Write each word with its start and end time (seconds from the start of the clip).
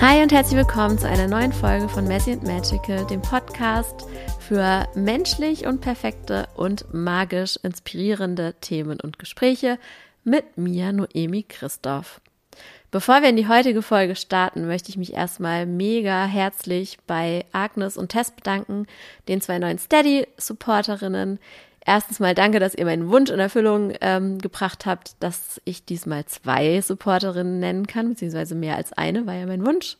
Hi 0.00 0.22
und 0.22 0.32
herzlich 0.32 0.56
willkommen 0.56 0.98
zu 0.98 1.06
einer 1.06 1.28
neuen 1.28 1.52
Folge 1.52 1.86
von 1.86 2.08
Messy 2.08 2.32
and 2.32 2.42
Magical, 2.44 3.06
dem 3.06 3.20
Podcast 3.20 4.06
für 4.38 4.88
menschlich 4.94 5.66
und 5.66 5.82
perfekte 5.82 6.48
und 6.56 6.86
magisch 6.94 7.58
inspirierende 7.62 8.54
Themen 8.62 8.98
und 8.98 9.18
Gespräche 9.18 9.78
mit 10.24 10.56
mir, 10.56 10.94
Noemi 10.94 11.42
Christoph. 11.42 12.22
Bevor 12.90 13.20
wir 13.20 13.28
in 13.28 13.36
die 13.36 13.46
heutige 13.46 13.82
Folge 13.82 14.16
starten, 14.16 14.66
möchte 14.66 14.88
ich 14.88 14.96
mich 14.96 15.12
erstmal 15.12 15.66
mega 15.66 16.24
herzlich 16.24 16.96
bei 17.06 17.44
Agnes 17.52 17.98
und 17.98 18.08
Tess 18.08 18.30
bedanken, 18.30 18.86
den 19.28 19.42
zwei 19.42 19.58
neuen 19.58 19.76
Steady-Supporterinnen. 19.76 21.38
Erstens 21.84 22.20
mal 22.20 22.34
danke, 22.34 22.60
dass 22.60 22.74
ihr 22.74 22.84
meinen 22.84 23.08
Wunsch 23.10 23.30
in 23.30 23.40
Erfüllung 23.40 23.92
ähm, 24.00 24.38
gebracht 24.38 24.84
habt, 24.84 25.14
dass 25.20 25.60
ich 25.64 25.84
diesmal 25.84 26.26
zwei 26.26 26.80
Supporterinnen 26.80 27.58
nennen 27.58 27.86
kann, 27.86 28.10
beziehungsweise 28.10 28.54
mehr 28.54 28.76
als 28.76 28.92
eine, 28.92 29.26
war 29.26 29.34
ja 29.34 29.46
mein 29.46 29.64
Wunsch, 29.64 29.96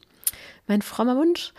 mein 0.66 0.82
frommer 0.82 1.16
Wunsch. 1.16 1.52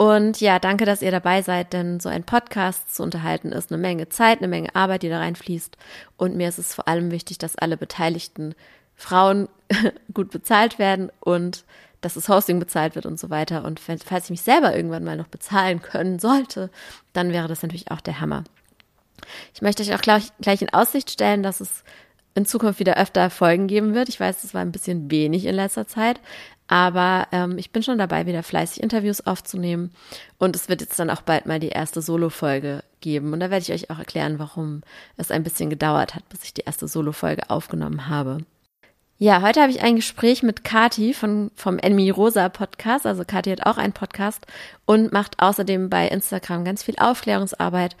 Und 0.00 0.40
ja, 0.40 0.58
danke, 0.58 0.86
dass 0.86 1.02
ihr 1.02 1.10
dabei 1.10 1.42
seid, 1.42 1.74
denn 1.74 2.00
so 2.00 2.08
ein 2.08 2.24
Podcast 2.24 2.94
zu 2.94 3.02
unterhalten 3.02 3.52
ist 3.52 3.70
eine 3.70 3.78
Menge 3.80 4.08
Zeit, 4.08 4.38
eine 4.38 4.48
Menge 4.48 4.74
Arbeit, 4.74 5.02
die 5.02 5.10
da 5.10 5.18
reinfließt. 5.18 5.76
Und 6.16 6.36
mir 6.36 6.48
ist 6.48 6.58
es 6.58 6.74
vor 6.74 6.88
allem 6.88 7.10
wichtig, 7.10 7.36
dass 7.36 7.56
alle 7.56 7.76
Beteiligten 7.76 8.54
Frauen 8.96 9.50
gut 10.14 10.30
bezahlt 10.30 10.78
werden 10.78 11.12
und 11.20 11.64
dass 12.00 12.14
das 12.14 12.30
Hosting 12.30 12.58
bezahlt 12.58 12.94
wird 12.94 13.04
und 13.04 13.20
so 13.20 13.28
weiter. 13.28 13.62
Und 13.62 13.78
falls 13.78 14.24
ich 14.24 14.30
mich 14.30 14.40
selber 14.40 14.74
irgendwann 14.74 15.04
mal 15.04 15.18
noch 15.18 15.28
bezahlen 15.28 15.82
können 15.82 16.18
sollte, 16.18 16.70
dann 17.12 17.30
wäre 17.34 17.46
das 17.46 17.62
natürlich 17.62 17.90
auch 17.90 18.00
der 18.00 18.20
Hammer. 18.22 18.44
Ich 19.54 19.62
möchte 19.62 19.82
euch 19.82 19.94
auch 19.94 20.00
gleich, 20.00 20.28
gleich 20.40 20.62
in 20.62 20.72
Aussicht 20.72 21.10
stellen, 21.10 21.42
dass 21.42 21.60
es 21.60 21.84
in 22.34 22.46
Zukunft 22.46 22.80
wieder 22.80 22.96
öfter 22.96 23.28
Folgen 23.30 23.66
geben 23.66 23.94
wird. 23.94 24.08
Ich 24.08 24.20
weiß, 24.20 24.44
es 24.44 24.54
war 24.54 24.62
ein 24.62 24.72
bisschen 24.72 25.10
wenig 25.10 25.46
in 25.46 25.54
letzter 25.54 25.86
Zeit, 25.86 26.20
aber 26.68 27.26
ähm, 27.32 27.58
ich 27.58 27.72
bin 27.72 27.82
schon 27.82 27.98
dabei, 27.98 28.26
wieder 28.26 28.42
fleißig 28.42 28.82
Interviews 28.82 29.26
aufzunehmen. 29.26 29.90
Und 30.38 30.54
es 30.54 30.68
wird 30.68 30.80
jetzt 30.80 30.98
dann 30.98 31.10
auch 31.10 31.22
bald 31.22 31.46
mal 31.46 31.58
die 31.58 31.70
erste 31.70 32.00
Solo-Folge 32.00 32.84
geben. 33.00 33.32
Und 33.32 33.40
da 33.40 33.50
werde 33.50 33.62
ich 33.62 33.72
euch 33.72 33.90
auch 33.90 33.98
erklären, 33.98 34.38
warum 34.38 34.82
es 35.16 35.32
ein 35.32 35.42
bisschen 35.42 35.68
gedauert 35.68 36.14
hat, 36.14 36.28
bis 36.28 36.44
ich 36.44 36.54
die 36.54 36.62
erste 36.62 36.86
Solo-Folge 36.86 37.50
aufgenommen 37.50 38.08
habe. 38.08 38.38
Ja, 39.22 39.42
heute 39.42 39.60
habe 39.60 39.70
ich 39.70 39.82
ein 39.82 39.96
Gespräch 39.96 40.42
mit 40.42 40.64
Kati 40.64 41.12
von, 41.12 41.50
vom 41.54 41.78
Enmi 41.78 42.08
Rosa 42.08 42.48
Podcast. 42.48 43.04
Also 43.04 43.22
Kati 43.26 43.50
hat 43.50 43.66
auch 43.66 43.76
einen 43.76 43.92
Podcast 43.92 44.46
und 44.86 45.12
macht 45.12 45.42
außerdem 45.42 45.90
bei 45.90 46.08
Instagram 46.08 46.64
ganz 46.64 46.84
viel 46.84 46.94
Aufklärungsarbeit 46.98 47.96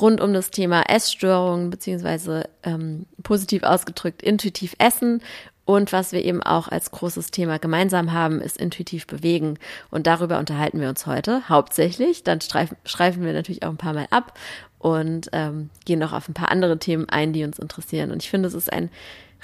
rund 0.00 0.20
um 0.20 0.32
das 0.32 0.50
Thema 0.50 0.82
Essstörungen, 0.88 1.70
beziehungsweise 1.70 2.48
ähm, 2.64 3.06
positiv 3.22 3.62
ausgedrückt 3.62 4.20
intuitiv 4.20 4.74
Essen. 4.78 5.22
Und 5.64 5.92
was 5.92 6.10
wir 6.10 6.24
eben 6.24 6.42
auch 6.42 6.66
als 6.66 6.90
großes 6.90 7.30
Thema 7.30 7.60
gemeinsam 7.60 8.12
haben, 8.12 8.40
ist 8.40 8.56
intuitiv 8.56 9.06
bewegen. 9.06 9.60
Und 9.92 10.08
darüber 10.08 10.40
unterhalten 10.40 10.80
wir 10.80 10.88
uns 10.88 11.06
heute 11.06 11.48
hauptsächlich. 11.48 12.24
Dann 12.24 12.40
streifen, 12.40 12.76
streifen 12.84 13.24
wir 13.24 13.32
natürlich 13.32 13.62
auch 13.62 13.70
ein 13.70 13.76
paar 13.76 13.94
Mal 13.94 14.08
ab 14.10 14.36
und 14.80 15.30
ähm, 15.32 15.70
gehen 15.84 16.00
noch 16.00 16.12
auf 16.12 16.28
ein 16.28 16.34
paar 16.34 16.50
andere 16.50 16.80
Themen 16.80 17.08
ein, 17.08 17.32
die 17.32 17.44
uns 17.44 17.60
interessieren. 17.60 18.10
Und 18.10 18.24
ich 18.24 18.28
finde, 18.28 18.48
es 18.48 18.54
ist 18.54 18.72
ein 18.72 18.90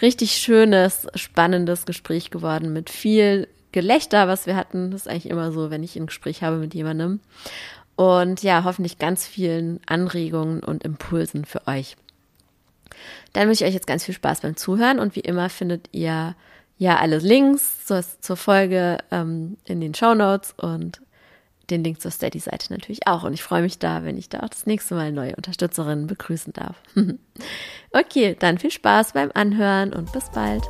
richtig 0.03 0.33
schönes, 0.33 1.07
spannendes 1.15 1.87
Gespräch 1.87 2.31
geworden 2.31 2.73
mit 2.73 2.91
viel 2.91 3.49
Gelächter, 3.73 4.29
was 4.29 4.47
wir 4.47 4.57
hatten. 4.57 4.91
Das 4.91 5.03
ist 5.03 5.09
eigentlich 5.09 5.31
immer 5.31 5.53
so, 5.53 5.71
wenn 5.71 5.83
ich 5.83 5.97
ein 5.97 6.07
Gespräch 6.07 6.43
habe 6.43 6.57
mit 6.57 6.75
jemandem. 6.75 7.21
Und 7.97 8.43
ja, 8.43 8.65
hoffentlich 8.65 8.99
ganz 8.99 9.27
vielen 9.27 9.81
Anregungen 9.87 10.61
und 10.61 10.85
Impulsen 10.85 11.45
für 11.45 11.67
euch. 11.67 11.97
Dann 13.33 13.47
wünsche 13.47 13.65
ich 13.65 13.69
euch 13.69 13.75
jetzt 13.75 13.87
ganz 13.87 14.05
viel 14.05 14.15
Spaß 14.15 14.41
beim 14.41 14.57
Zuhören 14.57 14.99
und 14.99 15.15
wie 15.17 15.21
immer 15.21 15.49
findet 15.51 15.89
ihr 15.93 16.35
ja 16.79 16.97
alle 16.97 17.19
Links 17.19 17.87
zur, 17.87 18.03
zur 18.21 18.37
Folge 18.37 18.99
ähm, 19.11 19.59
in 19.67 19.81
den 19.81 19.95
Show 19.95 20.15
Notes 20.15 20.55
und 20.57 21.01
den 21.71 21.85
Link 21.85 22.01
zur 22.01 22.11
Steady-Seite 22.11 22.73
natürlich 22.73 23.07
auch. 23.07 23.25
Und 23.25 23.33
ich 23.33 23.43
freue 23.43 23.63
mich 23.63 23.79
da, 23.79 24.05
wenn 24.05 24.19
ich 24.19 24.29
da 24.29 24.41
auch 24.41 24.49
das 24.49 24.67
nächste 24.67 24.95
Mal 24.95 25.13
neue 25.13 25.37
Unterstützerinnen 25.37 26.07
begrüßen 26.07 26.53
darf. 26.53 26.77
okay, 27.93 28.37
dann 28.39 28.59
viel 28.59 28.71
Spaß 28.71 29.13
beim 29.13 29.31
Anhören 29.35 29.93
und 29.93 30.13
bis 30.13 30.31
bald. 30.31 30.65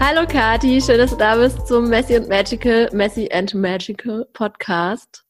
Hallo 0.00 0.26
Kati, 0.26 0.80
schön, 0.80 0.98
dass 0.98 1.10
du 1.10 1.16
da 1.16 1.36
bist 1.36 1.66
zum 1.66 1.88
Messy 1.88 2.16
and 2.16 2.28
Magical, 2.28 2.88
Messy 2.92 3.28
and 3.30 3.52
Magical 3.54 4.26
Podcast. 4.32 5.24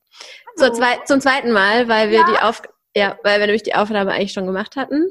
Zur 0.56 0.72
zwei, 0.72 0.98
zum 1.04 1.20
zweiten 1.20 1.52
Mal, 1.52 1.88
weil 1.88 2.10
wir 2.10 2.20
ja. 2.20 2.26
die 2.30 2.38
Aufgabe 2.38 2.77
ja, 2.94 3.18
weil 3.22 3.40
wir 3.40 3.46
nämlich 3.46 3.62
die 3.62 3.74
Aufnahme 3.74 4.12
eigentlich 4.12 4.32
schon 4.32 4.46
gemacht 4.46 4.76
hatten. 4.76 5.06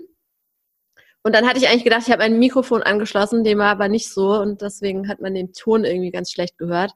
Und 1.24 1.36
dann 1.36 1.48
hatte 1.48 1.58
ich 1.60 1.68
eigentlich 1.68 1.84
gedacht, 1.84 2.04
ich 2.06 2.12
habe 2.12 2.24
ein 2.24 2.40
Mikrofon 2.40 2.84
angeschlossen, 2.84 3.44
dem 3.44 3.60
war 3.60 3.72
aber 3.72 3.90
nicht 3.90 4.10
so 4.12 4.40
und 4.40 4.62
deswegen 4.62 5.10
hat 5.10 5.20
man 5.20 5.34
den 5.34 5.52
Ton 5.54 5.84
irgendwie 5.84 6.12
ganz 6.12 6.32
schlecht 6.32 6.58
gehört. 6.58 6.94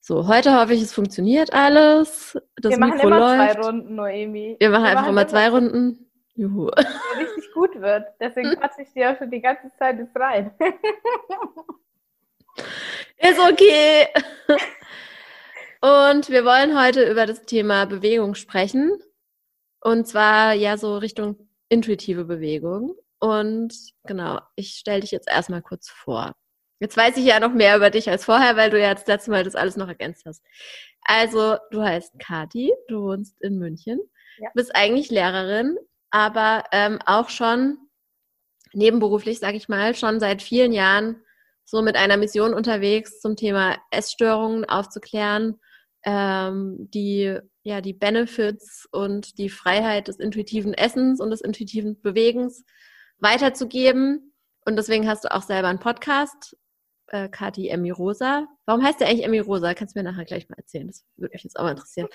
So, 0.00 0.26
heute 0.26 0.58
hoffe 0.58 0.72
ich, 0.72 0.80
es 0.80 0.94
funktioniert 0.94 1.52
alles. 1.52 2.38
Das 2.56 2.70
wir 2.70 2.78
machen 2.78 2.94
Mikro 2.94 3.08
immer 3.08 3.18
läuft. 3.18 3.52
zwei 3.52 3.60
Runden, 3.60 3.94
Noemi. 3.94 4.56
Wir 4.58 4.70
machen 4.70 4.84
wir 4.84 4.88
einfach 4.88 5.02
machen 5.02 5.12
immer 5.12 5.28
zwei 5.28 5.48
Runden. 5.50 6.10
Juhu. 6.34 6.70
Der 6.70 6.86
richtig 7.18 7.52
gut 7.52 7.78
wird. 7.80 8.06
Deswegen 8.20 8.50
quatsche 8.60 8.82
ich 8.82 8.92
dir 8.92 9.10
auch 9.10 9.18
schon 9.18 9.30
die 9.30 9.42
ganze 9.42 9.70
Zeit 9.76 9.98
jetzt 9.98 10.16
rein. 10.16 10.52
Ist 13.18 13.40
okay. 13.40 14.06
Und 15.80 16.28
wir 16.30 16.44
wollen 16.44 16.80
heute 16.80 17.10
über 17.10 17.26
das 17.26 17.42
Thema 17.42 17.84
Bewegung 17.84 18.34
sprechen. 18.34 18.92
Und 19.80 20.06
zwar 20.06 20.54
ja 20.54 20.76
so 20.76 20.98
Richtung 20.98 21.48
intuitive 21.68 22.24
Bewegung. 22.24 22.94
Und 23.20 23.74
genau, 24.04 24.40
ich 24.56 24.70
stelle 24.70 25.00
dich 25.00 25.10
jetzt 25.10 25.28
erstmal 25.28 25.62
kurz 25.62 25.88
vor. 25.88 26.34
Jetzt 26.80 26.96
weiß 26.96 27.16
ich 27.16 27.24
ja 27.24 27.40
noch 27.40 27.52
mehr 27.52 27.76
über 27.76 27.90
dich 27.90 28.08
als 28.08 28.24
vorher, 28.24 28.56
weil 28.56 28.70
du 28.70 28.80
ja 28.80 28.94
das 28.94 29.06
letzte 29.06 29.32
Mal 29.32 29.42
das 29.42 29.56
alles 29.56 29.76
noch 29.76 29.88
ergänzt 29.88 30.24
hast. 30.26 30.44
Also, 31.02 31.56
du 31.70 31.82
heißt 31.82 32.18
Kati, 32.20 32.72
du 32.88 33.02
wohnst 33.02 33.40
in 33.40 33.58
München, 33.58 33.98
ja. 34.38 34.48
bist 34.54 34.74
eigentlich 34.76 35.10
Lehrerin, 35.10 35.76
aber 36.10 36.64
ähm, 36.70 37.00
auch 37.04 37.30
schon 37.30 37.78
nebenberuflich, 38.72 39.40
sag 39.40 39.54
ich 39.54 39.68
mal, 39.68 39.94
schon 39.94 40.20
seit 40.20 40.42
vielen 40.42 40.72
Jahren 40.72 41.22
so 41.64 41.82
mit 41.82 41.96
einer 41.96 42.16
Mission 42.16 42.54
unterwegs 42.54 43.20
zum 43.20 43.36
Thema 43.36 43.76
Essstörungen 43.90 44.64
aufzuklären, 44.64 45.58
ähm, 46.04 46.88
die 46.90 47.38
ja, 47.68 47.82
die 47.82 47.92
Benefits 47.92 48.88
und 48.90 49.36
die 49.36 49.50
Freiheit 49.50 50.08
des 50.08 50.16
intuitiven 50.16 50.72
Essens 50.72 51.20
und 51.20 51.30
des 51.30 51.42
intuitiven 51.42 52.00
Bewegens 52.00 52.64
weiterzugeben. 53.18 54.32
Und 54.64 54.76
deswegen 54.76 55.06
hast 55.06 55.24
du 55.24 55.34
auch 55.34 55.42
selber 55.42 55.68
einen 55.68 55.78
Podcast, 55.78 56.56
äh, 57.08 57.28
Kati 57.28 57.68
Emmy 57.68 57.90
Rosa. 57.90 58.46
Warum 58.64 58.82
heißt 58.82 59.00
der 59.00 59.08
eigentlich 59.08 59.26
Emmy 59.26 59.38
Rosa? 59.38 59.74
Kannst 59.74 59.94
du 59.94 60.00
mir 60.00 60.10
nachher 60.10 60.24
gleich 60.24 60.48
mal 60.48 60.56
erzählen. 60.56 60.86
Das 60.86 61.04
würde 61.16 61.34
mich 61.34 61.44
jetzt 61.44 61.58
auch 61.58 61.64
mal 61.64 61.72
interessieren. 61.72 62.08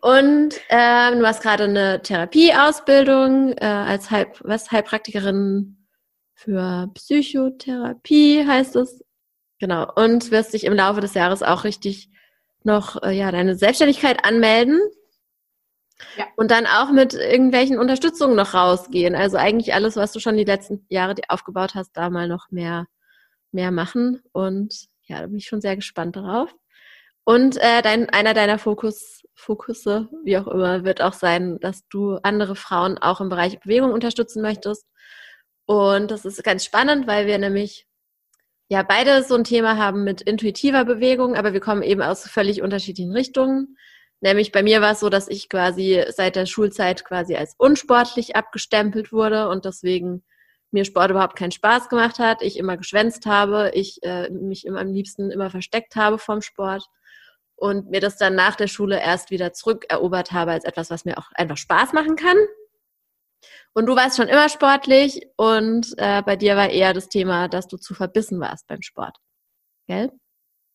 Und 0.00 0.60
ähm, 0.68 1.18
du 1.18 1.26
hast 1.26 1.42
gerade 1.42 1.64
eine 1.64 2.00
Therapieausbildung 2.00 3.52
äh, 3.54 3.64
als 3.64 4.12
Heil 4.12 4.28
was, 4.40 4.70
Heilpraktikerin 4.70 5.88
für 6.34 6.88
Psychotherapie 6.94 8.46
heißt 8.46 8.76
es. 8.76 9.04
Genau. 9.58 9.92
Und 9.96 10.30
wirst 10.30 10.54
dich 10.54 10.62
im 10.64 10.74
Laufe 10.74 11.00
des 11.00 11.14
Jahres 11.14 11.42
auch 11.42 11.64
richtig 11.64 12.10
noch 12.64 13.02
äh, 13.02 13.12
ja, 13.12 13.30
deine 13.30 13.56
Selbstständigkeit 13.56 14.24
anmelden 14.24 14.80
ja. 16.16 16.26
und 16.36 16.50
dann 16.50 16.66
auch 16.66 16.90
mit 16.90 17.14
irgendwelchen 17.14 17.78
Unterstützungen 17.78 18.36
noch 18.36 18.54
rausgehen. 18.54 19.14
Also 19.14 19.36
eigentlich 19.36 19.74
alles, 19.74 19.96
was 19.96 20.12
du 20.12 20.20
schon 20.20 20.36
die 20.36 20.44
letzten 20.44 20.84
Jahre 20.88 21.14
aufgebaut 21.28 21.74
hast, 21.74 21.92
da 21.92 22.10
mal 22.10 22.28
noch 22.28 22.50
mehr, 22.50 22.86
mehr 23.52 23.70
machen. 23.70 24.22
Und 24.32 24.86
ja, 25.02 25.20
da 25.20 25.26
bin 25.26 25.36
ich 25.36 25.46
schon 25.46 25.60
sehr 25.60 25.76
gespannt 25.76 26.16
darauf. 26.16 26.54
Und 27.24 27.56
äh, 27.56 27.80
dein, 27.82 28.10
einer 28.10 28.34
deiner 28.34 28.58
Fokus, 28.58 29.22
Fokusse, 29.34 30.08
wie 30.24 30.36
auch 30.38 30.46
immer, 30.46 30.84
wird 30.84 31.00
auch 31.00 31.14
sein, 31.14 31.58
dass 31.60 31.86
du 31.88 32.18
andere 32.22 32.54
Frauen 32.54 32.98
auch 32.98 33.20
im 33.20 33.30
Bereich 33.30 33.60
Bewegung 33.60 33.92
unterstützen 33.92 34.42
möchtest. 34.42 34.86
Und 35.66 36.10
das 36.10 36.24
ist 36.26 36.42
ganz 36.44 36.64
spannend, 36.64 37.06
weil 37.06 37.26
wir 37.26 37.38
nämlich 37.38 37.86
ja 38.68 38.82
beide 38.82 39.22
so 39.22 39.34
ein 39.34 39.44
Thema 39.44 39.76
haben 39.76 40.04
mit 40.04 40.22
intuitiver 40.22 40.84
Bewegung, 40.84 41.34
aber 41.34 41.52
wir 41.52 41.60
kommen 41.60 41.82
eben 41.82 42.02
aus 42.02 42.28
völlig 42.28 42.62
unterschiedlichen 42.62 43.12
Richtungen. 43.12 43.76
Nämlich 44.20 44.52
bei 44.52 44.62
mir 44.62 44.80
war 44.80 44.92
es 44.92 45.00
so, 45.00 45.10
dass 45.10 45.28
ich 45.28 45.48
quasi 45.48 46.02
seit 46.08 46.36
der 46.36 46.46
Schulzeit 46.46 47.04
quasi 47.04 47.36
als 47.36 47.54
unsportlich 47.58 48.36
abgestempelt 48.36 49.12
wurde 49.12 49.48
und 49.48 49.64
deswegen 49.64 50.24
mir 50.70 50.84
Sport 50.84 51.10
überhaupt 51.10 51.36
keinen 51.36 51.52
Spaß 51.52 51.88
gemacht 51.88 52.18
hat, 52.18 52.42
ich 52.42 52.58
immer 52.58 52.76
geschwänzt 52.76 53.26
habe, 53.26 53.70
ich 53.74 54.02
äh, 54.02 54.30
mich 54.30 54.66
immer 54.66 54.80
am 54.80 54.92
liebsten 54.92 55.30
immer 55.30 55.50
versteckt 55.50 55.94
habe 55.94 56.18
vom 56.18 56.42
Sport 56.42 56.86
und 57.54 57.90
mir 57.90 58.00
das 58.00 58.16
dann 58.16 58.34
nach 58.34 58.56
der 58.56 58.66
Schule 58.66 59.00
erst 59.00 59.30
wieder 59.30 59.52
zurückerobert 59.52 60.32
habe 60.32 60.52
als 60.52 60.64
etwas, 60.64 60.90
was 60.90 61.04
mir 61.04 61.18
auch 61.18 61.30
einfach 61.34 61.56
Spaß 61.56 61.92
machen 61.92 62.16
kann. 62.16 62.36
Und 63.72 63.86
du 63.86 63.96
warst 63.96 64.16
schon 64.16 64.28
immer 64.28 64.48
sportlich 64.48 65.26
und 65.36 65.94
äh, 65.96 66.22
bei 66.22 66.36
dir 66.36 66.56
war 66.56 66.70
eher 66.70 66.94
das 66.94 67.08
Thema, 67.08 67.48
dass 67.48 67.66
du 67.66 67.76
zu 67.76 67.94
verbissen 67.94 68.40
warst 68.40 68.66
beim 68.68 68.82
Sport. 68.82 69.16
Gell? 69.88 70.12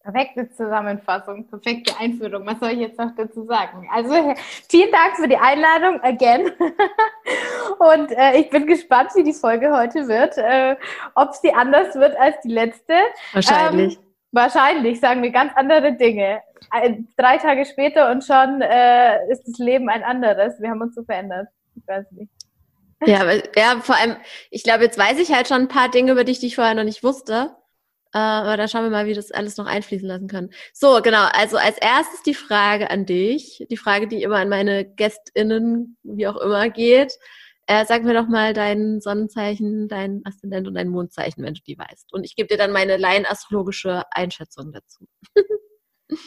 Perfekte 0.01 0.50
Zusammenfassung, 0.51 1.48
perfekte 1.48 1.94
Einführung. 2.00 2.45
Was 2.45 2.60
soll 2.60 2.69
ich 2.69 2.80
jetzt 2.80 2.98
noch 2.98 3.13
dazu 3.16 3.45
sagen? 3.45 3.88
Also 3.94 4.13
vielen 4.69 4.92
Dank 4.92 5.18
für 5.18 5.27
die 5.27 5.38
Einladung 5.38 6.01
again. 6.01 6.51
Und 7.80 8.12
äh, 8.12 8.39
ich 8.39 8.50
bin 8.50 8.66
gespannt, 8.66 9.12
wie 9.15 9.24
die 9.24 9.33
Folge 9.33 9.72
heute 9.72 10.07
wird. 10.07 10.38
Äh, 10.38 10.77
Ob 11.15 11.33
sie 11.36 11.54
anders 11.54 11.95
wird 11.95 12.18
als 12.18 12.39
die 12.42 12.51
letzte. 12.51 12.94
Wahrscheinlich. 13.33 13.98
Ähm, 13.98 14.04
wahrscheinlich 14.31 15.00
sagen 15.00 15.22
wir 15.22 15.31
ganz 15.31 15.51
andere 15.56 15.94
Dinge. 15.94 16.42
Ein, 16.72 17.07
drei 17.18 17.38
Tage 17.38 17.65
später 17.65 18.10
und 18.10 18.24
schon 18.24 18.62
äh, 18.62 19.31
ist 19.31 19.44
das 19.48 19.57
Leben 19.57 19.89
ein 19.89 20.04
anderes. 20.04 20.60
Wir 20.62 20.69
haben 20.69 20.81
uns 20.81 20.95
so 20.95 21.04
verändert. 21.04 21.50
Ich 21.75 21.86
weiß 21.88 22.10
nicht. 22.12 22.31
Ja, 23.06 23.22
aber, 23.22 23.57
ja, 23.57 23.80
vor 23.81 23.96
allem, 23.96 24.18
ich 24.51 24.63
glaube, 24.63 24.84
jetzt 24.84 24.98
weiß 24.98 25.19
ich 25.19 25.31
halt 25.31 25.48
schon 25.48 25.62
ein 25.62 25.68
paar 25.68 25.90
Dinge 25.90 26.12
über 26.12 26.24
dich, 26.24 26.40
die 26.40 26.48
ich 26.48 26.56
vorher 26.56 26.75
noch 26.75 26.84
nicht 26.84 27.04
wusste. 27.04 27.56
Äh, 28.13 28.18
aber 28.18 28.57
da 28.57 28.68
schauen 28.68 28.84
wir 28.84 28.90
mal, 28.90 29.06
wie 29.06 29.13
das 29.13 29.31
alles 29.31 29.57
noch 29.57 29.68
einfließen 29.68 30.07
lassen 30.07 30.28
können. 30.28 30.50
So, 30.74 31.00
genau. 31.01 31.28
Also 31.31 31.57
als 31.57 31.78
erstes 31.78 32.24
die 32.24 32.34
Frage 32.34 32.90
an 32.90 33.06
dich. 33.06 33.66
Die 33.69 33.78
Frage, 33.78 34.07
die 34.07 34.24
immer 34.24 34.38
an 34.38 34.50
meine 34.50 34.84
GästInnen, 34.84 35.98
wie 36.04 36.28
auch 36.28 36.38
immer, 36.38 36.69
geht. 36.69 37.13
Äh, 37.68 37.86
sag 37.86 38.04
mir 38.04 38.16
doch 38.16 38.28
mal 38.28 38.54
dein 38.54 39.00
Sonnenzeichen, 39.00 39.88
dein 39.88 40.24
Aszendent 40.25 40.68
und 40.68 40.74
dein 40.74 40.90
Mondzeichen, 40.90 41.44
wenn 41.44 41.54
du 41.54 41.62
die 41.62 41.78
weißt. 41.78 42.12
Und 42.12 42.24
ich 42.24 42.36
gebe 42.36 42.48
dir 42.48 42.57
dann 42.57 42.72
meine 42.72 42.98
laienastrologische 42.98 44.04
Einschätzung 44.12 44.72
dazu. 44.72 45.06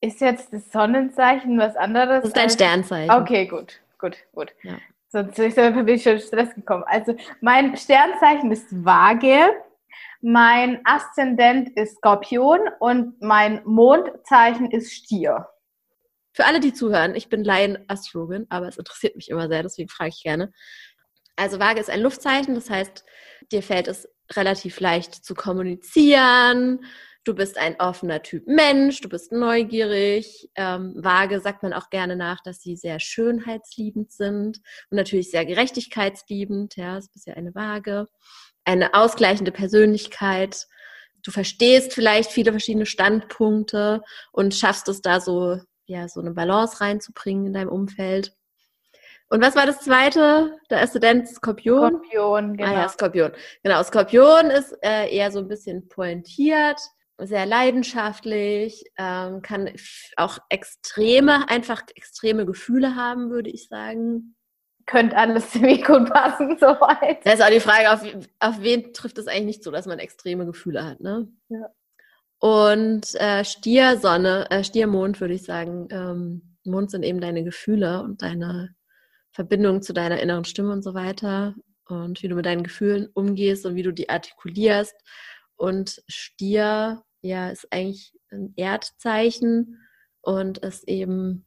Ist 0.00 0.20
jetzt 0.20 0.52
das 0.52 0.70
Sonnenzeichen 0.70 1.58
was 1.58 1.74
anderes? 1.74 2.20
Das 2.20 2.26
ist 2.26 2.36
dein 2.36 2.50
Sternzeichen. 2.50 3.10
Okay, 3.10 3.46
gut, 3.46 3.80
gut, 3.98 4.16
gut. 4.32 4.52
Ja. 4.62 4.78
Sonst 5.08 5.36
bin 5.36 5.88
ich 5.88 6.02
schon 6.02 6.12
in 6.14 6.20
Stress 6.20 6.54
gekommen. 6.54 6.84
Also 6.86 7.16
mein 7.40 7.76
Sternzeichen 7.76 8.52
ist 8.52 8.66
Waage. 8.84 9.50
Mein 10.20 10.80
Aszendent 10.84 11.70
ist 11.76 11.96
Skorpion 11.96 12.60
und 12.80 13.20
mein 13.22 13.62
Mondzeichen 13.64 14.70
ist 14.70 14.92
Stier. 14.92 15.48
Für 16.32 16.44
alle, 16.44 16.60
die 16.60 16.72
zuhören, 16.72 17.14
ich 17.14 17.28
bin 17.28 17.42
Laien-Astrologin, 17.42 18.46
aber 18.48 18.68
es 18.68 18.76
interessiert 18.76 19.16
mich 19.16 19.28
immer 19.30 19.48
sehr, 19.48 19.62
deswegen 19.62 19.88
frage 19.88 20.10
ich 20.10 20.22
gerne. 20.22 20.52
Also 21.36 21.58
Waage 21.58 21.80
ist 21.80 21.90
ein 21.90 22.00
Luftzeichen, 22.00 22.54
das 22.54 22.68
heißt, 22.68 23.04
dir 23.50 23.62
fällt 23.62 23.88
es 23.88 24.08
relativ 24.32 24.78
leicht 24.80 25.14
zu 25.14 25.34
kommunizieren. 25.34 26.84
Du 27.28 27.34
bist 27.34 27.58
ein 27.58 27.78
offener 27.78 28.22
Typ 28.22 28.46
Mensch, 28.46 29.02
du 29.02 29.08
bist 29.10 29.32
neugierig. 29.32 30.48
Ähm, 30.54 30.94
Waage 30.96 31.40
sagt 31.40 31.62
man 31.62 31.74
auch 31.74 31.90
gerne 31.90 32.16
nach, 32.16 32.40
dass 32.42 32.62
sie 32.62 32.74
sehr 32.74 33.00
schönheitsliebend 33.00 34.10
sind 34.10 34.62
und 34.90 34.96
natürlich 34.96 35.30
sehr 35.30 35.44
gerechtigkeitsliebend. 35.44 36.76
Ja, 36.76 36.96
es 36.96 37.08
ist 37.14 37.26
ja 37.26 37.34
eine 37.34 37.54
Waage 37.54 38.08
eine 38.64 38.94
ausgleichende 38.94 39.52
Persönlichkeit. 39.52 40.66
Du 41.22 41.30
verstehst 41.30 41.92
vielleicht 41.92 42.30
viele 42.30 42.50
verschiedene 42.50 42.86
Standpunkte 42.86 44.02
und 44.32 44.54
schaffst 44.54 44.88
es 44.88 45.02
da 45.02 45.20
so, 45.20 45.58
ja, 45.84 46.08
so 46.08 46.20
eine 46.20 46.30
Balance 46.30 46.80
reinzubringen 46.80 47.48
in 47.48 47.52
deinem 47.52 47.68
Umfeld. 47.68 48.32
Und 49.28 49.42
was 49.42 49.54
war 49.54 49.66
das 49.66 49.80
zweite? 49.80 50.56
Der 50.70 50.82
Aszendent 50.82 51.28
Skorpion? 51.28 51.90
Skorpion, 51.90 52.56
genau. 52.56 52.70
Ah 52.70 52.72
ja, 52.72 52.88
Skorpion. 52.88 53.32
Genau, 53.62 53.82
Skorpion 53.82 54.50
ist 54.50 54.74
äh, 54.82 55.14
eher 55.14 55.30
so 55.30 55.40
ein 55.40 55.48
bisschen 55.48 55.88
pointiert, 55.88 56.80
sehr 57.18 57.46
leidenschaftlich, 57.46 58.84
ähm, 58.96 59.42
kann 59.42 59.70
auch 60.16 60.38
extreme, 60.48 61.48
einfach 61.48 61.82
extreme 61.94 62.46
Gefühle 62.46 62.96
haben, 62.96 63.30
würde 63.30 63.50
ich 63.50 63.68
sagen 63.68 64.34
könnte 64.88 65.16
alles 65.16 65.50
ziemlich 65.50 65.84
gut 65.84 66.10
passen, 66.10 66.56
soweit. 66.60 67.24
Das 67.24 67.34
ist 67.34 67.42
auch 67.42 67.50
die 67.50 67.60
Frage, 67.60 67.92
auf, 67.92 68.02
auf 68.40 68.62
wen 68.62 68.92
trifft 68.92 69.18
es 69.18 69.28
eigentlich 69.28 69.44
nicht 69.44 69.64
so, 69.64 69.70
dass 69.70 69.86
man 69.86 70.00
extreme 70.00 70.46
Gefühle 70.46 70.84
hat, 70.84 71.00
ne? 71.00 71.28
Ja. 71.48 71.68
Und 72.40 73.14
äh, 73.16 73.44
Stiersonne, 73.44 74.50
äh, 74.50 74.64
Stiermond 74.64 75.20
würde 75.20 75.34
ich 75.34 75.42
sagen, 75.42 75.88
ähm, 75.90 76.56
Mond 76.64 76.90
sind 76.90 77.02
eben 77.02 77.20
deine 77.20 77.44
Gefühle 77.44 78.02
und 78.02 78.22
deine 78.22 78.74
Verbindung 79.32 79.82
zu 79.82 79.92
deiner 79.92 80.20
inneren 80.20 80.44
Stimme 80.44 80.72
und 80.72 80.82
so 80.82 80.94
weiter 80.94 81.54
und 81.86 82.22
wie 82.22 82.28
du 82.28 82.34
mit 82.34 82.46
deinen 82.46 82.62
Gefühlen 82.62 83.08
umgehst 83.12 83.66
und 83.66 83.74
wie 83.74 83.82
du 83.82 83.92
die 83.92 84.08
artikulierst. 84.08 84.94
Und 85.56 86.00
Stier, 86.06 87.02
ja, 87.20 87.50
ist 87.50 87.72
eigentlich 87.72 88.14
ein 88.30 88.52
Erdzeichen 88.56 89.80
und 90.20 90.58
ist 90.58 90.88
eben 90.88 91.44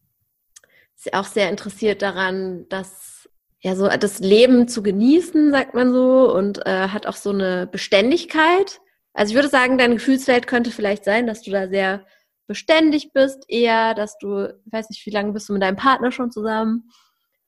ist 0.98 1.14
auch 1.14 1.26
sehr 1.26 1.50
interessiert 1.50 2.02
daran, 2.02 2.68
dass 2.70 3.30
ja, 3.64 3.76
so 3.76 3.88
das 3.88 4.20
Leben 4.20 4.68
zu 4.68 4.82
genießen, 4.82 5.52
sagt 5.52 5.76
man 5.76 5.92
so, 5.92 6.34
und 6.34 6.66
äh, 6.66 6.88
hat 6.88 7.06
auch 7.06 7.16
so 7.16 7.30
eine 7.30 7.68
Beständigkeit. 7.68 8.82
Also 9.14 9.32
ich 9.32 9.36
würde 9.36 9.50
sagen, 9.50 9.78
deine 9.78 9.96
Gefühlswelt 9.96 10.48
könnte 10.48 10.72
vielleicht 10.72 11.04
sein, 11.06 11.28
dass 11.28 11.44
du 11.44 11.52
da 11.52 11.68
sehr 11.68 12.06
beständig 12.48 13.14
bist, 13.14 13.46
eher, 13.48 13.94
dass 13.94 14.18
du, 14.18 14.48
ich 14.66 14.74
weiß 14.74 14.90
nicht, 14.90 15.06
wie 15.06 15.12
lange 15.12 15.32
bist 15.32 15.48
du 15.48 15.54
mit 15.54 15.62
deinem 15.62 15.76
Partner 15.76 16.12
schon 16.12 16.32
zusammen? 16.32 16.90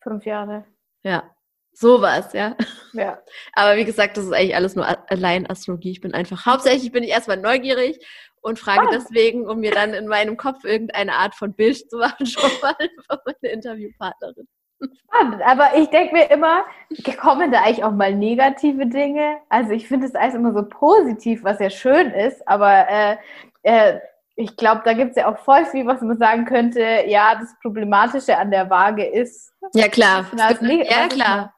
Fünf 0.01 0.25
Jahre. 0.25 0.65
Ja, 1.03 1.32
sowas, 1.73 2.33
ja. 2.33 2.55
Ja. 2.93 3.19
Aber 3.53 3.75
wie 3.77 3.85
gesagt, 3.85 4.17
das 4.17 4.25
ist 4.25 4.33
eigentlich 4.33 4.55
alles 4.55 4.75
nur 4.75 4.85
allein 5.09 5.49
Astrologie. 5.49 5.91
Ich 5.91 6.01
bin 6.01 6.13
einfach, 6.13 6.45
hauptsächlich 6.45 6.91
bin 6.91 7.03
ich 7.03 7.09
erstmal 7.09 7.37
neugierig 7.37 7.99
und 8.41 8.59
frage 8.59 8.87
ah. 8.87 8.91
deswegen, 8.91 9.47
um 9.47 9.59
mir 9.59 9.71
dann 9.71 9.93
in 9.93 10.07
meinem 10.07 10.37
Kopf 10.37 10.63
irgendeine 10.63 11.13
Art 11.13 11.35
von 11.35 11.53
Bild 11.53 11.89
zu 11.89 11.97
machen, 11.97 12.25
schon 12.25 12.51
mal 12.61 12.75
für 12.77 13.19
meine 13.25 13.53
Interviewpartnerin. 13.53 14.47
Spannend, 14.81 15.41
aber 15.45 15.77
ich 15.77 15.89
denke 15.89 16.13
mir 16.13 16.29
immer, 16.29 16.65
kommen 17.17 17.51
da 17.51 17.61
eigentlich 17.61 17.85
auch 17.85 17.93
mal 17.93 18.13
negative 18.13 18.85
Dinge? 18.85 19.37
Also 19.47 19.71
ich 19.71 19.87
finde 19.87 20.07
es 20.07 20.15
alles 20.15 20.35
immer 20.35 20.53
so 20.53 20.63
positiv, 20.67 21.43
was 21.43 21.59
ja 21.59 21.69
schön 21.69 22.11
ist, 22.11 22.45
aber 22.47 22.89
äh, 22.89 23.17
äh, 23.63 23.99
ich 24.35 24.57
glaube, 24.57 24.81
da 24.83 24.93
gibt 24.93 25.11
es 25.11 25.17
ja 25.17 25.31
auch 25.31 25.37
voll 25.39 25.65
viel, 25.65 25.85
was 25.85 26.01
man 26.01 26.17
sagen 26.17 26.45
könnte, 26.45 27.03
ja, 27.07 27.35
das 27.35 27.55
Problematische 27.61 28.37
an 28.37 28.51
der 28.51 28.69
Waage 28.69 29.05
ist. 29.05 29.53
Ja, 29.73 29.87
klar. 29.87 30.25
Gibt, 30.59 30.91
ja, 30.91 31.07
klar. 31.07 31.52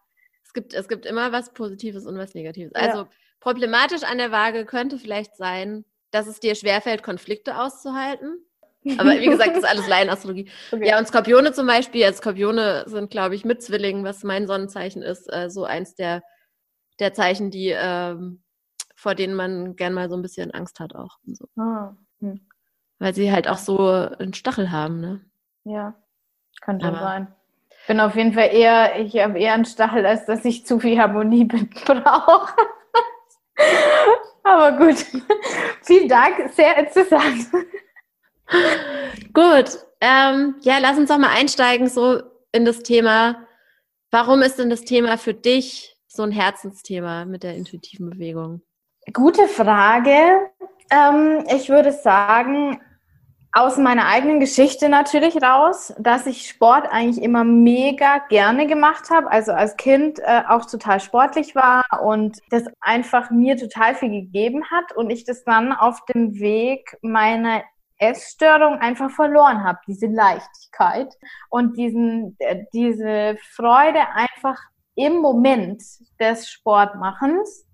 Es 0.55 0.61
gibt, 0.61 0.73
es 0.73 0.87
gibt 0.87 1.05
immer 1.05 1.33
was 1.33 1.51
Positives 1.51 2.05
und 2.05 2.17
was 2.17 2.33
Negatives. 2.33 2.73
Also 2.75 2.99
ja. 2.99 3.09
problematisch 3.41 4.03
an 4.03 4.17
der 4.17 4.31
Waage 4.31 4.65
könnte 4.65 4.97
vielleicht 4.97 5.35
sein, 5.35 5.83
dass 6.11 6.27
es 6.27 6.39
dir 6.39 6.55
schwerfällt, 6.55 7.03
Konflikte 7.03 7.59
auszuhalten. 7.59 8.39
Aber 8.97 9.19
wie 9.19 9.25
gesagt, 9.25 9.49
das 9.49 9.57
ist 9.63 9.69
alles 9.69 9.87
Laienastrologie. 9.89 10.49
Okay. 10.71 10.87
Ja, 10.87 10.97
und 10.97 11.07
Skorpione 11.09 11.51
zum 11.51 11.67
Beispiel, 11.67 12.01
ja, 12.01 12.13
Skorpione 12.13 12.85
sind, 12.87 13.11
glaube 13.11 13.35
ich, 13.35 13.43
mit 13.43 13.61
Zwillingen, 13.61 14.05
was 14.05 14.23
mein 14.23 14.47
Sonnenzeichen 14.47 15.01
ist, 15.01 15.27
äh, 15.33 15.49
so 15.49 15.65
eins 15.65 15.95
der, 15.95 16.23
der 16.99 17.13
Zeichen, 17.13 17.51
die, 17.51 17.75
ähm, 17.75 18.41
vor 18.95 19.13
denen 19.13 19.35
man 19.35 19.75
gern 19.75 19.93
mal 19.93 20.09
so 20.09 20.15
ein 20.15 20.21
bisschen 20.21 20.51
Angst 20.51 20.79
hat 20.79 20.95
auch. 20.95 21.17
So. 21.25 21.49
Ah. 21.61 21.97
Hm. 22.21 22.47
Weil 22.99 23.13
sie 23.13 23.29
halt 23.29 23.49
auch 23.49 23.57
so 23.57 23.89
einen 23.89 24.33
Stachel 24.33 24.71
haben, 24.71 25.01
ne? 25.01 25.19
Ja, 25.65 25.95
kann 26.61 26.79
schon 26.79 26.95
sein. 26.95 27.35
Ich 27.85 27.87
bin 27.87 27.99
auf 27.99 28.15
jeden 28.15 28.33
Fall 28.33 28.49
eher, 28.51 28.99
ich 28.99 29.15
habe 29.19 29.37
eher 29.37 29.53
einen 29.53 29.63
Stachel, 29.63 30.07
als 30.07 30.25
dass 30.25 30.43
ich 30.43 30.65
zu 30.65 30.79
viel 30.79 30.97
Harmonie 30.97 31.45
brauche. 31.85 32.51
Aber 34.41 34.71
gut. 34.71 35.05
Vielen 35.83 36.09
Dank, 36.09 36.51
sehr 36.51 36.79
interessant. 36.79 37.45
Gut, 39.35 39.85
ähm, 40.01 40.55
ja, 40.61 40.79
lass 40.79 40.97
uns 40.97 41.09
doch 41.09 41.19
mal 41.19 41.29
einsteigen 41.29 41.87
so 41.87 42.23
in 42.51 42.65
das 42.65 42.79
Thema. 42.79 43.45
Warum 44.09 44.41
ist 44.41 44.57
denn 44.57 44.71
das 44.71 44.81
Thema 44.81 45.19
für 45.19 45.35
dich 45.35 45.95
so 46.07 46.23
ein 46.23 46.31
Herzensthema 46.31 47.25
mit 47.25 47.43
der 47.43 47.53
intuitiven 47.53 48.09
Bewegung? 48.09 48.63
Gute 49.13 49.47
Frage. 49.47 50.49
Ähm, 50.89 51.45
ich 51.55 51.69
würde 51.69 51.91
sagen, 51.91 52.81
aus 53.57 53.77
meiner 53.77 54.07
eigenen 54.07 54.41
Geschichte 54.41 54.89
natürlich 54.89 55.41
raus, 55.41 55.93
dass 55.97 56.27
ich 56.27 56.49
Sport 56.49 56.87
eigentlich 56.91 57.23
immer 57.23 57.45
mega 57.45 58.17
gerne 58.27 58.67
gemacht 58.67 59.09
habe, 59.09 59.31
also 59.31 59.53
als 59.53 59.77
Kind 59.77 60.19
äh, 60.19 60.43
auch 60.49 60.65
total 60.65 60.99
sportlich 60.99 61.55
war 61.55 61.85
und 62.03 62.37
das 62.49 62.65
einfach 62.81 63.31
mir 63.31 63.55
total 63.55 63.95
viel 63.95 64.09
gegeben 64.09 64.65
hat 64.69 64.91
und 64.97 65.09
ich 65.09 65.23
das 65.23 65.45
dann 65.45 65.71
auf 65.71 66.03
dem 66.13 66.37
Weg 66.37 66.97
meiner 67.01 67.63
Essstörung 67.97 68.79
einfach 68.79 69.09
verloren 69.09 69.63
habe, 69.63 69.79
diese 69.87 70.07
Leichtigkeit 70.07 71.13
und 71.49 71.77
diesen, 71.77 72.35
äh, 72.39 72.65
diese 72.73 73.37
Freude 73.55 74.01
einfach 74.15 74.59
im 74.95 75.19
Moment 75.19 75.81
des 76.19 76.49
Sportmachens. 76.49 77.64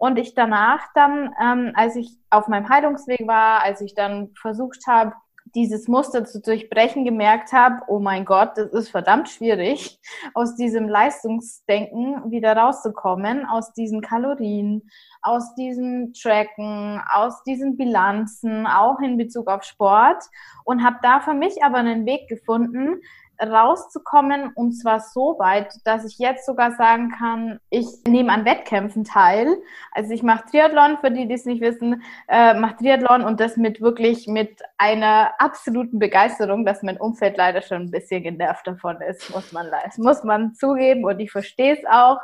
Und 0.00 0.18
ich 0.18 0.34
danach 0.34 0.80
dann, 0.94 1.34
ähm, 1.38 1.72
als 1.74 1.94
ich 1.94 2.16
auf 2.30 2.48
meinem 2.48 2.70
Heilungsweg 2.70 3.26
war, 3.26 3.62
als 3.62 3.82
ich 3.82 3.94
dann 3.94 4.30
versucht 4.34 4.86
habe, 4.86 5.12
dieses 5.54 5.88
Muster 5.88 6.24
zu 6.24 6.40
durchbrechen, 6.40 7.04
gemerkt 7.04 7.52
habe, 7.52 7.82
oh 7.86 7.98
mein 7.98 8.24
Gott, 8.24 8.52
das 8.56 8.72
ist 8.72 8.88
verdammt 8.88 9.28
schwierig, 9.28 10.00
aus 10.32 10.56
diesem 10.56 10.88
Leistungsdenken 10.88 12.30
wieder 12.30 12.56
rauszukommen, 12.56 13.44
aus 13.44 13.74
diesen 13.74 14.00
Kalorien, 14.00 14.88
aus 15.20 15.54
diesen 15.54 16.14
Tracken, 16.14 17.02
aus 17.12 17.42
diesen 17.42 17.76
Bilanzen, 17.76 18.66
auch 18.66 19.00
in 19.00 19.18
Bezug 19.18 19.48
auf 19.48 19.64
Sport. 19.64 20.24
Und 20.64 20.82
habe 20.82 20.96
da 21.02 21.20
für 21.20 21.34
mich 21.34 21.62
aber 21.62 21.78
einen 21.78 22.06
Weg 22.06 22.26
gefunden, 22.26 23.02
rauszukommen 23.42 24.52
und 24.54 24.72
zwar 24.72 25.00
so 25.00 25.36
weit, 25.38 25.72
dass 25.84 26.04
ich 26.04 26.18
jetzt 26.18 26.46
sogar 26.46 26.72
sagen 26.72 27.10
kann, 27.10 27.60
ich 27.70 27.86
nehme 28.06 28.32
an 28.32 28.44
Wettkämpfen 28.44 29.04
teil. 29.04 29.56
Also 29.92 30.12
ich 30.12 30.22
mache 30.22 30.44
Triathlon, 30.50 30.98
für 31.00 31.10
die, 31.10 31.26
die 31.26 31.34
es 31.34 31.46
nicht 31.46 31.60
wissen, 31.60 32.02
äh, 32.28 32.54
mache 32.54 32.76
Triathlon 32.76 33.22
und 33.22 33.40
das 33.40 33.56
mit 33.56 33.80
wirklich 33.80 34.26
mit 34.26 34.60
einer 34.78 35.32
absoluten 35.38 35.98
Begeisterung, 35.98 36.64
dass 36.64 36.82
mein 36.82 36.98
Umfeld 36.98 37.36
leider 37.36 37.62
schon 37.62 37.82
ein 37.82 37.90
bisschen 37.90 38.22
genervt 38.22 38.66
davon 38.66 39.00
ist, 39.00 39.34
muss 39.34 39.52
man, 39.52 39.70
muss 39.96 40.24
man 40.24 40.54
zugeben 40.54 41.04
und 41.04 41.18
ich 41.20 41.30
verstehe 41.30 41.74
es 41.74 41.84
auch, 41.90 42.18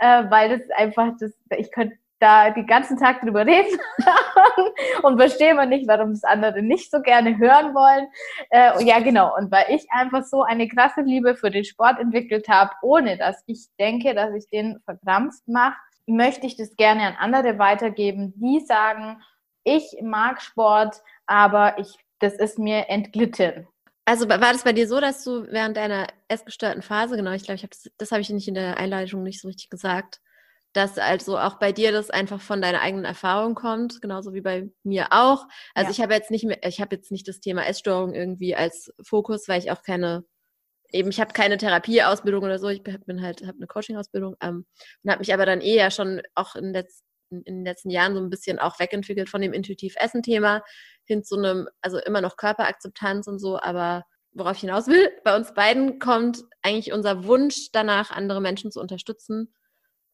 äh, 0.00 0.24
weil 0.30 0.58
das 0.58 0.70
einfach, 0.76 1.12
das, 1.18 1.32
ich 1.56 1.70
könnte 1.70 1.96
da 2.22 2.50
den 2.50 2.66
ganzen 2.66 2.96
Tag 2.96 3.20
drüber 3.20 3.44
reden 3.44 3.78
und 5.02 5.18
verstehe 5.18 5.54
man 5.54 5.68
nicht, 5.68 5.88
warum 5.88 6.10
das 6.10 6.22
andere 6.22 6.62
nicht 6.62 6.90
so 6.90 7.02
gerne 7.02 7.36
hören 7.36 7.74
wollen. 7.74 8.06
Äh, 8.50 8.84
ja, 8.84 9.00
genau. 9.00 9.36
Und 9.36 9.50
weil 9.50 9.66
ich 9.70 9.90
einfach 9.90 10.24
so 10.24 10.42
eine 10.42 10.68
krasse 10.68 11.00
Liebe 11.00 11.34
für 11.34 11.50
den 11.50 11.64
Sport 11.64 11.98
entwickelt 11.98 12.48
habe, 12.48 12.70
ohne 12.82 13.18
dass 13.18 13.42
ich 13.46 13.66
denke, 13.78 14.14
dass 14.14 14.32
ich 14.34 14.48
den 14.48 14.78
verkrampft 14.84 15.46
mache, 15.48 15.76
möchte 16.06 16.46
ich 16.46 16.56
das 16.56 16.76
gerne 16.76 17.02
an 17.02 17.16
andere 17.18 17.58
weitergeben, 17.58 18.32
die 18.36 18.60
sagen, 18.60 19.20
ich 19.64 19.96
mag 20.02 20.40
Sport, 20.40 20.96
aber 21.26 21.78
ich, 21.78 21.96
das 22.20 22.34
ist 22.34 22.58
mir 22.58 22.88
entglitten. 22.88 23.66
Also 24.04 24.28
war 24.28 24.38
das 24.38 24.64
bei 24.64 24.72
dir 24.72 24.88
so, 24.88 25.00
dass 25.00 25.22
du 25.22 25.46
während 25.50 25.76
deiner 25.76 26.08
essgestörten 26.28 26.82
Phase, 26.82 27.16
genau, 27.16 27.30
ich 27.32 27.44
glaube, 27.44 27.56
ich 27.56 27.62
habe 27.62 27.70
das, 27.70 27.90
das 27.98 28.10
habe 28.10 28.20
ich 28.20 28.30
nicht 28.30 28.48
in 28.48 28.54
der 28.54 28.76
Einleitung 28.76 29.22
nicht 29.22 29.40
so 29.40 29.46
richtig 29.48 29.70
gesagt, 29.70 30.20
dass 30.72 30.98
also 30.98 31.38
auch 31.38 31.58
bei 31.58 31.72
dir 31.72 31.92
das 31.92 32.10
einfach 32.10 32.40
von 32.40 32.62
deiner 32.62 32.80
eigenen 32.80 33.04
Erfahrung 33.04 33.54
kommt, 33.54 34.00
genauso 34.00 34.32
wie 34.32 34.40
bei 34.40 34.70
mir 34.82 35.08
auch. 35.10 35.46
Also 35.74 35.88
ja. 35.88 35.90
ich 35.90 36.00
habe 36.00 36.14
jetzt 36.14 36.30
nicht 36.30 36.44
mehr, 36.44 36.58
ich 36.66 36.80
habe 36.80 36.96
jetzt 36.96 37.10
nicht 37.10 37.28
das 37.28 37.40
Thema 37.40 37.66
Essstörung 37.66 38.14
irgendwie 38.14 38.54
als 38.56 38.92
Fokus, 39.02 39.48
weil 39.48 39.60
ich 39.60 39.70
auch 39.70 39.82
keine, 39.82 40.24
eben 40.90 41.10
ich 41.10 41.20
habe 41.20 41.34
keine 41.34 41.58
Therapieausbildung 41.58 42.44
oder 42.44 42.58
so, 42.58 42.68
ich 42.68 42.82
bin 42.82 43.22
halt, 43.22 43.42
habe 43.42 43.58
eine 43.58 43.66
Coaching-Ausbildung 43.66 44.36
ähm, 44.40 44.66
und 45.02 45.10
habe 45.10 45.20
mich 45.20 45.34
aber 45.34 45.44
dann 45.44 45.60
eh 45.60 45.76
ja 45.76 45.90
schon 45.90 46.22
auch 46.34 46.56
in, 46.56 46.72
letz, 46.72 47.02
in 47.30 47.44
den 47.44 47.64
letzten 47.64 47.90
Jahren 47.90 48.14
so 48.14 48.20
ein 48.20 48.30
bisschen 48.30 48.58
auch 48.58 48.78
wegentwickelt 48.80 49.28
von 49.28 49.42
dem 49.42 49.52
Intuitiv-Essen-Thema 49.52 50.62
hin 51.04 51.22
zu 51.22 51.36
einem, 51.36 51.68
also 51.82 51.98
immer 51.98 52.22
noch 52.22 52.36
Körperakzeptanz 52.36 53.26
und 53.26 53.38
so, 53.38 53.58
aber 53.60 54.04
worauf 54.32 54.54
ich 54.54 54.60
hinaus 54.60 54.86
will, 54.86 55.10
bei 55.24 55.36
uns 55.36 55.52
beiden 55.52 55.98
kommt 55.98 56.44
eigentlich 56.62 56.94
unser 56.94 57.24
Wunsch 57.26 57.70
danach, 57.72 58.10
andere 58.10 58.40
Menschen 58.40 58.70
zu 58.70 58.80
unterstützen 58.80 59.52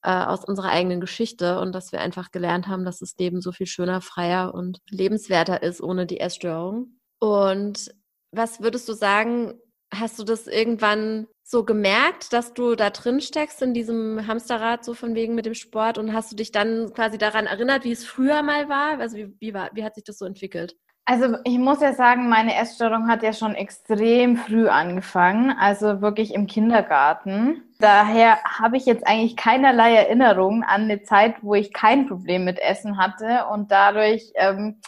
äh, 0.02 0.11
aus 0.11 0.45
unserer 0.45 0.71
eigenen 0.71 1.00
Geschichte 1.00 1.61
und 1.61 1.75
dass 1.75 1.93
wir 1.93 2.00
einfach 2.00 2.31
gelernt 2.31 2.69
haben, 2.69 2.85
dass 2.85 2.99
das 2.99 3.17
Leben 3.19 3.40
so 3.40 3.52
viel 3.52 3.67
schöner, 3.67 4.00
freier 4.00 4.55
und 4.55 4.78
lebenswerter 4.90 5.62
ist 5.62 5.83
ohne 5.83 6.07
die 6.07 6.21
Essstörung. 6.21 6.99
Und 7.21 7.90
was 8.31 8.61
würdest 8.61 8.88
du 8.88 8.93
sagen, 8.93 9.61
hast 9.93 10.19
du 10.19 10.25
das 10.25 10.47
irgendwann 10.47 11.26
so 11.43 11.64
gemerkt, 11.64 12.33
dass 12.33 12.52
du 12.52 12.75
da 12.75 12.90
drin 12.90 13.21
steckst 13.21 13.62
in 13.62 13.73
diesem 13.73 14.26
Hamsterrad, 14.26 14.85
so 14.85 14.95
von 14.95 15.14
wegen 15.14 15.35
mit 15.35 15.47
dem 15.47 15.55
Sport 15.55 15.97
und 15.97 16.12
hast 16.12 16.31
du 16.31 16.37
dich 16.37 16.52
dann 16.52 16.93
quasi 16.93 17.17
daran 17.17 17.47
erinnert, 17.47 17.85
wie 17.85 17.93
es 17.93 18.05
früher 18.05 18.43
mal 18.43 18.69
war? 18.69 19.00
Also 19.00 19.17
wie, 19.17 19.35
wie, 19.40 19.55
war, 19.55 19.71
wie 19.73 19.85
hat 19.85 19.95
sich 19.95 20.05
das 20.05 20.19
so 20.19 20.26
entwickelt? 20.26 20.76
Also 21.07 21.38
ich 21.45 21.57
muss 21.57 21.81
ja 21.81 21.95
sagen, 21.95 22.28
meine 22.28 22.55
Essstörung 22.55 23.09
hat 23.09 23.23
ja 23.23 23.33
schon 23.33 23.55
extrem 23.55 24.37
früh 24.37 24.69
angefangen, 24.69 25.57
also 25.59 26.02
wirklich 26.02 26.35
im 26.35 26.47
Kindergarten. 26.47 27.62
Daher 27.80 28.42
habe 28.42 28.76
ich 28.76 28.87
jetzt 28.87 29.06
eigentlich 29.06 29.37
keinerlei 29.37 29.94
Erinnerung 29.94 30.64
an 30.64 30.82
eine 30.82 31.02
Zeit, 31.02 31.37
wo 31.42 31.54
ich 31.54 31.73
kein 31.73 32.06
Problem 32.08 32.44
mit 32.44 32.58
Essen 32.58 32.99
hatte 32.99 33.47
und 33.52 33.70
dadurch 33.70 34.32
ähm, 34.35 34.80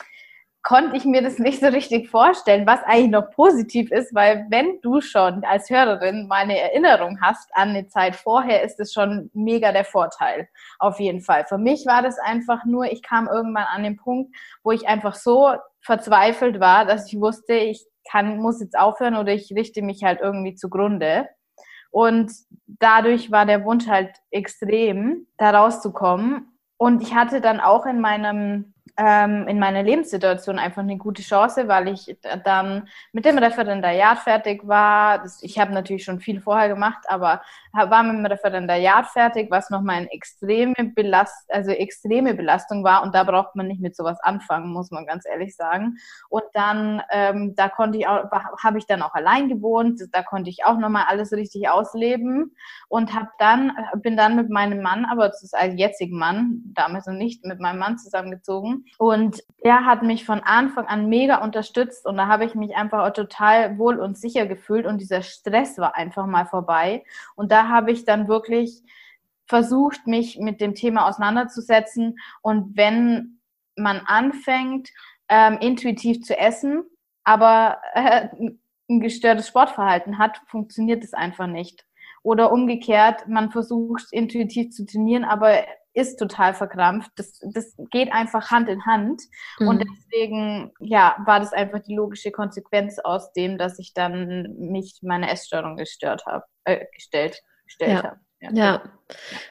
konnte 0.62 0.97
ich 0.97 1.04
mir 1.04 1.23
das 1.23 1.38
nicht 1.38 1.61
so 1.61 1.68
richtig 1.68 2.11
vorstellen, 2.11 2.66
was 2.66 2.82
eigentlich 2.82 3.11
noch 3.12 3.30
positiv 3.30 3.92
ist, 3.92 4.14
weil 4.14 4.47
wenn 4.50 4.80
du 4.82 5.00
schon 5.00 5.44
als 5.44 5.70
Hörerin 5.70 6.26
meine 6.28 6.59
Erinnerung 6.59 7.20
hast 7.20 7.49
an 7.54 7.70
eine 7.70 7.87
Zeit 7.87 8.16
vorher, 8.16 8.62
ist 8.62 8.80
es 8.80 8.92
schon 8.92 9.30
mega 9.35 9.70
der 9.73 9.85
Vorteil. 9.85 10.49
Auf 10.80 10.99
jeden 10.99 11.20
Fall. 11.23 11.47
Für 11.47 11.59
mich 11.59 11.87
war 11.87 12.02
das 12.02 12.18
einfach 12.18 12.64
nur, 12.64 12.87
ich 12.87 13.02
kam 13.02 13.28
irgendwann 13.28 13.66
an 13.73 13.85
den 13.85 13.97
Punkt, 13.97 14.35
wo 14.62 14.73
ich 14.73 14.88
einfach 14.88 15.14
so 15.14 15.54
verzweifelt 15.80 16.61
war, 16.61 16.85
dass 16.85 17.11
ich 17.11 17.20
wusste, 17.20 17.54
ich 17.54 17.87
kann, 18.11 18.38
muss 18.38 18.61
jetzt 18.61 18.76
aufhören 18.76 19.16
oder 19.16 19.32
ich 19.32 19.52
richte 19.54 19.80
mich 19.80 20.02
halt 20.02 20.20
irgendwie 20.20 20.56
zugrunde. 20.56 21.28
Und 21.90 22.32
dadurch 22.66 23.30
war 23.30 23.47
der 23.47 23.64
Wunsch 23.64 23.87
halt 23.87 24.16
extrem, 24.30 25.26
da 25.37 25.50
rauszukommen. 25.50 26.56
Und 26.76 27.02
ich 27.02 27.14
hatte 27.14 27.40
dann 27.40 27.61
auch 27.61 27.85
in 27.87 28.00
meinem 28.00 28.75
ähm, 28.97 29.47
in 29.49 29.59
meiner 29.59 29.82
Lebenssituation 29.82 30.59
einfach 30.59 30.82
eine 30.82 30.97
gute 30.97 31.23
Chance, 31.23 31.68
weil 31.68 31.88
ich 31.88 32.16
dann 32.44 32.88
mit 33.12 33.25
dem 33.25 33.38
Referendariat 33.38 34.18
fertig 34.18 34.66
war. 34.66 35.25
Ich 35.42 35.59
habe 35.59 35.73
natürlich 35.73 36.04
schon 36.04 36.20
viel 36.20 36.40
vorher 36.40 36.68
gemacht, 36.68 37.04
aber 37.09 37.42
war 37.73 38.02
mit 38.02 38.16
dem 38.16 38.26
Referendariat 38.26 39.06
fertig, 39.06 39.50
was 39.50 39.70
nochmal 39.70 39.97
eine 39.97 40.12
extreme 40.12 40.75
Belast 40.94 41.50
also 41.50 41.70
extreme 41.70 42.35
Belastung 42.35 42.85
war 42.85 43.02
und 43.02 43.14
da 43.14 43.25
braucht 43.25 43.56
man 43.56 43.66
nicht 43.66 43.80
mit 43.80 43.97
sowas 43.97 44.18
anfangen, 44.23 44.73
muss 44.73 44.90
man 44.90 45.06
ganz 45.06 45.25
ehrlich 45.26 45.56
sagen. 45.56 45.99
Und 46.28 46.44
dann, 46.52 47.02
ähm, 47.11 47.54
da 47.56 47.68
konnte 47.68 47.99
ich 47.99 48.06
auch, 48.06 48.25
habe 48.62 48.78
ich 48.78 48.87
dann 48.87 49.02
auch 49.02 49.14
allein 49.14 49.49
gewohnt, 49.49 50.00
da 50.12 50.23
konnte 50.23 50.50
ich 50.50 50.64
auch 50.64 50.78
nochmal 50.78 51.04
alles 51.09 51.32
richtig 51.32 51.68
ausleben 51.68 52.54
und 52.88 53.14
habe 53.14 53.28
dann, 53.38 53.73
bin 53.97 54.16
dann 54.16 54.37
mit 54.37 54.50
meinem 54.50 54.82
Mann, 54.82 55.04
aber 55.04 55.28
das 55.28 55.42
ist 55.42 55.54
als 55.54 55.75
jetzigen 55.76 56.18
Mann, 56.18 56.62
damals 56.75 57.06
noch 57.06 57.14
nicht, 57.14 57.44
mit 57.44 57.61
meinem 57.61 57.78
Mann 57.78 57.99
zusammengezogen 57.99 58.79
und 58.99 59.42
er 59.58 59.84
hat 59.84 60.02
mich 60.02 60.25
von 60.25 60.40
Anfang 60.40 60.87
an 60.87 61.08
mega 61.08 61.42
unterstützt 61.42 62.06
und 62.06 62.16
da 62.16 62.26
habe 62.26 62.44
ich 62.44 62.54
mich 62.54 62.76
einfach 62.76 63.12
total 63.12 63.78
wohl 63.78 63.99
und 63.99 64.18
sicher 64.18 64.46
gefühlt 64.46 64.87
und 64.87 64.99
dieser 65.00 65.22
Stress 65.22 65.78
war 65.78 65.96
einfach 65.96 66.26
mal 66.26 66.46
vorbei. 66.46 67.04
Und 67.37 67.52
da 67.52 67.68
habe 67.68 67.92
ich 67.92 68.04
dann 68.04 68.28
wirklich 68.28 68.82
versucht, 69.46 70.06
mich 70.06 70.38
mit 70.38 70.60
dem 70.60 70.75
Thema 70.75 71.08
auseinanderzusetzen. 71.08 72.18
Und 72.40 72.76
wenn 72.76 73.40
man 73.76 74.00
anfängt, 74.06 74.90
ähm, 75.28 75.58
intuitiv 75.60 76.22
zu 76.22 76.38
essen, 76.38 76.84
aber 77.25 77.78
äh, 77.94 78.28
ein 78.88 79.00
gestörtes 79.00 79.49
Sportverhalten 79.49 80.18
hat, 80.18 80.40
funktioniert 80.46 81.04
es 81.04 81.14
einfach 81.14 81.46
nicht. 81.46 81.84
Oder 82.22 82.52
umgekehrt, 82.52 83.28
man 83.28 83.50
versucht 83.50 84.06
intuitiv 84.12 84.72
zu 84.72 84.84
trainieren, 84.84 85.25
aber 85.25 85.64
ist 85.92 86.18
total 86.18 86.54
verkrampft. 86.54 87.11
Das, 87.16 87.40
das 87.52 87.75
geht 87.90 88.12
einfach 88.12 88.50
Hand 88.50 88.68
in 88.68 88.85
Hand. 88.87 89.23
Mhm. 89.59 89.68
Und 89.68 89.85
deswegen, 89.85 90.73
ja, 90.80 91.16
war 91.26 91.40
das 91.40 91.52
einfach 91.52 91.80
die 91.80 91.94
logische 91.94 92.30
Konsequenz 92.30 92.99
aus 92.99 93.32
dem, 93.32 93.59
dass 93.59 93.78
ich 93.78 93.92
dann 93.94 94.54
mich 94.59 94.99
meine 95.02 95.30
Essstörung 95.30 95.76
gestört 95.76 96.25
habe, 96.26 96.44
äh, 96.64 96.87
gestellt, 96.94 97.40
gestellt 97.64 97.92
ja. 97.92 98.02
habe. 98.02 98.20
Ja. 98.40 98.50
ja. 98.52 98.82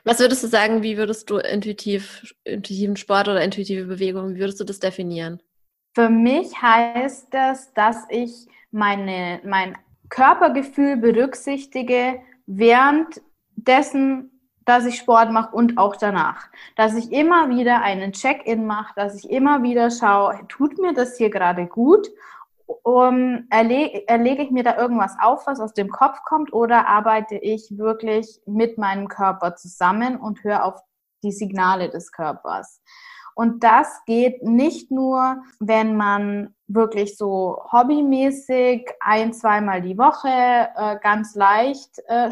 Was 0.03 0.19
würdest 0.19 0.43
du 0.43 0.47
sagen, 0.47 0.81
wie 0.81 0.97
würdest 0.97 1.29
du 1.29 1.37
intuitiv, 1.37 2.33
intuitiven 2.43 2.95
Sport 2.95 3.27
oder 3.27 3.43
intuitive 3.43 3.85
Bewegung, 3.85 4.35
wie 4.35 4.39
würdest 4.39 4.59
du 4.59 4.63
das 4.63 4.79
definieren? 4.79 5.41
Für 5.93 6.09
mich 6.09 6.61
heißt 6.61 7.27
das, 7.31 7.73
dass 7.73 8.05
ich 8.09 8.47
meine, 8.71 9.41
mein 9.43 9.77
Körpergefühl 10.09 10.97
berücksichtige, 10.97 12.21
während 12.45 13.21
dessen 13.55 14.38
dass 14.69 14.85
ich 14.85 14.97
Sport 14.97 15.31
mache 15.31 15.55
und 15.55 15.79
auch 15.79 15.95
danach. 15.95 16.47
Dass 16.75 16.93
ich 16.93 17.11
immer 17.11 17.49
wieder 17.49 17.81
einen 17.81 18.11
Check-in 18.11 18.67
mache, 18.67 18.93
dass 18.95 19.15
ich 19.15 19.31
immer 19.31 19.63
wieder 19.63 19.89
schaue, 19.89 20.39
tut 20.47 20.77
mir 20.77 20.93
das 20.93 21.17
hier 21.17 21.31
gerade 21.31 21.65
gut? 21.65 22.07
Um, 22.83 23.47
erlege, 23.49 24.07
erlege 24.07 24.43
ich 24.43 24.51
mir 24.51 24.63
da 24.63 24.77
irgendwas 24.77 25.15
auf, 25.19 25.47
was 25.47 25.59
aus 25.59 25.73
dem 25.73 25.89
Kopf 25.89 26.21
kommt, 26.23 26.53
oder 26.53 26.87
arbeite 26.87 27.35
ich 27.35 27.79
wirklich 27.79 28.41
mit 28.45 28.77
meinem 28.77 29.07
Körper 29.07 29.55
zusammen 29.55 30.17
und 30.17 30.43
höre 30.43 30.63
auf 30.63 30.79
die 31.23 31.31
Signale 31.31 31.89
des 31.89 32.11
Körpers? 32.11 32.83
Und 33.33 33.63
das 33.63 34.01
geht 34.05 34.43
nicht 34.43 34.91
nur, 34.91 35.37
wenn 35.59 35.95
man 35.95 36.53
wirklich 36.67 37.17
so 37.17 37.59
hobbymäßig 37.71 38.87
ein, 38.99 39.33
zweimal 39.33 39.81
die 39.81 39.97
Woche 39.97 40.29
äh, 40.29 40.99
ganz 41.01 41.33
leicht 41.33 41.97
äh, 42.07 42.29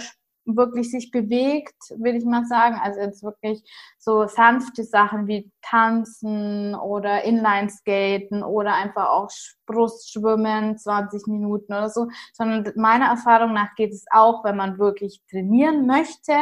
wirklich 0.55 0.91
sich 0.91 1.11
bewegt, 1.11 1.75
würde 1.97 2.17
ich 2.17 2.25
mal 2.25 2.45
sagen. 2.45 2.79
Also 2.81 3.01
jetzt 3.01 3.23
wirklich 3.23 3.61
so 3.97 4.27
sanfte 4.27 4.83
Sachen 4.83 5.27
wie 5.27 5.51
Tanzen 5.61 6.75
oder 6.75 7.23
Inlineskaten 7.23 8.43
oder 8.43 8.73
einfach 8.73 9.09
auch 9.09 9.29
Brustschwimmen, 9.65 10.77
20 10.77 11.27
Minuten 11.27 11.73
oder 11.73 11.89
so, 11.89 12.07
sondern 12.33 12.71
meiner 12.75 13.07
Erfahrung 13.07 13.53
nach 13.53 13.75
geht 13.75 13.91
es 13.91 14.05
auch, 14.11 14.43
wenn 14.43 14.55
man 14.55 14.79
wirklich 14.79 15.21
trainieren 15.29 15.85
möchte. 15.85 16.33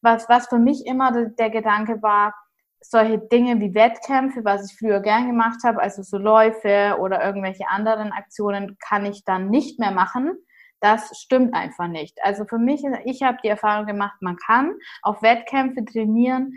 Was, 0.00 0.28
was 0.28 0.48
für 0.48 0.58
mich 0.58 0.86
immer 0.86 1.12
der, 1.12 1.26
der 1.30 1.50
Gedanke 1.50 2.02
war, 2.02 2.34
solche 2.80 3.18
Dinge 3.18 3.60
wie 3.60 3.74
Wettkämpfe, 3.74 4.44
was 4.44 4.70
ich 4.70 4.78
früher 4.78 5.00
gern 5.00 5.26
gemacht 5.26 5.58
habe, 5.64 5.80
also 5.80 6.02
so 6.02 6.16
Läufe 6.16 6.96
oder 7.00 7.24
irgendwelche 7.24 7.68
anderen 7.68 8.12
Aktionen, 8.12 8.76
kann 8.78 9.04
ich 9.04 9.24
dann 9.24 9.50
nicht 9.50 9.78
mehr 9.78 9.90
machen, 9.90 10.38
das 10.80 11.18
stimmt 11.18 11.54
einfach 11.54 11.88
nicht. 11.88 12.18
Also 12.22 12.44
für 12.44 12.58
mich, 12.58 12.82
ich 13.04 13.22
habe 13.22 13.38
die 13.42 13.48
Erfahrung 13.48 13.86
gemacht, 13.86 14.20
man 14.20 14.36
kann 14.36 14.74
auf 15.02 15.22
Wettkämpfe 15.22 15.84
trainieren, 15.84 16.54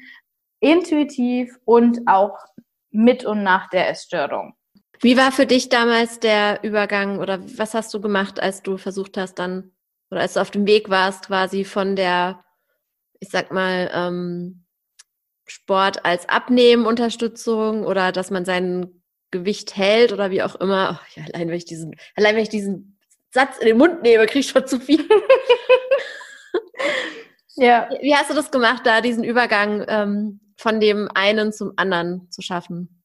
intuitiv 0.59 1.57
und 1.65 2.07
auch 2.07 2.37
mit 2.91 3.25
und 3.25 3.43
nach 3.43 3.69
der 3.69 3.89
Essstörung. 3.89 4.53
Wie 4.99 5.17
war 5.17 5.31
für 5.31 5.47
dich 5.47 5.69
damals 5.69 6.19
der 6.19 6.63
Übergang 6.63 7.19
oder 7.19 7.41
was 7.57 7.73
hast 7.73 7.93
du 7.93 8.01
gemacht, 8.01 8.39
als 8.39 8.61
du 8.61 8.77
versucht 8.77 9.17
hast, 9.17 9.35
dann 9.35 9.71
oder 10.11 10.21
als 10.21 10.33
du 10.33 10.41
auf 10.41 10.51
dem 10.51 10.67
Weg 10.67 10.89
warst, 10.89 11.27
quasi 11.27 11.63
von 11.63 11.95
der, 11.95 12.43
ich 13.19 13.29
sag 13.29 13.51
mal, 13.51 13.89
ähm, 13.93 14.65
Sport 15.47 16.05
als 16.05 16.29
Abnehmen-Unterstützung 16.29 17.83
oder 17.83 18.11
dass 18.11 18.29
man 18.29 18.45
sein 18.45 19.01
Gewicht 19.31 19.75
hält 19.75 20.11
oder 20.11 20.29
wie 20.29 20.43
auch 20.43 20.55
immer. 20.55 20.99
Oh, 21.01 21.19
ja, 21.19 21.25
allein 21.33 21.47
wenn 21.47 21.55
ich 21.55 21.65
diesen, 21.65 21.95
allein 22.15 22.35
wenn 22.35 22.43
ich 22.43 22.49
diesen 22.49 22.90
Satz 23.31 23.57
in 23.59 23.67
den 23.67 23.77
Mund 23.77 24.03
nehme, 24.03 24.25
kriege 24.25 24.39
ich 24.39 24.49
schon 24.49 24.67
zu 24.67 24.79
viel. 24.79 25.07
ja. 27.55 27.89
Wie 28.01 28.15
hast 28.15 28.29
du 28.29 28.33
das 28.33 28.51
gemacht, 28.51 28.81
da 28.85 29.01
diesen 29.01 29.23
Übergang 29.23 29.85
ähm, 29.87 30.39
von 30.57 30.79
dem 30.79 31.09
einen 31.15 31.53
zum 31.53 31.73
anderen 31.77 32.29
zu 32.29 32.41
schaffen? 32.41 33.01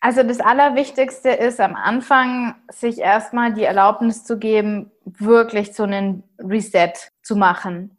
Also 0.00 0.22
das 0.22 0.40
Allerwichtigste 0.40 1.30
ist 1.30 1.58
am 1.58 1.74
Anfang, 1.74 2.54
sich 2.70 2.98
erstmal 2.98 3.54
die 3.54 3.64
Erlaubnis 3.64 4.24
zu 4.24 4.38
geben, 4.38 4.92
wirklich 5.04 5.74
so 5.74 5.84
einen 5.84 6.22
Reset 6.38 6.92
zu 7.22 7.34
machen. 7.34 7.98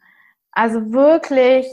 Also 0.52 0.94
wirklich 0.94 1.66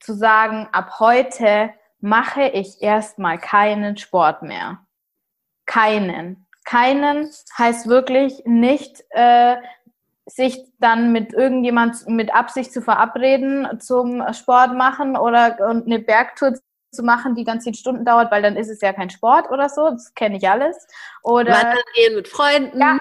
zu 0.00 0.14
sagen, 0.14 0.68
ab 0.72 1.00
heute 1.00 1.70
mache 2.00 2.42
ich 2.42 2.82
erstmal 2.82 3.38
keinen 3.38 3.96
Sport 3.96 4.42
mehr. 4.42 4.86
Keinen. 5.66 6.46
Keinen 6.70 7.28
heißt 7.58 7.88
wirklich 7.88 8.42
nicht, 8.44 9.02
äh, 9.10 9.56
sich 10.26 10.64
dann 10.78 11.10
mit 11.10 11.32
irgendjemand 11.32 12.06
mit 12.06 12.32
Absicht 12.32 12.72
zu 12.72 12.80
verabreden 12.80 13.80
zum 13.80 14.22
Sport 14.32 14.76
machen 14.76 15.16
oder 15.16 15.58
eine 15.60 15.98
Bergtour 15.98 16.54
zu 16.92 17.02
machen, 17.02 17.34
die 17.34 17.42
dann 17.42 17.60
zehn 17.60 17.74
Stunden 17.74 18.04
dauert, 18.04 18.30
weil 18.30 18.42
dann 18.42 18.56
ist 18.56 18.68
es 18.68 18.80
ja 18.82 18.92
kein 18.92 19.10
Sport 19.10 19.50
oder 19.50 19.68
so. 19.68 19.90
Das 19.90 20.14
kenne 20.14 20.36
ich 20.36 20.48
alles. 20.48 20.86
Oder 21.24 21.54
Wandern 21.54 21.82
gehen 21.96 22.14
mit 22.14 22.28
Freunden. 22.28 22.78
Ja, 22.78 22.92
mhm. 22.92 23.00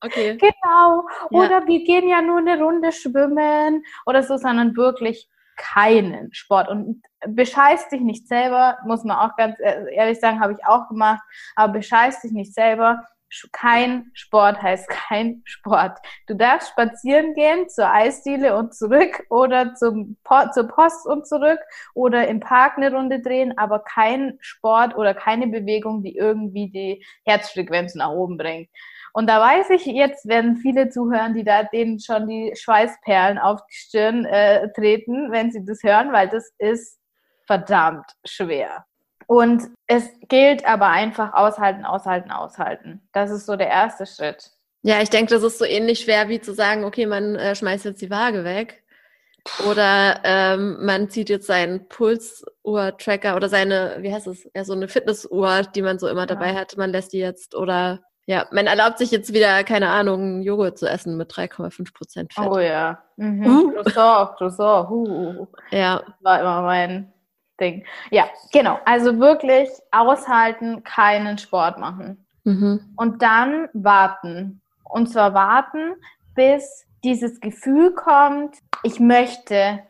okay. 0.00 0.36
Genau. 0.36 1.06
Oder 1.30 1.60
ja. 1.60 1.66
wir 1.68 1.84
gehen 1.84 2.08
ja 2.08 2.20
nur 2.20 2.38
eine 2.38 2.58
Runde 2.58 2.90
schwimmen 2.90 3.84
oder 4.04 4.24
so, 4.24 4.36
sondern 4.36 4.76
wirklich 4.76 5.28
keinen 5.56 6.32
Sport. 6.32 6.68
Und 6.68 7.02
bescheiß 7.26 7.88
dich 7.88 8.00
nicht 8.00 8.28
selber, 8.28 8.78
muss 8.84 9.04
man 9.04 9.16
auch 9.16 9.36
ganz 9.36 9.56
ehrlich 9.60 10.20
sagen, 10.20 10.40
habe 10.40 10.54
ich 10.54 10.64
auch 10.64 10.88
gemacht, 10.88 11.22
aber 11.54 11.74
bescheiß 11.74 12.22
dich 12.22 12.32
nicht 12.32 12.54
selber. 12.54 13.04
Kein 13.52 14.10
Sport 14.12 14.60
heißt 14.60 14.88
kein 15.08 15.42
Sport. 15.44 15.98
Du 16.26 16.34
darfst 16.34 16.70
spazieren 16.70 17.34
gehen 17.34 17.68
zur 17.68 17.92
Eisdiele 17.92 18.56
und 18.56 18.74
zurück 18.74 19.24
oder 19.30 19.74
zum 19.74 20.16
po 20.24 20.50
zur 20.52 20.66
Post 20.66 21.06
und 21.06 21.28
zurück 21.28 21.60
oder 21.94 22.26
im 22.26 22.40
Park 22.40 22.76
eine 22.76 22.92
Runde 22.92 23.20
drehen, 23.20 23.56
aber 23.56 23.80
kein 23.80 24.36
Sport 24.40 24.96
oder 24.96 25.14
keine 25.14 25.46
Bewegung, 25.46 26.02
die 26.02 26.16
irgendwie 26.16 26.70
die 26.70 27.04
Herzfrequenz 27.24 27.94
nach 27.94 28.10
oben 28.10 28.36
bringt. 28.36 28.68
Und 29.12 29.28
da 29.28 29.40
weiß 29.40 29.70
ich, 29.70 29.86
jetzt 29.86 30.28
werden 30.28 30.56
viele 30.56 30.88
zuhören, 30.88 31.34
die 31.34 31.44
da 31.44 31.64
denen 31.64 31.98
schon 32.00 32.28
die 32.28 32.54
Schweißperlen 32.54 33.38
auf 33.38 33.60
die 33.66 33.74
Stirn 33.74 34.24
äh, 34.24 34.72
treten, 34.72 35.32
wenn 35.32 35.50
sie 35.50 35.64
das 35.64 35.82
hören, 35.82 36.12
weil 36.12 36.28
das 36.28 36.52
ist 36.58 36.98
verdammt 37.46 38.06
schwer. 38.24 38.84
Und 39.26 39.70
es 39.86 40.08
gilt 40.28 40.64
aber 40.64 40.88
einfach 40.88 41.34
aushalten, 41.34 41.84
aushalten, 41.84 42.30
aushalten. 42.30 43.08
Das 43.12 43.30
ist 43.30 43.46
so 43.46 43.56
der 43.56 43.68
erste 43.68 44.06
Schritt. 44.06 44.50
Ja, 44.82 45.02
ich 45.02 45.10
denke, 45.10 45.32
das 45.32 45.42
ist 45.42 45.58
so 45.58 45.64
ähnlich 45.64 46.00
schwer 46.00 46.28
wie 46.28 46.40
zu 46.40 46.54
sagen, 46.54 46.84
okay, 46.84 47.06
man 47.06 47.36
äh, 47.36 47.54
schmeißt 47.54 47.84
jetzt 47.84 48.02
die 48.02 48.10
Waage 48.10 48.44
weg. 48.44 48.82
Oder 49.68 50.20
ähm, 50.24 50.84
man 50.84 51.08
zieht 51.08 51.28
jetzt 51.28 51.46
seinen 51.46 51.88
Pulsuhr-Tracker 51.88 53.36
oder 53.36 53.48
seine, 53.48 53.98
wie 54.00 54.12
heißt 54.12 54.26
es, 54.26 54.48
ja, 54.54 54.64
so 54.64 54.74
eine 54.74 54.88
Fitnessuhr, 54.88 55.62
die 55.62 55.82
man 55.82 55.98
so 55.98 56.08
immer 56.08 56.26
dabei 56.26 56.52
ja. 56.52 56.60
hat, 56.60 56.76
man 56.76 56.90
lässt 56.90 57.12
die 57.12 57.18
jetzt 57.18 57.54
oder 57.54 58.00
ja, 58.30 58.46
man 58.52 58.68
erlaubt 58.68 58.98
sich 58.98 59.10
jetzt 59.10 59.32
wieder, 59.32 59.64
keine 59.64 59.88
Ahnung, 59.88 60.42
Joghurt 60.42 60.78
zu 60.78 60.88
essen 60.88 61.16
mit 61.16 61.32
3,5 61.32 61.92
Prozent 61.92 62.32
Fett. 62.32 62.46
Oh 62.46 62.60
ja. 62.60 63.02
Mhm. 63.16 63.44
Uh. 63.44 63.72
Croissant, 63.72 64.36
Croissant. 64.36 64.88
Uh. 64.88 65.46
Ja. 65.72 65.96
Das 66.06 66.14
war 66.20 66.40
immer 66.40 66.62
mein 66.62 67.12
Ding. 67.60 67.84
Ja, 68.12 68.30
genau. 68.52 68.78
Also 68.84 69.18
wirklich 69.18 69.68
aushalten, 69.90 70.84
keinen 70.84 71.38
Sport 71.38 71.80
machen. 71.80 72.24
Mhm. 72.44 72.92
Und 72.94 73.20
dann 73.20 73.68
warten. 73.72 74.62
Und 74.84 75.10
zwar 75.10 75.34
warten, 75.34 75.96
bis 76.36 76.86
dieses 77.02 77.40
Gefühl 77.40 77.94
kommt, 77.94 78.58
ich 78.84 79.00
möchte 79.00 79.80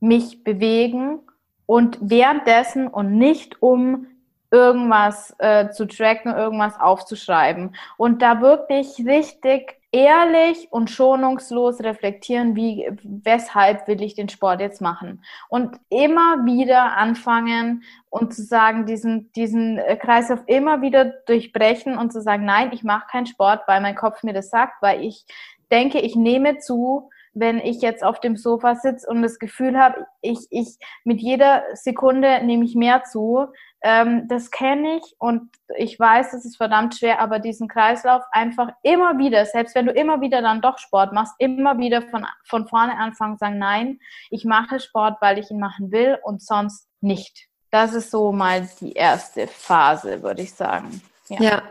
mich 0.00 0.44
bewegen 0.44 1.20
und 1.64 1.96
währenddessen 2.02 2.88
und 2.88 3.16
nicht 3.16 3.62
um 3.62 4.06
irgendwas 4.50 5.34
äh, 5.38 5.70
zu 5.70 5.86
tracken, 5.86 6.34
irgendwas 6.34 6.78
aufzuschreiben 6.78 7.76
und 7.96 8.22
da 8.22 8.40
wirklich 8.40 9.04
richtig 9.06 9.80
ehrlich 9.92 10.68
und 10.70 10.90
schonungslos 10.90 11.80
reflektieren, 11.80 12.54
wie, 12.54 12.90
weshalb 13.02 13.88
will 13.88 14.02
ich 14.02 14.14
den 14.14 14.28
Sport 14.28 14.60
jetzt 14.60 14.80
machen? 14.80 15.22
Und 15.48 15.76
immer 15.88 16.44
wieder 16.44 16.96
anfangen 16.96 17.82
und 18.10 18.34
zu 18.34 18.42
sagen, 18.42 18.84
diesen, 18.84 19.32
diesen 19.32 19.80
Kreislauf 20.00 20.40
immer 20.46 20.82
wieder 20.82 21.06
durchbrechen 21.26 21.96
und 21.96 22.12
zu 22.12 22.20
sagen, 22.20 22.44
nein, 22.44 22.70
ich 22.72 22.82
mache 22.82 23.06
keinen 23.10 23.26
Sport, 23.26 23.62
weil 23.66 23.80
mein 23.80 23.94
Kopf 23.94 24.22
mir 24.22 24.34
das 24.34 24.50
sagt, 24.50 24.82
weil 24.82 25.02
ich 25.02 25.24
denke, 25.70 26.00
ich 26.00 26.14
nehme 26.14 26.58
zu, 26.58 27.10
wenn 27.32 27.58
ich 27.58 27.82
jetzt 27.82 28.02
auf 28.02 28.20
dem 28.20 28.36
Sofa 28.36 28.76
sitze 28.76 29.08
und 29.08 29.22
das 29.22 29.38
Gefühl 29.38 29.78
habe, 29.78 30.06
ich, 30.22 30.46
ich 30.50 30.78
mit 31.04 31.20
jeder 31.20 31.62
Sekunde 31.74 32.42
nehme 32.42 32.64
ich 32.64 32.74
mehr 32.74 33.04
zu. 33.04 33.46
Ähm, 33.88 34.26
das 34.26 34.50
kenne 34.50 34.96
ich 34.96 35.14
und 35.20 35.48
ich 35.76 35.96
weiß, 35.96 36.32
es 36.32 36.44
ist 36.44 36.56
verdammt 36.56 36.96
schwer, 36.96 37.20
aber 37.20 37.38
diesen 37.38 37.68
Kreislauf 37.68 38.24
einfach 38.32 38.70
immer 38.82 39.16
wieder, 39.16 39.46
selbst 39.46 39.76
wenn 39.76 39.86
du 39.86 39.92
immer 39.92 40.20
wieder 40.20 40.42
dann 40.42 40.60
doch 40.60 40.78
Sport 40.78 41.12
machst, 41.12 41.34
immer 41.38 41.78
wieder 41.78 42.02
von, 42.02 42.26
von 42.42 42.66
vorne 42.66 42.98
anfangen, 42.98 43.38
sagen, 43.38 43.58
nein, 43.58 44.00
ich 44.28 44.44
mache 44.44 44.80
Sport, 44.80 45.18
weil 45.20 45.38
ich 45.38 45.52
ihn 45.52 45.60
machen 45.60 45.92
will 45.92 46.18
und 46.24 46.42
sonst 46.42 46.88
nicht. 47.00 47.46
Das 47.70 47.94
ist 47.94 48.10
so 48.10 48.32
mal 48.32 48.68
die 48.80 48.94
erste 48.94 49.46
Phase, 49.46 50.20
würde 50.20 50.42
ich 50.42 50.52
sagen. 50.52 51.00
Ja. 51.28 51.40
ja, 51.40 51.62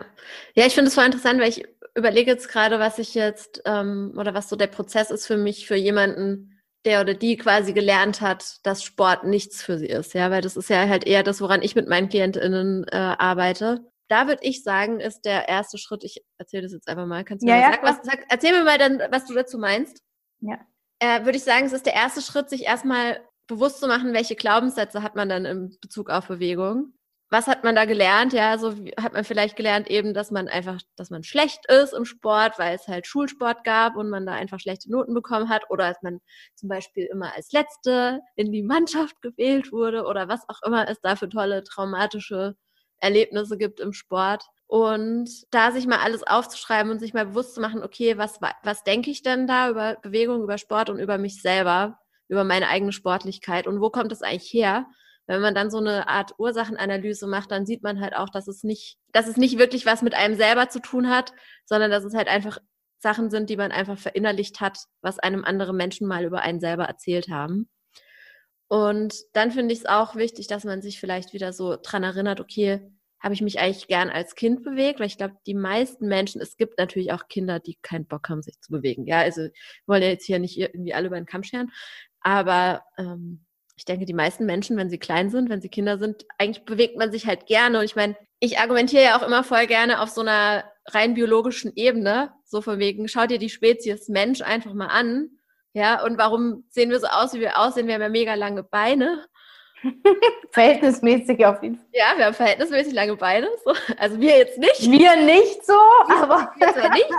ja 0.53 0.65
ich 0.65 0.73
finde 0.73 0.87
es 0.87 0.95
voll 0.95 1.03
interessant, 1.03 1.41
weil 1.41 1.49
ich 1.49 1.67
überlege 1.95 2.31
jetzt 2.31 2.47
gerade, 2.47 2.79
was 2.79 2.97
ich 2.97 3.13
jetzt 3.13 3.61
ähm, 3.65 4.13
oder 4.15 4.33
was 4.33 4.47
so 4.47 4.55
der 4.55 4.67
Prozess 4.67 5.11
ist 5.11 5.27
für 5.27 5.35
mich, 5.35 5.67
für 5.67 5.75
jemanden, 5.75 6.54
der 6.85 7.01
oder 7.01 7.13
die 7.13 7.37
quasi 7.37 7.73
gelernt 7.73 8.21
hat, 8.21 8.65
dass 8.65 8.83
Sport 8.83 9.25
nichts 9.25 9.61
für 9.61 9.77
sie 9.77 9.87
ist. 9.87 10.13
Ja, 10.13 10.31
weil 10.31 10.41
das 10.41 10.55
ist 10.55 10.69
ja 10.69 10.87
halt 10.87 11.05
eher 11.05 11.23
das, 11.23 11.41
woran 11.41 11.61
ich 11.61 11.75
mit 11.75 11.87
meinen 11.87 12.09
KlientInnen 12.09 12.85
äh, 12.87 12.95
arbeite. 12.95 13.85
Da 14.07 14.27
würde 14.27 14.43
ich 14.43 14.63
sagen, 14.63 14.99
ist 14.99 15.25
der 15.25 15.49
erste 15.49 15.77
Schritt, 15.77 16.03
ich 16.03 16.23
erzähle 16.37 16.63
das 16.63 16.73
jetzt 16.73 16.87
einfach 16.87 17.07
mal, 17.07 17.25
kannst 17.25 17.43
du 17.43 17.49
ja, 17.49 17.55
mir 17.55 17.61
ja, 17.61 17.71
sagen, 17.71 17.83
was, 17.83 17.97
sag, 18.03 18.25
erzähl 18.29 18.51
mir 18.51 18.63
mal 18.63 18.77
dann, 18.77 19.01
was 19.09 19.25
du 19.25 19.33
dazu 19.33 19.57
meinst. 19.57 20.03
Ja. 20.41 20.59
Äh, 20.99 21.25
würde 21.25 21.37
ich 21.37 21.43
sagen, 21.43 21.65
es 21.65 21.73
ist 21.73 21.85
der 21.85 21.95
erste 21.95 22.21
Schritt, 22.21 22.49
sich 22.49 22.65
erstmal 22.65 23.19
bewusst 23.47 23.79
zu 23.79 23.87
machen, 23.87 24.13
welche 24.13 24.35
Glaubenssätze 24.35 25.01
hat 25.03 25.15
man 25.15 25.27
dann 25.27 25.45
in 25.45 25.77
Bezug 25.81 26.09
auf 26.09 26.27
Bewegung 26.27 26.93
was 27.29 27.47
hat 27.47 27.63
man 27.63 27.75
da 27.75 27.85
gelernt? 27.85 28.33
Ja, 28.33 28.57
so 28.57 28.73
hat 28.99 29.13
man 29.13 29.23
vielleicht 29.23 29.55
gelernt 29.55 29.89
eben, 29.89 30.13
dass 30.13 30.31
man 30.31 30.47
einfach, 30.47 30.79
dass 30.95 31.09
man 31.09 31.23
schlecht 31.23 31.65
ist 31.69 31.93
im 31.93 32.05
Sport, 32.05 32.59
weil 32.59 32.75
es 32.75 32.87
halt 32.87 33.07
Schulsport 33.07 33.63
gab 33.63 33.95
und 33.95 34.09
man 34.09 34.25
da 34.25 34.33
einfach 34.33 34.59
schlechte 34.59 34.91
Noten 34.91 35.13
bekommen 35.13 35.49
hat 35.49 35.63
oder 35.69 35.89
dass 35.89 36.01
man 36.03 36.21
zum 36.55 36.69
Beispiel 36.69 37.05
immer 37.11 37.33
als 37.35 37.51
Letzte 37.51 38.21
in 38.35 38.51
die 38.51 38.61
Mannschaft 38.63 39.21
gewählt 39.21 39.71
wurde 39.71 40.05
oder 40.05 40.27
was 40.27 40.47
auch 40.49 40.61
immer 40.65 40.87
es 40.87 41.01
da 41.01 41.15
für 41.15 41.29
tolle 41.29 41.63
traumatische 41.63 42.55
Erlebnisse 42.99 43.57
gibt 43.57 43.79
im 43.79 43.93
Sport. 43.93 44.43
Und 44.67 45.29
da 45.51 45.71
sich 45.71 45.87
mal 45.87 45.99
alles 45.99 46.23
aufzuschreiben 46.23 46.91
und 46.91 46.99
sich 46.99 47.13
mal 47.13 47.27
bewusst 47.27 47.55
zu 47.55 47.61
machen, 47.61 47.83
okay, 47.83 48.17
was, 48.17 48.39
was 48.63 48.83
denke 48.83 49.11
ich 49.11 49.21
denn 49.23 49.47
da 49.47 49.69
über 49.69 49.95
Bewegung, 50.01 50.43
über 50.43 50.57
Sport 50.57 50.89
und 50.89 50.99
über 50.99 51.17
mich 51.17 51.41
selber, 51.41 51.99
über 52.27 52.43
meine 52.43 52.67
eigene 52.69 52.91
Sportlichkeit 52.91 53.67
und 53.67 53.81
wo 53.81 53.89
kommt 53.89 54.11
das 54.11 54.21
eigentlich 54.21 54.51
her? 54.53 54.87
Wenn 55.27 55.41
man 55.41 55.55
dann 55.55 55.71
so 55.71 55.77
eine 55.77 56.07
Art 56.07 56.33
Ursachenanalyse 56.37 57.27
macht, 57.27 57.51
dann 57.51 57.65
sieht 57.65 57.83
man 57.83 57.99
halt 57.99 58.15
auch, 58.15 58.29
dass 58.29 58.47
es 58.47 58.63
nicht, 58.63 58.97
dass 59.11 59.27
es 59.27 59.37
nicht 59.37 59.57
wirklich 59.57 59.85
was 59.85 60.01
mit 60.01 60.13
einem 60.13 60.35
selber 60.35 60.69
zu 60.69 60.79
tun 60.79 61.09
hat, 61.09 61.33
sondern 61.65 61.91
dass 61.91 62.03
es 62.03 62.13
halt 62.13 62.27
einfach 62.27 62.59
Sachen 62.99 63.29
sind, 63.29 63.49
die 63.49 63.57
man 63.57 63.71
einfach 63.71 63.97
verinnerlicht 63.97 64.61
hat, 64.61 64.79
was 65.01 65.19
einem 65.19 65.45
andere 65.45 65.73
Menschen 65.73 66.07
mal 66.07 66.25
über 66.25 66.41
einen 66.41 66.59
selber 66.59 66.85
erzählt 66.85 67.29
haben. 67.29 67.69
Und 68.67 69.15
dann 69.33 69.51
finde 69.51 69.73
ich 69.73 69.79
es 69.79 69.85
auch 69.85 70.15
wichtig, 70.15 70.47
dass 70.47 70.63
man 70.63 70.81
sich 70.81 70.99
vielleicht 70.99 71.33
wieder 71.33 71.53
so 71.53 71.77
dran 71.81 72.03
erinnert, 72.03 72.39
okay, 72.39 72.81
habe 73.19 73.33
ich 73.33 73.41
mich 73.41 73.59
eigentlich 73.59 73.87
gern 73.87 74.09
als 74.09 74.35
Kind 74.35 74.63
bewegt, 74.63 74.99
weil 74.99 75.07
ich 75.07 75.17
glaube, 75.17 75.35
die 75.47 75.53
meisten 75.53 76.07
Menschen, 76.07 76.41
es 76.41 76.57
gibt 76.57 76.77
natürlich 76.77 77.11
auch 77.11 77.27
Kinder, 77.27 77.59
die 77.59 77.75
keinen 77.81 78.05
Bock 78.05 78.29
haben, 78.29 78.41
sich 78.41 78.59
zu 78.59 78.71
bewegen. 78.71 79.07
Ja, 79.07 79.19
also 79.19 79.47
wollen 79.87 80.03
ja 80.03 80.09
jetzt 80.09 80.25
hier 80.25 80.39
nicht 80.39 80.57
irgendwie 80.59 80.93
alle 80.93 81.07
über 81.07 81.15
den 81.15 81.25
Kamm 81.25 81.43
scheren, 81.43 81.71
aber 82.21 82.83
ähm, 82.97 83.44
ich 83.77 83.85
denke, 83.85 84.05
die 84.05 84.13
meisten 84.13 84.45
Menschen, 84.45 84.77
wenn 84.77 84.89
sie 84.89 84.97
klein 84.97 85.29
sind, 85.29 85.49
wenn 85.49 85.61
sie 85.61 85.69
Kinder 85.69 85.97
sind, 85.97 86.25
eigentlich 86.37 86.63
bewegt 86.65 86.97
man 86.97 87.11
sich 87.11 87.27
halt 87.27 87.45
gerne. 87.45 87.79
Und 87.79 87.85
ich 87.85 87.95
meine, 87.95 88.15
ich 88.39 88.59
argumentiere 88.59 89.03
ja 89.03 89.17
auch 89.17 89.25
immer 89.25 89.43
voll 89.43 89.67
gerne 89.67 90.01
auf 90.01 90.09
so 90.09 90.21
einer 90.21 90.63
rein 90.87 91.13
biologischen 91.13 91.73
Ebene, 91.75 92.31
so 92.45 92.61
von 92.61 92.79
wegen, 92.79 93.07
schau 93.07 93.25
dir 93.25 93.39
die 93.39 93.49
Spezies 93.49 94.07
Mensch 94.07 94.41
einfach 94.41 94.73
mal 94.73 94.87
an. 94.87 95.29
Ja, 95.73 96.03
und 96.03 96.17
warum 96.17 96.63
sehen 96.69 96.89
wir 96.89 96.99
so 96.99 97.07
aus, 97.07 97.33
wie 97.33 97.41
wir 97.41 97.59
aussehen? 97.59 97.87
Wir 97.87 97.95
haben 97.95 98.01
ja 98.01 98.09
mega 98.09 98.35
lange 98.35 98.63
Beine. 98.63 99.25
verhältnismäßig 100.51 101.45
auf 101.45 101.61
jeden 101.61 101.75
Fall. 101.75 101.85
Ja, 101.91 102.17
wir 102.17 102.25
haben 102.25 102.33
verhältnismäßig 102.33 102.93
lange 102.93 103.17
Beine. 103.17 103.49
So. 103.65 103.73
Also 103.97 104.19
wir 104.19 104.37
jetzt 104.37 104.57
nicht. 104.57 104.89
Wir 104.89 105.15
nicht 105.17 105.65
so, 105.65 105.77
aber. 106.07 106.53
Wir 106.57 106.89
nicht. 106.91 107.09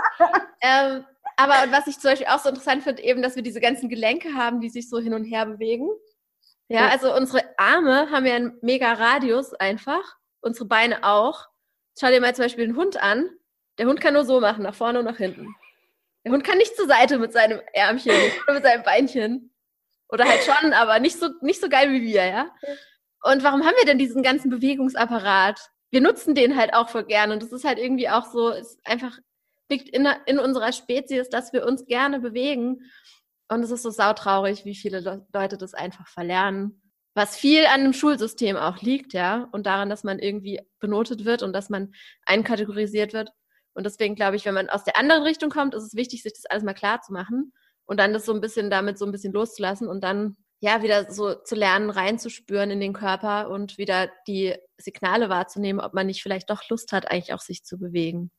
Ähm, 0.61 1.05
aber 1.35 1.71
was 1.71 1.85
ich 1.85 1.99
zum 1.99 2.09
Beispiel 2.09 2.27
auch 2.27 2.39
so 2.39 2.49
interessant 2.49 2.83
finde, 2.83 3.03
eben, 3.03 3.21
dass 3.21 3.35
wir 3.35 3.43
diese 3.43 3.61
ganzen 3.61 3.89
Gelenke 3.89 4.33
haben, 4.33 4.59
die 4.59 4.69
sich 4.69 4.89
so 4.89 4.97
hin 4.99 5.13
und 5.13 5.23
her 5.23 5.45
bewegen. 5.45 5.87
Ja, 6.69 6.81
ja. 6.81 6.89
also 6.89 7.15
unsere 7.15 7.43
Arme 7.57 8.09
haben 8.11 8.25
ja 8.25 8.35
einen 8.35 8.57
mega 8.61 8.93
Radius 8.93 9.53
einfach, 9.53 10.17
unsere 10.41 10.65
Beine 10.65 11.03
auch. 11.03 11.47
Schau 11.99 12.07
dir 12.07 12.21
mal 12.21 12.35
zum 12.35 12.45
Beispiel 12.45 12.67
den 12.67 12.75
Hund 12.75 13.01
an. 13.01 13.29
Der 13.77 13.87
Hund 13.87 14.01
kann 14.01 14.13
nur 14.13 14.25
so 14.25 14.39
machen, 14.39 14.63
nach 14.63 14.75
vorne 14.75 14.99
und 14.99 15.05
nach 15.05 15.17
hinten. 15.17 15.55
Der 16.25 16.33
Hund 16.33 16.43
kann 16.43 16.57
nicht 16.57 16.75
zur 16.75 16.87
Seite 16.87 17.19
mit 17.19 17.31
seinem 17.31 17.61
Ärmchen 17.73 18.11
oder 18.43 18.53
mit 18.53 18.63
seinem 18.63 18.83
Beinchen. 18.83 19.53
Oder 20.09 20.25
halt 20.25 20.41
schon, 20.43 20.73
aber 20.73 20.99
nicht 20.99 21.19
so, 21.19 21.29
nicht 21.41 21.59
so 21.59 21.69
geil 21.69 21.91
wie 21.91 22.01
wir, 22.01 22.25
ja? 22.25 22.51
Und 23.23 23.43
warum 23.43 23.65
haben 23.65 23.75
wir 23.77 23.85
denn 23.85 23.97
diesen 23.97 24.23
ganzen 24.23 24.49
Bewegungsapparat? 24.49 25.59
Wir 25.89 26.01
nutzen 26.01 26.35
den 26.35 26.55
halt 26.55 26.73
auch 26.73 26.89
voll 26.89 27.03
gerne. 27.03 27.33
Und 27.33 27.43
das 27.43 27.51
ist 27.51 27.65
halt 27.65 27.77
irgendwie 27.77 28.09
auch 28.09 28.25
so, 28.25 28.49
ist 28.49 28.79
einfach, 28.85 29.17
liegt 29.69 29.89
in, 29.89 30.07
in 30.25 30.39
unserer 30.39 30.71
Spezies, 30.71 31.29
dass 31.29 31.51
wir 31.51 31.65
uns 31.65 31.85
gerne 31.85 32.19
bewegen. 32.19 32.89
Und 33.49 33.63
es 33.63 33.71
ist 33.71 33.83
so 33.83 33.89
sautraurig, 33.89 34.65
wie 34.65 34.75
viele 34.75 35.25
Leute 35.33 35.57
das 35.57 35.73
einfach 35.73 36.07
verlernen. 36.07 36.81
Was 37.15 37.35
viel 37.35 37.65
an 37.65 37.83
dem 37.83 37.93
Schulsystem 37.93 38.57
auch 38.57 38.81
liegt, 38.81 39.13
ja, 39.13 39.47
und 39.51 39.65
daran, 39.65 39.89
dass 39.89 40.03
man 40.03 40.19
irgendwie 40.19 40.59
benotet 40.79 41.25
wird 41.25 41.41
und 41.41 41.53
dass 41.53 41.69
man 41.69 41.93
einkategorisiert 42.25 43.13
wird. 43.13 43.31
Und 43.73 43.85
deswegen 43.85 44.15
glaube 44.15 44.35
ich, 44.35 44.45
wenn 44.45 44.53
man 44.53 44.69
aus 44.69 44.83
der 44.83 44.97
anderen 44.97 45.23
Richtung 45.23 45.49
kommt, 45.49 45.73
ist 45.73 45.83
es 45.83 45.95
wichtig, 45.95 46.23
sich 46.23 46.33
das 46.33 46.45
alles 46.45 46.63
mal 46.63 46.73
klar 46.73 47.01
zu 47.01 47.13
machen 47.13 47.53
und 47.85 47.99
dann 47.99 48.13
das 48.13 48.25
so 48.25 48.33
ein 48.33 48.41
bisschen 48.41 48.69
damit 48.69 48.99
so 48.99 49.05
ein 49.05 49.11
bisschen 49.11 49.33
loszulassen 49.33 49.87
und 49.87 50.03
dann 50.03 50.35
ja 50.59 50.83
wieder 50.83 51.11
so 51.11 51.35
zu 51.35 51.55
lernen, 51.55 51.89
reinzuspüren 51.89 52.71
in 52.71 52.79
den 52.79 52.93
Körper 52.93 53.49
und 53.49 53.77
wieder 53.77 54.09
die 54.27 54.55
Signale 54.77 55.29
wahrzunehmen, 55.29 55.79
ob 55.81 55.93
man 55.93 56.07
nicht 56.07 56.21
vielleicht 56.21 56.49
doch 56.49 56.67
Lust 56.69 56.91
hat, 56.91 57.09
eigentlich 57.09 57.33
auch 57.33 57.41
sich 57.41 57.63
zu 57.63 57.77
bewegen. 57.77 58.31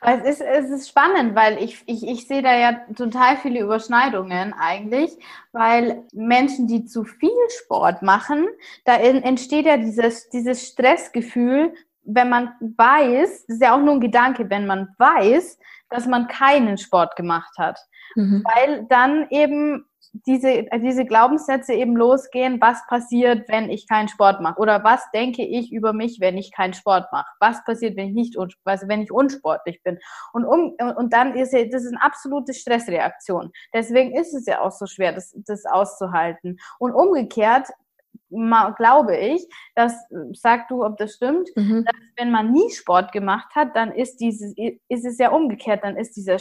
Aber 0.00 0.24
es 0.24 0.40
ist, 0.40 0.40
es 0.40 0.70
ist 0.70 0.88
spannend, 0.88 1.34
weil 1.34 1.62
ich, 1.62 1.82
ich, 1.86 2.06
ich 2.06 2.26
sehe 2.26 2.42
da 2.42 2.54
ja 2.54 2.72
total 2.96 3.36
viele 3.36 3.60
Überschneidungen 3.60 4.52
eigentlich, 4.52 5.16
weil 5.52 6.04
Menschen, 6.12 6.66
die 6.66 6.84
zu 6.84 7.04
viel 7.04 7.30
Sport 7.62 8.02
machen, 8.02 8.46
da 8.84 8.96
entsteht 8.96 9.66
ja 9.66 9.76
dieses, 9.76 10.28
dieses 10.30 10.66
Stressgefühl, 10.68 11.74
wenn 12.04 12.28
man 12.28 12.52
weiß, 12.60 13.46
das 13.46 13.56
ist 13.56 13.62
ja 13.62 13.74
auch 13.74 13.80
nur 13.80 13.94
ein 13.94 14.00
Gedanke, 14.00 14.50
wenn 14.50 14.66
man 14.66 14.88
weiß, 14.98 15.58
dass 15.90 16.06
man 16.06 16.28
keinen 16.28 16.78
Sport 16.78 17.16
gemacht 17.16 17.56
hat. 17.58 17.78
Mhm. 18.14 18.44
Weil 18.44 18.86
dann 18.88 19.26
eben 19.30 19.86
diese, 20.26 20.66
diese 20.80 21.04
Glaubenssätze 21.04 21.74
eben 21.74 21.96
losgehen, 21.96 22.60
was 22.60 22.86
passiert, 22.86 23.48
wenn 23.48 23.68
ich 23.68 23.88
keinen 23.88 24.08
Sport 24.08 24.40
mache? 24.40 24.60
Oder 24.60 24.84
was 24.84 25.02
denke 25.12 25.44
ich 25.44 25.72
über 25.72 25.92
mich, 25.92 26.20
wenn 26.20 26.38
ich 26.38 26.52
keinen 26.52 26.72
Sport 26.72 27.12
mache? 27.12 27.26
Was 27.40 27.64
passiert, 27.64 27.96
wenn 27.96 28.08
ich 28.08 28.14
nicht, 28.14 28.38
also 28.38 28.88
wenn 28.88 29.02
ich 29.02 29.10
unsportlich 29.10 29.82
bin? 29.82 29.98
Und, 30.32 30.44
um, 30.44 30.76
und 30.96 31.12
dann 31.12 31.34
ist 31.34 31.52
ja, 31.52 31.64
das 31.64 31.82
ist 31.82 31.92
eine 31.92 32.02
absolute 32.02 32.54
Stressreaktion. 32.54 33.50
Deswegen 33.72 34.16
ist 34.16 34.34
es 34.34 34.46
ja 34.46 34.60
auch 34.60 34.70
so 34.70 34.86
schwer, 34.86 35.12
das, 35.12 35.34
das 35.46 35.66
auszuhalten. 35.66 36.58
Und 36.78 36.92
umgekehrt, 36.92 37.68
glaube 38.30 39.16
ich, 39.16 39.46
dass, 39.74 39.94
sag 40.32 40.68
du, 40.68 40.84
ob 40.84 40.96
das 40.96 41.14
stimmt, 41.14 41.48
mhm. 41.56 41.84
dass 41.84 41.94
wenn 42.16 42.30
man 42.30 42.52
nie 42.52 42.70
Sport 42.70 43.10
gemacht 43.10 43.54
hat, 43.56 43.74
dann 43.74 43.90
ist 43.90 44.18
dieses, 44.18 44.54
ist 44.56 45.04
es 45.04 45.18
ja 45.18 45.30
umgekehrt, 45.30 45.82
dann 45.82 45.96
ist 45.96 46.16
dieser 46.16 46.38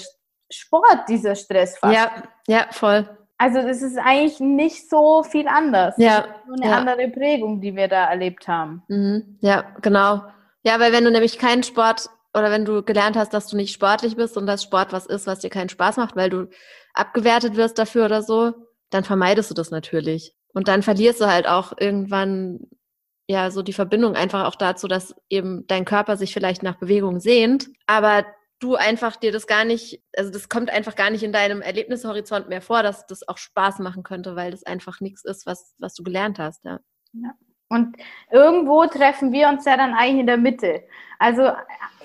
Sport 0.52 1.10
dieser 1.10 1.36
Stressfaktor. 1.36 1.92
Ja, 1.92 2.24
ja, 2.48 2.68
voll. 2.72 3.08
Also 3.38 3.62
das 3.62 3.82
ist 3.82 3.98
eigentlich 3.98 4.40
nicht 4.40 4.90
so 4.90 5.24
viel 5.24 5.48
anders. 5.48 5.96
Ja. 5.98 6.26
Nur 6.48 6.58
eine 6.62 6.72
ja. 6.72 6.78
andere 6.78 7.10
Prägung, 7.10 7.62
die 7.62 7.76
wir 7.76 7.88
da 7.88 8.06
erlebt 8.06 8.48
haben. 8.48 8.84
Mhm. 8.88 9.38
Ja, 9.42 9.64
genau. 9.82 10.24
Ja, 10.64 10.80
weil 10.80 10.94
wenn 10.94 11.04
du 11.04 11.12
nämlich 11.12 11.40
keinen 11.40 11.64
Sport 11.64 12.10
oder 12.34 12.52
wenn 12.52 12.66
du 12.66 12.84
gelernt 12.84 13.18
hast, 13.18 13.34
dass 13.34 13.48
du 13.48 13.58
nicht 13.58 13.74
sportlich 13.74 14.16
bist 14.16 14.38
und 14.38 14.48
dass 14.48 14.64
Sport 14.64 14.94
was 14.94 15.06
ist, 15.06 15.28
was 15.28 15.40
dir 15.40 15.50
keinen 15.50 15.70
Spaß 15.70 15.98
macht, 15.98 16.16
weil 16.16 16.30
du 16.30 16.48
abgewertet 16.94 17.56
wirst 17.56 17.78
dafür 17.78 18.06
oder 18.06 18.22
so, 18.22 18.54
dann 18.90 19.04
vermeidest 19.04 19.50
du 19.50 19.56
das 19.56 19.72
natürlich. 19.72 20.36
Und 20.54 20.68
dann 20.68 20.84
verlierst 20.84 21.20
du 21.22 21.26
halt 21.26 21.48
auch 21.48 21.74
irgendwann 21.78 22.60
ja 23.28 23.52
so 23.52 23.62
die 23.62 23.74
Verbindung 23.74 24.16
einfach 24.16 24.46
auch 24.46 24.56
dazu, 24.56 24.88
dass 24.88 25.16
eben 25.30 25.66
dein 25.68 25.86
Körper 25.86 26.18
sich 26.18 26.34
vielleicht 26.34 26.64
nach 26.64 26.78
Bewegung 26.78 27.20
sehnt, 27.20 27.70
aber 27.88 28.26
du 28.64 28.76
einfach 28.76 29.16
dir 29.16 29.32
das 29.32 29.48
gar 29.48 29.66
nicht, 29.66 30.02
also 30.16 30.32
das 30.32 30.50
kommt 30.50 30.70
einfach 30.70 30.96
gar 30.96 31.10
nicht 31.10 31.24
in 31.24 31.34
deinem 31.34 31.62
Erlebnishorizont 31.62 32.50
mehr 32.50 32.62
vor, 32.62 32.82
dass 32.84 33.06
das 33.06 33.28
auch 33.28 33.38
Spaß 33.38 33.80
machen 33.80 34.04
könnte, 34.04 34.36
weil 34.36 34.52
das 34.52 34.64
einfach 34.64 35.02
nichts 35.02 35.26
ist, 35.26 35.46
was, 35.46 35.76
was 35.80 35.94
du 35.94 36.04
gelernt 36.04 36.40
hast, 36.40 36.64
ja. 36.64 36.80
ja. 37.14 37.34
Und 37.70 37.98
irgendwo 38.32 38.86
treffen 38.86 39.32
wir 39.32 39.50
uns 39.50 39.66
ja 39.66 39.76
dann 39.76 39.94
eigentlich 39.94 40.20
in 40.20 40.28
der 40.28 40.38
Mitte. 40.38 40.84
Also 41.18 41.52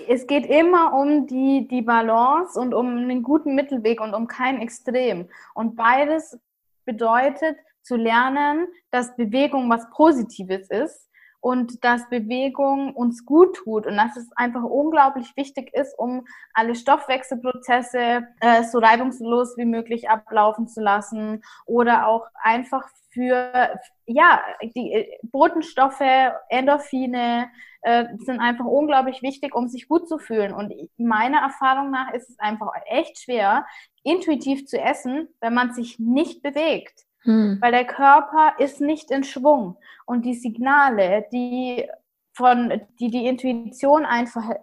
es 0.07 0.25
geht 0.25 0.47
immer 0.47 0.93
um 0.93 1.27
die, 1.27 1.67
die 1.67 1.83
Balance 1.83 2.59
und 2.59 2.73
um 2.73 2.87
einen 2.97 3.21
guten 3.21 3.53
Mittelweg 3.53 4.01
und 4.01 4.15
um 4.15 4.27
kein 4.27 4.61
Extrem. 4.61 5.29
Und 5.53 5.75
beides 5.75 6.39
bedeutet 6.85 7.57
zu 7.83 7.97
lernen, 7.97 8.67
dass 8.89 9.15
Bewegung 9.15 9.69
was 9.69 9.89
Positives 9.91 10.69
ist 10.69 11.08
und 11.41 11.83
dass 11.83 12.09
Bewegung 12.09 12.93
uns 12.95 13.25
gut 13.25 13.55
tut 13.55 13.87
und 13.87 13.95
dass 13.97 14.17
es 14.17 14.29
einfach 14.35 14.63
unglaublich 14.63 15.35
wichtig 15.35 15.73
ist, 15.73 15.97
um 15.97 16.25
alle 16.53 16.75
Stoffwechselprozesse 16.75 18.27
äh, 18.41 18.63
so 18.63 18.79
reibungslos 18.79 19.55
wie 19.57 19.65
möglich 19.65 20.09
ablaufen 20.09 20.67
zu 20.67 20.81
lassen 20.81 21.43
oder 21.65 22.07
auch 22.07 22.27
einfach 22.41 22.87
für 23.11 23.79
ja 24.05 24.41
die 24.75 24.93
äh, 24.93 25.17
Botenstoffe, 25.23 26.01
Endorphine 26.49 27.49
äh, 27.81 28.05
sind 28.17 28.39
einfach 28.39 28.65
unglaublich 28.65 29.21
wichtig, 29.21 29.55
um 29.55 29.67
sich 29.67 29.87
gut 29.87 30.07
zu 30.07 30.17
fühlen. 30.19 30.53
Und 30.53 30.73
meiner 30.97 31.39
Erfahrung 31.39 31.91
nach 31.91 32.11
ist 32.13 32.29
es 32.29 32.39
einfach 32.39 32.71
echt 32.85 33.19
schwer, 33.19 33.65
intuitiv 34.03 34.65
zu 34.65 34.79
essen, 34.79 35.29
wenn 35.39 35.53
man 35.53 35.73
sich 35.73 35.99
nicht 35.99 36.41
bewegt. 36.41 37.05
Hm. 37.23 37.57
Weil 37.61 37.71
der 37.71 37.85
Körper 37.85 38.53
ist 38.59 38.81
nicht 38.81 39.11
in 39.11 39.23
Schwung. 39.23 39.77
Und 40.05 40.25
die 40.25 40.35
Signale, 40.35 41.25
die 41.31 41.87
von, 42.33 42.81
die 42.99 43.11
die 43.11 43.25
Intuition 43.25 44.05
einfach 44.05 44.49
äh, 44.49 44.55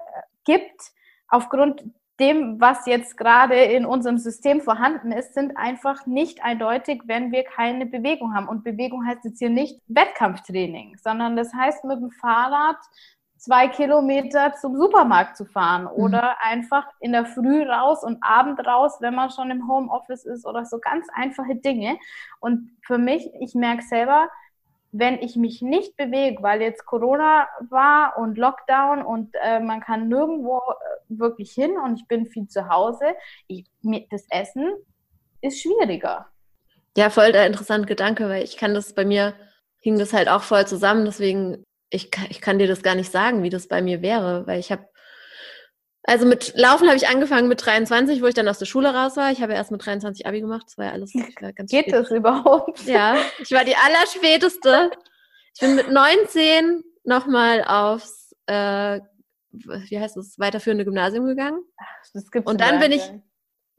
gibt, 0.44 0.92
aufgrund 1.28 1.84
dem, 2.18 2.60
was 2.60 2.86
jetzt 2.86 3.16
gerade 3.18 3.56
in 3.56 3.84
unserem 3.84 4.16
System 4.16 4.62
vorhanden 4.62 5.12
ist, 5.12 5.34
sind 5.34 5.56
einfach 5.56 6.06
nicht 6.06 6.42
eindeutig, 6.42 7.02
wenn 7.04 7.30
wir 7.30 7.44
keine 7.44 7.84
Bewegung 7.84 8.34
haben. 8.34 8.48
Und 8.48 8.64
Bewegung 8.64 9.06
heißt 9.06 9.24
jetzt 9.24 9.38
hier 9.38 9.50
nicht 9.50 9.80
Wettkampftraining, 9.88 10.96
sondern 10.96 11.36
das 11.36 11.52
heißt 11.52 11.84
mit 11.84 12.00
dem 12.00 12.10
Fahrrad 12.10 12.78
zwei 13.36 13.68
Kilometer 13.68 14.54
zum 14.54 14.76
Supermarkt 14.76 15.36
zu 15.36 15.44
fahren 15.44 15.82
mhm. 15.82 15.88
oder 16.02 16.22
mhm. 16.22 16.36
einfach 16.40 16.86
in 17.00 17.12
der 17.12 17.26
Früh 17.26 17.62
raus 17.62 18.02
und 18.02 18.22
Abend 18.22 18.64
raus, 18.66 18.96
wenn 19.00 19.14
man 19.14 19.30
schon 19.30 19.50
im 19.50 19.68
Homeoffice 19.68 20.24
ist 20.24 20.46
oder 20.46 20.64
so 20.64 20.78
ganz 20.78 21.06
einfache 21.14 21.56
Dinge. 21.56 21.98
Und 22.40 22.70
für 22.82 22.98
mich, 22.98 23.28
ich 23.40 23.54
merke 23.54 23.82
selber, 23.82 24.28
wenn 24.92 25.18
ich 25.18 25.36
mich 25.36 25.60
nicht 25.60 25.96
bewege, 25.96 26.42
weil 26.42 26.62
jetzt 26.62 26.86
Corona 26.86 27.48
war 27.68 28.16
und 28.18 28.38
Lockdown 28.38 29.02
und 29.02 29.34
äh, 29.42 29.60
man 29.60 29.80
kann 29.80 30.08
nirgendwo 30.08 30.58
äh, 30.58 30.62
wirklich 31.08 31.52
hin 31.52 31.76
und 31.76 32.00
ich 32.00 32.08
bin 32.08 32.26
viel 32.26 32.48
zu 32.48 32.68
Hause, 32.68 33.04
ich, 33.46 33.66
das 34.10 34.26
Essen 34.30 34.72
ist 35.42 35.60
schwieriger. 35.60 36.26
Ja, 36.96 37.10
voll 37.10 37.32
der 37.32 37.46
interessante 37.46 37.86
Gedanke, 37.86 38.28
weil 38.28 38.42
ich 38.42 38.56
kann 38.56 38.72
das 38.72 38.94
bei 38.94 39.04
mir 39.04 39.34
hing 39.80 39.98
das 39.98 40.12
halt 40.12 40.28
auch 40.28 40.42
voll 40.42 40.66
zusammen. 40.66 41.04
Deswegen 41.04 41.62
ich, 41.90 42.10
ich 42.28 42.40
kann 42.40 42.58
dir 42.58 42.66
das 42.66 42.82
gar 42.82 42.94
nicht 42.94 43.10
sagen, 43.10 43.42
wie 43.42 43.50
das 43.50 43.68
bei 43.68 43.82
mir 43.82 44.02
wäre, 44.02 44.46
weil 44.46 44.58
ich 44.58 44.72
habe, 44.72 44.86
also 46.02 46.26
mit 46.26 46.54
Laufen 46.56 46.86
habe 46.86 46.96
ich 46.96 47.08
angefangen 47.08 47.48
mit 47.48 47.64
23, 47.64 48.22
wo 48.22 48.26
ich 48.26 48.34
dann 48.34 48.48
aus 48.48 48.58
der 48.58 48.66
Schule 48.66 48.94
raus 48.94 49.16
war. 49.16 49.32
Ich 49.32 49.42
habe 49.42 49.54
erst 49.54 49.70
mit 49.70 49.84
23 49.84 50.26
Abi 50.26 50.40
gemacht, 50.40 50.64
das 50.66 50.78
war 50.78 50.86
ja 50.86 50.92
alles 50.92 51.14
war 51.14 51.52
ganz 51.52 51.70
Geht 51.70 51.86
spät. 51.86 51.94
das 51.94 52.10
überhaupt? 52.10 52.84
Ja, 52.84 53.18
ich 53.38 53.50
war 53.52 53.64
die 53.64 53.76
Allerspäteste. 53.76 54.90
Ich 55.54 55.60
bin 55.60 55.74
mit 55.74 55.90
19 55.90 56.82
nochmal 57.04 57.64
aufs, 57.64 58.34
äh, 58.46 59.00
wie 59.50 59.98
heißt 59.98 60.16
das, 60.16 60.38
weiterführende 60.38 60.84
Gymnasium 60.84 61.26
gegangen. 61.26 61.60
Das 62.12 62.30
gibt's 62.30 62.50
Und 62.50 62.60
dann 62.60 62.78
bin 62.78 62.92
ich, 62.92 63.02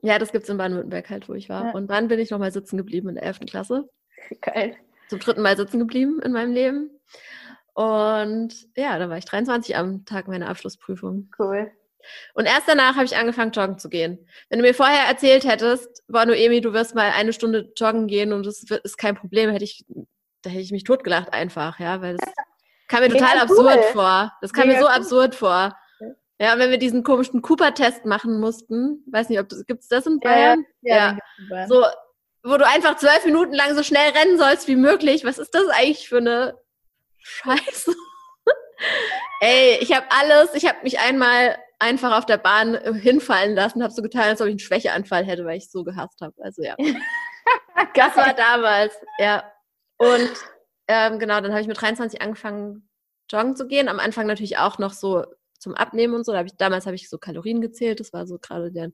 ja, 0.02 0.18
das 0.18 0.32
gibt's 0.32 0.50
in 0.50 0.58
Baden-Württemberg 0.58 1.10
halt, 1.10 1.30
wo 1.30 1.34
ich 1.34 1.50
war. 1.50 1.66
Ja. 1.66 1.72
Und 1.72 1.88
dann 1.88 2.08
bin 2.08 2.20
ich 2.20 2.32
nochmal 2.32 2.52
sitzen 2.52 2.78
geblieben 2.78 3.10
in 3.10 3.16
der 3.16 3.26
11. 3.26 3.42
Klasse. 3.42 3.90
Geil. 4.42 4.76
Zum 5.10 5.20
dritten 5.20 5.42
Mal 5.42 5.56
sitzen 5.56 5.80
geblieben 5.80 6.20
in 6.22 6.32
meinem 6.32 6.52
Leben. 6.54 6.90
Und 7.78 8.56
ja, 8.76 8.98
da 8.98 9.08
war 9.08 9.20
ich 9.20 9.26
23 9.26 9.78
am 9.78 10.04
Tag 10.04 10.28
meiner 10.28 10.50
Abschlussprüfung. 10.50 11.30
Cool. 11.38 11.72
Und 12.34 12.48
erst 12.48 12.68
danach 12.68 12.96
habe 12.96 13.06
ich 13.06 13.16
angefangen, 13.16 13.52
joggen 13.52 13.78
zu 13.78 13.88
gehen. 13.88 14.18
Wenn 14.50 14.58
du 14.58 14.66
mir 14.66 14.74
vorher 14.74 15.08
erzählt 15.08 15.46
hättest, 15.46 16.04
boah, 16.08 16.26
Noemi, 16.26 16.60
du 16.60 16.74
wirst 16.74 16.96
mal 16.96 17.12
eine 17.12 17.34
Stunde 17.34 17.72
joggen 17.78 18.08
gehen 18.08 18.34
und 18.34 18.48
das 18.48 18.64
ist 18.64 18.98
kein 18.98 19.14
Problem, 19.14 19.52
hätte 19.52 19.64
ich, 19.64 19.86
da 20.42 20.50
hätte 20.50 20.64
ich 20.64 20.72
mich 20.72 20.86
totgelacht 20.86 21.32
einfach, 21.34 21.80
ja, 21.80 22.02
weil 22.02 22.18
das 22.18 22.28
kam 22.88 23.02
mir 23.02 23.10
total 23.10 23.38
absurd 23.38 23.78
cool. 23.78 23.94
vor. 23.94 24.34
Das 24.42 24.54
kam 24.54 24.70
Mega 24.70 24.80
mir 24.80 24.84
so 24.84 24.90
cool. 24.90 24.98
absurd 24.98 25.36
vor. 25.36 25.78
Ja, 26.40 26.54
und 26.54 26.60
wenn 26.60 26.72
wir 26.72 26.80
diesen 26.80 27.04
komischen 27.04 27.44
Cooper-Test 27.44 28.06
machen 28.06 28.40
mussten, 28.40 29.04
weiß 29.12 29.30
nicht, 29.30 29.40
ob 29.40 29.50
das, 29.50 29.64
gibt's 29.68 29.88
das 29.88 30.08
in 30.08 30.20
Bayern? 30.20 30.66
Ja, 30.82 30.96
ja, 30.96 31.18
ja. 31.52 31.68
So, 31.68 31.86
wo 32.42 32.58
du 32.58 32.66
einfach 32.66 32.98
zwölf 32.98 33.24
Minuten 33.24 33.54
lang 33.54 33.76
so 33.76 33.84
schnell 33.84 34.14
rennen 34.14 34.40
sollst 34.40 34.68
wie 34.68 34.76
möglich. 34.76 35.26
Was 35.26 35.38
ist 35.38 35.54
das 35.54 35.68
eigentlich 35.68 36.10
für 36.10 36.18
eine 36.18 36.56
Scheiße. 37.28 37.94
Ey, 39.42 39.78
ich 39.82 39.94
habe 39.94 40.06
alles, 40.10 40.54
ich 40.54 40.66
habe 40.68 40.80
mich 40.84 41.00
einmal 41.00 41.58
einfach 41.80 42.18
auf 42.18 42.26
der 42.26 42.38
Bahn 42.38 42.76
äh, 42.76 42.94
hinfallen 42.94 43.56
lassen, 43.56 43.84
habe 43.84 43.94
so 43.94 44.02
getan, 44.02 44.24
als 44.24 44.42
ob 44.42 44.48
ich 44.48 44.54
einen 44.54 44.60
Schwächeanfall 44.60 45.26
hätte, 45.26 45.46
weil 45.46 45.58
ich 45.58 45.70
so 45.70 45.84
gehasst 45.84 46.22
habe. 46.22 46.34
Also 46.42 46.64
ja. 46.64 46.76
das 47.94 48.16
war 48.16 48.34
damals, 48.34 48.94
ja. 49.20 49.44
Und 49.98 50.32
ähm, 50.88 51.20
genau, 51.20 51.42
dann 51.42 51.52
habe 51.52 51.62
ich 51.62 51.68
mit 51.68 51.80
23 51.80 52.22
angefangen, 52.22 52.90
joggen 53.30 53.56
zu 53.56 53.68
gehen. 53.68 53.90
Am 53.90 54.00
Anfang 54.00 54.26
natürlich 54.26 54.58
auch 54.58 54.80
noch 54.80 54.94
so 54.94 55.26
zum 55.60 55.76
Abnehmen 55.76 56.14
und 56.14 56.26
so. 56.26 56.32
Da 56.32 56.40
hab 56.40 56.46
ich, 56.46 56.56
damals 56.56 56.86
habe 56.86 56.96
ich 56.96 57.10
so 57.10 57.18
Kalorien 57.18 57.62
gezählt. 57.62 58.00
Das 58.00 58.14
war 58.14 58.26
so 58.26 58.38
gerade 58.40 58.72
der 58.72 58.92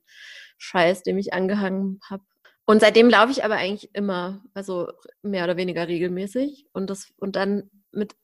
Scheiß, 0.58 1.04
dem 1.04 1.17
ich 1.17 1.34
angehangen 1.34 2.00
habe. 2.10 2.24
Und 2.65 2.80
seitdem 2.80 3.10
laufe 3.10 3.32
ich 3.32 3.43
aber 3.43 3.56
eigentlich 3.56 3.93
immer, 3.93 4.41
also 4.54 4.88
mehr 5.22 5.43
oder 5.43 5.58
weniger 5.58 5.88
regelmäßig. 5.88 6.67
Und 6.74 6.89
das, 6.89 7.12
und 7.17 7.36
dann 7.36 7.69
mit 7.91 8.15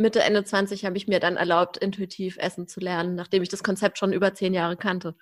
Mitte, 0.00 0.22
Ende 0.22 0.42
20 0.44 0.84
habe 0.84 0.96
ich 0.96 1.06
mir 1.06 1.20
dann 1.20 1.36
erlaubt, 1.36 1.76
intuitiv 1.76 2.38
essen 2.38 2.66
zu 2.66 2.80
lernen, 2.80 3.14
nachdem 3.14 3.42
ich 3.42 3.48
das 3.48 3.62
Konzept 3.62 3.98
schon 3.98 4.12
über 4.12 4.34
zehn 4.34 4.54
Jahre 4.54 4.76
kannte. 4.76 5.14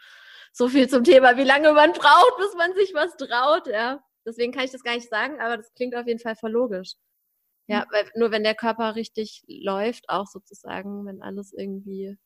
So 0.53 0.69
viel 0.69 0.89
zum 0.89 1.05
Thema, 1.05 1.37
wie 1.37 1.45
lange 1.45 1.73
man 1.73 1.93
braucht, 1.93 2.37
bis 2.39 2.55
man 2.57 2.75
sich 2.75 2.95
was 2.95 3.17
traut, 3.17 3.67
ja. 3.67 4.03
Deswegen 4.25 4.53
kann 4.53 4.65
ich 4.65 4.71
das 4.71 4.83
gar 4.83 4.95
nicht 4.95 5.09
sagen, 5.09 5.41
aber 5.41 5.57
das 5.57 5.73
klingt 5.75 5.95
auf 5.95 6.07
jeden 6.07 6.21
Fall 6.21 6.37
voll 6.37 6.53
logisch. 6.53 6.95
Ja, 7.67 7.85
weil 7.91 8.11
nur 8.15 8.31
wenn 8.31 8.45
der 8.45 8.55
Körper 8.55 8.95
richtig 8.95 9.43
läuft, 9.47 10.09
auch 10.09 10.27
sozusagen, 10.27 11.05
wenn 11.05 11.21
alles 11.21 11.53
irgendwie 11.53 12.17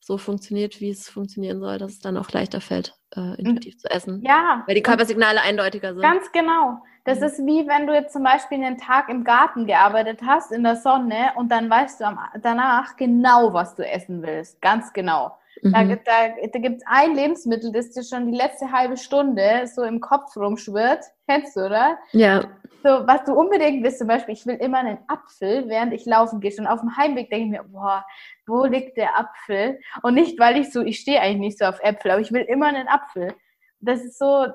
so 0.00 0.18
funktioniert, 0.18 0.80
wie 0.80 0.90
es 0.90 1.08
funktionieren 1.08 1.60
soll, 1.60 1.78
dass 1.78 1.92
es 1.92 2.00
dann 2.00 2.16
auch 2.16 2.30
leichter 2.30 2.60
fällt, 2.60 2.94
äh, 3.16 3.38
intuitiv 3.40 3.78
zu 3.78 3.90
essen. 3.90 4.22
Ja. 4.22 4.62
Weil 4.66 4.74
die 4.74 4.82
Körpersignale 4.82 5.40
eindeutiger 5.42 5.92
sind. 5.92 6.02
Ganz 6.02 6.30
genau. 6.32 6.82
Das 7.04 7.20
mhm. 7.20 7.24
ist 7.24 7.38
wie 7.46 7.66
wenn 7.66 7.86
du 7.86 7.94
jetzt 7.94 8.12
zum 8.12 8.22
Beispiel 8.22 8.62
einen 8.62 8.78
Tag 8.78 9.08
im 9.08 9.24
Garten 9.24 9.66
gearbeitet 9.66 10.20
hast, 10.24 10.52
in 10.52 10.62
der 10.62 10.76
Sonne, 10.76 11.32
und 11.36 11.50
dann 11.50 11.68
weißt 11.70 12.00
du 12.00 12.06
am, 12.06 12.18
danach 12.42 12.96
genau, 12.96 13.52
was 13.52 13.74
du 13.74 13.86
essen 13.86 14.22
willst. 14.22 14.60
Ganz 14.60 14.92
genau. 14.92 15.36
Mhm. 15.62 15.72
Da, 15.72 15.84
da, 15.84 16.48
da 16.52 16.58
gibt 16.58 16.76
es 16.76 16.86
ein 16.86 17.14
Lebensmittel, 17.14 17.72
das 17.72 17.90
dir 17.90 18.02
schon 18.02 18.30
die 18.30 18.36
letzte 18.36 18.70
halbe 18.70 18.96
Stunde 18.96 19.66
so 19.66 19.82
im 19.82 20.00
Kopf 20.00 20.36
rumschwirrt. 20.36 21.04
Kennst 21.26 21.56
du, 21.56 21.66
oder? 21.66 21.98
Ja. 22.12 22.44
So, 22.84 23.06
was 23.06 23.24
du 23.24 23.32
unbedingt 23.32 23.82
willst, 23.82 23.98
zum 23.98 24.06
Beispiel, 24.06 24.34
ich 24.34 24.46
will 24.46 24.54
immer 24.56 24.78
einen 24.78 24.98
Apfel, 25.08 25.68
während 25.68 25.92
ich 25.92 26.06
laufen 26.06 26.40
gehe. 26.40 26.52
Und 26.58 26.66
auf 26.66 26.80
dem 26.80 26.96
Heimweg 26.96 27.28
denke 27.30 27.44
ich 27.46 27.50
mir, 27.50 27.64
boah, 27.64 28.04
wo 28.46 28.64
liegt 28.64 28.96
der 28.96 29.18
Apfel? 29.18 29.80
Und 30.02 30.14
nicht, 30.14 30.38
weil 30.38 30.58
ich 30.58 30.72
so, 30.72 30.82
ich 30.82 31.00
stehe 31.00 31.20
eigentlich 31.20 31.38
nicht 31.38 31.58
so 31.58 31.64
auf 31.64 31.80
Äpfel, 31.82 32.12
aber 32.12 32.20
ich 32.20 32.32
will 32.32 32.42
immer 32.42 32.66
einen 32.66 32.88
Apfel. 32.88 33.34
Das 33.80 34.02
ist 34.04 34.18
so, 34.18 34.46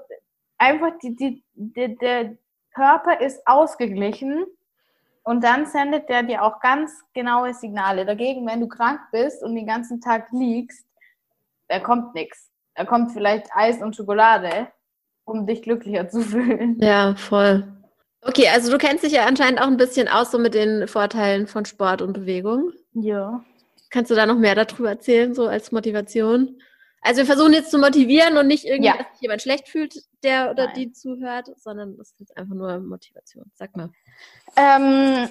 einfach, 0.57 0.91
die, 1.01 1.15
die, 1.15 1.43
die, 1.53 1.95
der 1.97 2.37
Körper 2.73 3.19
ist 3.19 3.45
ausgeglichen 3.45 4.45
und 5.23 5.43
dann 5.43 5.65
sendet 5.65 6.09
der 6.09 6.23
dir 6.23 6.43
auch 6.43 6.59
ganz 6.59 7.03
genaue 7.13 7.53
Signale. 7.53 8.05
Dagegen, 8.05 8.45
wenn 8.47 8.61
du 8.61 8.67
krank 8.67 8.99
bist 9.11 9.43
und 9.43 9.55
den 9.55 9.67
ganzen 9.67 10.01
Tag 10.01 10.27
liegst, 10.31 10.85
da 11.67 11.80
kommt 11.80 12.13
nichts. 12.15 12.49
Da 12.76 12.86
kommt 12.86 13.12
vielleicht 13.12 13.47
Eis 13.54 13.82
und 13.82 13.95
Schokolade, 13.95 14.67
um 15.26 15.45
dich 15.45 15.62
glücklicher 15.62 16.10
zu 16.10 16.21
fühlen. 16.21 16.80
Ja, 16.80 17.15
voll. 17.15 17.67
Okay, 18.21 18.47
also 18.47 18.71
du 18.71 18.78
kennst 18.78 19.04
dich 19.04 19.13
ja 19.13 19.26
anscheinend 19.26 19.62
auch 19.62 19.67
ein 19.67 19.78
bisschen 19.78 20.08
aus 20.08 20.32
so 20.32 20.39
mit 20.39 20.54
den 20.54 20.88
Vorteilen 20.88 21.47
von 21.47 21.65
Sport 21.65 22.02
und 22.02 22.13
Bewegung. 22.13 22.71
Ja. 22.93 23.43
Kannst 23.89 24.10
du 24.12 24.15
da 24.15 24.26
noch 24.26 24.38
mehr 24.38 24.56
darüber 24.56 24.89
erzählen, 24.89 25.36
so 25.36 25.47
als 25.47 25.71
Motivation? 25.71 26.58
Also 27.02 27.19
wir 27.19 27.26
versuchen 27.26 27.52
jetzt 27.52 27.69
zu 27.69 27.78
motivieren 27.78 28.38
und 28.38 28.47
nicht 28.47 28.63
irgendwie, 28.63 28.88
ja. 28.88 28.97
dass 28.97 29.12
sich 29.12 29.21
jemand 29.21 29.41
schlecht 29.41 29.67
fühlt, 29.67 29.93
der 30.23 30.52
oder 30.52 30.67
Nein. 30.67 30.76
die 30.76 30.91
zuhört, 30.93 31.49
sondern 31.58 31.97
das 31.97 32.12
ist 32.12 32.19
jetzt 32.21 32.38
einfach 32.38 32.56
nur 32.56 32.80
Motivation. 32.80 33.52
Sag 33.56 33.76
mal. 33.76 33.89
Ähm, 34.56 35.30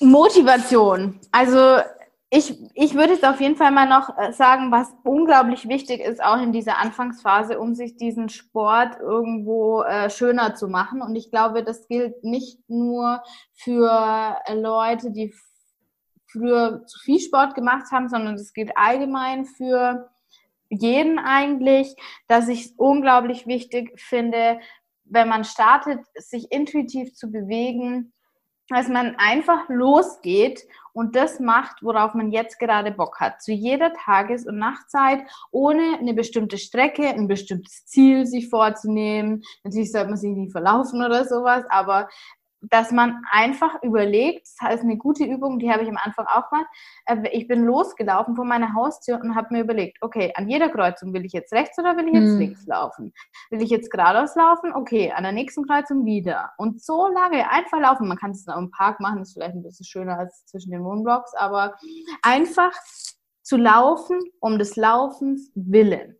Motivation. 0.00 1.18
Also 1.32 1.80
ich, 2.30 2.58
ich 2.74 2.94
würde 2.94 3.14
jetzt 3.14 3.26
auf 3.26 3.40
jeden 3.40 3.56
Fall 3.56 3.70
mal 3.70 3.88
noch 3.88 4.16
äh, 4.18 4.32
sagen, 4.32 4.70
was 4.70 4.94
unglaublich 5.02 5.66
wichtig 5.68 6.00
ist, 6.00 6.22
auch 6.22 6.40
in 6.40 6.52
dieser 6.52 6.78
Anfangsphase, 6.78 7.58
um 7.58 7.74
sich 7.74 7.96
diesen 7.96 8.28
Sport 8.28 8.98
irgendwo 9.00 9.82
äh, 9.82 10.10
schöner 10.10 10.54
zu 10.54 10.68
machen. 10.68 11.00
Und 11.00 11.16
ich 11.16 11.30
glaube, 11.30 11.64
das 11.64 11.88
gilt 11.88 12.22
nicht 12.24 12.68
nur 12.68 13.22
für 13.54 14.36
äh, 14.46 14.54
Leute, 14.54 15.10
die 15.10 15.34
früher 16.30 16.84
zu 16.86 16.98
viel 17.00 17.20
Sport 17.20 17.54
gemacht 17.54 17.90
haben, 17.92 18.10
sondern 18.10 18.36
das 18.36 18.52
gilt 18.52 18.76
allgemein 18.76 19.46
für 19.46 20.10
jeden 20.68 21.18
eigentlich, 21.18 21.96
dass 22.26 22.48
ich 22.48 22.66
es 22.66 22.72
unglaublich 22.76 23.46
wichtig 23.46 23.98
finde, 23.98 24.60
wenn 25.04 25.28
man 25.28 25.44
startet, 25.44 26.00
sich 26.14 26.52
intuitiv 26.52 27.14
zu 27.14 27.30
bewegen, 27.30 28.12
dass 28.68 28.88
man 28.88 29.16
einfach 29.16 29.68
losgeht 29.68 30.66
und 30.92 31.14
das 31.14 31.38
macht, 31.38 31.82
worauf 31.82 32.14
man 32.14 32.32
jetzt 32.32 32.58
gerade 32.58 32.90
Bock 32.90 33.20
hat. 33.20 33.40
Zu 33.40 33.52
jeder 33.52 33.92
Tages- 33.92 34.46
und 34.46 34.58
Nachtzeit, 34.58 35.20
ohne 35.50 35.98
eine 35.98 36.12
bestimmte 36.12 36.58
Strecke, 36.58 37.08
ein 37.08 37.28
bestimmtes 37.28 37.86
Ziel 37.86 38.26
sich 38.26 38.48
vorzunehmen. 38.48 39.42
Natürlich 39.64 39.92
sollte 39.92 40.08
man 40.08 40.18
sich 40.18 40.32
nicht 40.32 40.52
verlaufen 40.52 41.04
oder 41.04 41.24
sowas, 41.24 41.64
aber 41.68 42.08
dass 42.60 42.90
man 42.90 43.22
einfach 43.30 43.82
überlegt, 43.82 44.48
das 44.60 44.74
ist 44.76 44.82
eine 44.82 44.96
gute 44.96 45.24
Übung, 45.24 45.58
die 45.58 45.70
habe 45.70 45.82
ich 45.82 45.88
am 45.88 45.96
Anfang 45.96 46.26
auch 46.26 46.48
gemacht. 46.50 46.66
Äh, 47.06 47.28
ich 47.32 47.46
bin 47.46 47.64
losgelaufen 47.64 48.34
vor 48.34 48.44
meiner 48.44 48.74
Haustür 48.74 49.20
und 49.20 49.34
habe 49.34 49.48
mir 49.52 49.62
überlegt, 49.62 49.98
okay, 50.00 50.32
an 50.34 50.48
jeder 50.48 50.68
Kreuzung 50.68 51.12
will 51.12 51.24
ich 51.24 51.32
jetzt 51.32 51.52
rechts 51.52 51.78
oder 51.78 51.96
will 51.96 52.08
ich 52.08 52.14
jetzt 52.14 52.32
hm. 52.32 52.38
links 52.38 52.66
laufen? 52.66 53.12
Will 53.50 53.62
ich 53.62 53.70
jetzt 53.70 53.90
geradeaus 53.90 54.34
laufen? 54.34 54.72
Okay, 54.74 55.12
an 55.12 55.22
der 55.22 55.32
nächsten 55.32 55.66
Kreuzung 55.66 56.04
wieder. 56.04 56.50
Und 56.58 56.82
so 56.82 57.06
lange 57.08 57.48
einfach 57.50 57.80
laufen. 57.80 58.08
Man 58.08 58.18
kann 58.18 58.32
es 58.32 58.46
auch 58.48 58.58
im 58.58 58.70
Park 58.70 59.00
machen, 59.00 59.22
ist 59.22 59.34
vielleicht 59.34 59.54
ein 59.54 59.62
bisschen 59.62 59.86
schöner 59.86 60.18
als 60.18 60.46
zwischen 60.46 60.72
den 60.72 60.84
Wohnblocks, 60.84 61.34
aber 61.34 61.76
einfach 62.22 62.72
zu 63.42 63.56
laufen 63.56 64.18
um 64.40 64.58
des 64.58 64.76
Laufens 64.76 65.50
willen. 65.54 66.16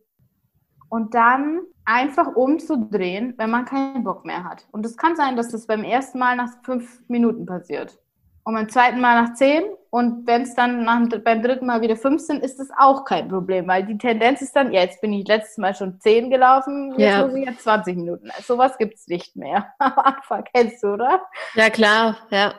Und 0.89 1.13
dann 1.13 1.61
einfach 1.89 2.35
umzudrehen, 2.35 3.33
wenn 3.37 3.49
man 3.49 3.65
keinen 3.65 4.03
Bock 4.03 4.23
mehr 4.23 4.43
hat. 4.43 4.67
Und 4.71 4.85
es 4.85 4.95
kann 4.95 5.15
sein, 5.15 5.35
dass 5.35 5.49
das 5.49 5.65
beim 5.65 5.83
ersten 5.83 6.19
Mal 6.19 6.35
nach 6.35 6.49
fünf 6.63 7.01
Minuten 7.07 7.47
passiert. 7.47 7.97
Und 8.43 8.53
beim 8.53 8.69
zweiten 8.69 9.01
Mal 9.01 9.23
nach 9.23 9.33
zehn. 9.33 9.63
Und 9.89 10.27
wenn 10.27 10.43
es 10.43 10.53
dann 10.53 10.83
nach, 10.83 11.01
beim 11.23 11.41
dritten 11.41 11.65
Mal 11.65 11.81
wieder 11.81 11.95
fünf 11.95 12.21
sind, 12.21 12.43
ist 12.43 12.59
das 12.59 12.69
auch 12.77 13.05
kein 13.05 13.27
Problem, 13.27 13.67
weil 13.67 13.87
die 13.87 13.97
Tendenz 13.97 14.41
ist 14.43 14.55
dann, 14.55 14.71
ja, 14.71 14.81
jetzt 14.81 15.01
bin 15.01 15.11
ich 15.13 15.27
letztes 15.27 15.57
Mal 15.57 15.73
schon 15.73 15.99
zehn 15.99 16.29
gelaufen, 16.29 16.93
jetzt 16.95 17.11
ja. 17.11 17.25
muss 17.25 17.35
ich 17.35 17.45
jetzt 17.45 17.63
20 17.63 17.97
Minuten. 17.97 18.29
Sowas 18.45 18.77
gibt 18.77 18.93
es 18.93 19.07
nicht 19.07 19.35
mehr. 19.35 19.73
Am 19.79 19.97
Anfang 19.97 20.43
kennst 20.53 20.83
du, 20.83 20.93
oder? 20.93 21.23
Ja, 21.55 21.71
klar, 21.71 22.17
ja. 22.29 22.53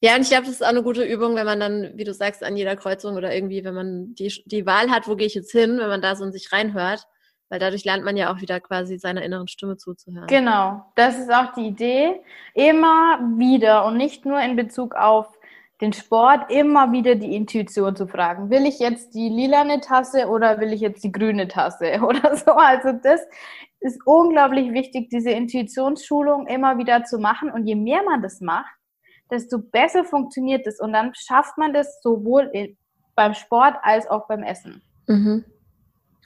Ja, 0.00 0.14
und 0.14 0.22
ich 0.22 0.28
glaube, 0.28 0.44
das 0.44 0.54
ist 0.54 0.64
auch 0.64 0.68
eine 0.68 0.82
gute 0.82 1.04
Übung, 1.04 1.34
wenn 1.34 1.46
man 1.46 1.60
dann, 1.60 1.92
wie 1.94 2.04
du 2.04 2.14
sagst, 2.14 2.42
an 2.42 2.56
jeder 2.56 2.76
Kreuzung 2.76 3.16
oder 3.16 3.34
irgendwie, 3.34 3.64
wenn 3.64 3.74
man 3.74 4.14
die, 4.14 4.42
die 4.46 4.64
Wahl 4.64 4.90
hat, 4.90 5.08
wo 5.08 5.16
gehe 5.16 5.26
ich 5.26 5.34
jetzt 5.34 5.52
hin, 5.52 5.78
wenn 5.78 5.88
man 5.88 6.00
da 6.00 6.16
so 6.16 6.24
in 6.24 6.32
sich 6.32 6.52
reinhört 6.52 7.06
weil 7.48 7.58
dadurch 7.58 7.84
lernt 7.84 8.04
man 8.04 8.16
ja 8.16 8.32
auch 8.32 8.40
wieder 8.40 8.60
quasi 8.60 8.98
seiner 8.98 9.22
inneren 9.22 9.48
Stimme 9.48 9.76
zuzuhören. 9.76 10.26
Genau, 10.26 10.84
das 10.94 11.18
ist 11.18 11.32
auch 11.32 11.52
die 11.54 11.68
Idee. 11.68 12.20
Immer 12.54 13.20
wieder 13.36 13.84
und 13.84 13.96
nicht 13.96 14.26
nur 14.26 14.40
in 14.40 14.56
Bezug 14.56 14.94
auf 14.94 15.28
den 15.80 15.92
Sport, 15.92 16.50
immer 16.50 16.90
wieder 16.92 17.14
die 17.16 17.36
Intuition 17.36 17.94
zu 17.94 18.06
fragen. 18.06 18.50
Will 18.50 18.64
ich 18.66 18.78
jetzt 18.78 19.14
die 19.14 19.28
lilane 19.28 19.80
Tasse 19.80 20.28
oder 20.28 20.58
will 20.58 20.72
ich 20.72 20.80
jetzt 20.80 21.04
die 21.04 21.12
grüne 21.12 21.48
Tasse 21.48 22.00
oder 22.02 22.36
so? 22.36 22.52
Also 22.52 22.92
das 22.92 23.20
ist 23.80 24.00
unglaublich 24.06 24.72
wichtig, 24.72 25.10
diese 25.10 25.30
Intuitionsschulung 25.30 26.46
immer 26.46 26.78
wieder 26.78 27.04
zu 27.04 27.18
machen. 27.18 27.50
Und 27.50 27.66
je 27.66 27.74
mehr 27.74 28.02
man 28.04 28.22
das 28.22 28.40
macht, 28.40 28.74
desto 29.30 29.58
besser 29.58 30.04
funktioniert 30.04 30.66
es. 30.66 30.80
Und 30.80 30.92
dann 30.92 31.12
schafft 31.14 31.58
man 31.58 31.74
das 31.74 32.00
sowohl 32.02 32.50
beim 33.14 33.34
Sport 33.34 33.76
als 33.82 34.08
auch 34.08 34.26
beim 34.28 34.42
Essen. 34.42 34.82
Mhm. 35.06 35.44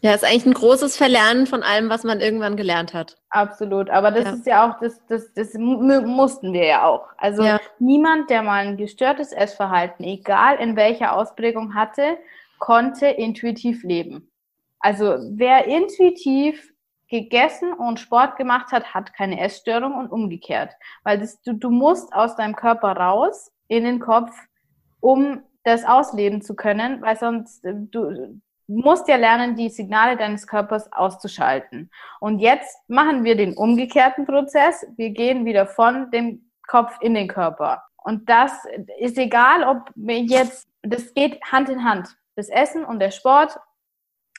Ja, 0.02 0.14
ist 0.14 0.24
eigentlich 0.24 0.46
ein 0.46 0.54
großes 0.54 0.96
Verlernen 0.96 1.46
von 1.46 1.62
allem, 1.62 1.90
was 1.90 2.04
man 2.04 2.20
irgendwann 2.20 2.56
gelernt 2.56 2.94
hat. 2.94 3.18
Absolut. 3.28 3.90
Aber 3.90 4.10
das 4.10 4.24
ja. 4.24 4.30
ist 4.32 4.46
ja 4.46 4.70
auch, 4.70 4.80
das, 4.80 5.04
das, 5.08 5.32
das 5.34 5.54
mussten 5.54 6.54
wir 6.54 6.64
ja 6.64 6.86
auch. 6.86 7.06
Also 7.18 7.42
ja. 7.42 7.60
niemand, 7.78 8.30
der 8.30 8.42
mal 8.42 8.66
ein 8.66 8.76
gestörtes 8.78 9.32
Essverhalten, 9.32 10.04
egal 10.04 10.56
in 10.56 10.74
welcher 10.76 11.14
Ausprägung 11.14 11.74
hatte, 11.74 12.16
konnte 12.58 13.06
intuitiv 13.08 13.82
leben. 13.82 14.30
Also 14.78 15.16
wer 15.32 15.66
intuitiv 15.66 16.72
gegessen 17.08 17.72
und 17.74 18.00
Sport 18.00 18.36
gemacht 18.36 18.72
hat, 18.72 18.94
hat 18.94 19.12
keine 19.12 19.40
Essstörung 19.40 19.94
und 19.94 20.10
umgekehrt. 20.10 20.72
Weil 21.02 21.18
das, 21.18 21.42
du, 21.42 21.52
du 21.52 21.70
musst 21.70 22.14
aus 22.14 22.36
deinem 22.36 22.56
Körper 22.56 22.92
raus 22.92 23.52
in 23.68 23.84
den 23.84 24.00
Kopf, 24.00 24.34
um 25.00 25.42
das 25.64 25.84
ausleben 25.84 26.40
zu 26.40 26.54
können, 26.54 27.02
weil 27.02 27.18
sonst 27.18 27.62
du, 27.64 28.40
musst 28.70 29.09
ja 29.09 29.16
lernen, 29.16 29.56
die 29.56 29.68
Signale 29.68 30.16
deines 30.16 30.46
Körpers 30.46 30.92
auszuschalten. 30.92 31.90
Und 32.20 32.38
jetzt 32.38 32.78
machen 32.88 33.24
wir 33.24 33.37
den 33.37 33.56
umgekehrten 33.56 34.26
Prozess. 34.26 34.87
Wir 34.96 35.11
gehen 35.11 35.44
wieder 35.44 35.66
von 35.66 36.11
dem 36.11 36.50
Kopf 36.66 36.96
in 37.00 37.14
den 37.14 37.28
Körper. 37.28 37.83
Und 37.96 38.28
das 38.28 38.52
ist 38.98 39.18
egal, 39.18 39.64
ob 39.64 39.90
wir 39.94 40.20
jetzt, 40.20 40.68
das 40.83 41.12
geht 41.14 41.42
Hand 41.42 41.68
in 41.68 41.85
Hand. 41.85 42.16
Das 42.37 42.48
Essen 42.48 42.85
und 42.85 43.00
der 43.00 43.11
Sport 43.11 43.59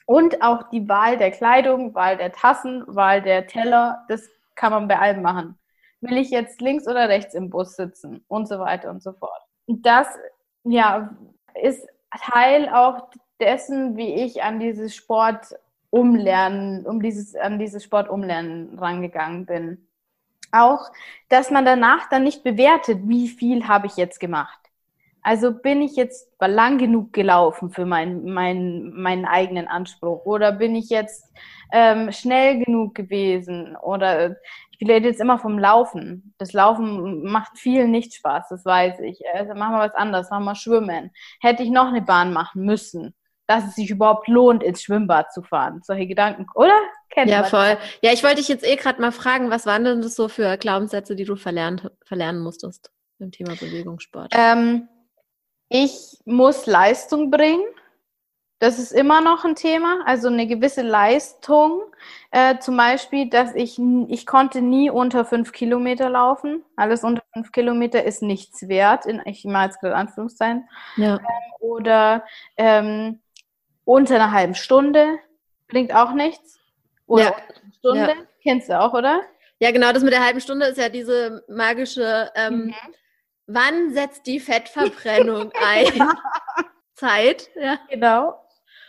und 0.06 0.42
auch 0.42 0.68
die 0.70 0.88
Wahl 0.88 1.18
der 1.18 1.30
Kleidung, 1.30 1.94
Wahl 1.94 2.16
der 2.16 2.32
Tassen, 2.32 2.84
Wahl 2.86 3.22
der 3.22 3.46
Teller, 3.46 4.04
das 4.08 4.28
kann 4.54 4.72
man 4.72 4.88
bei 4.88 4.98
allem 4.98 5.22
machen. 5.22 5.58
Will 6.00 6.16
ich 6.16 6.30
jetzt 6.30 6.60
links 6.60 6.88
oder 6.88 7.08
rechts 7.08 7.34
im 7.34 7.50
Bus 7.50 7.76
sitzen 7.76 8.24
und 8.28 8.48
so 8.48 8.58
weiter 8.58 8.90
und 8.90 9.02
so 9.02 9.12
fort. 9.12 9.42
Und 9.66 9.86
das, 9.86 10.08
ja, 10.64 11.10
ist 11.54 11.86
Teil 12.18 12.68
auch 12.68 13.10
dessen, 13.42 13.96
wie 13.96 14.14
ich 14.14 14.42
an 14.42 14.60
dieses 14.60 14.94
Sport 14.94 15.54
umlernen, 15.90 16.86
um 16.86 17.02
dieses, 17.02 17.34
an 17.34 17.58
dieses 17.58 17.84
Sport 17.84 18.08
umlernen 18.08 18.78
rangegangen 18.78 19.44
bin. 19.44 19.88
Auch, 20.52 20.90
dass 21.28 21.50
man 21.50 21.64
danach 21.64 22.08
dann 22.08 22.24
nicht 22.24 22.44
bewertet, 22.44 23.00
wie 23.04 23.28
viel 23.28 23.68
habe 23.68 23.86
ich 23.86 23.96
jetzt 23.96 24.20
gemacht. 24.20 24.58
Also 25.22 25.52
bin 25.52 25.82
ich 25.82 25.94
jetzt 25.94 26.28
lang 26.40 26.78
genug 26.78 27.12
gelaufen 27.12 27.70
für 27.70 27.86
mein, 27.86 28.24
mein, 28.24 28.90
meinen 28.94 29.24
eigenen 29.24 29.68
Anspruch 29.68 30.24
oder 30.26 30.50
bin 30.50 30.74
ich 30.74 30.90
jetzt 30.90 31.32
ähm, 31.72 32.10
schnell 32.10 32.58
genug 32.64 32.94
gewesen 32.94 33.76
oder 33.76 34.36
ich 34.78 34.88
rede 34.88 35.08
jetzt 35.08 35.20
immer 35.20 35.38
vom 35.38 35.60
Laufen. 35.60 36.34
Das 36.38 36.52
Laufen 36.52 37.22
macht 37.22 37.56
vielen 37.56 37.92
nicht 37.92 38.14
Spaß, 38.14 38.48
das 38.48 38.64
weiß 38.64 38.98
ich. 39.00 39.22
Also 39.32 39.54
machen 39.54 39.74
wir 39.76 39.86
was 39.86 39.94
anderes, 39.94 40.28
machen 40.30 40.44
wir 40.44 40.56
Schwimmen. 40.56 41.12
Hätte 41.40 41.62
ich 41.62 41.70
noch 41.70 41.86
eine 41.86 42.02
Bahn 42.02 42.32
machen 42.32 42.64
müssen, 42.64 43.14
dass 43.56 43.68
es 43.68 43.74
sich 43.74 43.90
überhaupt 43.90 44.28
lohnt, 44.28 44.62
ins 44.62 44.82
Schwimmbad 44.82 45.32
zu 45.32 45.42
fahren. 45.42 45.80
Solche 45.82 46.06
Gedanken, 46.06 46.46
oder? 46.54 46.78
Kennt 47.10 47.30
ja, 47.30 47.44
voll. 47.44 47.76
Ja, 48.00 48.12
ich 48.12 48.22
wollte 48.22 48.36
dich 48.36 48.48
jetzt 48.48 48.66
eh 48.66 48.76
gerade 48.76 49.00
mal 49.00 49.12
fragen, 49.12 49.50
was 49.50 49.66
waren 49.66 49.84
denn 49.84 50.02
das 50.02 50.14
so 50.14 50.28
für 50.28 50.56
Glaubenssätze, 50.56 51.14
die 51.14 51.24
du 51.24 51.36
verlernt, 51.36 51.90
verlernen 52.04 52.40
musstest 52.40 52.90
beim 53.18 53.30
Thema 53.30 53.54
Bewegungssport? 53.54 54.32
Ähm, 54.36 54.88
ich 55.68 56.18
muss 56.24 56.66
Leistung 56.66 57.30
bringen. 57.30 57.64
Das 58.58 58.78
ist 58.78 58.92
immer 58.92 59.20
noch 59.20 59.44
ein 59.44 59.56
Thema, 59.56 60.02
also 60.06 60.28
eine 60.28 60.46
gewisse 60.46 60.82
Leistung. 60.82 61.82
Äh, 62.30 62.60
zum 62.60 62.76
Beispiel, 62.76 63.28
dass 63.28 63.54
ich, 63.56 63.78
ich 64.06 64.24
konnte 64.24 64.62
nie 64.62 64.88
unter 64.88 65.24
fünf 65.24 65.50
Kilometer 65.50 66.08
laufen. 66.08 66.62
Alles 66.76 67.02
unter 67.02 67.22
fünf 67.32 67.50
Kilometer 67.50 68.04
ist 68.04 68.22
nichts 68.22 68.68
wert, 68.68 69.04
in, 69.04 69.20
ich 69.24 69.44
mache 69.44 69.64
jetzt 69.64 69.80
gerade 69.80 69.96
Anführungszeichen. 69.96 70.68
Ja. 70.96 71.16
Ähm, 71.16 71.52
oder 71.58 72.24
ähm, 72.56 73.20
unter 73.84 74.16
einer 74.16 74.32
halben 74.32 74.54
Stunde 74.54 75.18
bringt 75.68 75.94
auch 75.94 76.12
nichts. 76.12 76.60
Oder 77.06 77.24
ja. 77.24 77.34
eine 77.34 77.72
Stunde, 77.78 78.08
ja. 78.08 78.26
kennst 78.42 78.68
du 78.68 78.80
auch, 78.80 78.92
oder? 78.92 79.22
Ja, 79.58 79.70
genau, 79.70 79.92
das 79.92 80.02
mit 80.02 80.12
der 80.12 80.24
halben 80.24 80.40
Stunde 80.40 80.66
ist 80.66 80.78
ja 80.78 80.88
diese 80.88 81.44
magische, 81.48 82.30
ähm, 82.34 82.66
mhm. 82.66 82.74
wann 83.46 83.92
setzt 83.92 84.26
die 84.26 84.40
Fettverbrennung 84.40 85.52
ein? 85.64 86.10
Zeit, 86.94 87.50
ja. 87.56 87.78
Genau. 87.90 88.38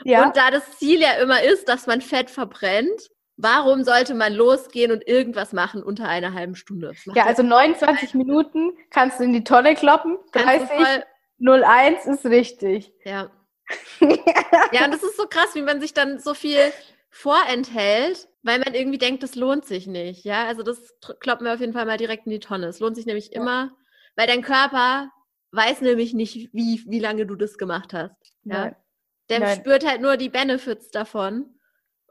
Ja. 0.04 0.26
Und 0.26 0.38
da 0.38 0.52
das 0.52 0.78
Ziel 0.78 1.00
ja 1.00 1.14
immer 1.14 1.42
ist, 1.42 1.68
dass 1.70 1.88
man 1.88 2.02
Fett 2.02 2.30
verbrennt, 2.30 3.10
warum 3.38 3.84
sollte 3.84 4.14
man 4.14 4.34
losgehen 4.34 4.92
und 4.92 5.08
irgendwas 5.08 5.54
machen 5.54 5.84
unter 5.84 6.08
einer 6.08 6.34
halben 6.34 6.56
Stunde? 6.56 6.94
Ja, 7.16 7.26
also 7.26 7.44
29 7.44 8.14
Minuten 8.14 8.74
kannst 8.90 9.20
du 9.20 9.24
in 9.24 9.34
die 9.34 9.44
Tonne 9.44 9.76
kloppen. 9.76 10.18
30, 10.34 10.70
01 11.40 12.06
ist 12.06 12.26
richtig. 12.26 12.94
Ja. 13.04 13.32
Ja, 14.00 14.10
und 14.86 14.92
das 14.92 15.04
ist 15.04 15.18
so 15.18 15.28
krass, 15.28 15.56
wie 15.56 15.62
man 15.62 15.80
sich 15.82 15.94
dann 15.94 16.20
so 16.20 16.34
viel 16.34 16.72
vorenthält, 17.10 18.28
weil 18.42 18.60
man 18.60 18.74
irgendwie 18.74 18.98
denkt, 18.98 19.24
das 19.24 19.36
lohnt 19.36 19.66
sich 19.66 19.88
nicht. 19.88 20.26
Ja, 20.26 20.48
also 20.48 20.64
das 20.64 20.96
kloppen 21.20 21.46
wir 21.46 21.54
auf 21.54 21.60
jeden 21.60 21.74
Fall 21.74 21.86
mal 21.86 21.98
direkt 21.98 22.26
in 22.26 22.32
die 22.32 22.40
Tonne. 22.40 22.68
Es 22.68 22.80
lohnt 22.80 22.96
sich 22.96 23.06
nämlich 23.06 23.32
ja. 23.32 23.42
immer, 23.42 23.72
weil 24.16 24.28
dein 24.28 24.42
Körper 24.42 25.12
weiß 25.52 25.82
nämlich 25.82 26.14
nicht, 26.14 26.50
wie, 26.54 26.84
wie 26.88 27.00
lange 27.00 27.26
du 27.26 27.36
das 27.36 27.58
gemacht 27.58 27.94
hast. 27.94 28.16
Ja. 28.44 28.66
Nein. 28.66 28.76
Der 29.30 29.40
Nein. 29.40 29.60
spürt 29.60 29.88
halt 29.88 30.02
nur 30.02 30.18
die 30.18 30.30
Benefits 30.30 30.90
davon. 30.90 31.58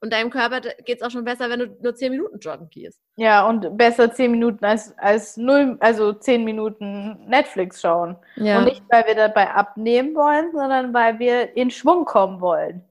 Und 0.03 0.13
deinem 0.13 0.31
Körper 0.31 0.61
geht 0.61 1.01
es 1.01 1.03
auch 1.03 1.11
schon 1.11 1.25
besser, 1.25 1.49
wenn 1.49 1.61
du 1.61 1.77
nur 1.81 1.95
zehn 1.95 2.11
Minuten 2.11 2.41
joggen 2.41 2.69
gehst. 2.69 3.01
Ja, 3.15 3.47
und 3.49 3.79
besser 3.79 4.13
zehn 4.13 4.33
Minuten 4.33 4.65
als, 4.65 4.93
als 4.99 5.37
null, 5.37 5.77
also 5.79 6.13
zehn 6.13 6.43
Minuten 6.43 7.25
Netflix 7.29 7.81
schauen. 7.81 8.17
Ja. 8.35 8.59
Und 8.59 8.65
nicht, 8.65 8.83
weil 8.91 9.07
wir 9.07 9.15
dabei 9.15 9.51
abnehmen 9.51 10.17
wollen, 10.17 10.51
sondern 10.53 10.93
weil 10.93 11.21
wir 11.21 11.57
in 11.57 11.71
Schwung 11.71 12.05
kommen 12.05 12.41
wollen. 12.41 12.83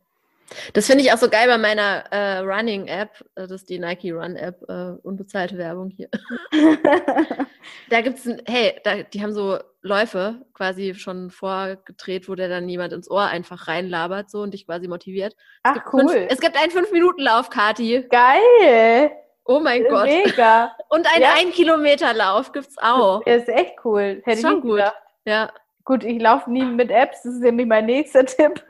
Das 0.74 0.88
finde 0.88 1.04
ich 1.04 1.12
auch 1.12 1.18
so 1.18 1.30
geil 1.30 1.48
bei 1.48 1.58
meiner 1.58 2.06
äh, 2.12 2.40
Running-App. 2.40 3.26
Äh, 3.36 3.42
das 3.42 3.52
ist 3.52 3.70
die 3.70 3.80
Nike 3.80 4.14
Run-App, 4.14 4.64
äh, 4.70 4.92
unbezahlte 5.04 5.58
Werbung 5.58 5.90
hier. 5.90 6.10
da 7.90 8.02
gibt 8.02 8.20
es, 8.20 8.38
hey, 8.48 8.80
da, 8.84 9.04
die 9.04 9.22
haben 9.22 9.34
so 9.34 9.60
Läufe 9.82 10.46
quasi 10.54 10.94
schon 10.94 11.32
vorgedreht, 11.32 12.30
wo 12.30 12.36
der 12.36 12.50
dann 12.50 12.70
jemand 12.70 12.94
ins 12.94 13.10
Ohr 13.10 13.26
einfach 13.26 13.68
reinlabert 13.68 14.30
so 14.30 14.42
und 14.42 14.54
dich 14.54 14.66
quasi 14.66 14.88
motiviert. 14.88 15.36
Ach, 15.64 15.78
cool. 15.92 16.08
Fünf, 16.08 16.28
es 16.30 16.40
gibt 16.40 16.56
einen 16.56 16.72
5-Minuten-Lauf, 16.72 17.50
Kati. 17.50 18.06
Geil! 18.10 19.12
Oh 19.46 19.60
mein 19.60 19.84
Gott. 19.86 20.06
Mega. 20.06 20.72
Und 20.90 21.08
einen 21.12 21.24
ja. 21.24 21.34
1-Kilometer-Lauf 21.34 22.52
gibt 22.52 22.68
es 22.68 22.78
auch. 22.78 23.24
Der 23.24 23.38
ist 23.38 23.50
echt 23.50 23.76
cool. 23.84 24.22
Hätte 24.24 24.42
schon 24.42 24.62
gut. 24.62 24.78
Gedacht. 24.78 24.96
Ja. 25.26 25.52
Gut, 25.84 26.04
ich 26.04 26.22
laufe 26.22 26.52
nie 26.52 26.64
mit 26.64 26.92
Apps, 26.92 27.24
das 27.24 27.34
ist 27.34 27.42
nämlich 27.42 27.66
mein 27.66 27.88
nächster 27.88 28.24
Tipp. 28.28 28.64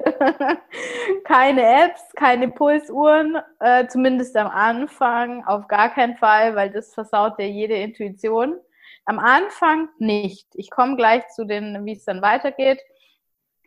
keine 1.26 1.84
Apps, 1.84 2.02
keine 2.16 2.48
Pulsuhren, 2.48 3.38
äh, 3.60 3.86
zumindest 3.88 4.36
am 4.38 4.48
Anfang 4.48 5.46
auf 5.46 5.68
gar 5.68 5.94
keinen 5.94 6.16
Fall, 6.16 6.56
weil 6.56 6.72
das 6.72 6.94
versaut 6.94 7.34
ja 7.38 7.46
jede 7.46 7.76
Intuition. 7.76 8.58
Am 9.06 9.20
Anfang 9.20 9.90
nicht. 9.98 10.48
Ich 10.54 10.70
komme 10.70 10.96
gleich 10.96 11.28
zu 11.30 11.46
den, 11.46 11.86
wie 11.86 11.94
es 11.94 12.06
dann 12.06 12.22
weitergeht. 12.22 12.80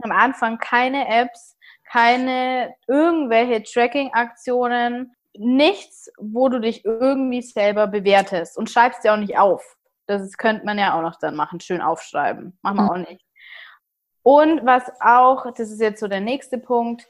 Am 0.03 0.12
Anfang 0.12 0.59
keine 0.59 1.09
Apps, 1.09 1.57
keine 1.85 2.75
irgendwelche 2.87 3.62
Tracking-Aktionen, 3.62 5.14
nichts, 5.37 6.11
wo 6.18 6.49
du 6.49 6.61
dich 6.61 6.85
irgendwie 6.85 7.42
selber 7.42 7.87
bewertest 7.87 8.57
und 8.57 8.70
schreibst 8.70 9.05
dir 9.05 9.12
auch 9.12 9.18
nicht 9.18 9.38
auf. 9.38 9.77
Das 10.07 10.37
könnte 10.37 10.64
man 10.64 10.79
ja 10.79 10.97
auch 10.97 11.03
noch 11.03 11.18
dann 11.18 11.35
machen, 11.35 11.61
schön 11.61 11.81
aufschreiben. 11.81 12.59
Machen 12.62 12.77
wir 12.77 12.83
mhm. 12.83 12.90
auch 12.90 13.09
nicht. 13.09 13.25
Und 14.23 14.64
was 14.64 14.90
auch, 15.01 15.53
das 15.53 15.70
ist 15.70 15.81
jetzt 15.81 16.01
so 16.01 16.09
der 16.09 16.20
nächste 16.20 16.59
Punkt, 16.59 17.07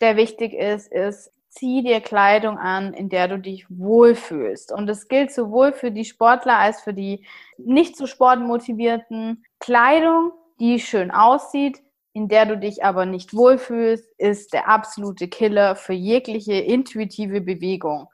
der 0.00 0.16
wichtig 0.16 0.52
ist, 0.52 0.90
ist, 0.90 1.32
zieh 1.56 1.82
dir 1.82 2.00
Kleidung 2.00 2.58
an, 2.58 2.92
in 2.92 3.08
der 3.08 3.28
du 3.28 3.38
dich 3.38 3.66
wohlfühlst. 3.68 4.72
Und 4.72 4.86
das 4.86 5.08
gilt 5.08 5.32
sowohl 5.32 5.72
für 5.72 5.90
die 5.90 6.04
Sportler 6.04 6.58
als 6.58 6.82
für 6.82 6.92
die 6.92 7.26
nicht 7.56 7.96
so 7.96 8.06
sportmotivierten. 8.06 9.44
Kleidung, 9.58 10.32
die 10.60 10.78
schön 10.80 11.10
aussieht, 11.10 11.82
in 12.12 12.28
der 12.28 12.46
du 12.46 12.58
dich 12.58 12.84
aber 12.84 13.06
nicht 13.06 13.34
wohlfühlst, 13.34 14.08
ist 14.18 14.52
der 14.52 14.68
absolute 14.68 15.28
Killer 15.28 15.76
für 15.76 15.92
jegliche 15.94 16.54
intuitive 16.54 17.40
Bewegung. 17.40 18.08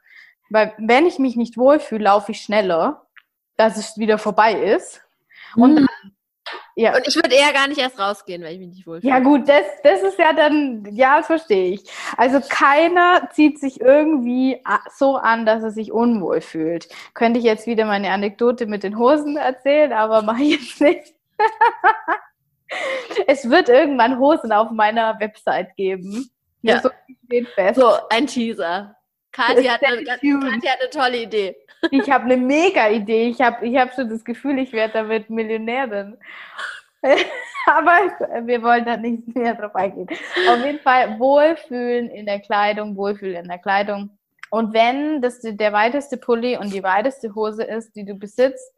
Weil 0.49 0.73
wenn 0.77 1.05
ich 1.05 1.19
mich 1.19 1.35
nicht 1.35 1.57
wohlfühle, 1.57 2.03
laufe 2.03 2.31
ich 2.31 2.41
schneller, 2.41 3.07
dass 3.57 3.77
es 3.77 3.97
wieder 3.97 4.17
vorbei 4.17 4.53
ist. 4.53 5.01
Und 5.55 5.75
mhm. 5.75 5.87
Ja. 6.75 6.95
Und 6.95 7.07
ich 7.07 7.15
würde 7.15 7.35
eher 7.35 7.53
gar 7.53 7.67
nicht 7.67 7.79
erst 7.79 7.99
rausgehen, 7.99 8.43
weil 8.43 8.53
ich 8.53 8.59
mich 8.59 8.69
nicht 8.69 8.87
wohlfühle. 8.87 9.13
Ja, 9.13 9.19
gut, 9.19 9.47
das, 9.47 9.63
das 9.83 10.01
ist 10.01 10.17
ja 10.17 10.33
dann, 10.33 10.87
ja, 10.91 11.17
das 11.17 11.27
verstehe 11.27 11.73
ich. 11.73 11.83
Also 12.17 12.41
keiner 12.47 13.29
zieht 13.31 13.59
sich 13.59 13.79
irgendwie 13.79 14.59
so 14.95 15.17
an, 15.17 15.45
dass 15.45 15.61
er 15.63 15.71
sich 15.71 15.91
unwohl 15.91 16.41
fühlt. 16.41 16.87
Könnte 17.13 17.39
ich 17.39 17.45
jetzt 17.45 17.67
wieder 17.67 17.85
meine 17.85 18.11
Anekdote 18.11 18.65
mit 18.65 18.83
den 18.83 18.97
Hosen 18.97 19.37
erzählen, 19.37 19.93
aber 19.93 20.23
mache 20.23 20.43
ich 20.43 20.59
jetzt 20.59 20.81
nicht. 20.81 21.13
es 23.27 23.49
wird 23.49 23.69
irgendwann 23.69 24.17
Hosen 24.17 24.51
auf 24.51 24.71
meiner 24.71 25.19
Website 25.19 25.75
geben. 25.75 26.31
Ja. 26.63 26.81
So, 26.81 26.89
so 27.75 27.93
ein 28.09 28.25
Teaser. 28.25 28.95
Kathi 29.33 29.63
hat, 29.65 29.83
eine, 29.83 30.03
Kathi 30.03 30.29
hat 30.67 30.79
eine 30.79 30.89
tolle 30.89 31.23
Idee. 31.23 31.57
Ich 31.91 32.09
habe 32.09 32.25
eine 32.25 32.37
mega 32.37 32.87
Idee. 32.87 33.27
Ich 33.27 33.41
habe 33.41 33.67
ich 33.67 33.75
hab 33.75 33.93
schon 33.93 34.09
das 34.09 34.23
Gefühl, 34.23 34.59
ich 34.59 34.71
werde 34.71 34.93
damit 34.93 35.29
Millionärin. 35.29 36.17
Aber 37.65 38.45
wir 38.45 38.61
wollen 38.61 38.85
da 38.85 38.95
nicht 38.95 39.35
mehr 39.35 39.55
drauf 39.55 39.75
eingehen. 39.75 40.07
Auf 40.49 40.65
jeden 40.65 40.79
Fall 40.79 41.19
Wohlfühlen 41.19 42.09
in 42.09 42.25
der 42.25 42.39
Kleidung, 42.39 42.95
Wohlfühlen 42.95 43.43
in 43.43 43.49
der 43.49 43.57
Kleidung. 43.57 44.17
Und 44.53 44.71
wenn 44.71 45.19
das 45.19 45.39
der 45.41 45.73
weiteste 45.73 46.15
Pulli 46.15 46.57
und 46.57 46.71
die 46.71 46.83
weiteste 46.83 47.33
Hose 47.33 47.63
ist, 47.63 47.95
die 47.95 48.05
du 48.05 48.13
besitzt, 48.13 48.71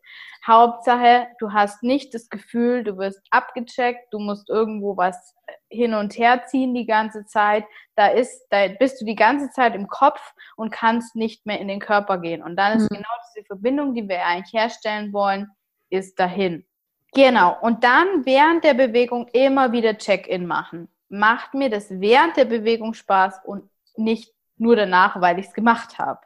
Hauptsache, 0.48 1.28
du 1.38 1.52
hast 1.52 1.84
nicht 1.84 2.14
das 2.14 2.30
Gefühl, 2.30 2.86
du 2.86 2.98
wirst 2.98 3.20
abgecheckt, 3.30 4.08
du 4.14 4.20
musst 4.20 4.50
irgendwo 4.50 4.96
was 4.96 5.36
hin 5.70 5.94
und 5.94 6.18
her 6.18 6.46
ziehen 6.46 6.74
die 6.74 6.86
ganze 6.86 7.26
Zeit. 7.26 7.66
Da 7.98 8.08
ist, 8.08 8.48
da 8.52 8.70
bist 8.70 9.02
du 9.02 9.06
die 9.06 9.18
ganze 9.18 9.50
Zeit 9.50 9.76
im 9.76 9.90
Kopf 9.90 10.22
und 10.56 10.72
kannst 10.72 11.14
nicht 11.18 11.46
mehr 11.46 11.60
in 11.60 11.68
den 11.68 11.82
Körper 11.82 12.20
gehen. 12.20 12.42
Und 12.42 12.56
dann 12.56 12.78
ist 12.78 12.90
mhm. 12.90 12.96
genau 12.96 13.10
diese 13.28 13.46
Verbindung, 13.46 13.94
die 13.94 14.08
wir 14.08 14.26
eigentlich 14.26 14.54
herstellen 14.54 15.12
wollen, 15.12 15.50
ist 15.90 16.18
dahin. 16.18 16.66
Genau. 17.14 17.58
Und 17.60 17.84
dann 17.84 18.26
während 18.26 18.64
der 18.64 18.76
Bewegung 18.76 19.28
immer 19.34 19.74
wieder 19.74 19.98
Check-in 19.98 20.46
machen. 20.46 20.88
Macht 21.10 21.54
mir 21.54 21.70
das 21.70 21.90
während 21.90 22.38
der 22.38 22.46
Bewegung 22.46 22.94
Spaß 22.94 23.42
und 23.44 23.70
nicht 23.98 24.35
nur 24.58 24.76
danach, 24.76 25.20
weil 25.22 25.40
ich 25.40 25.48
es 25.48 25.54
gemacht 25.54 26.00
habe. 26.00 26.20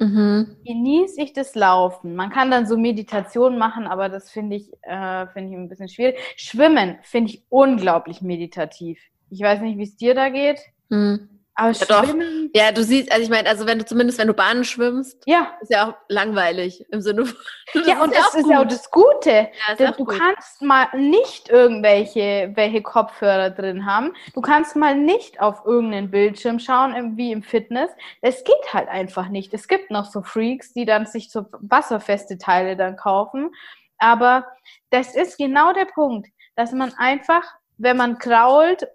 Mhm. 0.00 0.56
Genieße 0.64 1.20
ich 1.20 1.32
das 1.32 1.54
Laufen. 1.54 2.14
Man 2.14 2.30
kann 2.30 2.50
dann 2.50 2.66
so 2.66 2.76
Meditation 2.76 3.58
machen, 3.58 3.86
aber 3.86 4.08
das 4.08 4.30
finde 4.30 4.56
ich, 4.56 4.72
äh, 4.82 5.26
finde 5.28 5.50
ich 5.50 5.56
ein 5.56 5.68
bisschen 5.68 5.88
schwierig. 5.88 6.18
Schwimmen 6.36 6.98
finde 7.02 7.32
ich 7.32 7.42
unglaublich 7.48 8.22
meditativ. 8.22 9.00
Ich 9.30 9.40
weiß 9.40 9.60
nicht, 9.60 9.76
wie 9.76 9.82
es 9.82 9.96
dir 9.96 10.14
da 10.14 10.28
geht, 10.28 10.60
mhm. 10.88 11.37
Aber 11.58 11.72
ja, 11.72 11.86
doch. 11.86 12.14
Ja, 12.54 12.70
du 12.70 12.84
siehst, 12.84 13.10
also 13.10 13.24
ich 13.24 13.30
meine, 13.30 13.48
also 13.48 13.66
wenn 13.66 13.80
du 13.80 13.84
zumindest, 13.84 14.20
wenn 14.20 14.28
du 14.28 14.32
Bahnen 14.32 14.62
schwimmst, 14.62 15.20
ja. 15.26 15.56
ist 15.60 15.72
ja 15.72 15.88
auch 15.88 15.94
langweilig 16.08 16.86
im 16.92 17.00
Sinne 17.00 17.26
von. 17.26 17.36
Ja, 17.84 18.02
und 18.02 18.14
das 18.14 18.34
ist 18.34 18.48
ja 18.48 18.62
auch 18.62 18.66
das 18.66 18.90
Gute. 18.90 19.50
Ja, 19.78 19.90
du 19.90 20.04
gut. 20.06 20.18
kannst 20.18 20.62
mal 20.62 20.86
nicht 20.96 21.50
irgendwelche 21.50 22.52
welche 22.54 22.80
Kopfhörer 22.80 23.50
drin 23.50 23.84
haben. 23.84 24.14
Du 24.32 24.40
kannst 24.40 24.74
mal 24.74 24.94
nicht 24.94 25.40
auf 25.40 25.66
irgendeinen 25.66 26.10
Bildschirm 26.10 26.60
schauen, 26.60 27.18
wie 27.18 27.30
im 27.30 27.42
Fitness. 27.42 27.90
Es 28.22 28.42
geht 28.44 28.72
halt 28.72 28.88
einfach 28.88 29.28
nicht. 29.28 29.52
Es 29.52 29.68
gibt 29.68 29.90
noch 29.90 30.06
so 30.06 30.22
Freaks, 30.22 30.72
die 30.72 30.86
dann 30.86 31.04
sich 31.04 31.30
so 31.30 31.44
wasserfeste 31.58 32.38
Teile 32.38 32.74
dann 32.74 32.96
kaufen. 32.96 33.50
Aber 33.98 34.46
das 34.88 35.14
ist 35.14 35.36
genau 35.36 35.74
der 35.74 35.86
Punkt, 35.86 36.28
dass 36.56 36.72
man 36.72 36.94
einfach, 36.94 37.42
wenn 37.76 37.98
man 37.98 38.16
krault, 38.16 38.86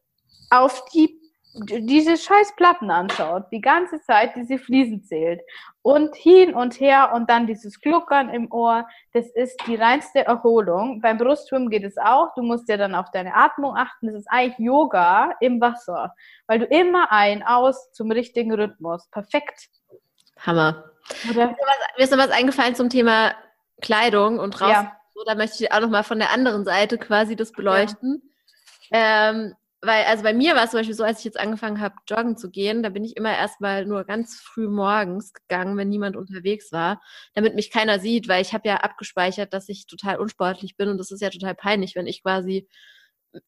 auf 0.49 0.85
die 0.93 1.22
diese 1.55 2.17
scheiß 2.17 2.55
Platten 2.55 2.89
anschaut, 2.89 3.45
die 3.51 3.61
ganze 3.61 4.01
Zeit 4.01 4.35
diese 4.35 4.57
Fliesen 4.57 5.03
zählt 5.03 5.41
und 5.83 6.15
hin 6.15 6.55
und 6.55 6.79
her 6.79 7.11
und 7.13 7.29
dann 7.29 7.45
dieses 7.45 7.79
Gluckern 7.79 8.29
im 8.29 8.51
Ohr, 8.51 8.87
das 9.13 9.27
ist 9.35 9.61
die 9.67 9.75
reinste 9.75 10.25
Erholung. 10.25 10.99
Beim 11.01 11.19
Brustschwimmen 11.19 11.69
geht 11.69 11.83
es 11.83 11.97
auch, 11.97 12.33
du 12.35 12.41
musst 12.41 12.67
ja 12.69 12.77
dann 12.77 12.95
auf 12.95 13.11
deine 13.11 13.35
Atmung 13.35 13.75
achten, 13.77 14.07
das 14.07 14.15
ist 14.15 14.27
eigentlich 14.29 14.57
Yoga 14.57 15.35
im 15.41 15.61
Wasser, 15.61 16.15
weil 16.47 16.59
du 16.59 16.65
immer 16.65 17.11
ein, 17.11 17.43
aus 17.43 17.91
zum 17.91 18.09
richtigen 18.09 18.51
Rhythmus. 18.51 19.07
Perfekt. 19.11 19.69
Hammer. 20.39 20.85
Oder? 21.29 21.55
Mir 21.97 22.03
ist 22.03 22.11
noch 22.11 22.17
was 22.17 22.31
eingefallen 22.31 22.75
zum 22.75 22.89
Thema 22.89 23.35
Kleidung 23.81 24.39
und 24.39 24.59
raus. 24.59 24.71
Ja. 24.71 24.97
So, 25.13 25.23
da 25.25 25.35
möchte 25.35 25.63
ich 25.63 25.71
auch 25.71 25.81
noch 25.81 25.89
mal 25.89 26.03
von 26.03 26.17
der 26.17 26.31
anderen 26.31 26.65
Seite 26.65 26.97
quasi 26.97 27.35
das 27.35 27.51
beleuchten. 27.51 28.23
Ja. 28.89 29.29
Ähm, 29.29 29.55
weil, 29.85 30.05
also 30.05 30.23
bei 30.23 30.33
mir 30.33 30.55
war 30.55 30.63
es 30.63 30.71
zum 30.71 30.79
Beispiel 30.79 30.95
so, 30.95 31.03
als 31.03 31.19
ich 31.19 31.25
jetzt 31.25 31.39
angefangen 31.39 31.81
habe, 31.81 31.95
joggen 32.07 32.37
zu 32.37 32.49
gehen, 32.49 32.83
da 32.83 32.89
bin 32.89 33.03
ich 33.03 33.17
immer 33.17 33.35
erstmal 33.35 33.85
nur 33.85 34.05
ganz 34.05 34.35
früh 34.39 34.67
morgens 34.69 35.33
gegangen, 35.33 35.77
wenn 35.77 35.89
niemand 35.89 36.15
unterwegs 36.15 36.71
war, 36.71 37.01
damit 37.33 37.55
mich 37.55 37.69
keiner 37.69 37.99
sieht, 37.99 38.27
weil 38.29 38.41
ich 38.41 38.53
habe 38.53 38.67
ja 38.67 38.77
abgespeichert, 38.77 39.53
dass 39.53 39.67
ich 39.67 39.85
total 39.85 40.17
unsportlich 40.19 40.77
bin 40.77 40.87
und 40.89 40.97
das 40.97 41.11
ist 41.11 41.21
ja 41.21 41.29
total 41.29 41.53
peinlich, 41.55 41.95
wenn 41.95 42.07
ich 42.07 42.23
quasi, 42.23 42.67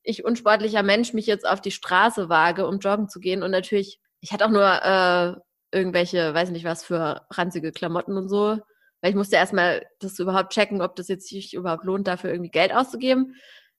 ich 0.03 0.25
unsportlicher 0.25 0.83
Mensch, 0.83 1.13
mich 1.13 1.25
jetzt 1.27 1.47
auf 1.47 1.61
die 1.61 1.71
Straße 1.71 2.27
wage, 2.29 2.67
um 2.67 2.79
joggen 2.79 3.07
zu 3.07 3.19
gehen 3.19 3.41
und 3.41 3.51
natürlich, 3.51 3.99
ich 4.19 4.33
hatte 4.33 4.45
auch 4.45 4.49
nur 4.49 4.65
äh, 4.83 5.77
irgendwelche, 5.77 6.33
weiß 6.33 6.49
nicht 6.51 6.65
was 6.65 6.83
für 6.83 7.25
ranzige 7.31 7.71
Klamotten 7.71 8.17
und 8.17 8.27
so, 8.29 8.59
weil 9.01 9.11
ich 9.11 9.15
musste 9.15 9.37
erstmal 9.37 9.85
das 9.99 10.19
überhaupt 10.19 10.51
checken, 10.53 10.81
ob 10.81 10.95
das 10.95 11.07
jetzt 11.07 11.29
sich 11.29 11.53
überhaupt 11.53 11.85
lohnt, 11.85 12.07
dafür 12.07 12.31
irgendwie 12.31 12.51
Geld 12.51 12.73
auszugeben. 12.73 13.35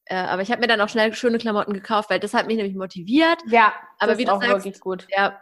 Äh, 0.06 0.16
aber 0.16 0.42
ich 0.42 0.50
habe 0.50 0.60
mir 0.60 0.68
dann 0.68 0.80
auch 0.80 0.88
schnell 0.88 1.12
schöne 1.14 1.38
Klamotten 1.38 1.72
gekauft, 1.72 2.10
weil 2.10 2.20
das 2.20 2.32
hat 2.32 2.46
mich 2.46 2.56
nämlich 2.56 2.76
motiviert. 2.76 3.38
Ja, 3.48 3.72
aber 3.98 4.12
das 4.12 4.18
wie 4.18 4.24
ist 4.24 4.30
auch 4.30 4.40
sagst, 4.40 4.64
wirklich 4.64 4.80
gut. 4.80 5.06
Ja, 5.10 5.40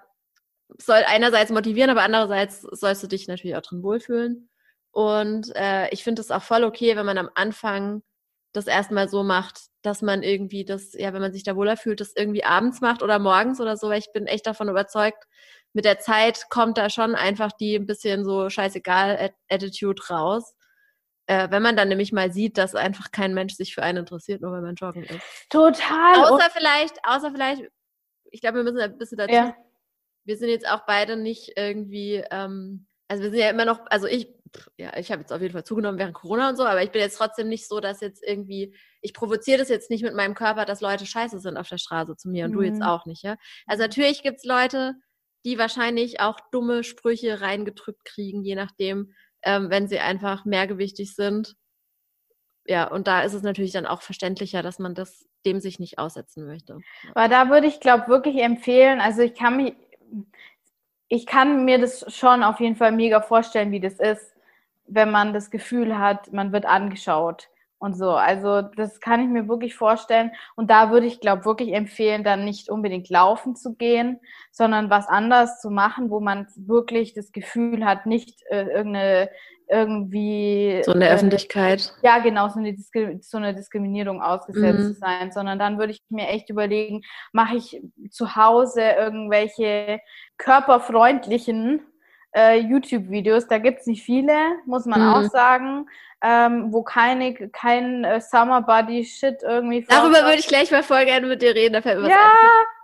soll 0.78 1.02
einerseits 1.06 1.50
motivieren, 1.50 1.90
aber 1.90 2.02
andererseits 2.02 2.62
sollst 2.62 3.02
du 3.02 3.06
dich 3.06 3.28
natürlich 3.28 3.56
auch 3.56 3.62
drin 3.62 3.82
wohlfühlen. 3.82 4.48
Und 4.90 5.54
äh, 5.56 5.88
ich 5.90 6.04
finde 6.04 6.22
es 6.22 6.30
auch 6.30 6.42
voll 6.42 6.64
okay, 6.64 6.96
wenn 6.96 7.06
man 7.06 7.18
am 7.18 7.30
Anfang 7.34 8.02
das 8.52 8.66
erstmal 8.66 9.08
so 9.08 9.24
macht, 9.24 9.60
dass 9.82 10.00
man 10.00 10.22
irgendwie 10.22 10.64
das, 10.64 10.94
ja, 10.94 11.12
wenn 11.12 11.20
man 11.20 11.32
sich 11.32 11.42
da 11.42 11.56
wohler 11.56 11.76
fühlt, 11.76 12.00
das 12.00 12.14
irgendwie 12.14 12.44
abends 12.44 12.80
macht 12.80 13.02
oder 13.02 13.18
morgens 13.18 13.60
oder 13.60 13.76
so, 13.76 13.88
weil 13.88 13.98
ich 13.98 14.12
bin 14.12 14.26
echt 14.26 14.46
davon 14.46 14.68
überzeugt, 14.68 15.24
mit 15.72 15.84
der 15.84 15.98
Zeit 15.98 16.48
kommt 16.50 16.78
da 16.78 16.88
schon 16.88 17.16
einfach 17.16 17.50
die 17.52 17.74
ein 17.74 17.86
bisschen 17.86 18.24
so 18.24 18.48
scheißegal 18.48 19.32
Attitude 19.48 20.00
raus. 20.08 20.54
Äh, 21.26 21.50
wenn 21.50 21.62
man 21.62 21.76
dann 21.76 21.88
nämlich 21.88 22.12
mal 22.12 22.32
sieht, 22.32 22.58
dass 22.58 22.74
einfach 22.74 23.10
kein 23.10 23.32
Mensch 23.32 23.54
sich 23.54 23.74
für 23.74 23.82
einen 23.82 23.98
interessiert, 23.98 24.42
nur 24.42 24.52
weil 24.52 24.60
man 24.60 24.74
joggen 24.74 25.04
ist. 25.04 25.20
Total. 25.48 26.16
Außer 26.16 26.50
vielleicht, 26.50 26.98
außer 27.02 27.30
vielleicht, 27.30 27.62
ich 28.30 28.40
glaube, 28.40 28.58
wir 28.58 28.64
müssen 28.64 28.80
ein 28.80 28.98
bisschen 28.98 29.18
dazu. 29.18 29.32
Ja. 29.32 29.56
Wir 30.24 30.36
sind 30.36 30.50
jetzt 30.50 30.68
auch 30.68 30.84
beide 30.86 31.16
nicht 31.16 31.52
irgendwie, 31.56 32.22
ähm, 32.30 32.86
also 33.08 33.22
wir 33.22 33.30
sind 33.30 33.38
ja 33.40 33.50
immer 33.50 33.64
noch, 33.64 33.80
also 33.86 34.06
ich, 34.06 34.28
ja, 34.76 34.96
ich 34.98 35.10
habe 35.10 35.22
jetzt 35.22 35.32
auf 35.32 35.40
jeden 35.40 35.52
Fall 35.52 35.64
zugenommen 35.64 35.98
während 35.98 36.14
Corona 36.14 36.50
und 36.50 36.56
so, 36.56 36.64
aber 36.64 36.82
ich 36.82 36.90
bin 36.90 37.00
jetzt 37.00 37.16
trotzdem 37.16 37.48
nicht 37.48 37.66
so, 37.68 37.80
dass 37.80 38.00
jetzt 38.00 38.22
irgendwie, 38.22 38.74
ich 39.00 39.14
provoziere 39.14 39.58
das 39.58 39.68
jetzt 39.68 39.90
nicht 39.90 40.02
mit 40.02 40.14
meinem 40.14 40.34
Körper, 40.34 40.64
dass 40.64 40.80
Leute 40.80 41.06
scheiße 41.06 41.40
sind 41.40 41.56
auf 41.56 41.68
der 41.68 41.78
Straße 41.78 42.16
zu 42.16 42.28
mir 42.28 42.44
und 42.44 42.52
mhm. 42.52 42.56
du 42.56 42.62
jetzt 42.62 42.80
mhm. 42.80 42.82
auch 42.82 43.06
nicht, 43.06 43.22
ja. 43.22 43.36
Also 43.66 43.82
natürlich 43.82 44.22
gibt 44.22 44.38
es 44.38 44.44
Leute, 44.44 44.94
die 45.44 45.58
wahrscheinlich 45.58 46.20
auch 46.20 46.38
dumme 46.52 46.84
Sprüche 46.84 47.40
reingedrückt 47.40 48.04
kriegen, 48.04 48.42
je 48.42 48.54
nachdem, 48.54 49.12
ähm, 49.44 49.70
wenn 49.70 49.88
sie 49.88 50.00
einfach 50.00 50.44
mehrgewichtig 50.44 51.14
sind. 51.14 51.56
Ja, 52.66 52.86
und 52.88 53.06
da 53.06 53.22
ist 53.22 53.34
es 53.34 53.42
natürlich 53.42 53.72
dann 53.72 53.86
auch 53.86 54.02
verständlicher, 54.02 54.62
dass 54.62 54.78
man 54.78 54.94
das 54.94 55.28
dem 55.44 55.60
sich 55.60 55.78
nicht 55.78 55.98
aussetzen 55.98 56.46
möchte. 56.46 56.80
Aber 57.14 57.28
da 57.28 57.50
würde 57.50 57.66
ich, 57.66 57.80
glaube 57.80 58.08
wirklich 58.08 58.40
empfehlen, 58.42 59.00
also 59.00 59.22
ich 59.22 59.34
kann 59.34 59.56
mich, 59.56 59.74
ich 61.08 61.26
kann 61.26 61.64
mir 61.64 61.78
das 61.78 62.04
schon 62.14 62.42
auf 62.42 62.60
jeden 62.60 62.76
Fall 62.76 62.92
mega 62.92 63.20
vorstellen, 63.20 63.70
wie 63.70 63.80
das 63.80 63.98
ist, 64.00 64.34
wenn 64.86 65.10
man 65.10 65.32
das 65.32 65.50
Gefühl 65.50 65.98
hat, 65.98 66.32
man 66.32 66.52
wird 66.52 66.66
angeschaut 66.66 67.48
und 67.84 67.96
so. 67.96 68.10
Also 68.10 68.62
das 68.62 68.98
kann 69.00 69.20
ich 69.20 69.28
mir 69.28 69.46
wirklich 69.46 69.74
vorstellen. 69.74 70.30
Und 70.56 70.70
da 70.70 70.90
würde 70.90 71.06
ich, 71.06 71.20
glaube 71.20 71.44
wirklich 71.44 71.72
empfehlen, 71.74 72.24
dann 72.24 72.44
nicht 72.44 72.70
unbedingt 72.70 73.10
laufen 73.10 73.56
zu 73.56 73.74
gehen, 73.74 74.18
sondern 74.50 74.88
was 74.88 75.06
anderes 75.06 75.60
zu 75.60 75.70
machen, 75.70 76.10
wo 76.10 76.20
man 76.20 76.46
wirklich 76.56 77.12
das 77.12 77.30
Gefühl 77.30 77.84
hat, 77.84 78.06
nicht 78.06 78.42
äh, 78.50 78.62
irgendeine 78.62 79.28
irgendwie 79.68 80.82
so 80.84 80.92
eine 80.92 81.08
äh, 81.08 81.12
Öffentlichkeit. 81.12 81.94
Ja, 82.02 82.18
genau, 82.18 82.48
so 82.48 82.58
eine, 82.58 82.76
so 83.20 83.38
eine 83.38 83.54
Diskriminierung 83.54 84.22
ausgesetzt 84.22 84.78
mhm. 84.78 84.84
zu 84.84 84.94
sein, 84.94 85.32
sondern 85.32 85.58
dann 85.58 85.78
würde 85.78 85.92
ich 85.92 86.02
mir 86.10 86.28
echt 86.28 86.50
überlegen, 86.50 87.02
mache 87.32 87.56
ich 87.56 87.80
zu 88.10 88.36
Hause 88.36 88.82
irgendwelche 88.82 90.00
körperfreundlichen 90.36 91.80
äh, 92.34 92.58
YouTube-Videos, 92.58 93.46
da 93.46 93.58
gibt 93.58 93.80
es 93.80 93.86
nicht 93.86 94.02
viele, 94.02 94.34
muss 94.66 94.86
man 94.86 95.00
mhm. 95.00 95.14
auch 95.14 95.22
sagen, 95.30 95.86
ähm, 96.22 96.72
wo 96.72 96.82
keine, 96.82 97.34
kein 97.50 98.04
äh, 98.04 98.20
Summer 98.20 98.62
Body 98.62 99.04
Shit 99.04 99.42
irgendwie. 99.42 99.84
Darüber 99.88 100.22
würde 100.22 100.38
ich 100.38 100.46
gleich 100.46 100.70
mal 100.70 100.82
voll 100.82 101.04
gerne 101.04 101.26
mit 101.26 101.42
dir 101.42 101.54
reden. 101.54 101.74
Da 101.74 101.82
fällt 101.82 102.00
mir 102.00 102.08
ja, 102.08 102.32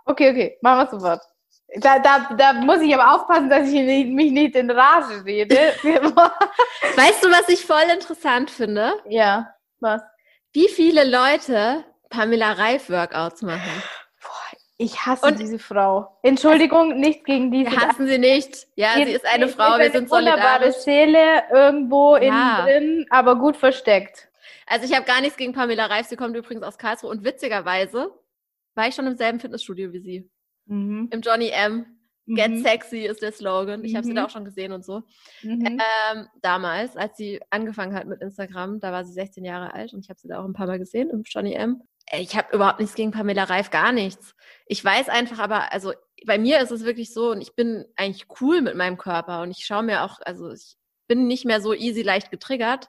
okay, 0.05 0.29
okay, 0.29 0.57
machen 0.61 0.79
wir 0.79 0.99
sofort. 0.99 1.21
Da, 1.75 1.99
da, 1.99 2.29
da 2.37 2.53
muss 2.53 2.81
ich 2.81 2.93
aber 2.93 3.15
aufpassen, 3.15 3.49
dass 3.49 3.67
ich 3.67 3.81
nicht, 3.81 4.09
mich 4.09 4.31
nicht 4.31 4.55
in 4.55 4.69
Rage 4.69 5.23
rede. 5.25 5.55
weißt 5.83 7.23
du, 7.23 7.29
was 7.29 7.47
ich 7.47 7.65
voll 7.65 7.83
interessant 7.91 8.51
finde? 8.51 8.93
Ja, 9.07 9.53
was? 9.79 10.01
Wie 10.53 10.67
viele 10.67 11.09
Leute 11.09 11.85
Pamela 12.09 12.51
Reif 12.51 12.89
Workouts 12.89 13.41
machen? 13.41 13.83
Ich 14.81 15.05
hasse 15.05 15.27
und 15.27 15.39
diese 15.39 15.59
Frau. 15.59 16.17
Entschuldigung, 16.23 16.99
nicht 16.99 17.23
gegen 17.23 17.51
diese. 17.51 17.69
Wir 17.69 17.81
hassen 17.81 18.07
sie 18.07 18.17
nicht. 18.17 18.67
Ja, 18.75 18.95
sie 18.95 19.11
ist 19.11 19.25
eine 19.31 19.47
Frau. 19.47 19.77
Wir 19.77 19.91
sind 19.91 20.09
solidarisch. 20.09 20.41
Wunderbare 20.41 20.71
Seele 20.71 21.43
irgendwo 21.51 22.17
ja. 22.17 22.65
innen 22.65 22.65
drin, 22.65 23.05
aber 23.11 23.35
gut 23.35 23.57
versteckt. 23.57 24.29
Also 24.65 24.85
ich 24.85 24.95
habe 24.95 25.05
gar 25.05 25.21
nichts 25.21 25.37
gegen 25.37 25.53
Pamela 25.53 25.85
Reif. 25.85 26.07
Sie 26.07 26.15
kommt 26.15 26.35
übrigens 26.35 26.63
aus 26.63 26.79
Karlsruhe 26.79 27.11
und 27.11 27.23
witzigerweise 27.23 28.11
war 28.73 28.87
ich 28.87 28.95
schon 28.95 29.05
im 29.05 29.15
selben 29.15 29.39
Fitnessstudio 29.39 29.93
wie 29.93 29.99
sie. 29.99 30.31
Mhm. 30.65 31.09
Im 31.11 31.21
Johnny 31.21 31.49
M. 31.49 31.85
Get 32.25 32.49
mhm. 32.49 32.63
sexy 32.63 33.01
ist 33.01 33.21
der 33.21 33.33
Slogan. 33.33 33.83
Ich 33.83 33.95
habe 33.95 34.05
sie 34.05 34.15
da 34.15 34.21
mhm. 34.21 34.27
auch 34.27 34.31
schon 34.31 34.45
gesehen 34.45 34.71
und 34.71 34.83
so. 34.83 35.03
Mhm. 35.43 35.79
Ähm, 35.79 36.27
damals, 36.41 36.97
als 36.97 37.17
sie 37.17 37.39
angefangen 37.51 37.93
hat 37.93 38.07
mit 38.07 38.19
Instagram, 38.21 38.79
da 38.79 38.91
war 38.91 39.05
sie 39.05 39.13
16 39.13 39.45
Jahre 39.45 39.75
alt 39.75 39.93
und 39.93 39.99
ich 39.99 40.09
habe 40.09 40.19
sie 40.19 40.27
da 40.27 40.39
auch 40.39 40.45
ein 40.45 40.53
paar 40.53 40.67
Mal 40.67 40.79
gesehen 40.79 41.11
im 41.11 41.21
Johnny 41.23 41.53
M 41.53 41.83
ich 42.11 42.35
habe 42.35 42.53
überhaupt 42.55 42.79
nichts 42.79 42.95
gegen 42.95 43.11
Pamela 43.11 43.45
Reif, 43.45 43.69
gar 43.69 43.91
nichts. 43.91 44.35
Ich 44.65 44.83
weiß 44.83 45.09
einfach 45.09 45.39
aber, 45.39 45.71
also 45.71 45.93
bei 46.25 46.37
mir 46.37 46.59
ist 46.59 46.71
es 46.71 46.83
wirklich 46.83 47.13
so 47.13 47.31
und 47.31 47.41
ich 47.41 47.55
bin 47.55 47.85
eigentlich 47.95 48.27
cool 48.41 48.61
mit 48.61 48.75
meinem 48.75 48.97
Körper 48.97 49.41
und 49.41 49.51
ich 49.51 49.65
schaue 49.65 49.83
mir 49.83 50.03
auch, 50.03 50.19
also 50.25 50.51
ich 50.51 50.75
bin 51.07 51.27
nicht 51.27 51.45
mehr 51.45 51.61
so 51.61 51.73
easy 51.73 52.01
leicht 52.01 52.31
getriggert. 52.31 52.87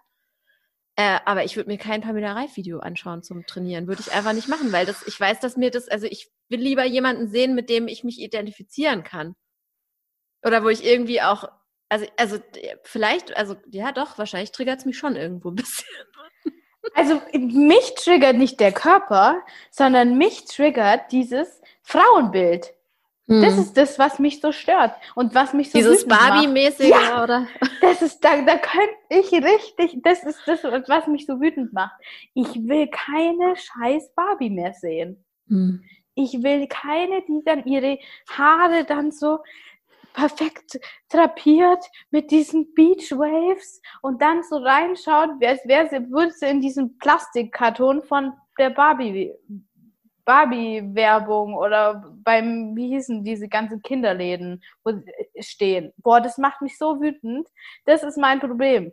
Äh, 0.97 1.21
aber 1.25 1.45
ich 1.45 1.57
würde 1.57 1.71
mir 1.71 1.79
kein 1.79 2.03
Pamela 2.03 2.35
Reif-Video 2.35 2.81
anschauen 2.81 3.23
zum 3.23 3.47
Trainieren. 3.47 3.87
Würde 3.87 4.03
ich 4.03 4.13
einfach 4.13 4.35
nicht 4.35 4.49
machen, 4.49 4.73
weil 4.73 4.85
das, 4.85 5.07
ich 5.07 5.19
weiß, 5.19 5.41
dass 5.41 5.57
mir 5.57 5.71
das, 5.71 5.89
also 5.89 6.07
ich 6.07 6.31
will 6.49 6.61
lieber 6.61 6.85
jemanden 6.85 7.29
sehen, 7.29 7.55
mit 7.55 7.71
dem 7.71 7.89
ich 7.89 8.05
mich 8.05 8.21
identifizieren 8.21 9.03
kann. 9.03 9.35
Oder 10.45 10.63
wo 10.65 10.69
ich 10.69 10.85
irgendwie 10.85 11.23
auch, 11.23 11.45
also, 11.89 12.07
also 12.19 12.39
vielleicht, 12.83 13.37
also 13.37 13.57
ja 13.71 13.93
doch, 13.93 14.19
wahrscheinlich 14.19 14.53
triggert 14.53 14.81
es 14.81 14.85
mich 14.85 14.99
schon 14.99 15.17
irgendwo 15.17 15.51
ein 15.51 15.55
bisschen. 15.57 15.87
Also 16.95 17.21
mich 17.33 17.95
triggert 17.95 18.37
nicht 18.37 18.61
der 18.61 18.73
Körper, 18.73 19.43
sondern 19.71 20.19
mich 20.19 20.45
triggert 20.45 21.13
dieses 21.13 21.61
Frauenbild. 21.83 22.75
Hm. 23.27 23.41
Das 23.41 23.57
ist 23.57 23.77
das, 23.77 23.99
was 23.99 24.19
mich 24.19 24.41
so 24.41 24.51
stört 24.51 24.95
und 25.15 25.35
was 25.35 25.53
mich 25.53 25.71
so 25.71 25.79
Dieses 25.79 26.07
Barbie-mäßige, 26.07 26.89
ja, 26.89 27.23
oder? 27.23 27.47
Das 27.81 28.03
ist, 28.03 28.25
da, 28.25 28.43
da 28.43 28.57
könnte 28.57 28.95
ich 29.09 29.33
richtig, 29.33 30.03
das 30.03 30.25
ist 30.25 30.41
das, 30.47 30.65
was 30.65 31.07
mich 31.07 31.27
so 31.27 31.41
wütend 31.41 31.73
macht. 31.73 31.95
Ich 32.35 32.49
will 32.67 32.89
keine 32.89 33.55
scheiß 33.57 34.13
Barbie 34.15 34.51
mehr 34.51 34.73
sehen. 34.73 35.25
Hm. 35.49 35.85
Ich 36.15 36.43
will 36.43 36.67
keine, 36.67 37.23
die 37.23 37.43
dann 37.45 37.65
ihre 37.65 37.99
Haare 38.29 38.85
dann 38.85 39.13
so 39.13 39.39
perfekt 40.13 40.79
drapiert 41.09 41.85
mit 42.11 42.31
diesen 42.31 42.73
Beach 42.75 43.13
Waves 43.13 43.81
und 44.03 44.21
dann 44.21 44.43
so 44.43 44.57
reinschaut, 44.57 45.31
als 45.45 45.67
wäre 45.67 45.89
sie, 45.89 46.11
würde 46.11 46.33
sie 46.33 46.47
in 46.47 46.61
diesem 46.61 46.99
Plastikkarton 46.99 48.03
von 48.03 48.33
der 48.59 48.71
Barbie 48.71 49.33
Barbie-Werbung 50.25 51.55
oder 51.55 52.15
beim, 52.23 52.77
wie 52.77 52.91
hießen 52.91 53.25
diese 53.25 53.49
ganzen 53.49 53.83
Kinderläden, 53.83 54.63
wo 54.85 54.93
stehen. 55.41 55.93
Boah, 55.97 56.21
das 56.21 56.39
macht 56.39 56.63
mich 56.63 56.79
so 56.79 57.01
wütend. 57.01 57.49
Das 57.87 58.03
ist 58.03 58.19
mein 58.19 58.39
Problem. 58.39 58.93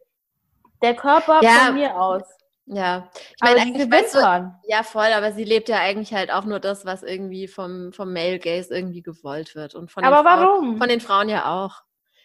Der 0.82 0.96
Körper 0.96 1.40
ja. 1.44 1.66
von 1.66 1.76
mir 1.76 1.96
aus. 2.00 2.24
Ja, 2.72 3.10
ich 3.16 3.42
meine, 3.42 3.62
eigentlich 3.62 3.92
weißt 3.92 4.14
du, 4.14 4.54
ja 4.68 4.84
voll, 4.84 5.08
aber 5.08 5.32
sie 5.32 5.44
lebt 5.44 5.70
ja 5.70 5.80
eigentlich 5.80 6.14
halt 6.14 6.32
auch 6.32 6.46
nur 6.46 6.60
das, 6.60 6.86
was 6.86 7.02
irgendwie 7.02 7.48
vom, 7.48 7.92
vom 7.94 8.14
Male 8.14 8.38
Gaze 8.38 8.76
irgendwie 8.76 9.02
gewollt 9.02 9.56
wird. 9.56 9.74
Und 9.74 9.92
von 9.92 10.04
aber 10.04 10.22
Frauen, 10.22 10.40
warum? 10.40 10.78
Von 10.78 10.88
den 10.88 11.02
Frauen 11.02 11.30
ja 11.30 11.52
auch. 11.52 11.82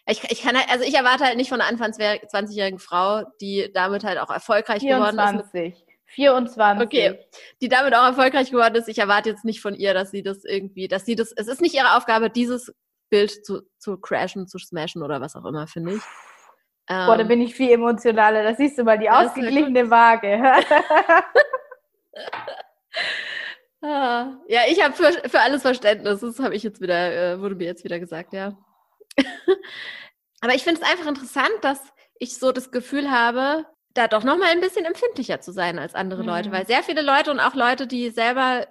Ich, 0.07 0.22
ich 0.30 0.42
kann 0.42 0.55
halt, 0.55 0.70
also 0.70 0.84
ich 0.84 0.95
erwarte 0.95 1.24
halt 1.24 1.38
nicht 1.38 1.49
von 1.49 1.62
einer 1.62 1.70
Anfang 1.70 1.92
20-jährigen 1.92 2.78
Frau, 2.78 3.22
die 3.40 3.70
damit 3.72 4.05
halt 4.05 4.18
auch 4.18 4.28
erfolgreich 4.28 4.80
24. 4.80 5.16
geworden 5.16 5.40
ist. 5.40 5.51
24. 5.51 5.84
24. 6.09 6.86
Okay, 6.86 7.18
die 7.62 7.68
damit 7.68 7.95
auch 7.95 8.05
erfolgreich 8.05 8.51
geworden 8.51 8.74
ist. 8.74 8.88
Ich 8.88 8.99
erwarte 8.99 9.30
jetzt 9.30 9.47
nicht 9.47 9.62
von 9.62 9.74
ihr, 9.74 9.95
dass 9.95 10.11
sie 10.11 10.22
das 10.22 10.45
irgendwie, 10.45 10.88
dass 10.88 11.07
sie 11.07 11.14
das, 11.14 11.32
es 11.32 11.49
ist 11.49 11.62
nicht 11.62 11.74
ihre 11.74 11.97
Aufgabe, 11.97 12.28
dieses 12.28 12.70
Bild 13.09 13.47
zu, 13.47 13.62
zu 13.78 13.97
crashen, 13.97 14.47
zu 14.47 14.59
smashen 14.59 15.03
oder 15.03 15.22
was 15.22 15.36
auch 15.36 15.47
immer, 15.47 15.66
finde 15.66 15.95
ich. 15.95 16.03
Ähm, 16.89 17.07
Boah, 17.07 17.16
da 17.16 17.24
bin 17.24 17.41
ich 17.41 17.55
viel 17.55 17.70
emotionaler. 17.70 18.43
Da 18.43 18.55
siehst 18.55 18.78
du 18.78 18.85
mal 18.85 18.99
die 18.99 19.11
ausgeglichene 19.11 19.91
Waage. 19.91 20.43
Ah, 23.87 24.39
ja, 24.49 24.62
ich 24.66 24.82
habe 24.82 24.95
für, 24.95 25.28
für 25.28 25.41
alles 25.41 25.61
Verständnis. 25.61 26.20
Das 26.20 26.39
habe 26.39 26.55
ich 26.55 26.62
jetzt 26.62 26.80
wieder, 26.80 27.35
äh, 27.35 27.41
wurde 27.41 27.55
mir 27.55 27.66
jetzt 27.66 27.85
wieder 27.85 28.01
gesagt, 28.01 28.32
ja. 28.32 28.57
Aber 30.41 30.55
ich 30.55 30.64
finde 30.64 30.80
es 30.80 30.91
einfach 30.91 31.07
interessant, 31.07 31.53
dass 31.61 31.80
ich 32.18 32.39
so 32.39 32.51
das 32.51 32.70
Gefühl 32.70 33.11
habe, 33.11 33.66
da 33.93 34.09
doch 34.09 34.24
nochmal 34.24 34.49
ein 34.53 34.62
bisschen 34.62 34.87
empfindlicher 34.87 35.43
zu 35.43 35.53
sein 35.53 35.78
als 35.78 35.95
andere 35.95 36.22
mhm. 36.22 36.28
Leute, 36.28 36.51
weil 36.51 36.66
sehr 36.66 36.82
viele 36.82 37.03
Leute 37.03 37.30
und 37.30 37.41
auch 37.41 37.55
Leute, 37.55 37.87
die 37.87 38.09
selber 38.09 38.66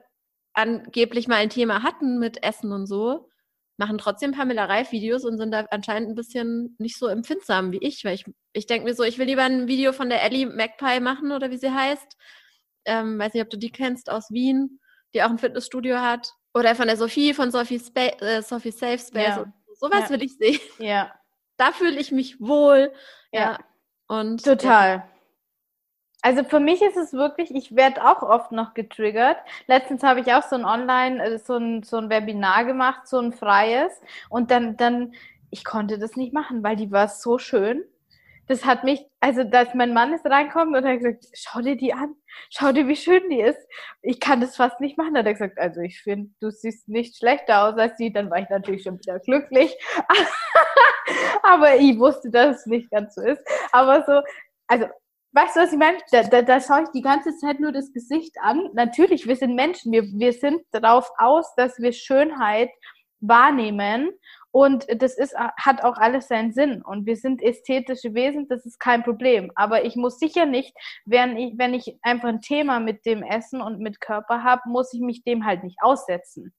angeblich 0.54 1.28
mal 1.28 1.36
ein 1.36 1.52
Thema 1.52 1.84
hatten 1.84 2.18
mit 2.18 2.44
Essen 2.44 2.72
und 2.72 2.88
so, 2.88 3.30
machen 3.78 3.98
trotzdem 3.98 4.32
Pamela 4.32 4.66
Reif-Videos 4.66 5.26
und 5.26 5.38
sind 5.38 5.52
da 5.52 5.66
anscheinend 5.72 6.10
ein 6.10 6.16
bisschen 6.16 6.76
nicht 6.78 6.98
so 6.98 7.08
empfindsam 7.08 7.72
wie 7.72 7.80
ich, 7.80 8.06
weil 8.06 8.16
ich, 8.16 8.26
ich 8.54 8.68
denke 8.68 8.86
mir 8.86 8.94
so, 8.94 9.04
ich 9.04 9.18
will 9.18 9.26
lieber 9.26 9.44
ein 9.44 9.68
Video 9.68 9.94
von 9.94 10.10
der 10.10 10.24
Ellie 10.24 10.46
Magpie 10.46 11.00
machen 11.00 11.32
oder 11.32 11.50
wie 11.50 11.58
sie 11.58 11.72
heißt. 11.72 12.18
Ähm, 12.86 13.18
weiß 13.18 13.34
nicht, 13.34 13.44
ob 13.44 13.50
du 13.50 13.58
die 13.58 13.72
kennst 13.72 14.12
aus 14.12 14.30
Wien, 14.30 14.80
die 15.14 15.24
auch 15.24 15.30
ein 15.30 15.40
Fitnessstudio 15.40 15.98
hat. 15.98 16.32
Oder 16.54 16.76
von 16.76 16.88
der 16.88 16.98
Sophie, 16.98 17.34
von 17.34 17.52
Sophie, 17.52 17.80
Spa 17.80 18.02
äh, 18.02 18.42
Sophie 18.44 18.72
Safe 18.72 19.00
Space. 19.00 19.38
Ja. 19.38 19.54
Sowas 19.80 20.04
ja. 20.04 20.10
will 20.12 20.24
ich 20.24 20.38
sehen. 20.38 20.60
Ja. 20.78 21.12
Da 21.58 21.72
fühle 21.72 22.00
ich 22.00 22.12
mich 22.12 22.40
wohl. 22.40 22.94
Ja. 23.32 23.40
ja. 23.40 23.60
Und, 24.08 24.44
Total. 24.44 25.10
Also 26.24 26.46
für 26.46 26.62
mich 26.62 26.82
ist 26.82 26.96
es 26.96 27.12
wirklich, 27.12 27.54
ich 27.54 27.76
werde 27.76 28.06
auch 28.06 28.24
oft 28.24 28.54
noch 28.54 28.74
getriggert. 28.74 29.38
Letztens 29.68 30.04
habe 30.04 30.22
ich 30.22 30.34
auch 30.34 30.44
so 30.44 30.56
ein 30.56 30.64
Online, 30.64 31.22
äh, 31.22 31.38
so 31.38 31.58
ein, 31.58 31.84
so 31.84 31.98
ein 31.98 32.10
Webinar 32.10 32.64
gemacht, 32.64 33.08
so 33.08 33.20
ein 33.20 33.34
freies. 33.34 33.92
Und 34.30 34.50
dann, 34.50 34.78
dann, 34.78 35.14
ich 35.52 35.66
konnte 35.66 36.00
das 36.00 36.16
nicht 36.16 36.34
machen, 36.34 36.64
weil 36.64 36.78
die 36.78 36.92
war 36.92 37.10
so 37.10 37.38
schön. 37.40 37.84
Das 38.48 38.66
hat 38.66 38.86
mich, 38.86 39.06
also 39.20 39.44
dass 39.44 39.74
mein 39.74 39.94
Mann 39.94 40.14
ist 40.14 40.26
reinkommen 40.26 40.76
und 40.76 40.86
hat 40.86 41.00
gesagt, 41.00 41.26
schau 41.34 41.62
dir 41.62 41.76
die 41.76 41.94
an, 41.94 42.16
schau 42.50 42.72
dir, 42.72 42.88
wie 42.88 42.96
schön 42.96 43.30
die 43.30 43.42
ist. 43.42 43.60
Ich 44.02 44.22
kann 44.22 44.40
das 44.40 44.56
fast 44.56 44.80
nicht 44.80 44.98
machen. 44.98 45.18
Hat 45.18 45.26
er 45.26 45.34
gesagt, 45.34 45.60
also 45.60 45.82
ich 45.82 46.02
finde, 46.02 46.32
du 46.40 46.52
siehst 46.52 46.88
nicht 46.88 47.18
schlechter 47.18 47.66
aus 47.66 47.78
als 47.78 47.98
sie. 47.98 48.14
Dann 48.14 48.30
war 48.30 48.40
ich 48.40 48.50
natürlich 48.50 48.84
schon 48.84 48.98
wieder 48.98 49.20
glücklich. 49.20 49.76
Aber 51.44 51.76
ich 51.76 52.00
wusste, 52.00 52.30
dass 52.32 52.60
es 52.62 52.66
nicht 52.66 52.90
ganz 52.92 53.16
so 53.16 53.22
ist. 53.22 53.42
Aber 53.74 54.06
so, 54.08 54.22
also 54.68 54.88
Weißt 55.36 55.56
du, 55.56 55.62
was 55.62 55.74
ich 55.74 55.80
meine? 55.80 55.98
Da, 56.12 56.24
da, 56.24 56.42
da 56.44 56.62
schaue 56.62 56.84
ich 56.84 56.90
die 56.90 57.02
ganze 57.02 57.36
Zeit 57.38 57.60
nur 57.60 57.72
das 57.72 57.92
Gesicht 57.92 58.36
an. 58.42 58.70
Natürlich, 58.74 59.28
wir 59.28 59.36
sind 59.36 59.56
Menschen. 59.56 59.92
Wir, 59.92 60.04
wir 60.04 60.32
sind 60.32 60.62
darauf 60.72 61.10
aus, 61.18 61.56
dass 61.56 61.80
wir 61.80 61.92
Schönheit 61.92 62.70
wahrnehmen. 63.20 64.12
Und 64.52 64.86
das 65.02 65.18
ist, 65.18 65.36
hat 65.36 65.84
auch 65.84 65.98
alles 65.98 66.28
seinen 66.28 66.54
Sinn. 66.54 66.84
Und 66.84 67.08
wir 67.08 67.16
sind 67.16 67.42
ästhetische 67.42 68.14
Wesen, 68.14 68.48
das 68.48 68.64
ist 68.68 68.80
kein 68.80 69.02
Problem. 69.02 69.52
Aber 69.56 69.86
ich 69.86 69.96
muss 69.96 70.20
sicher 70.20 70.46
nicht, 70.46 70.76
wenn 71.06 71.36
ich, 71.36 71.58
wenn 71.58 71.74
ich 71.74 71.98
einfach 72.04 72.30
ein 72.30 72.42
Thema 72.42 72.80
mit 72.80 73.04
dem 73.08 73.24
Essen 73.24 73.60
und 73.60 73.80
mit 73.80 74.00
Körper 74.00 74.44
habe, 74.44 74.62
muss 74.68 74.94
ich 74.94 75.02
mich 75.02 75.24
dem 75.24 75.46
halt 75.46 75.64
nicht 75.64 75.78
aussetzen. 75.82 76.54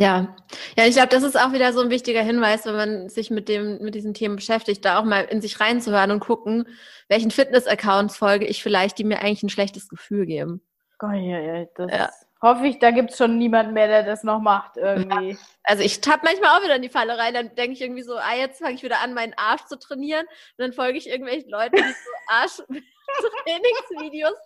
Ja, 0.00 0.34
ja, 0.78 0.86
ich 0.86 0.94
glaube, 0.94 1.10
das 1.10 1.22
ist 1.22 1.38
auch 1.38 1.52
wieder 1.52 1.74
so 1.74 1.82
ein 1.82 1.90
wichtiger 1.90 2.22
Hinweis, 2.22 2.64
wenn 2.64 2.74
man 2.74 3.10
sich 3.10 3.30
mit 3.30 3.50
dem, 3.50 3.82
mit 3.82 3.94
diesen 3.94 4.14
Themen 4.14 4.36
beschäftigt, 4.36 4.82
da 4.82 4.98
auch 4.98 5.04
mal 5.04 5.26
in 5.26 5.42
sich 5.42 5.60
reinzuhören 5.60 6.10
und 6.10 6.20
gucken, 6.20 6.66
welchen 7.08 7.30
Fitness-Accounts 7.30 8.16
folge 8.16 8.46
ich 8.46 8.62
vielleicht, 8.62 8.96
die 8.96 9.04
mir 9.04 9.18
eigentlich 9.18 9.42
ein 9.42 9.50
schlechtes 9.50 9.90
Gefühl 9.90 10.24
geben. 10.24 10.62
Oh, 11.02 11.10
ja, 11.10 11.38
ja, 11.38 11.66
das 11.74 11.92
ja. 11.92 12.08
hoffe 12.40 12.66
ich, 12.66 12.78
da 12.78 12.92
gibt 12.92 13.10
es 13.10 13.18
schon 13.18 13.36
niemanden 13.36 13.74
mehr, 13.74 13.88
der 13.88 14.02
das 14.02 14.24
noch 14.24 14.40
macht 14.40 14.78
irgendwie. 14.78 15.32
Ja. 15.32 15.38
Also 15.64 15.82
ich 15.82 16.00
tapp 16.00 16.24
manchmal 16.24 16.56
auch 16.56 16.64
wieder 16.64 16.76
in 16.76 16.82
die 16.82 16.88
Falle 16.88 17.18
rein, 17.18 17.34
dann 17.34 17.54
denke 17.54 17.72
ich 17.72 17.82
irgendwie 17.82 18.02
so, 18.02 18.16
ah, 18.16 18.36
jetzt 18.38 18.62
fange 18.62 18.76
ich 18.76 18.82
wieder 18.82 19.00
an, 19.00 19.12
meinen 19.12 19.34
Arsch 19.36 19.66
zu 19.66 19.78
trainieren 19.78 20.24
und 20.24 20.56
dann 20.56 20.72
folge 20.72 20.96
ich 20.96 21.10
irgendwelchen 21.10 21.50
Leuten, 21.50 21.76
die 21.76 21.82
so 21.82 22.10
Arsch-Trainingsvideos. 22.28 24.38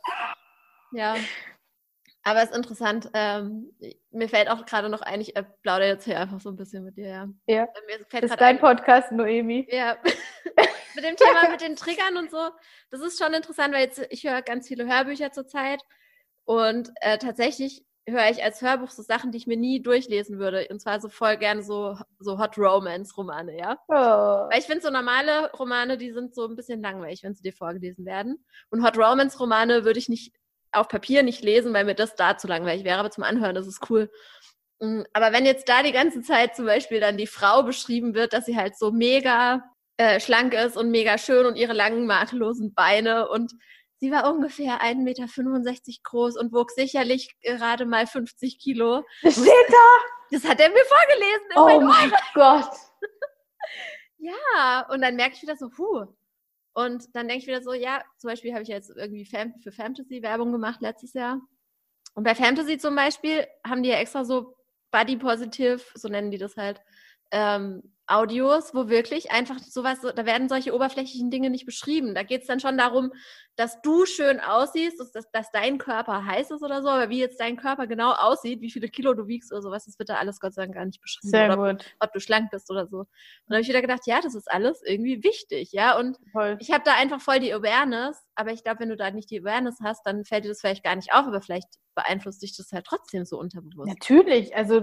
Ja. 0.90 1.14
Aber 2.24 2.42
es 2.42 2.50
ist 2.50 2.56
interessant. 2.56 3.10
Ähm, 3.12 3.70
mir 4.10 4.28
fällt 4.28 4.48
auch 4.48 4.64
gerade 4.64 4.88
noch 4.88 5.02
ein, 5.02 5.20
ich 5.20 5.36
äh, 5.36 5.44
plaudere 5.62 5.88
jetzt 5.88 6.04
hier 6.04 6.18
einfach 6.18 6.40
so 6.40 6.48
ein 6.48 6.56
bisschen 6.56 6.82
mit 6.82 6.96
dir. 6.96 7.06
Ja. 7.06 7.28
ja. 7.46 7.68
das 8.10 8.22
ist 8.22 8.40
dein 8.40 8.56
ein, 8.56 8.60
Podcast, 8.60 9.12
Noemi. 9.12 9.68
Ja. 9.70 9.98
mit 10.94 11.04
dem 11.04 11.16
Thema 11.16 11.50
mit 11.50 11.60
den 11.60 11.76
Triggern 11.76 12.16
und 12.16 12.30
so. 12.30 12.48
Das 12.90 13.00
ist 13.00 13.22
schon 13.22 13.34
interessant, 13.34 13.74
weil 13.74 13.82
jetzt 13.82 14.06
ich 14.10 14.24
höre 14.24 14.40
ganz 14.40 14.68
viele 14.68 14.86
Hörbücher 14.86 15.32
zurzeit 15.32 15.82
und 16.44 16.90
äh, 17.02 17.18
tatsächlich 17.18 17.84
höre 18.06 18.30
ich 18.30 18.42
als 18.42 18.60
Hörbuch 18.60 18.90
so 18.90 19.02
Sachen, 19.02 19.30
die 19.30 19.38
ich 19.38 19.46
mir 19.46 19.56
nie 19.56 19.82
durchlesen 19.82 20.38
würde. 20.38 20.66
Und 20.70 20.80
zwar 20.80 21.00
so 21.00 21.08
voll 21.08 21.36
gerne 21.36 21.62
so, 21.62 21.96
so 22.18 22.38
Hot 22.38 22.58
Romance-Romane, 22.58 23.58
ja. 23.58 23.78
Oh. 23.88 23.94
Weil 24.50 24.58
ich 24.58 24.66
finde, 24.66 24.82
so 24.82 24.90
normale 24.90 25.50
Romane, 25.52 25.96
die 25.96 26.12
sind 26.12 26.34
so 26.34 26.46
ein 26.46 26.56
bisschen 26.56 26.82
langweilig, 26.82 27.22
wenn 27.22 27.34
sie 27.34 27.42
dir 27.42 27.54
vorgelesen 27.54 28.04
werden. 28.04 28.44
Und 28.70 28.84
Hot 28.84 28.98
Romance-Romane 28.98 29.84
würde 29.84 29.98
ich 29.98 30.08
nicht 30.08 30.34
auf 30.74 30.88
Papier 30.88 31.22
nicht 31.22 31.42
lesen, 31.42 31.72
weil 31.72 31.84
mir 31.84 31.94
das 31.94 32.14
da 32.14 32.36
zu 32.36 32.46
langweilig 32.46 32.84
wäre, 32.84 32.98
aber 32.98 33.10
zum 33.10 33.24
Anhören 33.24 33.54
das 33.54 33.66
ist 33.66 33.88
cool. 33.90 34.10
Mm, 34.80 35.02
aber 35.12 35.32
wenn 35.32 35.46
jetzt 35.46 35.68
da 35.68 35.82
die 35.82 35.92
ganze 35.92 36.22
Zeit 36.22 36.56
zum 36.56 36.66
Beispiel 36.66 37.00
dann 37.00 37.16
die 37.16 37.26
Frau 37.26 37.62
beschrieben 37.62 38.14
wird, 38.14 38.32
dass 38.32 38.46
sie 38.46 38.56
halt 38.56 38.76
so 38.76 38.90
mega 38.90 39.62
äh, 39.96 40.20
schlank 40.20 40.54
ist 40.54 40.76
und 40.76 40.90
mega 40.90 41.18
schön 41.18 41.46
und 41.46 41.56
ihre 41.56 41.72
langen, 41.72 42.06
makellosen 42.06 42.74
Beine 42.74 43.28
und 43.28 43.52
sie 44.00 44.10
war 44.10 44.30
ungefähr 44.30 44.80
1,65 44.82 44.96
Meter 45.02 45.26
groß 46.02 46.36
und 46.36 46.52
wog 46.52 46.70
sicherlich 46.70 47.34
gerade 47.40 47.86
mal 47.86 48.06
50 48.06 48.58
Kilo. 48.58 49.04
Das 49.22 49.34
steht 49.34 49.46
da! 49.46 50.14
Das 50.30 50.44
hat 50.44 50.60
er 50.60 50.70
mir 50.70 50.84
vorgelesen. 50.84 51.48
Oh 51.56 51.80
mein 51.80 52.12
Gott! 52.34 52.70
ja, 54.18 54.86
und 54.90 55.00
dann 55.02 55.16
merke 55.16 55.36
ich 55.36 55.42
wieder 55.42 55.56
so, 55.56 55.68
puh, 55.68 56.06
und 56.74 57.14
dann 57.14 57.28
denke 57.28 57.42
ich 57.42 57.46
wieder 57.46 57.62
so, 57.62 57.72
ja, 57.72 58.02
zum 58.18 58.28
Beispiel 58.28 58.52
habe 58.52 58.62
ich 58.62 58.68
jetzt 58.68 58.90
irgendwie 58.90 59.24
für 59.24 59.72
Fantasy 59.72 60.22
Werbung 60.22 60.52
gemacht 60.52 60.80
letztes 60.80 61.14
Jahr. 61.14 61.40
Und 62.14 62.24
bei 62.24 62.34
Fantasy 62.34 62.78
zum 62.78 62.96
Beispiel 62.96 63.46
haben 63.66 63.82
die 63.82 63.90
ja 63.90 63.96
extra 63.96 64.24
so 64.24 64.56
Body 64.90 65.16
Positive, 65.16 65.80
so 65.94 66.08
nennen 66.08 66.30
die 66.30 66.38
das 66.38 66.56
halt, 66.56 66.80
ähm, 67.30 67.93
Audios, 68.14 68.74
wo 68.74 68.88
wirklich 68.88 69.30
einfach 69.32 69.58
sowas, 69.58 70.00
da 70.00 70.26
werden 70.26 70.48
solche 70.48 70.74
oberflächlichen 70.74 71.30
Dinge 71.30 71.50
nicht 71.50 71.66
beschrieben. 71.66 72.14
Da 72.14 72.22
geht 72.22 72.42
es 72.42 72.46
dann 72.46 72.60
schon 72.60 72.78
darum, 72.78 73.12
dass 73.56 73.80
du 73.82 74.06
schön 74.06 74.40
aussiehst, 74.40 75.00
dass, 75.00 75.30
dass, 75.30 75.50
dein 75.52 75.78
Körper 75.78 76.24
heiß 76.24 76.50
ist 76.50 76.62
oder 76.62 76.82
so, 76.82 76.88
aber 76.88 77.08
wie 77.08 77.20
jetzt 77.20 77.40
dein 77.40 77.56
Körper 77.56 77.86
genau 77.86 78.12
aussieht, 78.12 78.60
wie 78.60 78.70
viele 78.70 78.88
Kilo 78.88 79.14
du 79.14 79.26
wiegst 79.26 79.52
oder 79.52 79.62
sowas, 79.62 79.84
das 79.84 79.98
wird 79.98 80.08
da 80.08 80.16
alles 80.16 80.40
Gott 80.40 80.54
sei 80.54 80.62
Dank 80.62 80.74
gar 80.74 80.84
nicht 80.84 81.00
beschrieben. 81.00 81.30
Sehr 81.30 81.56
gut. 81.56 81.84
Ob, 81.98 82.08
ob, 82.08 82.12
du 82.12 82.20
schlank 82.20 82.50
bist 82.50 82.70
oder 82.70 82.86
so. 82.86 82.98
Und 82.98 83.08
da 83.48 83.54
habe 83.54 83.62
ich 83.62 83.68
wieder 83.68 83.82
gedacht, 83.82 84.06
ja, 84.06 84.20
das 84.20 84.34
ist 84.34 84.50
alles 84.50 84.82
irgendwie 84.84 85.22
wichtig, 85.22 85.72
ja. 85.72 85.98
Und 85.98 86.18
voll. 86.32 86.56
ich 86.60 86.72
habe 86.72 86.84
da 86.84 86.94
einfach 86.94 87.20
voll 87.20 87.40
die 87.40 87.52
Awareness, 87.52 88.20
aber 88.34 88.52
ich 88.52 88.64
glaube, 88.64 88.80
wenn 88.80 88.88
du 88.88 88.96
da 88.96 89.10
nicht 89.10 89.30
die 89.30 89.40
Awareness 89.40 89.78
hast, 89.82 90.04
dann 90.04 90.24
fällt 90.24 90.44
dir 90.44 90.48
das 90.48 90.60
vielleicht 90.60 90.84
gar 90.84 90.96
nicht 90.96 91.12
auf, 91.12 91.26
aber 91.26 91.40
vielleicht 91.40 91.68
beeinflusst 91.95 92.42
dich 92.42 92.57
das 92.57 92.72
halt 92.72 92.86
trotzdem 92.86 93.24
so 93.24 93.38
unterbewusst. 93.38 93.88
Natürlich, 93.88 94.55
also 94.57 94.80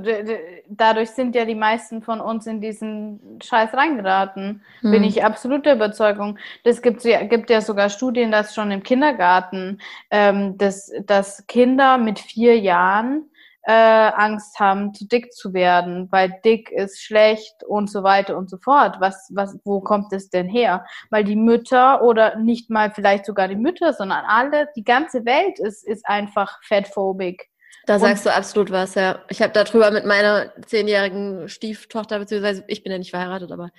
dadurch 0.67 1.11
sind 1.11 1.35
ja 1.35 1.45
die 1.45 1.55
meisten 1.55 2.01
von 2.01 2.21
uns 2.21 2.47
in 2.47 2.61
diesen 2.61 3.39
Scheiß 3.43 3.73
reingeraten. 3.73 4.63
Hm. 4.81 4.91
Bin 4.91 5.03
ich 5.03 5.23
absolut 5.23 5.65
der 5.65 5.75
Überzeugung. 5.75 6.37
Das 6.63 6.81
gibt, 6.81 7.01
gibt 7.01 7.49
ja 7.49 7.61
sogar 7.61 7.89
Studien, 7.89 8.31
dass 8.31 8.55
schon 8.55 8.71
im 8.71 8.83
Kindergarten, 8.83 9.79
ähm, 10.09 10.57
dass, 10.57 10.91
dass 11.05 11.45
Kinder 11.47 11.97
mit 11.97 12.19
vier 12.19 12.59
Jahren 12.59 13.30
äh, 13.63 13.71
Angst 13.71 14.59
haben, 14.59 14.93
zu 14.93 15.07
dick 15.07 15.33
zu 15.33 15.53
werden, 15.53 16.07
weil 16.11 16.33
dick 16.43 16.71
ist 16.71 17.01
schlecht 17.01 17.63
und 17.65 17.89
so 17.89 18.03
weiter 18.03 18.37
und 18.37 18.49
so 18.49 18.57
fort. 18.57 18.97
Was, 18.99 19.29
was, 19.33 19.57
wo 19.63 19.81
kommt 19.81 20.11
es 20.13 20.29
denn 20.29 20.47
her? 20.47 20.85
Weil 21.09 21.23
die 21.23 21.35
Mütter 21.35 22.01
oder 22.01 22.37
nicht 22.37 22.69
mal 22.69 22.91
vielleicht 22.91 23.25
sogar 23.25 23.47
die 23.47 23.55
Mütter, 23.55 23.93
sondern 23.93 24.25
alle, 24.25 24.67
die 24.75 24.83
ganze 24.83 25.25
Welt 25.25 25.59
ist, 25.59 25.87
ist 25.87 26.05
einfach 26.07 26.59
fatphobic. 26.63 27.49
Da 27.87 27.97
sagst 27.97 28.25
du 28.25 28.33
absolut 28.33 28.71
was, 28.71 28.95
ja. 28.95 29.19
Ich 29.29 29.41
habe 29.41 29.53
darüber 29.53 29.89
mit 29.89 30.05
meiner 30.05 30.51
zehnjährigen 30.65 31.49
Stieftochter, 31.49 32.19
beziehungsweise 32.19 32.63
ich 32.67 32.83
bin 32.83 32.91
ja 32.91 32.99
nicht 32.99 33.09
verheiratet, 33.09 33.51
aber 33.51 33.71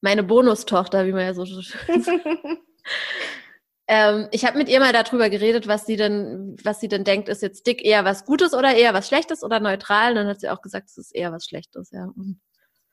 meine 0.00 0.22
Bonustochter, 0.22 1.06
wie 1.06 1.12
man 1.12 1.26
ja 1.26 1.34
so 1.34 1.44
schön 1.44 2.02
sagt. 2.02 2.24
Ähm, 3.92 4.28
ich 4.30 4.44
habe 4.44 4.56
mit 4.56 4.68
ihr 4.68 4.78
mal 4.78 4.92
darüber 4.92 5.28
geredet, 5.30 5.66
was 5.66 5.84
sie 5.84 5.96
denn, 5.96 6.56
was 6.62 6.78
sie 6.78 6.86
denn 6.86 7.02
denkt, 7.02 7.28
ist 7.28 7.42
jetzt 7.42 7.66
dick 7.66 7.84
eher 7.84 8.04
was 8.04 8.24
Gutes 8.24 8.54
oder 8.54 8.72
eher 8.74 8.94
was 8.94 9.08
Schlechtes 9.08 9.42
oder 9.42 9.58
neutral. 9.58 10.10
Und 10.10 10.14
dann 10.16 10.28
hat 10.28 10.38
sie 10.40 10.48
auch 10.48 10.62
gesagt, 10.62 10.88
es 10.90 10.96
ist 10.96 11.12
eher 11.14 11.32
was 11.32 11.44
Schlechtes, 11.44 11.90
ja. 11.90 12.04
Und, 12.04 12.40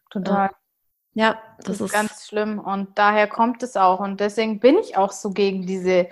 Total. 0.09 0.47
Äh, 0.47 0.53
ja, 1.13 1.39
das, 1.57 1.65
Das, 1.65 1.75
ist 1.75 1.81
ist 1.81 1.91
ganz 1.93 2.27
schlimm 2.27 2.59
und 2.59 2.97
daher 2.97 3.27
kommt 3.27 3.61
es 3.61 3.75
auch 3.77 3.99
und 3.99 4.19
deswegen 4.19 4.59
bin 4.59 4.77
ich 4.77 4.97
auch 4.97 5.11
so 5.11 5.29
gegen 5.31 5.65
diese 5.67 6.07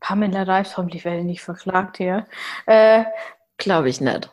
Pamela 0.00 0.42
Reif, 0.44 0.76
hoffentlich 0.76 1.04
werde 1.04 1.18
ich 1.20 1.24
nicht 1.24 1.42
verklagt 1.42 1.96
hier. 1.96 2.26
Äh, 2.66 3.04
glaube 3.56 3.88
ich 3.88 4.00
nicht. 4.00 4.30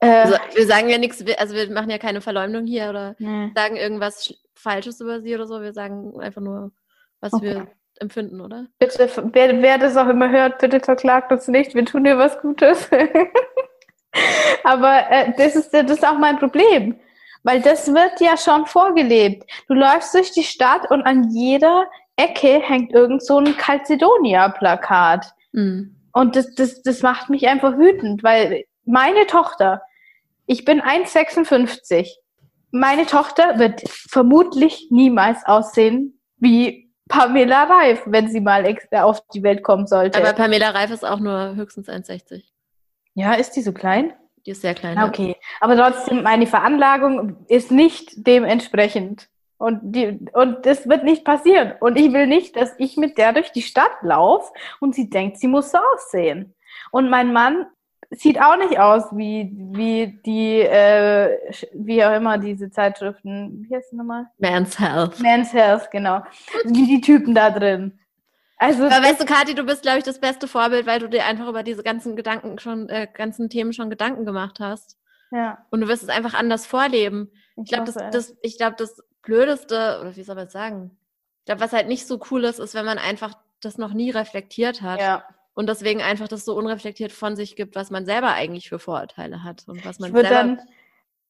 äh, 0.00 0.06
Also, 0.08 0.36
wir 0.54 0.66
sagen 0.66 0.88
ja 0.88 0.98
nichts, 0.98 1.24
also 1.38 1.54
wir 1.54 1.70
machen 1.70 1.90
ja 1.90 1.98
keine 1.98 2.20
Verleumdung 2.20 2.66
hier 2.66 2.88
oder 2.90 3.16
nee. 3.18 3.50
sagen 3.54 3.76
irgendwas 3.76 4.26
Sch- 4.26 4.36
Falsches 4.54 5.00
über 5.00 5.20
sie 5.20 5.34
oder 5.34 5.46
so. 5.46 5.60
Wir 5.60 5.72
sagen 5.72 6.18
einfach 6.20 6.42
nur, 6.42 6.72
was 7.20 7.32
Okay. 7.32 7.54
wir 7.54 7.68
empfinden, 8.00 8.40
oder? 8.40 8.66
Bitte, 8.78 9.08
wer, 9.32 9.62
wer 9.62 9.78
das 9.78 9.96
auch 9.96 10.08
immer 10.08 10.30
hört, 10.30 10.58
bitte 10.58 10.80
verklagt 10.80 11.32
uns 11.32 11.48
nicht, 11.48 11.74
wir 11.74 11.84
tun 11.84 12.04
dir 12.04 12.18
was 12.18 12.40
Gutes. 12.40 12.88
Aber 14.64 15.10
äh, 15.10 15.32
das, 15.36 15.56
ist, 15.56 15.70
das 15.72 15.90
ist 15.90 16.06
auch 16.06 16.18
mein 16.18 16.38
Problem, 16.38 16.98
weil 17.42 17.60
das 17.60 17.92
wird 17.92 18.20
ja 18.20 18.36
schon 18.36 18.66
vorgelebt. 18.66 19.44
Du 19.68 19.74
läufst 19.74 20.14
durch 20.14 20.32
die 20.32 20.42
Stadt 20.42 20.90
und 20.90 21.02
an 21.02 21.30
jeder 21.30 21.84
Ecke 22.16 22.60
hängt 22.60 22.92
irgend 22.92 23.22
so 23.22 23.38
ein 23.38 23.56
Calcedonia-Plakat. 23.56 25.26
Mhm. 25.52 25.96
Und 26.12 26.34
das, 26.34 26.54
das, 26.54 26.82
das 26.82 27.02
macht 27.02 27.28
mich 27.28 27.46
einfach 27.46 27.76
wütend, 27.76 28.24
weil 28.24 28.64
meine 28.84 29.26
Tochter, 29.26 29.82
ich 30.46 30.64
bin 30.64 30.80
1,56, 30.80 32.08
meine 32.70 33.06
Tochter 33.06 33.58
wird 33.58 33.82
vermutlich 33.88 34.88
niemals 34.90 35.44
aussehen 35.44 36.20
wie 36.38 36.85
Pamela 37.08 37.64
Reif, 37.64 38.02
wenn 38.06 38.28
sie 38.28 38.40
mal 38.40 38.64
extra 38.66 39.04
auf 39.04 39.20
die 39.32 39.42
Welt 39.42 39.62
kommen 39.62 39.86
sollte. 39.86 40.18
Aber 40.18 40.32
Pamela 40.32 40.70
Reif 40.70 40.90
ist 40.90 41.04
auch 41.04 41.20
nur 41.20 41.54
höchstens 41.54 41.88
1,60. 41.88 42.42
ja, 43.14 43.34
ist 43.34 43.52
die 43.52 43.62
so 43.62 43.72
klein? 43.72 44.12
Die 44.44 44.52
ist 44.52 44.62
sehr 44.62 44.74
klein. 44.74 44.96
Ah, 44.96 45.02
ja. 45.02 45.08
Okay, 45.08 45.36
aber 45.60 45.76
trotzdem, 45.76 46.22
meine 46.22 46.46
Veranlagung 46.46 47.44
ist 47.48 47.70
nicht 47.70 48.12
dementsprechend. 48.16 49.28
Und, 49.58 49.80
die, 49.82 50.18
und 50.34 50.66
das 50.66 50.88
wird 50.88 51.02
nicht 51.02 51.24
passieren. 51.24 51.72
Und 51.80 51.96
ich 51.96 52.12
will 52.12 52.26
nicht, 52.26 52.56
dass 52.56 52.74
ich 52.78 52.96
mit 52.96 53.16
der 53.16 53.32
durch 53.32 53.52
die 53.52 53.62
Stadt 53.62 54.02
laufe 54.02 54.52
und 54.80 54.94
sie 54.94 55.08
denkt, 55.08 55.38
sie 55.38 55.48
muss 55.48 55.70
so 55.70 55.78
aussehen. 55.94 56.54
Und 56.90 57.08
mein 57.08 57.32
Mann 57.32 57.66
sieht 58.10 58.40
auch 58.40 58.56
nicht 58.56 58.78
aus 58.78 59.04
wie, 59.12 59.50
wie 59.52 60.20
die, 60.24 60.60
äh, 60.60 61.38
wie 61.74 62.04
auch 62.04 62.14
immer 62.14 62.38
diese 62.38 62.70
Zeitschriften, 62.70 63.66
wie 63.68 63.74
heißt 63.74 63.92
die 63.92 63.96
nochmal? 63.96 64.26
Man's 64.38 64.78
Health. 64.78 65.20
Men's 65.20 65.52
Health, 65.52 65.90
genau. 65.90 66.22
Wie 66.64 66.86
die 66.86 67.00
Typen 67.00 67.34
da 67.34 67.50
drin. 67.50 67.98
Also, 68.58 68.84
Aber 68.84 69.02
weißt 69.02 69.20
du, 69.20 69.26
Kathi, 69.26 69.54
du 69.54 69.64
bist, 69.64 69.82
glaube 69.82 69.98
ich, 69.98 70.04
das 70.04 70.18
beste 70.18 70.48
Vorbild, 70.48 70.86
weil 70.86 70.98
du 70.98 71.08
dir 71.08 71.26
einfach 71.26 71.46
über 71.48 71.62
diese 71.62 71.82
ganzen 71.82 72.16
Gedanken 72.16 72.58
schon, 72.58 72.88
äh, 72.88 73.06
ganzen 73.12 73.50
Themen 73.50 73.72
schon 73.72 73.90
Gedanken 73.90 74.24
gemacht 74.24 74.60
hast. 74.60 74.98
ja. 75.30 75.58
Und 75.70 75.82
du 75.82 75.88
wirst 75.88 76.02
es 76.02 76.08
einfach 76.08 76.34
anders 76.34 76.64
vorleben. 76.64 77.30
Ich 77.56 77.68
glaube, 77.70 77.84
das, 77.84 77.96
das, 78.10 78.36
ich 78.42 78.56
glaube, 78.56 78.76
das 78.78 79.02
Blödeste, 79.22 79.98
oder 80.00 80.16
wie 80.16 80.22
soll 80.22 80.36
man 80.36 80.46
es 80.46 80.52
sagen? 80.52 80.96
Ich 81.40 81.46
glaube, 81.46 81.60
was 81.60 81.72
halt 81.72 81.88
nicht 81.88 82.06
so 82.06 82.20
cool 82.30 82.44
ist, 82.44 82.58
ist, 82.58 82.74
wenn 82.74 82.84
man 82.84 82.98
einfach 82.98 83.34
das 83.60 83.78
noch 83.78 83.92
nie 83.92 84.10
reflektiert 84.10 84.82
hat 84.82 85.00
ja. 85.00 85.24
Und 85.56 85.68
deswegen 85.68 86.02
einfach 86.02 86.28
das 86.28 86.44
so 86.44 86.54
unreflektiert 86.54 87.12
von 87.12 87.34
sich 87.34 87.56
gibt, 87.56 87.74
was 87.76 87.90
man 87.90 88.04
selber 88.04 88.34
eigentlich 88.34 88.68
für 88.68 88.78
Vorurteile 88.78 89.42
hat 89.42 89.64
und 89.66 89.84
was 89.86 89.98
man 89.98 90.10
Ich 90.10 90.14
selber. 90.14 90.28
dann, 90.28 90.60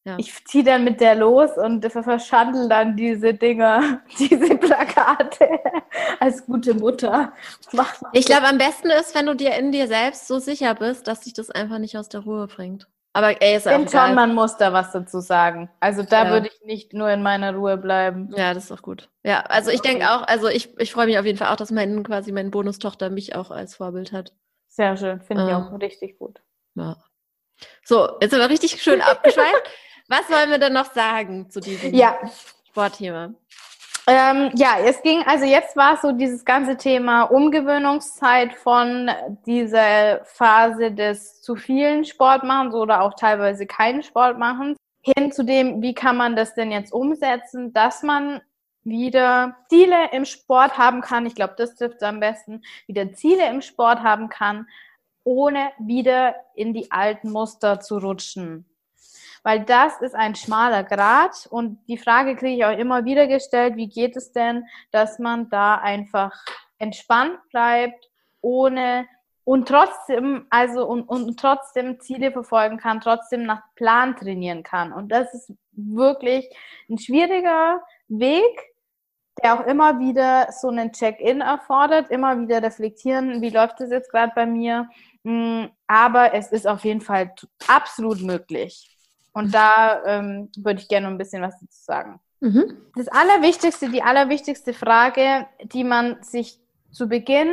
ja. 0.05 0.16
ich 0.18 0.45
ziehe 0.47 0.64
dann 0.64 0.83
mit 0.83 1.01
der 1.01 1.14
los 1.14 1.57
und 1.57 1.85
verschandel 1.87 2.68
dann 2.68 2.97
diese 2.97 3.35
Dinger, 3.35 4.03
diese 4.18 4.57
Plakate 4.57 5.49
als 6.20 6.45
gute 6.45 6.74
Mutter. 6.74 7.33
Mach 7.70 8.01
mal. 8.01 8.11
Ich 8.14 8.27
glaube, 8.27 8.49
am 8.49 8.59
besten 8.59 8.91
ist, 8.91 9.14
wenn 9.14 9.27
du 9.27 9.37
dir 9.37 9.55
in 9.55 9.70
dir 9.70 9.87
selbst 9.87 10.27
so 10.27 10.41
sicher 10.41 10.74
bist, 10.74 11.07
dass 11.07 11.20
dich 11.20 11.33
das 11.33 11.51
einfach 11.51 11.79
nicht 11.79 11.97
aus 11.97 12.09
der 12.09 12.20
Ruhe 12.20 12.49
bringt. 12.49 12.89
Aber 13.17 13.41
ey, 13.41 13.57
ist 13.57 13.64
ich 13.64 13.73
auch 13.73 13.77
finde 13.77 13.91
schon, 13.91 14.14
man 14.14 14.35
muss 14.35 14.59
da 14.59 14.75
was 14.75 14.93
dazu 14.93 15.21
sagen. 15.21 15.71
Also 15.81 16.03
da 16.03 16.25
Ja. 16.25 16.31
würde 16.33 16.49
ich 16.49 16.61
nicht 16.67 16.93
nur 16.93 17.09
in 17.11 17.23
meiner 17.23 17.55
Ruhe 17.55 17.79
bleiben. 17.79 18.31
Ja, 18.37 18.53
das 18.53 18.64
ist 18.64 18.73
auch 18.73 18.83
gut. 18.83 19.09
Ja, 19.25 19.41
also 19.41 19.71
ich 19.71 19.81
denke 19.81 20.11
auch, 20.11 20.21
also 20.29 20.49
ich, 20.49 20.79
ich 20.79 20.93
freue 20.93 21.07
mich 21.07 21.19
auf 21.19 21.25
jeden 21.25 21.39
Fall 21.39 21.49
auch, 21.51 21.57
dass 21.57 21.71
mein 21.71 22.03
quasi 22.03 22.31
meine 22.31 22.51
Bonustochter 22.51 23.09
mich 23.09 23.35
auch 23.35 23.51
als 23.51 23.75
Vorbild 23.77 24.12
hat. 24.12 24.35
Sehr 24.69 24.99
schön, 24.99 25.23
finde 25.23 25.45
ich 25.45 25.49
Ähm. 25.51 25.57
auch 25.57 25.81
richtig 25.81 26.19
gut. 26.19 26.43
Ja. 26.75 26.99
So, 27.85 28.19
jetzt 28.21 28.33
sind 28.33 28.41
wir 28.41 28.51
richtig 28.51 28.83
schön 28.83 29.01
abgeschweift. 29.01 29.62
Was 30.09 30.29
wollen 30.29 30.51
wir 30.51 30.59
denn 30.59 30.75
noch 30.75 30.93
sagen 30.93 31.49
zu 31.49 31.61
diesem 31.61 31.95
Ja, 31.95 32.19
Sportthema? 32.69 33.33
Ähm, 34.09 34.53
ja, 34.55 34.77
es 34.85 35.03
ging, 35.03 35.23
also 35.27 35.45
jetzt 35.45 35.77
war 35.77 35.97
so 35.97 36.13
dieses 36.13 36.45
ganze 36.45 36.77
Thema 36.77 37.25
Umgewöhnungszeit 37.25 38.55
von 38.55 39.11
dieser 39.47 40.25
Phase 40.25 40.93
des 40.93 41.43
zu 41.43 41.57
vielen 41.57 42.05
Sportmachens 42.05 42.75
oder 42.75 43.03
auch 43.03 43.15
teilweise 43.15 43.67
keinen 43.67 44.05
Sportmachens 44.05 44.79
hin 45.03 45.33
zu 45.33 45.45
dem, 45.45 45.83
wie 45.83 45.93
kann 45.93 46.17
man 46.17 46.37
das 46.37 46.55
denn 46.55 46.71
jetzt 46.71 46.93
umsetzen, 46.93 47.73
dass 47.73 48.05
man 48.05 48.41
wieder 48.85 49.57
Ziele 49.69 50.13
im 50.13 50.25
Sport 50.25 50.79
haben 50.79 51.01
kann. 51.01 51.27
Ich 51.27 51.35
glaube, 51.35 51.55
das 51.57 51.75
trifft 51.75 52.01
am 52.05 52.21
besten, 52.21 52.63
wieder 52.87 53.13
Ziele 53.13 53.49
im 53.49 53.61
Sport 53.61 54.01
haben 54.05 54.29
kann, 54.29 54.69
ohne 55.25 55.73
wieder 55.81 56.37
in 56.55 56.73
die 56.73 56.93
alten 56.93 57.33
Muster 57.33 57.81
zu 57.81 57.99
rutschen 57.99 58.67
weil 59.47 59.61
das 59.61 60.01
ist 60.01 60.17
ein 60.17 60.35
schmaler 60.35 60.83
Grat 60.83 61.47
und 61.49 61.79
die 61.87 61.99
Frage 61.99 62.35
kriege 62.35 62.57
ich 62.57 62.65
auch 62.65 62.77
immer 62.77 63.05
wieder 63.05 63.29
gestellt, 63.29 63.77
wie 63.77 63.89
geht 63.89 64.17
es 64.17 64.33
denn, 64.33 64.65
dass 64.91 65.21
man 65.21 65.49
da 65.51 65.77
einfach 65.77 66.33
entspannt 66.79 67.39
bleibt, 67.51 68.11
ohne 68.41 69.07
und 69.45 69.69
trotzdem, 69.69 70.47
also 70.51 70.85
und, 70.85 71.05
und 71.05 71.39
trotzdem 71.39 72.01
Ziele 72.01 72.33
verfolgen 72.33 72.77
kann, 72.77 73.01
trotzdem 73.01 73.45
nach 73.45 73.63
Plan 73.77 74.17
trainieren 74.17 74.65
kann. 74.65 74.93
Und 74.93 75.11
das 75.11 75.33
ist 75.33 75.53
wirklich 75.71 76.51
ein 76.91 76.99
schwieriger 76.99 77.81
Weg, 78.09 78.75
der 79.41 79.55
auch 79.55 79.67
immer 79.69 80.01
wieder 80.01 80.51
so 80.51 80.71
einen 80.71 80.91
Check-in 80.91 81.41
erfordert, 81.41 82.11
immer 82.11 82.37
wieder 82.41 82.65
reflektieren, 82.65 83.41
wie 83.43 83.51
läuft 83.51 83.81
es 83.81 83.93
jetzt 83.93 84.11
gerade 84.11 84.33
bei 84.35 84.45
mir. 84.45 84.89
Mm, 85.23 85.67
Aber 85.87 86.35
es 86.35 86.51
ist 86.51 86.67
auf 86.67 86.85
jeden 86.85 87.01
Fall 87.01 87.33
absolut 87.69 88.23
möglich. 88.23 88.96
Und 89.37 89.53
da 89.53 90.03
ähm, 90.07 90.49
würde 90.57 90.80
ich 90.80 90.89
gerne 90.89 91.09
ein 91.09 91.18
bisschen 91.18 91.43
was 91.43 91.61
dazu 91.61 91.66
sagen. 91.70 92.20
Mhm. 92.41 92.74
Das 92.95 93.07
Allerwichtigste, 93.09 93.91
die 93.91 94.03
allerwichtigste 94.03 94.72
Frage, 94.72 95.47
die 95.62 95.84
man 95.84 96.22
sich 96.22 96.59
zu 96.91 97.07
Beginn 97.07 97.53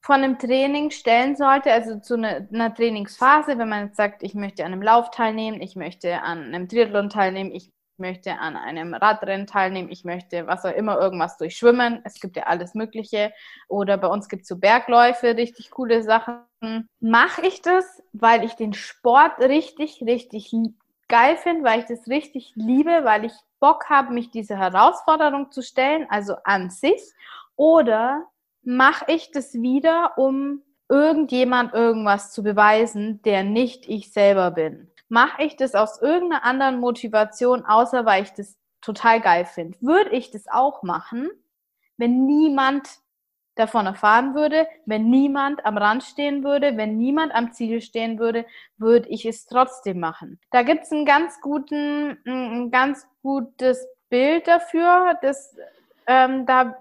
von 0.00 0.22
einem 0.22 0.38
Training 0.38 0.90
stellen 0.90 1.36
sollte, 1.36 1.70
also 1.70 1.98
zu 2.00 2.14
einer, 2.14 2.48
einer 2.50 2.74
Trainingsphase, 2.74 3.58
wenn 3.58 3.68
man 3.68 3.88
jetzt 3.88 3.98
sagt, 3.98 4.22
ich 4.22 4.32
möchte 4.34 4.64
an 4.64 4.72
einem 4.72 4.80
Lauf 4.80 5.10
teilnehmen, 5.10 5.60
ich 5.60 5.76
möchte 5.76 6.22
an 6.22 6.44
einem 6.44 6.66
Triathlon 6.66 7.10
teilnehmen, 7.10 7.52
ich 7.52 7.72
möchte 7.98 8.38
an 8.38 8.56
einem 8.56 8.94
Radrennen 8.94 9.46
teilnehmen, 9.46 9.90
ich 9.90 10.04
möchte 10.04 10.46
was 10.46 10.64
auch 10.64 10.74
immer, 10.74 10.98
irgendwas 10.98 11.36
durchschwimmen. 11.36 12.00
Es 12.04 12.20
gibt 12.20 12.38
ja 12.38 12.44
alles 12.44 12.72
Mögliche. 12.72 13.34
Oder 13.68 13.98
bei 13.98 14.08
uns 14.08 14.30
gibt 14.30 14.42
es 14.42 14.48
so 14.48 14.56
Bergläufe, 14.56 15.36
richtig 15.36 15.70
coole 15.72 16.02
Sachen. 16.02 16.38
Mache 17.00 17.46
ich 17.46 17.60
das, 17.60 18.02
weil 18.14 18.44
ich 18.44 18.54
den 18.54 18.72
Sport 18.72 19.40
richtig, 19.40 20.02
richtig 20.06 20.54
geil 21.08 21.36
finde, 21.36 21.64
weil 21.64 21.80
ich 21.80 21.86
das 21.86 22.06
richtig 22.08 22.52
liebe, 22.54 23.04
weil 23.04 23.24
ich 23.24 23.32
Bock 23.60 23.88
habe, 23.88 24.12
mich 24.12 24.30
dieser 24.30 24.56
Herausforderung 24.56 25.50
zu 25.50 25.62
stellen, 25.62 26.06
also 26.10 26.36
an 26.44 26.70
sich, 26.70 27.00
oder 27.56 28.26
mache 28.62 29.06
ich 29.08 29.30
das 29.30 29.54
wieder, 29.54 30.16
um 30.16 30.62
irgendjemand 30.88 31.74
irgendwas 31.74 32.32
zu 32.32 32.42
beweisen, 32.42 33.20
der 33.22 33.42
nicht 33.42 33.88
ich 33.88 34.12
selber 34.12 34.50
bin? 34.50 34.90
Mache 35.08 35.42
ich 35.42 35.56
das 35.56 35.74
aus 35.74 36.00
irgendeiner 36.00 36.44
anderen 36.44 36.80
Motivation, 36.80 37.64
außer 37.64 38.04
weil 38.04 38.22
ich 38.22 38.32
das 38.32 38.56
total 38.80 39.20
geil 39.20 39.44
finde? 39.44 39.76
Würde 39.80 40.10
ich 40.10 40.30
das 40.30 40.46
auch 40.48 40.82
machen, 40.82 41.30
wenn 41.96 42.26
niemand 42.26 42.88
davon 43.58 43.86
erfahren 43.86 44.34
würde, 44.34 44.66
wenn 44.86 45.10
niemand 45.10 45.64
am 45.66 45.76
Rand 45.76 46.04
stehen 46.04 46.44
würde, 46.44 46.76
wenn 46.76 46.96
niemand 46.96 47.34
am 47.34 47.52
Ziel 47.52 47.80
stehen 47.80 48.18
würde, 48.18 48.46
würde 48.76 49.08
ich 49.08 49.26
es 49.26 49.46
trotzdem 49.46 50.00
machen. 50.00 50.40
Da 50.50 50.62
gibt 50.62 50.84
es 50.84 50.92
einen 50.92 51.04
ganz 51.04 51.40
guten, 51.40 52.18
ein 52.26 52.70
ganz 52.70 53.06
gutes 53.22 53.86
Bild 54.08 54.46
dafür, 54.46 55.18
das 55.22 55.56
ähm, 56.06 56.46
da 56.46 56.78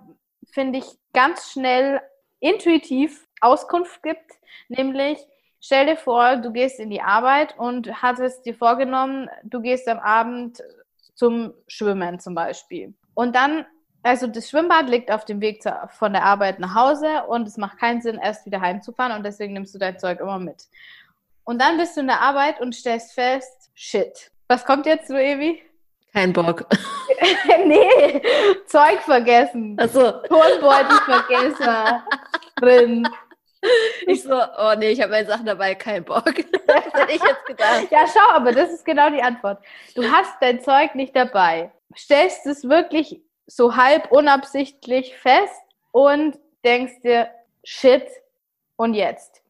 finde 0.52 0.80
ich 0.80 0.86
ganz 1.14 1.52
schnell 1.52 2.02
intuitiv 2.40 3.28
Auskunft 3.42 4.02
gibt, 4.02 4.32
nämlich 4.70 5.20
stell 5.60 5.86
dir 5.86 5.98
vor, 5.98 6.38
du 6.38 6.52
gehst 6.52 6.80
in 6.80 6.90
die 6.90 7.02
Arbeit 7.02 7.58
und 7.58 8.02
hattest 8.02 8.46
dir 8.46 8.56
vorgenommen, 8.56 9.30
du 9.44 9.62
gehst 9.62 9.88
am 9.88 10.00
Abend 10.00 10.64
zum 11.14 11.54
Schwimmen 11.68 12.20
zum 12.20 12.36
Beispiel. 12.36 12.94
Und 13.14 13.36
dann 13.36 13.66
also 14.04 14.28
das 14.28 14.50
Schwimmbad 14.50 14.90
liegt 14.90 15.12
auf 15.12 15.26
dem 15.26 15.42
Weg 15.42 15.62
zu, 15.62 15.74
von 15.98 16.14
der 16.14 16.24
Arbeit 16.24 16.60
nach 16.60 16.76
Hause 16.76 17.24
und 17.28 17.48
es 17.48 17.58
macht 17.58 17.80
keinen 17.80 18.02
Sinn, 18.02 18.20
erst 18.22 18.46
wieder 18.46 18.62
heimzufahren 18.62 19.16
und 19.16 19.24
deswegen 19.24 19.54
nimmst 19.54 19.76
du 19.76 19.80
dein 19.80 20.00
Zeug 20.00 20.20
immer 20.20 20.40
mit. 20.40 20.66
Und 21.44 21.62
dann 21.62 21.78
bist 21.78 21.96
du 21.96 22.02
in 22.02 22.08
der 22.08 22.22
Arbeit 22.22 22.60
und 22.60 22.76
stellst 22.76 23.14
fest, 23.14 23.72
shit. 23.74 24.32
Was 24.48 24.66
kommt 24.66 24.86
jetzt 24.86 25.08
so, 25.08 25.16
Evi? 25.16 25.62
Kein 26.14 26.34
Bock. 26.34 26.66
nee, 27.66 28.22
Zeug 28.66 29.00
vergessen. 29.02 29.78
Achso. 29.80 30.12
Turnbeutel 30.24 30.98
vergessen. 31.06 32.02
drin. 32.56 33.08
Ich 34.06 34.24
so, 34.24 34.34
oh 34.34 34.74
nee, 34.78 34.92
ich 34.92 35.02
habe 35.02 35.12
meine 35.12 35.28
Sachen 35.28 35.46
dabei, 35.46 35.76
kein 35.76 36.04
Bock. 36.04 36.26
das 36.26 36.86
hätte 36.94 37.12
ich 37.12 37.22
jetzt 37.22 37.46
gedacht. 37.46 37.88
Ja, 37.92 38.06
schau, 38.08 38.36
aber 38.36 38.52
das 38.52 38.72
ist 38.72 38.86
genau 38.86 39.10
die 39.10 39.22
Antwort. 39.22 39.64
Du 39.96 40.04
hast 40.04 40.34
dein 40.42 40.62
Zeug 40.62 40.96
nicht 40.96 41.16
dabei. 41.16 41.72
Stellst 41.96 42.46
es 42.46 42.68
wirklich 42.68 43.22
so 43.48 43.76
halb 43.76 44.12
unabsichtlich 44.12 45.16
fest 45.18 45.64
und 45.92 46.38
denkst 46.64 47.02
dir, 47.04 47.30
shit, 47.64 48.06
und 48.76 48.94
jetzt? 48.94 49.42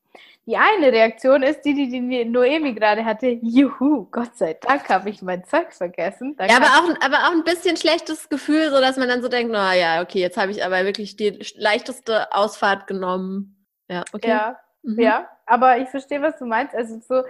Die 0.47 0.55
eine 0.55 0.93
Reaktion 0.93 1.43
ist 1.43 1.63
die, 1.65 1.73
die 1.73 1.89
die 1.89 2.23
Noemi 2.23 2.73
gerade 2.73 3.03
hatte. 3.03 3.37
Juhu, 3.41 4.07
Gott 4.09 4.37
sei 4.37 4.53
Dank 4.53 4.87
habe 4.87 5.09
ich 5.09 5.21
mein 5.21 5.43
Zeug 5.43 5.73
vergessen. 5.73 6.37
Da 6.37 6.45
ja, 6.45 6.55
aber 6.55 6.67
auch, 6.67 7.05
aber 7.05 7.27
auch 7.27 7.31
ein 7.33 7.43
bisschen 7.43 7.75
schlechtes 7.75 8.29
Gefühl, 8.29 8.69
so 8.69 8.79
dass 8.79 8.95
man 8.95 9.09
dann 9.09 9.21
so 9.21 9.27
denkt, 9.27 9.51
na 9.51 9.73
ja, 9.75 10.01
okay, 10.01 10.19
jetzt 10.19 10.37
habe 10.37 10.51
ich 10.51 10.63
aber 10.63 10.85
wirklich 10.85 11.17
die 11.17 11.37
leichteste 11.57 12.31
Ausfahrt 12.31 12.87
genommen. 12.87 13.67
Ja, 13.89 14.05
okay. 14.13 14.29
Ja, 14.29 14.57
mhm. 14.83 14.99
ja, 15.01 15.27
aber 15.45 15.79
ich 15.79 15.89
verstehe, 15.89 16.21
was 16.21 16.37
du 16.37 16.45
meinst. 16.45 16.73
Also 16.73 16.97
so, 17.05 17.23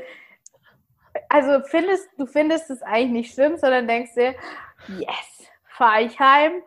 also 1.27 1.65
findest 1.65 2.07
du 2.19 2.27
findest 2.27 2.69
es 2.69 2.83
eigentlich 2.83 3.11
nicht 3.11 3.33
schlimm, 3.33 3.57
sondern 3.57 3.87
denkst 3.87 4.13
dir, 4.13 4.35
yes, 4.89 5.49
fahre 5.77 6.03
ich 6.03 6.19
heim 6.19 6.63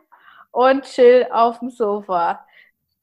und 0.53 0.85
chill 0.85 1.27
auf 1.31 1.59
dem 1.59 1.71
Sofa. 1.71 2.45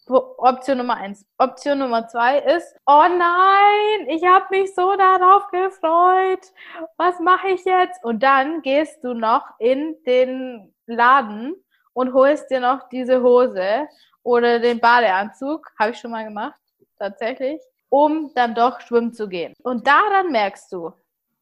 Option 0.09 0.77
Nummer 0.77 0.95
eins. 0.95 1.25
Option 1.37 1.79
Nummer 1.79 2.07
zwei 2.07 2.39
ist, 2.39 2.73
oh 2.85 3.03
nein, 3.09 4.07
ich 4.07 4.25
habe 4.25 4.45
mich 4.51 4.73
so 4.73 4.95
darauf 4.95 5.49
gefreut. 5.51 6.53
Was 6.95 7.19
mache 7.19 7.49
ich 7.49 7.65
jetzt? 7.65 8.01
Und 8.05 8.23
dann 8.23 8.61
gehst 8.61 9.03
du 9.03 9.13
noch 9.13 9.43
in 9.59 9.97
den 10.05 10.73
Laden 10.85 11.55
und 11.91 12.13
holst 12.13 12.49
dir 12.49 12.61
noch 12.61 12.87
diese 12.87 13.21
Hose 13.21 13.87
oder 14.23 14.59
den 14.59 14.79
Badeanzug, 14.79 15.67
habe 15.77 15.91
ich 15.91 15.99
schon 15.99 16.11
mal 16.11 16.23
gemacht, 16.23 16.59
tatsächlich, 16.97 17.61
um 17.89 18.31
dann 18.33 18.55
doch 18.55 18.79
schwimmen 18.79 19.13
zu 19.13 19.27
gehen. 19.27 19.53
Und 19.61 19.87
daran 19.87 20.31
merkst 20.31 20.71
du, 20.71 20.93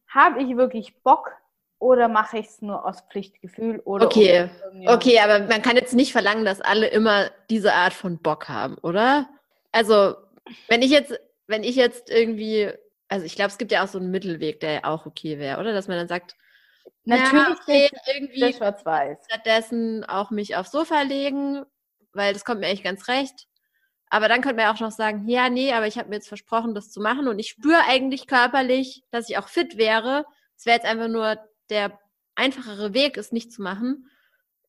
habe 0.07 0.41
ich 0.41 0.57
wirklich 0.57 0.99
Bock 1.03 1.31
oder 1.79 2.07
mache 2.07 2.39
ich 2.39 2.47
es 2.47 2.61
nur 2.61 2.85
aus 2.85 3.01
Pflichtgefühl 3.11 3.79
oder 3.85 4.05
Okay. 4.05 4.49
Okay, 4.87 5.19
aber 5.19 5.39
man 5.39 5.61
kann 5.61 5.75
jetzt 5.75 5.93
nicht 5.93 6.11
verlangen, 6.11 6.45
dass 6.45 6.61
alle 6.61 6.87
immer 6.87 7.29
diese 7.49 7.73
Art 7.73 7.93
von 7.93 8.19
Bock 8.19 8.49
haben, 8.49 8.77
oder? 8.79 9.29
Also, 9.71 10.15
wenn 10.67 10.81
ich 10.81 10.91
jetzt 10.91 11.19
wenn 11.47 11.63
ich 11.63 11.75
jetzt 11.75 12.09
irgendwie 12.09 12.71
also 13.07 13.25
ich 13.25 13.35
glaube, 13.35 13.49
es 13.49 13.57
gibt 13.57 13.71
ja 13.71 13.83
auch 13.83 13.87
so 13.87 13.99
einen 13.99 14.11
Mittelweg, 14.11 14.59
der 14.59 14.71
ja 14.73 14.83
auch 14.85 15.05
okay 15.05 15.37
wäre, 15.37 15.59
oder? 15.59 15.73
Dass 15.73 15.87
man 15.87 15.97
dann 15.97 16.07
sagt, 16.07 16.35
natürlich 17.03 17.47
ja, 17.47 17.55
okay, 17.61 17.89
irgendwie. 18.13 18.53
Stattdessen 18.53 20.03
auch 20.05 20.31
mich 20.31 20.55
aufs 20.55 20.71
Sofa 20.71 21.01
legen, 21.01 21.63
weil 22.13 22.33
das 22.33 22.45
kommt 22.45 22.61
mir 22.61 22.67
echt 22.67 22.83
ganz 22.83 23.07
recht. 23.07 23.47
Aber 24.09 24.27
dann 24.27 24.41
könnte 24.41 24.61
man 24.61 24.73
auch 24.73 24.79
noch 24.79 24.91
sagen, 24.91 25.27
ja, 25.27 25.49
nee, 25.49 25.73
aber 25.73 25.87
ich 25.87 25.97
habe 25.97 26.09
mir 26.09 26.15
jetzt 26.15 26.27
versprochen, 26.27 26.75
das 26.75 26.91
zu 26.91 27.01
machen 27.01 27.27
und 27.27 27.39
ich 27.39 27.49
spüre 27.49 27.81
eigentlich 27.87 28.27
körperlich, 28.27 29.03
dass 29.11 29.29
ich 29.29 29.37
auch 29.37 29.49
fit 29.49 29.77
wäre. 29.77 30.25
Es 30.55 30.65
wäre 30.65 30.77
jetzt 30.77 30.85
einfach 30.85 31.07
nur 31.07 31.37
der 31.69 31.99
einfachere 32.35 32.93
Weg 32.93 33.17
ist, 33.17 33.33
nicht 33.33 33.51
zu 33.51 33.61
machen. 33.61 34.09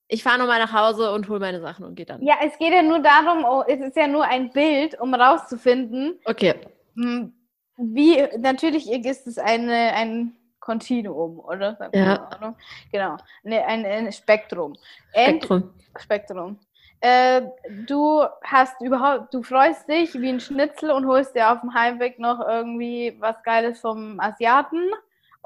Ich 0.08 0.22
fahre 0.22 0.38
nochmal 0.38 0.60
nach 0.60 0.72
Hause 0.72 1.12
und 1.12 1.28
hole 1.28 1.40
meine 1.40 1.60
Sachen 1.60 1.84
und 1.84 1.96
gehe 1.96 2.06
dann. 2.06 2.22
Ja, 2.22 2.36
es 2.42 2.56
geht 2.58 2.72
ja 2.72 2.82
nur 2.82 3.00
darum, 3.00 3.44
oh, 3.44 3.64
es 3.66 3.80
ist 3.80 3.96
ja 3.96 4.06
nur 4.06 4.24
ein 4.24 4.50
Bild, 4.50 5.00
um 5.00 5.12
rauszufinden. 5.14 6.18
Okay. 6.24 6.54
Hm, 6.94 7.34
wie, 7.76 8.22
natürlich 8.38 8.90
ist 8.90 9.26
es 9.26 9.38
eine, 9.38 9.92
ein 9.94 10.36
Kontinuum, 10.60 11.40
oder? 11.40 11.76
Ja. 11.92 12.54
Genau, 12.92 13.16
ne, 13.42 13.64
ein, 13.64 13.84
ein 13.84 14.12
Spektrum. 14.12 14.76
Spektrum. 15.10 15.62
Ent 15.62 16.02
Spektrum. 16.02 16.58
Äh, 17.00 17.42
du 17.86 18.24
hast 18.42 18.80
überhaupt, 18.80 19.34
du 19.34 19.42
freust 19.42 19.88
dich 19.88 20.14
wie 20.14 20.30
ein 20.30 20.40
Schnitzel 20.40 20.90
und 20.90 21.06
holst 21.06 21.34
dir 21.34 21.52
auf 21.52 21.60
dem 21.60 21.74
Heimweg 21.74 22.18
noch 22.18 22.40
irgendwie 22.40 23.16
was 23.18 23.42
Geiles 23.42 23.80
vom 23.80 24.18
Asiaten 24.18 24.90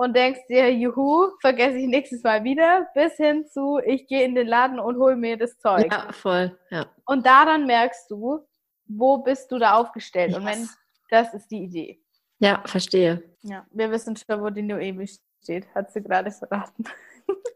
und 0.01 0.17
denkst 0.17 0.41
dir, 0.49 0.73
juhu, 0.75 1.29
vergesse 1.43 1.77
ich 1.77 1.87
nächstes 1.87 2.23
Mal 2.23 2.43
wieder, 2.43 2.89
bis 2.95 3.17
hin 3.17 3.47
zu, 3.47 3.79
ich 3.85 4.07
gehe 4.07 4.25
in 4.25 4.35
den 4.35 4.47
Laden 4.47 4.81
und 4.81 4.97
hole 4.97 5.15
mir 5.15 5.37
das 5.37 5.59
Zeug. 5.59 5.93
Ja, 5.93 6.11
voll, 6.11 6.59
ja. 6.71 6.87
Und 7.05 7.27
daran 7.27 7.67
merkst 7.67 8.11
du, 8.11 8.41
wo 8.87 9.19
bist 9.19 9.53
du 9.53 9.59
da 9.59 9.75
aufgestellt. 9.75 10.31
Yes. 10.31 10.39
Und 10.39 10.47
wenn, 10.47 10.69
das 11.11 11.35
ist 11.35 11.51
die 11.51 11.65
Idee. 11.65 12.03
Ja, 12.39 12.63
verstehe. 12.65 13.23
Ja, 13.43 13.67
wir 13.73 13.91
wissen 13.91 14.17
schon, 14.17 14.41
wo 14.41 14.49
die 14.49 14.63
Noemi 14.63 15.07
steht, 15.43 15.67
hat 15.75 15.93
sie 15.93 16.03
gerade 16.03 16.31
verraten. 16.31 16.85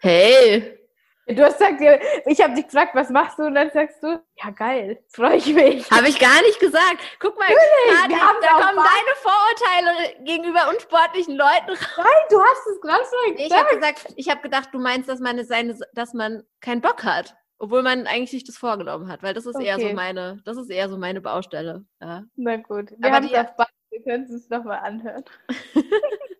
Hey, 0.01 0.79
Du 1.27 1.43
hast 1.43 1.59
gesagt, 1.59 1.81
ich 2.27 2.41
habe 2.43 2.55
dich 2.55 2.67
gefragt, 2.67 2.95
was 2.95 3.09
machst 3.09 3.39
du? 3.39 3.45
Und 3.45 3.55
dann 3.55 3.71
sagst 3.71 4.03
du, 4.03 4.23
ja 4.43 4.51
geil, 4.51 5.03
freue 5.09 5.37
ich 5.37 5.55
mich. 5.55 5.91
Habe 5.91 6.09
ich 6.09 6.19
gar 6.19 6.43
nicht 6.43 6.61
gesagt. 6.61 6.99
Guck 7.19 7.39
mal, 7.39 7.47
Kathi, 7.47 8.15
da 8.43 8.49
kommen 8.53 8.75
Spaß. 8.75 8.89
deine 8.93 9.15
Vorurteile 9.23 10.25
gegenüber 10.25 10.69
unsportlichen 10.69 11.37
Leuten 11.37 11.71
raus. 11.71 11.97
Nein, 11.97 12.27
du 12.29 12.43
hast 12.43 12.67
es 12.67 12.81
ganz 12.83 13.09
neu 13.11 13.33
gesagt. 13.33 13.47
Ich 13.47 13.57
habe 13.57 13.75
gesagt, 13.75 14.13
ich 14.17 14.29
habe 14.29 14.41
gedacht, 14.43 14.69
du 14.73 14.79
meinst, 14.79 15.09
dass 15.09 15.21
man, 15.21 15.43
seine, 15.45 15.79
dass 15.95 16.13
man 16.13 16.43
keinen 16.61 16.83
Bock 16.83 17.05
hat. 17.05 17.35
Obwohl 17.59 17.83
man 17.83 18.07
eigentlich 18.07 18.33
sich 18.33 18.45
das 18.45 18.59
vorgenommen 18.59 19.09
hat, 19.09 19.23
weil 19.23 19.33
das 19.33 19.47
ist 19.47 19.55
okay. 19.55 19.67
eher 19.67 19.79
so 19.79 19.89
meine, 19.95 20.43
das 20.45 20.59
ist 20.59 20.71
eher 20.71 20.91
so 20.91 20.99
meine 20.99 21.23
Baustelle. 21.23 21.85
Ja. 22.03 22.25
Na 22.37 22.57
gut, 22.57 22.91
wir 22.99 23.13
haben 23.13 23.25
es 23.25 23.33
auf 23.33 23.57
Band, 23.57 23.71
wir 23.91 24.03
können 24.03 24.25
es 24.25 24.51
nochmal 24.51 24.81
anhören. 24.81 25.25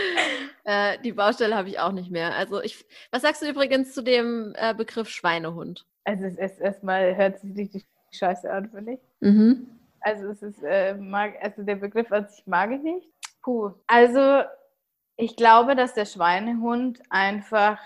äh, 0.64 0.98
die 1.04 1.12
Baustelle 1.12 1.56
habe 1.56 1.68
ich 1.68 1.78
auch 1.78 1.92
nicht 1.92 2.10
mehr. 2.10 2.34
Also 2.34 2.62
ich, 2.62 2.84
was 3.10 3.22
sagst 3.22 3.42
du 3.42 3.48
übrigens 3.48 3.92
zu 3.92 4.02
dem 4.02 4.54
äh, 4.56 4.74
Begriff 4.74 5.08
Schweinehund? 5.08 5.86
Also 6.04 6.24
es 6.24 6.36
ist 6.36 6.60
erstmal 6.60 7.16
hört 7.16 7.40
sich 7.40 7.56
richtig 7.56 7.86
scheiße 8.12 8.50
an, 8.50 8.70
finde 8.70 8.92
ich. 8.94 9.00
Mhm. 9.20 9.66
Also 10.00 10.28
es 10.28 10.42
ist, 10.42 10.62
äh, 10.62 10.94
mag, 10.94 11.34
also 11.40 11.62
der 11.62 11.76
Begriff 11.76 12.10
an 12.12 12.28
sich 12.28 12.46
mag 12.46 12.70
ich 12.72 12.82
nicht. 12.82 13.06
Puh. 13.42 13.72
Also 13.86 14.42
ich 15.16 15.36
glaube, 15.36 15.76
dass 15.76 15.94
der 15.94 16.06
Schweinehund 16.06 17.00
einfach 17.10 17.78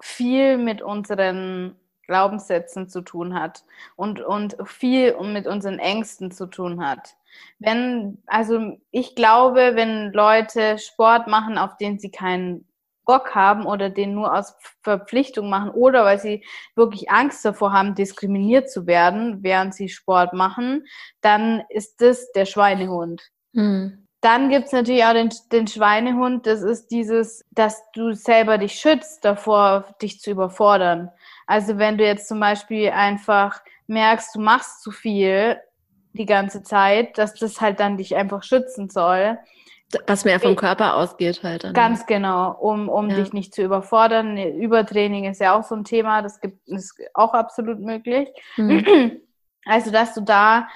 viel 0.00 0.56
mit 0.58 0.82
unseren 0.82 1.76
Glaubenssätzen 2.06 2.88
zu 2.88 3.02
tun 3.02 3.34
hat 3.34 3.64
und, 3.96 4.20
und 4.20 4.56
viel 4.64 5.16
mit 5.20 5.46
unseren 5.46 5.78
Ängsten 5.78 6.30
zu 6.30 6.46
tun 6.46 6.84
hat. 6.86 7.16
Wenn, 7.58 8.22
also 8.26 8.76
ich 8.90 9.14
glaube, 9.14 9.72
wenn 9.74 10.12
Leute 10.12 10.78
Sport 10.78 11.26
machen, 11.26 11.58
auf 11.58 11.76
den 11.76 11.98
sie 11.98 12.10
keinen 12.10 12.66
Bock 13.06 13.34
haben 13.34 13.64
oder 13.64 13.88
den 13.88 14.14
nur 14.14 14.34
aus 14.36 14.54
Verpflichtung 14.82 15.48
machen 15.48 15.70
oder 15.70 16.04
weil 16.04 16.18
sie 16.18 16.44
wirklich 16.74 17.10
Angst 17.10 17.44
davor 17.44 17.72
haben, 17.72 17.94
diskriminiert 17.94 18.70
zu 18.70 18.86
werden, 18.86 19.42
während 19.42 19.74
sie 19.74 19.88
Sport 19.88 20.34
machen, 20.34 20.84
dann 21.22 21.62
ist 21.70 22.02
das 22.02 22.30
der 22.32 22.44
Schweinehund. 22.44 23.22
Hm. 23.54 24.06
Dann 24.20 24.50
gibt's 24.50 24.72
natürlich 24.72 25.04
auch 25.04 25.12
den, 25.12 25.30
den 25.52 25.68
Schweinehund, 25.68 26.46
das 26.46 26.62
ist 26.62 26.88
dieses, 26.88 27.44
dass 27.52 27.80
du 27.92 28.12
selber 28.12 28.58
dich 28.58 28.72
schützt 28.72 29.24
davor, 29.24 29.84
dich 30.02 30.20
zu 30.20 30.32
überfordern. 30.32 31.10
Also 31.46 31.78
wenn 31.78 31.96
du 31.96 32.04
jetzt 32.04 32.26
zum 32.26 32.40
Beispiel 32.40 32.90
einfach 32.90 33.60
merkst, 33.86 34.34
du 34.34 34.40
machst 34.40 34.82
zu 34.82 34.90
viel 34.90 35.58
die 36.18 36.26
ganze 36.26 36.62
Zeit, 36.62 37.18
dass 37.18 37.34
das 37.34 37.60
halt 37.60 37.80
dann 37.80 37.96
dich 37.96 38.16
einfach 38.16 38.42
schützen 38.42 38.88
soll. 38.90 39.38
Was 40.06 40.24
mehr 40.24 40.40
vom 40.40 40.56
Körper 40.56 40.96
ausgeht 40.96 41.44
halt. 41.44 41.62
Dann. 41.62 41.72
Ganz 41.72 42.06
genau, 42.06 42.52
um, 42.52 42.88
um 42.88 43.08
ja. 43.08 43.16
dich 43.16 43.32
nicht 43.32 43.54
zu 43.54 43.62
überfordern. 43.62 44.36
Übertraining 44.36 45.24
ist 45.24 45.40
ja 45.40 45.56
auch 45.56 45.62
so 45.62 45.76
ein 45.76 45.84
Thema, 45.84 46.22
das 46.22 46.40
gibt 46.40 46.66
ist 46.66 47.00
auch 47.14 47.34
absolut 47.34 47.80
möglich. 47.80 48.28
Mhm. 48.56 49.20
Also, 49.68 49.90
dass 49.90 50.14
du 50.14 50.20
da, 50.20 50.68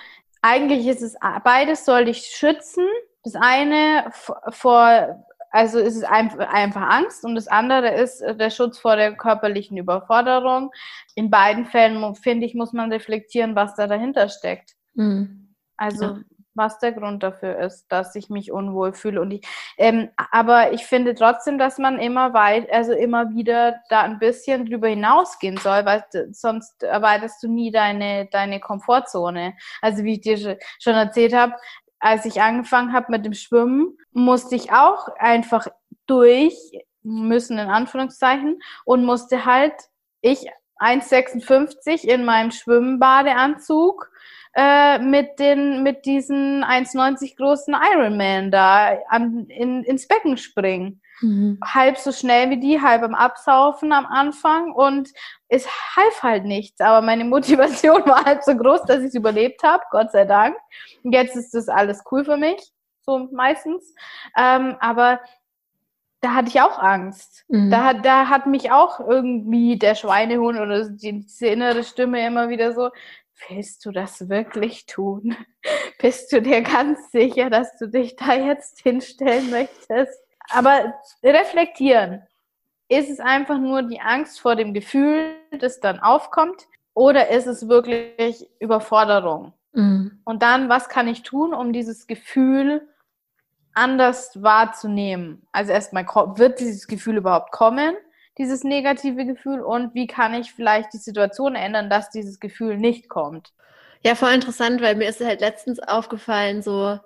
eigentlich 0.42 0.84
ist 0.88 1.00
es, 1.00 1.14
beides 1.44 1.84
soll 1.84 2.06
dich 2.06 2.22
schützen. 2.22 2.84
Das 3.22 3.36
eine 3.36 4.10
vor 4.50 5.22
also 5.50 5.78
ist 5.78 5.96
es 5.96 6.04
einfach 6.04 6.88
Angst 6.88 7.24
und 7.24 7.34
das 7.34 7.48
andere 7.48 7.90
ist 7.90 8.20
der 8.20 8.50
Schutz 8.50 8.78
vor 8.78 8.96
der 8.96 9.16
körperlichen 9.16 9.76
Überforderung. 9.76 10.70
In 11.14 11.30
beiden 11.30 11.66
Fällen, 11.66 12.14
finde 12.14 12.46
ich, 12.46 12.54
muss 12.54 12.72
man 12.72 12.92
reflektieren, 12.92 13.56
was 13.56 13.74
da 13.74 13.86
dahinter 13.86 14.28
steckt. 14.28 14.74
Mhm. 14.94 15.54
Also 15.76 16.04
ja. 16.04 16.18
was 16.54 16.78
der 16.78 16.92
Grund 16.92 17.22
dafür 17.22 17.58
ist, 17.58 17.86
dass 17.88 18.14
ich 18.14 18.28
mich 18.28 18.52
unwohl 18.52 18.92
fühle. 18.92 19.20
Und 19.20 19.30
ich, 19.30 19.46
ähm, 19.78 20.10
aber 20.30 20.72
ich 20.72 20.84
finde 20.84 21.14
trotzdem, 21.14 21.58
dass 21.58 21.78
man 21.78 21.98
immer 21.98 22.34
weit, 22.34 22.70
also 22.70 22.92
immer 22.92 23.30
wieder 23.30 23.80
da 23.88 24.02
ein 24.02 24.18
bisschen 24.18 24.66
drüber 24.66 24.88
hinausgehen 24.88 25.56
soll, 25.56 25.84
weil 25.84 26.04
sonst 26.32 26.82
erweiterst 26.82 27.42
du 27.42 27.48
nie 27.48 27.70
deine, 27.70 28.26
deine 28.30 28.60
Komfortzone. 28.60 29.54
Also 29.80 30.04
wie 30.04 30.14
ich 30.14 30.20
dir 30.20 30.58
schon 30.78 30.94
erzählt 30.94 31.34
habe, 31.34 31.54
als 31.98 32.24
ich 32.24 32.40
angefangen 32.40 32.92
habe 32.92 33.06
mit 33.10 33.24
dem 33.24 33.34
Schwimmen, 33.34 33.96
musste 34.12 34.56
ich 34.56 34.72
auch 34.72 35.08
einfach 35.18 35.66
durch 36.06 36.54
müssen 37.02 37.58
in 37.58 37.68
Anführungszeichen 37.68 38.58
und 38.84 39.04
musste 39.04 39.44
halt 39.46 39.74
ich 40.20 40.50
1,56 40.78 42.04
in 42.04 42.24
meinem 42.24 42.50
Schwimmbadeanzug 42.50 44.10
äh, 44.54 44.98
mit 44.98 45.38
den 45.38 45.82
mit 45.82 46.04
diesen 46.06 46.64
1,90 46.64 47.36
großen 47.36 47.74
Ironman 47.92 48.50
da 48.50 48.98
an, 49.08 49.46
in, 49.48 49.84
ins 49.84 50.08
Becken 50.08 50.36
springen. 50.36 51.00
Mhm. 51.20 51.58
Halb 51.62 51.98
so 51.98 52.12
schnell 52.12 52.50
wie 52.50 52.58
die, 52.58 52.80
halb 52.80 53.02
am 53.02 53.14
Absaufen 53.14 53.92
am 53.92 54.06
Anfang 54.06 54.72
und 54.72 55.10
es 55.48 55.66
half 55.94 56.22
halt 56.22 56.44
nichts. 56.44 56.80
Aber 56.80 57.04
meine 57.04 57.24
Motivation 57.24 58.02
war 58.06 58.24
halt 58.24 58.44
so 58.44 58.56
groß, 58.56 58.84
dass 58.84 59.00
ich 59.00 59.08
es 59.08 59.14
überlebt 59.14 59.62
habe, 59.62 59.84
Gott 59.90 60.10
sei 60.12 60.24
Dank. 60.24 60.56
Und 61.04 61.12
jetzt 61.12 61.36
ist 61.36 61.54
das 61.54 61.68
alles 61.68 62.02
cool 62.10 62.24
für 62.24 62.36
mich, 62.36 62.60
so 63.02 63.28
meistens. 63.32 63.94
Ähm, 64.36 64.76
aber 64.80 65.20
da 66.20 66.34
hatte 66.34 66.48
ich 66.48 66.60
auch 66.60 66.78
Angst. 66.78 67.44
Mhm. 67.48 67.70
Da, 67.70 67.94
da 67.94 68.28
hat 68.28 68.46
mich 68.46 68.70
auch 68.70 69.00
irgendwie 69.00 69.78
der 69.78 69.94
Schweinehund 69.94 70.60
oder 70.60 70.88
diese 70.90 71.46
innere 71.46 71.82
Stimme 71.82 72.26
immer 72.26 72.48
wieder 72.50 72.72
so, 72.72 72.90
willst 73.48 73.84
du 73.84 73.90
das 73.90 74.28
wirklich 74.28 74.86
tun? 74.86 75.36
Bist 75.98 76.32
du 76.32 76.40
dir 76.40 76.62
ganz 76.62 77.10
sicher, 77.10 77.50
dass 77.50 77.76
du 77.76 77.86
dich 77.86 78.16
da 78.16 78.34
jetzt 78.34 78.80
hinstellen 78.80 79.50
möchtest? 79.50 80.18
Aber 80.50 80.94
reflektieren. 81.22 82.22
Ist 82.88 83.08
es 83.08 83.20
einfach 83.20 83.58
nur 83.58 83.82
die 83.82 84.00
Angst 84.00 84.40
vor 84.40 84.56
dem 84.56 84.74
Gefühl, 84.74 85.36
das 85.58 85.80
dann 85.80 86.00
aufkommt? 86.00 86.66
Oder 86.94 87.28
ist 87.28 87.46
es 87.46 87.68
wirklich 87.68 88.48
Überforderung? 88.58 89.52
Mhm. 89.72 90.20
Und 90.24 90.42
dann, 90.42 90.68
was 90.68 90.88
kann 90.88 91.06
ich 91.06 91.22
tun, 91.22 91.54
um 91.54 91.72
dieses 91.72 92.06
Gefühl 92.06 92.88
anders 93.74 94.42
wahrzunehmen? 94.42 95.46
Also 95.52 95.72
erstmal, 95.72 96.04
wird 96.36 96.58
dieses 96.58 96.88
Gefühl 96.88 97.18
überhaupt 97.18 97.52
kommen? 97.52 97.94
Dieses 98.40 98.64
negative 98.64 99.26
Gefühl 99.26 99.60
und 99.60 99.94
wie 99.94 100.06
kann 100.06 100.32
ich 100.32 100.52
vielleicht 100.52 100.94
die 100.94 100.98
Situation 100.98 101.54
ändern, 101.54 101.90
dass 101.90 102.08
dieses 102.08 102.40
Gefühl 102.40 102.78
nicht 102.78 103.10
kommt. 103.10 103.52
Ja, 104.02 104.14
voll 104.14 104.32
interessant, 104.32 104.80
weil 104.80 104.96
mir 104.96 105.10
ist 105.10 105.20
halt 105.20 105.42
letztens 105.42 105.78
aufgefallen, 105.78 106.62
so, 106.62 106.98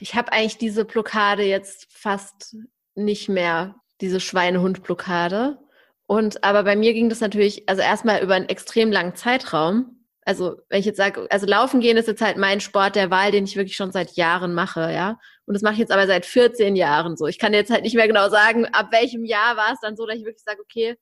ich 0.00 0.14
habe 0.14 0.32
eigentlich 0.32 0.56
diese 0.56 0.86
Blockade 0.86 1.42
jetzt 1.42 1.86
fast 1.92 2.56
nicht 2.94 3.28
mehr, 3.28 3.74
diese 4.00 4.20
Schweinehund-Blockade. 4.20 5.58
Und 6.06 6.42
aber 6.44 6.64
bei 6.64 6.76
mir 6.76 6.94
ging 6.94 7.10
das 7.10 7.20
natürlich, 7.20 7.68
also 7.68 7.82
erstmal 7.82 8.22
über 8.22 8.34
einen 8.34 8.48
extrem 8.48 8.90
langen 8.90 9.14
Zeitraum. 9.14 10.06
Also, 10.24 10.56
wenn 10.70 10.80
ich 10.80 10.86
jetzt 10.86 10.96
sage, 10.96 11.26
also 11.28 11.46
laufen 11.46 11.80
gehen 11.80 11.98
ist 11.98 12.08
jetzt 12.08 12.22
halt 12.22 12.38
mein 12.38 12.60
Sport 12.60 12.96
der 12.96 13.10
Wahl, 13.10 13.32
den 13.32 13.44
ich 13.44 13.56
wirklich 13.56 13.76
schon 13.76 13.92
seit 13.92 14.12
Jahren 14.12 14.54
mache, 14.54 14.92
ja. 14.92 15.18
Und 15.50 15.54
das 15.54 15.62
mache 15.62 15.72
ich 15.72 15.80
jetzt 15.80 15.90
aber 15.90 16.06
seit 16.06 16.26
14 16.26 16.76
Jahren 16.76 17.16
so. 17.16 17.26
Ich 17.26 17.40
kann 17.40 17.52
jetzt 17.52 17.72
halt 17.72 17.82
nicht 17.82 17.96
mehr 17.96 18.06
genau 18.06 18.28
sagen, 18.28 18.66
ab 18.66 18.92
welchem 18.92 19.24
Jahr 19.24 19.56
war 19.56 19.72
es 19.72 19.80
dann 19.80 19.96
so, 19.96 20.06
dass 20.06 20.16
ich 20.16 20.24
wirklich 20.24 20.44
sage, 20.44 20.60
okay, 20.60 20.96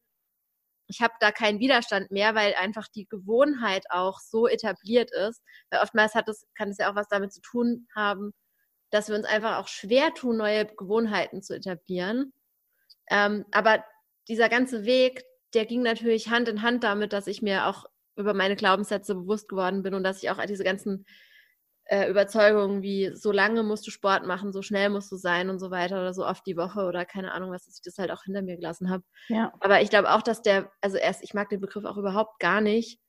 ich 0.86 1.02
habe 1.02 1.12
da 1.20 1.32
keinen 1.32 1.60
Widerstand 1.60 2.10
mehr, 2.10 2.34
weil 2.34 2.54
einfach 2.54 2.88
die 2.88 3.06
Gewohnheit 3.06 3.84
auch 3.90 4.20
so 4.20 4.48
etabliert 4.48 5.10
ist. 5.10 5.42
Weil 5.68 5.82
oftmals 5.82 6.14
hat 6.14 6.30
es, 6.30 6.46
kann 6.56 6.70
es 6.70 6.78
ja 6.78 6.90
auch 6.90 6.94
was 6.94 7.08
damit 7.08 7.30
zu 7.30 7.42
tun 7.42 7.88
haben, 7.94 8.32
dass 8.88 9.10
wir 9.10 9.16
uns 9.16 9.26
einfach 9.26 9.58
auch 9.58 9.68
schwer 9.68 10.14
tun, 10.14 10.38
neue 10.38 10.64
Gewohnheiten 10.64 11.42
zu 11.42 11.54
etablieren. 11.54 12.32
Ähm, 13.10 13.44
aber 13.50 13.84
dieser 14.28 14.48
ganze 14.48 14.86
Weg, 14.86 15.24
der 15.52 15.66
ging 15.66 15.82
natürlich 15.82 16.30
Hand 16.30 16.48
in 16.48 16.62
Hand 16.62 16.84
damit, 16.84 17.12
dass 17.12 17.26
ich 17.26 17.42
mir 17.42 17.66
auch 17.66 17.84
über 18.16 18.32
meine 18.32 18.56
Glaubenssätze 18.56 19.14
bewusst 19.14 19.50
geworden 19.50 19.82
bin 19.82 19.92
und 19.92 20.04
dass 20.04 20.22
ich 20.22 20.30
auch 20.30 20.42
diese 20.46 20.64
ganzen 20.64 21.04
äh, 21.88 22.08
Überzeugungen 22.08 22.82
wie 22.82 23.10
so 23.14 23.32
lange 23.32 23.62
musst 23.62 23.86
du 23.86 23.90
Sport 23.90 24.26
machen, 24.26 24.52
so 24.52 24.62
schnell 24.62 24.90
musst 24.90 25.10
du 25.10 25.16
sein 25.16 25.48
und 25.48 25.58
so 25.58 25.70
weiter 25.70 25.96
oder 25.96 26.12
so 26.12 26.26
oft 26.26 26.46
die 26.46 26.56
Woche 26.56 26.84
oder 26.84 27.04
keine 27.04 27.32
Ahnung, 27.32 27.50
was, 27.50 27.64
dass 27.64 27.76
ich 27.76 27.82
das 27.82 27.98
halt 27.98 28.10
auch 28.10 28.24
hinter 28.24 28.42
mir 28.42 28.56
gelassen 28.56 28.90
habe. 28.90 29.02
Ja. 29.28 29.52
Aber 29.60 29.80
ich 29.80 29.88
glaube 29.90 30.12
auch, 30.12 30.22
dass 30.22 30.42
der, 30.42 30.70
also 30.82 30.98
erst, 30.98 31.22
ich 31.22 31.34
mag 31.34 31.48
den 31.48 31.60
Begriff 31.60 31.84
auch 31.84 31.96
überhaupt 31.96 32.40
gar 32.40 32.60
nicht, 32.60 33.00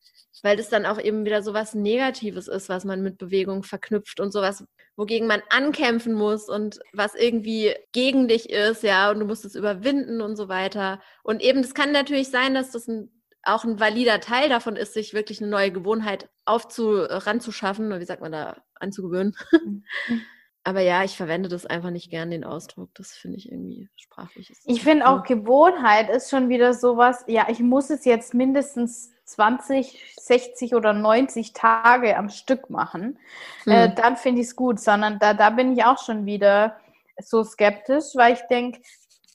weil 0.43 0.55
das 0.55 0.69
dann 0.69 0.85
auch 0.85 0.99
eben 0.99 1.25
wieder 1.25 1.43
so 1.43 1.53
was 1.53 1.75
Negatives 1.75 2.47
ist, 2.47 2.69
was 2.69 2.85
man 2.85 3.01
mit 3.01 3.17
Bewegung 3.17 3.63
verknüpft 3.63 4.21
und 4.21 4.31
sowas, 4.31 4.63
wogegen 4.95 5.27
man 5.27 5.41
ankämpfen 5.49 6.13
muss 6.13 6.47
und 6.47 6.79
was 6.93 7.15
irgendwie 7.15 7.75
gegen 7.91 8.29
dich 8.29 8.49
ist, 8.49 8.83
ja, 8.83 9.11
und 9.11 9.19
du 9.19 9.25
musst 9.25 9.43
es 9.43 9.55
überwinden 9.55 10.21
und 10.21 10.37
so 10.37 10.47
weiter. 10.47 11.01
Und 11.23 11.41
eben, 11.41 11.61
das 11.61 11.73
kann 11.73 11.91
natürlich 11.91 12.29
sein, 12.29 12.53
dass 12.53 12.71
das 12.71 12.87
ein 12.87 13.11
auch 13.43 13.63
ein 13.63 13.79
valider 13.79 14.19
Teil 14.19 14.49
davon 14.49 14.75
ist, 14.75 14.93
sich 14.93 15.13
wirklich 15.13 15.41
eine 15.41 15.49
neue 15.49 15.71
Gewohnheit 15.71 16.29
aufzu 16.45 16.97
ranzuschaffen, 16.99 17.87
oder 17.87 17.99
wie 17.99 18.05
sagt 18.05 18.21
man 18.21 18.31
da, 18.31 18.57
anzugewöhnen. 18.79 19.35
Mhm. 19.51 19.83
Aber 20.63 20.81
ja, 20.81 21.03
ich 21.03 21.15
verwende 21.15 21.49
das 21.49 21.65
einfach 21.65 21.89
nicht 21.89 22.11
gern, 22.11 22.31
den 22.31 22.43
Ausdruck. 22.43 22.89
Das 22.93 23.13
finde 23.13 23.37
ich 23.37 23.51
irgendwie 23.51 23.89
sprachlich. 23.95 24.53
Ich 24.65 24.83
finde 24.83 25.07
auch 25.07 25.23
Gewohnheit 25.23 26.09
ist 26.09 26.29
schon 26.29 26.49
wieder 26.49 26.73
sowas, 26.73 27.23
ja, 27.27 27.47
ich 27.49 27.59
muss 27.59 27.89
es 27.89 28.05
jetzt 28.05 28.33
mindestens 28.33 29.11
20, 29.23 30.15
60 30.19 30.75
oder 30.75 30.93
90 30.93 31.53
Tage 31.53 32.17
am 32.17 32.29
Stück 32.29 32.69
machen. 32.69 33.17
Hm. 33.63 33.71
Äh, 33.71 33.95
dann 33.95 34.17
finde 34.17 34.41
ich 34.41 34.47
es 34.47 34.55
gut, 34.55 34.79
sondern 34.79 35.17
da, 35.17 35.33
da 35.33 35.49
bin 35.49 35.73
ich 35.73 35.85
auch 35.85 36.03
schon 36.03 36.25
wieder 36.25 36.75
so 37.21 37.43
skeptisch, 37.43 38.15
weil 38.15 38.33
ich 38.33 38.41
denke, 38.49 38.81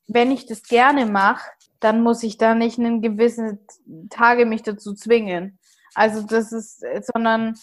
wenn 0.07 0.31
ich 0.31 0.47
das 0.47 0.63
gerne 0.63 1.07
mache, 1.07 1.51
dann 1.81 2.03
muss 2.03 2.23
ich 2.23 2.39
da 2.39 2.55
nicht 2.55 2.79
einen 2.79 3.03
gewissen 3.03 3.61
Tage 4.11 4.47
mich 4.47 4.63
dazu 4.63 4.95
zwingen. 4.95 5.59
Also 5.95 6.23
das 6.23 6.53
ist, 6.53 6.85
sondern 7.13 7.55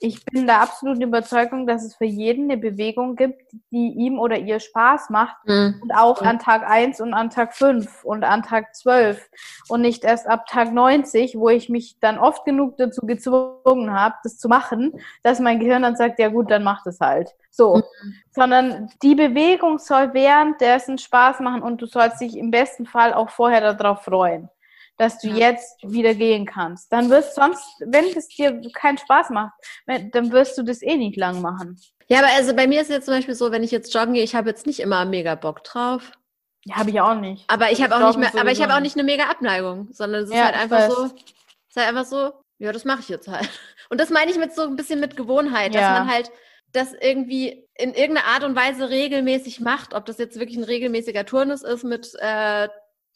ich 0.00 0.24
bin 0.24 0.46
der 0.46 0.60
absoluten 0.60 1.02
Überzeugung, 1.02 1.66
dass 1.66 1.84
es 1.84 1.94
für 1.94 2.04
jeden 2.04 2.50
eine 2.50 2.60
Bewegung 2.60 3.16
gibt, 3.16 3.40
die 3.70 3.88
ihm 3.88 4.18
oder 4.18 4.38
ihr 4.38 4.60
Spaß 4.60 5.10
macht. 5.10 5.36
Mhm. 5.46 5.80
Und 5.82 5.92
auch 5.92 6.20
an 6.20 6.38
Tag 6.38 6.68
1 6.68 7.00
und 7.00 7.14
an 7.14 7.30
Tag 7.30 7.54
5 7.54 8.04
und 8.04 8.24
an 8.24 8.42
Tag 8.42 8.74
12. 8.74 9.30
Und 9.68 9.80
nicht 9.80 10.04
erst 10.04 10.26
ab 10.26 10.46
Tag 10.46 10.72
90, 10.72 11.36
wo 11.38 11.48
ich 11.48 11.68
mich 11.68 11.98
dann 12.00 12.18
oft 12.18 12.44
genug 12.44 12.76
dazu 12.76 13.06
gezwungen 13.06 13.92
habe, 13.92 14.14
das 14.22 14.38
zu 14.38 14.48
machen, 14.48 14.92
dass 15.22 15.40
mein 15.40 15.60
Gehirn 15.60 15.82
dann 15.82 15.96
sagt, 15.96 16.18
ja 16.18 16.28
gut, 16.28 16.50
dann 16.50 16.64
macht 16.64 16.86
es 16.86 17.00
halt. 17.00 17.34
So. 17.50 17.76
Mhm. 17.76 18.14
Sondern 18.32 18.90
die 19.02 19.14
Bewegung 19.14 19.78
soll 19.78 20.12
währenddessen 20.12 20.98
Spaß 20.98 21.40
machen 21.40 21.62
und 21.62 21.80
du 21.80 21.86
sollst 21.86 22.20
dich 22.20 22.36
im 22.36 22.50
besten 22.50 22.84
Fall 22.84 23.14
auch 23.14 23.30
vorher 23.30 23.74
darauf 23.74 24.02
freuen 24.02 24.50
dass 24.96 25.18
du 25.18 25.28
jetzt 25.28 25.82
wieder 25.82 26.14
gehen 26.14 26.46
kannst. 26.46 26.92
Dann 26.92 27.10
wirst 27.10 27.34
sonst, 27.34 27.64
wenn 27.80 28.04
es 28.16 28.28
dir 28.28 28.60
keinen 28.72 28.98
Spaß 28.98 29.30
macht, 29.30 29.52
dann 29.86 30.32
wirst 30.32 30.56
du 30.56 30.62
das 30.62 30.82
eh 30.82 30.96
nicht 30.96 31.16
lang 31.16 31.40
machen. 31.40 31.80
Ja, 32.08 32.18
aber 32.18 32.28
also 32.36 32.54
bei 32.54 32.66
mir 32.66 32.82
ist 32.82 32.90
jetzt 32.90 33.06
zum 33.06 33.14
Beispiel 33.14 33.34
so, 33.34 33.50
wenn 33.50 33.62
ich 33.62 33.70
jetzt 33.70 33.92
joggen 33.94 34.14
gehe, 34.14 34.22
ich 34.22 34.34
habe 34.34 34.50
jetzt 34.50 34.66
nicht 34.66 34.80
immer 34.80 35.04
mega 35.04 35.34
Bock 35.34 35.64
drauf. 35.64 36.12
Ja, 36.64 36.76
habe 36.76 36.90
ich 36.90 37.00
auch 37.00 37.14
nicht. 37.14 37.44
Aber 37.48 37.70
ich 37.70 37.82
habe 37.82 37.94
auch 37.96 38.16
nicht 38.16 38.18
mehr, 38.18 38.40
aber 38.40 38.52
ich 38.52 38.62
habe 38.62 38.74
auch 38.74 38.80
nicht 38.80 38.96
eine 38.96 39.04
mega 39.04 39.24
Abneigung, 39.24 39.88
sondern 39.92 40.24
es 40.24 40.30
ist 40.30 40.36
ja, 40.36 40.46
halt 40.46 40.56
einfach 40.56 40.90
so, 40.90 41.04
es 41.04 41.12
ist 41.12 41.76
halt 41.76 41.88
einfach 41.88 42.04
so, 42.04 42.32
ja, 42.58 42.72
das 42.72 42.84
mache 42.84 43.00
ich 43.00 43.08
jetzt 43.08 43.28
halt. 43.28 43.48
Und 43.90 44.00
das 44.00 44.10
meine 44.10 44.30
ich 44.30 44.38
mit 44.38 44.54
so 44.54 44.62
ein 44.62 44.76
bisschen 44.76 45.00
mit 45.00 45.16
Gewohnheit, 45.16 45.74
dass 45.74 45.82
ja. 45.82 45.90
man 45.92 46.10
halt 46.10 46.30
das 46.72 46.92
irgendwie 46.92 47.68
in 47.76 47.94
irgendeiner 47.94 48.26
Art 48.26 48.44
und 48.44 48.56
Weise 48.56 48.90
regelmäßig 48.90 49.60
macht, 49.60 49.94
ob 49.94 50.06
das 50.06 50.18
jetzt 50.18 50.38
wirklich 50.38 50.56
ein 50.58 50.64
regelmäßiger 50.64 51.24
Turnus 51.24 51.62
ist 51.62 51.84
mit 51.84 52.12
äh, 52.18 52.68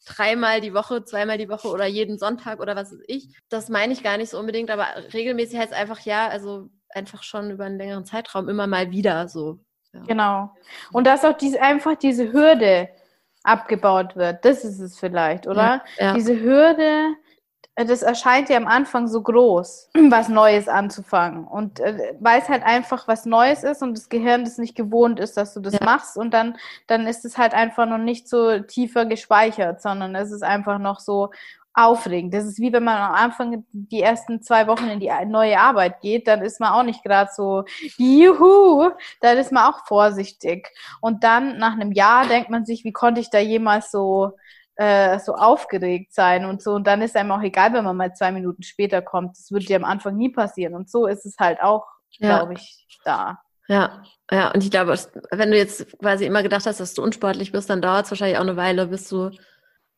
dreimal 0.05 0.61
die 0.61 0.73
Woche, 0.73 1.03
zweimal 1.03 1.37
die 1.37 1.49
Woche 1.49 1.67
oder 1.69 1.85
jeden 1.85 2.17
Sonntag 2.17 2.59
oder 2.59 2.75
was 2.75 2.91
weiß 2.91 3.03
ich. 3.07 3.29
Das 3.49 3.69
meine 3.69 3.93
ich 3.93 4.03
gar 4.03 4.17
nicht 4.17 4.29
so 4.29 4.39
unbedingt, 4.39 4.71
aber 4.71 4.87
regelmäßig 5.13 5.59
heißt 5.59 5.73
einfach 5.73 5.99
ja, 6.01 6.27
also 6.27 6.69
einfach 6.89 7.23
schon 7.23 7.51
über 7.51 7.65
einen 7.65 7.77
längeren 7.77 8.05
Zeitraum 8.05 8.49
immer 8.49 8.67
mal 8.67 8.91
wieder 8.91 9.27
so. 9.27 9.59
Ja. 9.93 10.01
Genau. 10.07 10.51
Und 10.91 11.07
dass 11.07 11.25
auch 11.25 11.37
diese, 11.37 11.61
einfach 11.61 11.95
diese 11.95 12.31
Hürde 12.31 12.89
abgebaut 13.43 14.15
wird. 14.15 14.43
Das 14.45 14.63
ist 14.63 14.79
es 14.79 14.99
vielleicht, 14.99 15.47
oder? 15.47 15.83
Ja, 15.97 16.05
ja. 16.05 16.13
Diese 16.13 16.39
Hürde, 16.39 17.15
das 17.85 18.01
erscheint 18.01 18.49
ja 18.49 18.57
am 18.57 18.67
Anfang 18.67 19.07
so 19.07 19.21
groß, 19.21 19.89
was 20.09 20.29
Neues 20.29 20.67
anzufangen. 20.67 21.45
Und 21.45 21.79
äh, 21.79 22.15
weil 22.19 22.41
es 22.41 22.49
halt 22.49 22.63
einfach 22.63 23.07
was 23.07 23.25
Neues 23.25 23.63
ist 23.63 23.81
und 23.81 23.97
das 23.97 24.09
Gehirn 24.09 24.43
das 24.43 24.57
nicht 24.57 24.75
gewohnt 24.75 25.19
ist, 25.19 25.37
dass 25.37 25.53
du 25.53 25.59
das 25.59 25.73
ja. 25.73 25.85
machst. 25.85 26.17
Und 26.17 26.33
dann, 26.33 26.57
dann 26.87 27.07
ist 27.07 27.25
es 27.25 27.37
halt 27.37 27.53
einfach 27.53 27.85
noch 27.85 27.97
nicht 27.97 28.27
so 28.27 28.59
tiefer 28.59 29.05
gespeichert, 29.05 29.81
sondern 29.81 30.15
es 30.15 30.31
ist 30.31 30.43
einfach 30.43 30.79
noch 30.79 30.99
so 30.99 31.29
aufregend. 31.73 32.33
Das 32.33 32.45
ist 32.45 32.59
wie 32.59 32.73
wenn 32.73 32.83
man 32.83 32.97
am 32.97 33.13
Anfang 33.13 33.63
die 33.71 34.01
ersten 34.01 34.41
zwei 34.41 34.67
Wochen 34.67 34.87
in 34.89 34.99
die 34.99 35.11
neue 35.27 35.59
Arbeit 35.59 36.01
geht, 36.01 36.27
dann 36.27 36.41
ist 36.41 36.59
man 36.59 36.73
auch 36.73 36.83
nicht 36.83 37.03
gerade 37.03 37.31
so, 37.33 37.63
juhu, 37.97 38.89
dann 39.21 39.37
ist 39.37 39.51
man 39.51 39.71
auch 39.71 39.85
vorsichtig. 39.85 40.69
Und 40.99 41.23
dann 41.23 41.57
nach 41.57 41.73
einem 41.73 41.91
Jahr 41.91 42.25
denkt 42.25 42.49
man 42.49 42.65
sich, 42.65 42.83
wie 42.83 42.91
konnte 42.91 43.21
ich 43.21 43.29
da 43.29 43.39
jemals 43.39 43.91
so 43.91 44.33
äh, 44.79 45.19
so 45.19 45.35
aufgeregt 45.35 46.13
sein 46.13 46.45
und 46.45 46.61
so. 46.61 46.71
Und 46.71 46.87
dann 46.87 47.01
ist 47.01 47.17
einem 47.17 47.33
auch 47.33 47.41
egal, 47.41 47.73
wenn 47.73 47.83
man 47.83 47.97
mal 47.97 48.13
zwei 48.13 48.31
Minuten 48.31 48.63
später 48.63 49.01
kommt. 49.01 49.37
Das 49.37 49.51
würde 49.51 49.65
dir 49.65 49.75
am 49.75 49.83
Anfang 49.83 50.15
nie 50.15 50.29
passieren. 50.29 50.73
Und 50.73 50.89
so 50.89 51.05
ist 51.05 51.25
es 51.25 51.35
halt 51.37 51.61
auch, 51.61 51.85
ja. 52.11 52.37
glaube 52.37 52.53
ich, 52.53 52.87
da. 53.03 53.41
Ja, 53.67 54.01
ja, 54.31 54.51
und 54.51 54.63
ich 54.63 54.71
glaube, 54.71 54.97
wenn 55.31 55.51
du 55.51 55.57
jetzt 55.57 55.99
quasi 55.99 56.25
immer 56.25 56.43
gedacht 56.43 56.65
hast, 56.65 56.79
dass 56.79 56.93
du 56.93 57.03
unsportlich 57.03 57.51
bist, 57.51 57.69
dann 57.69 57.81
dauert 57.81 58.05
es 58.05 58.11
wahrscheinlich 58.11 58.37
auch 58.37 58.43
eine 58.43 58.55
Weile, 58.55 58.87
bis 58.87 59.09
du 59.09 59.31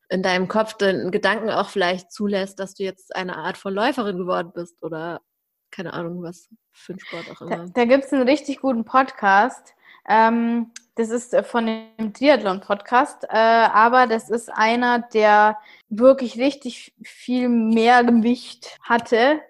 in 0.09 0.23
deinem 0.23 0.47
Kopf 0.47 0.73
den 0.73 1.11
Gedanken 1.11 1.51
auch 1.51 1.69
vielleicht 1.69 2.11
zulässt, 2.11 2.59
dass 2.59 2.73
du 2.73 2.83
jetzt 2.83 3.15
eine 3.15 3.37
Art 3.37 3.57
von 3.57 3.75
Läuferin 3.75 4.17
geworden 4.17 4.51
bist 4.51 4.81
oder 4.81 5.21
keine 5.69 5.93
Ahnung, 5.93 6.23
was 6.23 6.49
für 6.71 6.93
ein 6.93 6.99
Sport 6.99 7.29
auch 7.29 7.41
immer. 7.41 7.57
Da, 7.57 7.65
da 7.75 7.85
gibt 7.85 8.05
es 8.05 8.13
einen 8.13 8.27
richtig 8.27 8.61
guten 8.61 8.83
Podcast. 8.83 9.75
Ähm, 10.09 10.71
das 10.95 11.09
ist 11.09 11.33
äh, 11.33 11.43
von 11.43 11.65
dem 11.65 12.13
Triathlon-Podcast, 12.13 13.25
äh, 13.25 13.27
aber 13.29 14.07
das 14.07 14.29
ist 14.29 14.49
einer, 14.49 14.99
der 14.99 15.57
wirklich 15.89 16.37
richtig 16.37 16.93
viel 17.01 17.49
mehr 17.49 18.03
Gewicht 18.03 18.77
hatte 18.81 19.41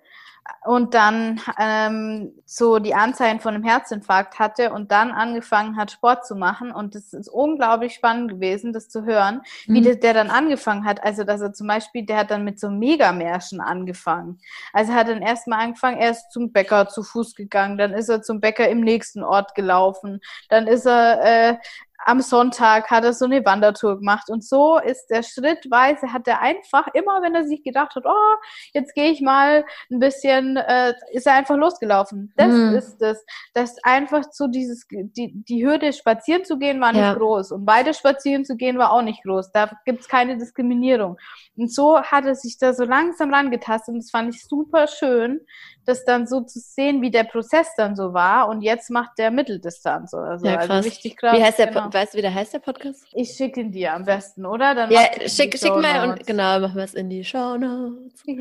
und 0.63 0.93
dann 0.93 1.41
ähm, 1.59 2.33
so 2.45 2.79
die 2.79 2.93
Anzeichen 2.93 3.39
von 3.39 3.55
einem 3.55 3.63
Herzinfarkt 3.63 4.37
hatte 4.39 4.71
und 4.71 4.91
dann 4.91 5.11
angefangen 5.11 5.75
hat, 5.77 5.91
Sport 5.91 6.25
zu 6.25 6.35
machen. 6.35 6.71
Und 6.71 6.93
das 6.93 7.13
ist 7.13 7.27
unglaublich 7.27 7.93
spannend 7.93 8.31
gewesen, 8.31 8.73
das 8.73 8.89
zu 8.89 9.05
hören, 9.05 9.41
mhm. 9.65 9.73
wie 9.73 9.81
der, 9.81 9.95
der, 9.95 10.13
dann 10.13 10.29
angefangen 10.29 10.85
hat. 10.85 11.03
Also, 11.03 11.23
dass 11.23 11.41
er 11.41 11.53
zum 11.53 11.67
Beispiel, 11.67 12.05
der 12.05 12.17
hat 12.17 12.31
dann 12.31 12.43
mit 12.43 12.59
so 12.59 12.69
Megamärschen 12.69 13.59
angefangen. 13.59 14.39
Also, 14.71 14.91
er 14.91 14.99
hat 14.99 15.07
dann 15.07 15.21
erstmal 15.21 15.63
angefangen, 15.63 15.97
er 15.97 16.11
ist 16.11 16.31
zum 16.31 16.51
Bäcker 16.51 16.87
zu 16.87 17.03
Fuß 17.03 17.35
gegangen, 17.35 17.77
dann 17.77 17.93
ist 17.93 18.09
er 18.09 18.21
zum 18.21 18.39
Bäcker 18.39 18.69
im 18.69 18.81
nächsten 18.81 19.23
Ort 19.23 19.55
gelaufen, 19.55 20.21
dann 20.49 20.67
ist 20.67 20.85
er 20.85 21.23
äh, 21.23 21.57
am 22.05 22.21
Sonntag 22.21 22.89
hat 22.89 23.03
er 23.03 23.13
so 23.13 23.25
eine 23.25 23.45
Wandertour 23.45 23.97
gemacht 23.97 24.29
und 24.29 24.43
so 24.43 24.79
ist 24.79 25.07
der 25.07 25.23
schrittweise, 25.23 26.13
hat 26.13 26.27
er 26.27 26.41
einfach 26.41 26.87
immer, 26.93 27.21
wenn 27.21 27.35
er 27.35 27.45
sich 27.45 27.63
gedacht 27.63 27.95
hat, 27.95 28.05
oh, 28.05 28.35
jetzt 28.73 28.93
gehe 28.93 29.11
ich 29.11 29.21
mal 29.21 29.65
ein 29.91 29.99
bisschen, 29.99 30.57
äh, 30.57 30.93
ist 31.11 31.27
er 31.27 31.35
einfach 31.35 31.57
losgelaufen. 31.57 32.33
Das 32.35 32.51
mhm. 32.51 32.75
ist 32.75 33.01
es. 33.01 33.23
Das 33.53 33.75
einfach 33.83 34.23
so 34.31 34.47
dieses, 34.47 34.87
die, 34.89 35.31
die 35.33 35.65
Hürde 35.65 35.93
spazieren 35.93 36.45
zu 36.45 36.57
gehen 36.57 36.81
war 36.81 36.91
nicht 36.91 37.01
ja. 37.01 37.13
groß 37.13 37.51
und 37.51 37.65
beide 37.65 37.93
spazieren 37.93 38.45
zu 38.45 38.55
gehen 38.55 38.77
war 38.77 38.91
auch 38.91 39.01
nicht 39.01 39.23
groß. 39.23 39.51
Da 39.51 39.71
gibt's 39.85 40.07
keine 40.07 40.37
Diskriminierung. 40.37 41.17
Und 41.55 41.71
so 41.71 42.01
hat 42.01 42.25
er 42.25 42.35
sich 42.35 42.57
da 42.57 42.73
so 42.73 42.83
langsam 42.83 43.33
rangetastet 43.33 43.93
und 43.93 43.99
das 43.99 44.11
fand 44.11 44.33
ich 44.33 44.43
super 44.47 44.87
schön, 44.87 45.41
das 45.85 46.05
dann 46.05 46.27
so 46.27 46.41
zu 46.41 46.59
sehen, 46.59 47.01
wie 47.01 47.11
der 47.11 47.23
Prozess 47.23 47.67
dann 47.75 47.95
so 47.95 48.13
war. 48.13 48.47
Und 48.47 48.61
jetzt 48.61 48.89
macht 48.89 49.17
der 49.17 49.31
Mitteldistanz 49.31 50.13
oder 50.13 50.37
so. 50.37 50.45
Ja, 50.45 50.57
also 50.57 50.67
krass. 50.67 50.77
Also 50.77 50.89
richtig 50.89 51.17
krass. 51.17 51.37
Wie 51.37 51.43
heißt 51.43 51.59
der, 51.59 51.67
genau. 51.67 51.93
weißt 51.93 52.13
du, 52.13 52.17
wie 52.17 52.21
der 52.21 52.33
heißt, 52.33 52.53
der 52.53 52.59
Podcast? 52.59 53.05
Ich 53.13 53.31
schicke 53.31 53.61
ihn 53.61 53.71
dir 53.71 53.93
am 53.93 54.05
besten, 54.05 54.45
oder? 54.45 54.75
Dann 54.75 54.91
ja, 54.91 55.07
schick, 55.27 55.57
schick 55.57 55.75
mal 55.75 56.09
und 56.09 56.25
genau, 56.25 56.59
machen 56.59 56.75
wir 56.75 56.83
es 56.83 56.93
in 56.93 57.09
die 57.09 57.23
Show 57.23 57.57
Notes. 57.57 58.23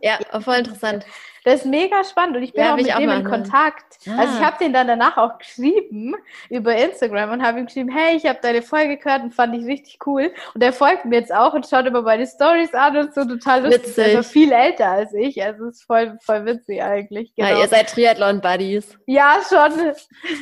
Ja. 0.00 0.18
ja, 0.32 0.40
voll 0.40 0.56
interessant. 0.56 1.04
Das 1.44 1.56
ist 1.56 1.66
mega 1.66 2.02
spannend 2.04 2.38
und 2.38 2.42
ich 2.42 2.54
bin 2.54 2.64
ja, 2.64 2.72
auch 2.72 2.76
mit 2.76 2.88
dem 2.88 3.10
in 3.10 3.24
Kontakt. 3.24 3.98
Ah. 4.08 4.18
Also 4.18 4.38
ich 4.38 4.44
habe 4.44 4.56
den 4.58 4.72
dann 4.72 4.88
danach 4.88 5.18
auch 5.18 5.38
geschrieben 5.38 6.14
über 6.48 6.74
Instagram 6.74 7.32
und 7.32 7.42
habe 7.42 7.60
ihm 7.60 7.66
geschrieben, 7.66 7.90
hey, 7.90 8.16
ich 8.16 8.26
habe 8.26 8.38
deine 8.42 8.62
Folge 8.62 8.96
gehört 8.96 9.22
und 9.22 9.34
fand 9.34 9.54
ich 9.54 9.66
richtig 9.66 9.98
cool. 10.06 10.32
Und 10.54 10.62
er 10.62 10.72
folgt 10.72 11.04
mir 11.04 11.16
jetzt 11.16 11.34
auch 11.34 11.52
und 11.52 11.66
schaut 11.66 11.84
immer 11.84 12.00
meine 12.00 12.26
Stories 12.26 12.72
an 12.72 12.96
und 12.96 13.14
so 13.14 13.24
total 13.24 13.64
lustig. 13.64 13.88
Witzig. 13.88 14.16
Also 14.16 14.28
viel 14.28 14.52
älter 14.52 14.88
als 14.88 15.12
ich. 15.12 15.44
Also 15.44 15.66
es 15.66 15.76
ist 15.76 15.84
voll, 15.84 16.18
voll 16.22 16.46
witzig 16.46 16.82
eigentlich. 16.82 17.34
Genau. 17.36 17.50
Ja, 17.50 17.60
ihr 17.60 17.68
seid 17.68 17.90
Triathlon-Buddies. 17.90 18.98
Ja, 19.06 19.36
schon. 19.46 19.92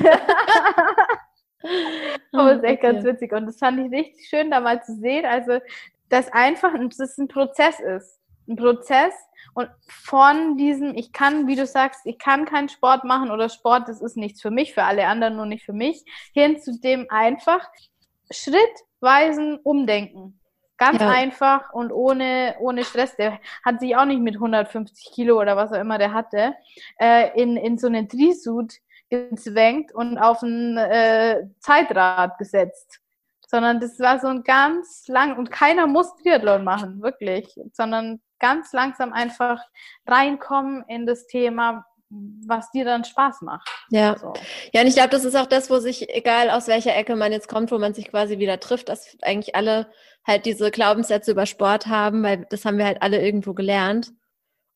Aber 2.32 2.53
es 2.53 2.59
ist 2.59 2.64
echt 2.64 2.82
ganz 2.82 3.05
witzig. 3.05 3.32
Und 3.32 3.46
das 3.46 3.59
fand 3.59 3.80
ich 3.80 3.90
richtig 3.90 4.28
schön, 4.28 4.50
da 4.50 4.61
mal 4.61 4.82
zu 4.82 4.94
sehen. 4.94 5.26
Also, 5.26 5.59
dass 6.09 6.32
einfach, 6.32 6.72
dass 6.74 6.98
es 6.98 7.18
ein 7.18 7.28
Prozess 7.28 7.80
ist. 7.80 8.20
Ein 8.48 8.57
Prozess, 8.57 9.14
und 9.55 9.68
von 9.86 10.57
diesem, 10.57 10.95
ich 10.95 11.12
kann, 11.12 11.47
wie 11.47 11.57
du 11.57 11.66
sagst, 11.66 12.01
ich 12.05 12.18
kann 12.18 12.45
keinen 12.45 12.68
Sport 12.68 13.05
machen 13.05 13.30
oder 13.30 13.49
Sport, 13.49 13.88
das 13.88 14.01
ist 14.01 14.16
nichts 14.16 14.40
für 14.40 14.51
mich, 14.51 14.74
für 14.74 14.84
alle 14.84 15.07
anderen 15.07 15.36
nur 15.36 15.47
nicht 15.47 15.64
für 15.64 15.72
mich, 15.72 16.05
hin 16.32 16.61
zu 16.61 16.78
dem 16.80 17.07
einfach 17.11 17.68
schrittweisen 18.30 19.59
Umdenken. 19.62 20.38
Ganz 20.78 21.01
ja. 21.01 21.11
einfach 21.11 21.72
und 21.72 21.93
ohne, 21.93 22.57
ohne 22.59 22.84
Stress. 22.84 23.14
Der 23.16 23.38
hat 23.64 23.78
sich 23.78 23.95
auch 23.95 24.05
nicht 24.05 24.20
mit 24.20 24.34
150 24.34 25.12
Kilo 25.14 25.40
oder 25.40 25.57
was 25.57 25.70
auch 25.72 25.78
immer 25.78 25.99
der 25.99 26.12
hatte, 26.12 26.55
äh, 26.99 27.40
in, 27.40 27.57
in 27.57 27.78
so 27.78 27.86
einen 27.86 28.09
Trisuit 28.09 28.80
gezwängt 29.09 29.95
und 29.95 30.18
auf 30.18 30.43
ein 30.43 30.78
äh, 30.78 31.45
Zeitrad 31.61 32.38
gesetzt. 32.38 33.01
Sondern 33.55 33.80
das 33.80 34.00
war 34.00 34.18
so 34.18 34.28
ein 34.28 34.44
ganz 34.44 35.05
lang, 35.09 35.36
und 35.36 35.50
keiner 35.50 35.86
muss 35.86 36.16
Triathlon 36.16 36.64
machen, 36.64 37.03
wirklich, 37.03 37.55
sondern 37.74 38.22
ganz 38.38 38.72
langsam 38.72 39.12
einfach 39.12 39.61
reinkommen 40.07 40.84
in 40.88 41.05
das 41.05 41.26
Thema, 41.26 41.84
was 42.09 42.70
dir 42.70 42.86
dann 42.86 43.05
Spaß 43.05 43.42
macht. 43.42 43.68
Ja. 43.90 44.16
So. 44.18 44.32
Ja, 44.72 44.80
und 44.80 44.86
ich 44.86 44.94
glaube, 44.94 45.11
das 45.11 45.26
ist 45.26 45.36
auch 45.36 45.46
das, 45.46 45.70
wo 45.70 45.78
sich, 45.78 46.09
egal 46.14 46.48
aus 46.48 46.66
welcher 46.66 46.96
Ecke 46.96 47.14
man 47.14 47.30
jetzt 47.30 47.48
kommt, 47.48 47.70
wo 47.70 47.78
man 47.78 47.92
sich 47.92 48.09
quasi 48.09 48.38
wieder 48.38 48.59
trifft, 48.59 48.88
dass 48.88 49.18
eigentlich 49.20 49.55
alle 49.55 49.90
halt 50.26 50.46
diese 50.46 50.70
Glaubenssätze 50.70 51.32
über 51.32 51.44
Sport 51.44 51.88
haben, 51.88 52.22
weil 52.22 52.46
das 52.48 52.64
haben 52.64 52.78
wir 52.78 52.86
halt 52.86 53.03
alle 53.03 53.20
irgendwo 53.22 53.53
gelernt. 53.53 54.12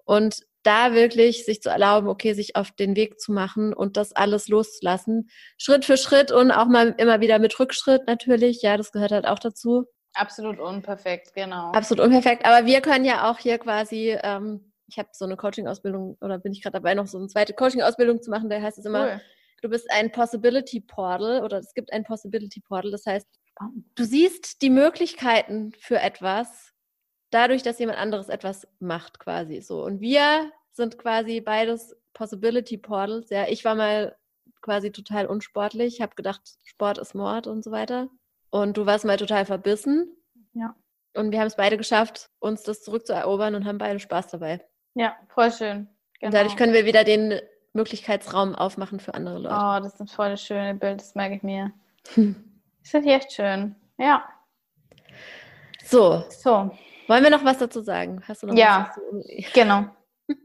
Und 0.07 0.47
da 0.63 0.95
wirklich 0.95 1.45
sich 1.45 1.63
zu 1.63 1.69
erlauben, 1.69 2.09
okay, 2.09 2.33
sich 2.33 2.57
auf 2.57 2.73
den 2.73 2.97
Weg 2.97 3.21
zu 3.21 3.33
machen 3.33 3.73
und 3.73 3.97
das 3.97 4.13
alles 4.13 4.49
loszulassen. 4.49 5.29
Schritt 5.59 5.85
für 5.85 5.97
Schritt 5.97 6.33
und 6.33 6.51
auch 6.51 6.67
mal 6.67 6.95
immer 6.99 7.21
wieder 7.21 7.39
mit 7.39 7.59
Rückschritt 7.61 8.07
natürlich. 8.07 8.63
Ja, 8.63 8.77
das 8.77 8.91
gehört 8.91 9.13
halt 9.13 9.27
auch 9.27 9.39
dazu. 9.39 9.85
Absolut 10.15 10.59
unperfekt, 10.59 11.35
genau. 11.35 11.71
Absolut 11.73 12.05
unperfekt. 12.05 12.45
Aber 12.45 12.67
wir 12.67 12.81
können 12.81 13.05
ja 13.05 13.31
auch 13.31 13.39
hier 13.39 13.59
quasi, 13.59 14.17
ähm, 14.23 14.73
ich 14.89 14.99
habe 14.99 15.09
so 15.13 15.25
eine 15.25 15.37
Coaching-Ausbildung 15.37 16.17
oder 16.21 16.39
bin 16.39 16.53
ich 16.53 16.63
gerade 16.63 16.75
dabei, 16.75 16.95
noch 16.95 17.07
so 17.07 17.19
eine 17.19 17.29
zweite 17.29 17.53
Coaching-Ausbildung 17.53 18.23
zu 18.23 18.31
machen. 18.31 18.49
Da 18.49 18.61
heißt 18.61 18.79
es 18.79 18.87
immer, 18.87 19.07
cool. 19.07 19.21
du 19.63 19.69
bist 19.69 19.89
ein 19.91 20.11
Possibility 20.11 20.81
Portal 20.81 21.45
oder 21.45 21.59
es 21.59 21.75
gibt 21.75 21.93
ein 21.93 22.03
Possibility 22.03 22.61
Portal. 22.61 22.91
Das 22.91 23.07
heißt, 23.07 23.27
du 23.95 24.05
siehst 24.05 24.63
die 24.63 24.71
Möglichkeiten 24.71 25.73
für 25.79 26.01
etwas 26.01 26.73
dadurch, 27.31 27.63
dass 27.63 27.79
jemand 27.79 27.99
anderes 27.99 28.29
etwas 28.29 28.67
macht, 28.79 29.19
quasi 29.19 29.61
so. 29.61 29.85
Und 29.85 30.01
wir 30.01 30.51
sind 30.73 30.99
quasi 30.99 31.41
beides 31.41 31.97
Possibility 32.13 32.77
Portals. 32.77 33.31
Ja, 33.31 33.47
ich 33.49 33.65
war 33.65 33.75
mal 33.75 34.17
quasi 34.63 34.91
total 34.91 35.27
unsportlich, 35.27 36.01
habe 36.01 36.15
gedacht, 36.15 36.43
Sport 36.65 36.99
ist 36.99 37.15
Mord 37.15 37.47
und 37.47 37.63
so 37.63 37.71
weiter. 37.71 38.09
Und 38.51 38.77
du 38.77 38.87
warst 38.87 39.05
mal 39.05 39.17
total 39.17 39.45
verbissen. 39.45 40.17
Ja. 40.55 40.75
Und 41.15 41.33
wir 41.33 41.41
haben 41.41 41.47
es 41.47 41.57
beide 41.57 41.77
geschafft, 41.77 42.31
uns 42.39 42.63
das 42.63 42.83
zurückzuerobern 42.83 43.55
und 43.55 43.65
haben 43.65 43.79
beide 43.79 43.99
Spaß 43.99 44.29
dabei. 44.29 44.65
Ja, 44.95 45.17
voll 45.29 45.53
schön. 45.53 45.89
Genau. 46.21 46.29
Und 46.29 46.35
dadurch 46.35 46.57
können 46.57 46.73
wir 46.73 46.87
wieder 46.87 47.05
den 47.05 47.41
Möglichkeitsraum 47.73 48.55
aufmachen 48.55 49.01
für 49.01 49.15
andere 49.15 49.39
Leute. 49.39 49.55
Oh, 49.55 49.81
das 49.81 49.95
ist 49.95 50.01
ein 50.01 50.07
voll 50.09 50.37
schönes 50.37 50.79
Bild, 50.79 51.01
das 51.01 51.15
merke 51.15 51.37
ich 51.37 51.43
mir. 51.43 51.73
Das 52.93 53.03
ist 53.03 53.09
echt 53.09 53.33
schön. 53.33 53.75
Ja. 53.99 54.25
So. 55.85 56.23
So. 56.31 56.71
Wollen 57.09 57.23
wir 57.23 57.31
noch 57.31 57.45
was 57.45 57.59
dazu 57.59 57.83
sagen? 57.83 58.23
Hast 58.27 58.43
du 58.43 58.49
noch 58.49 58.55
ja, 58.55 58.93
was 59.11 59.53
genau. 59.53 59.87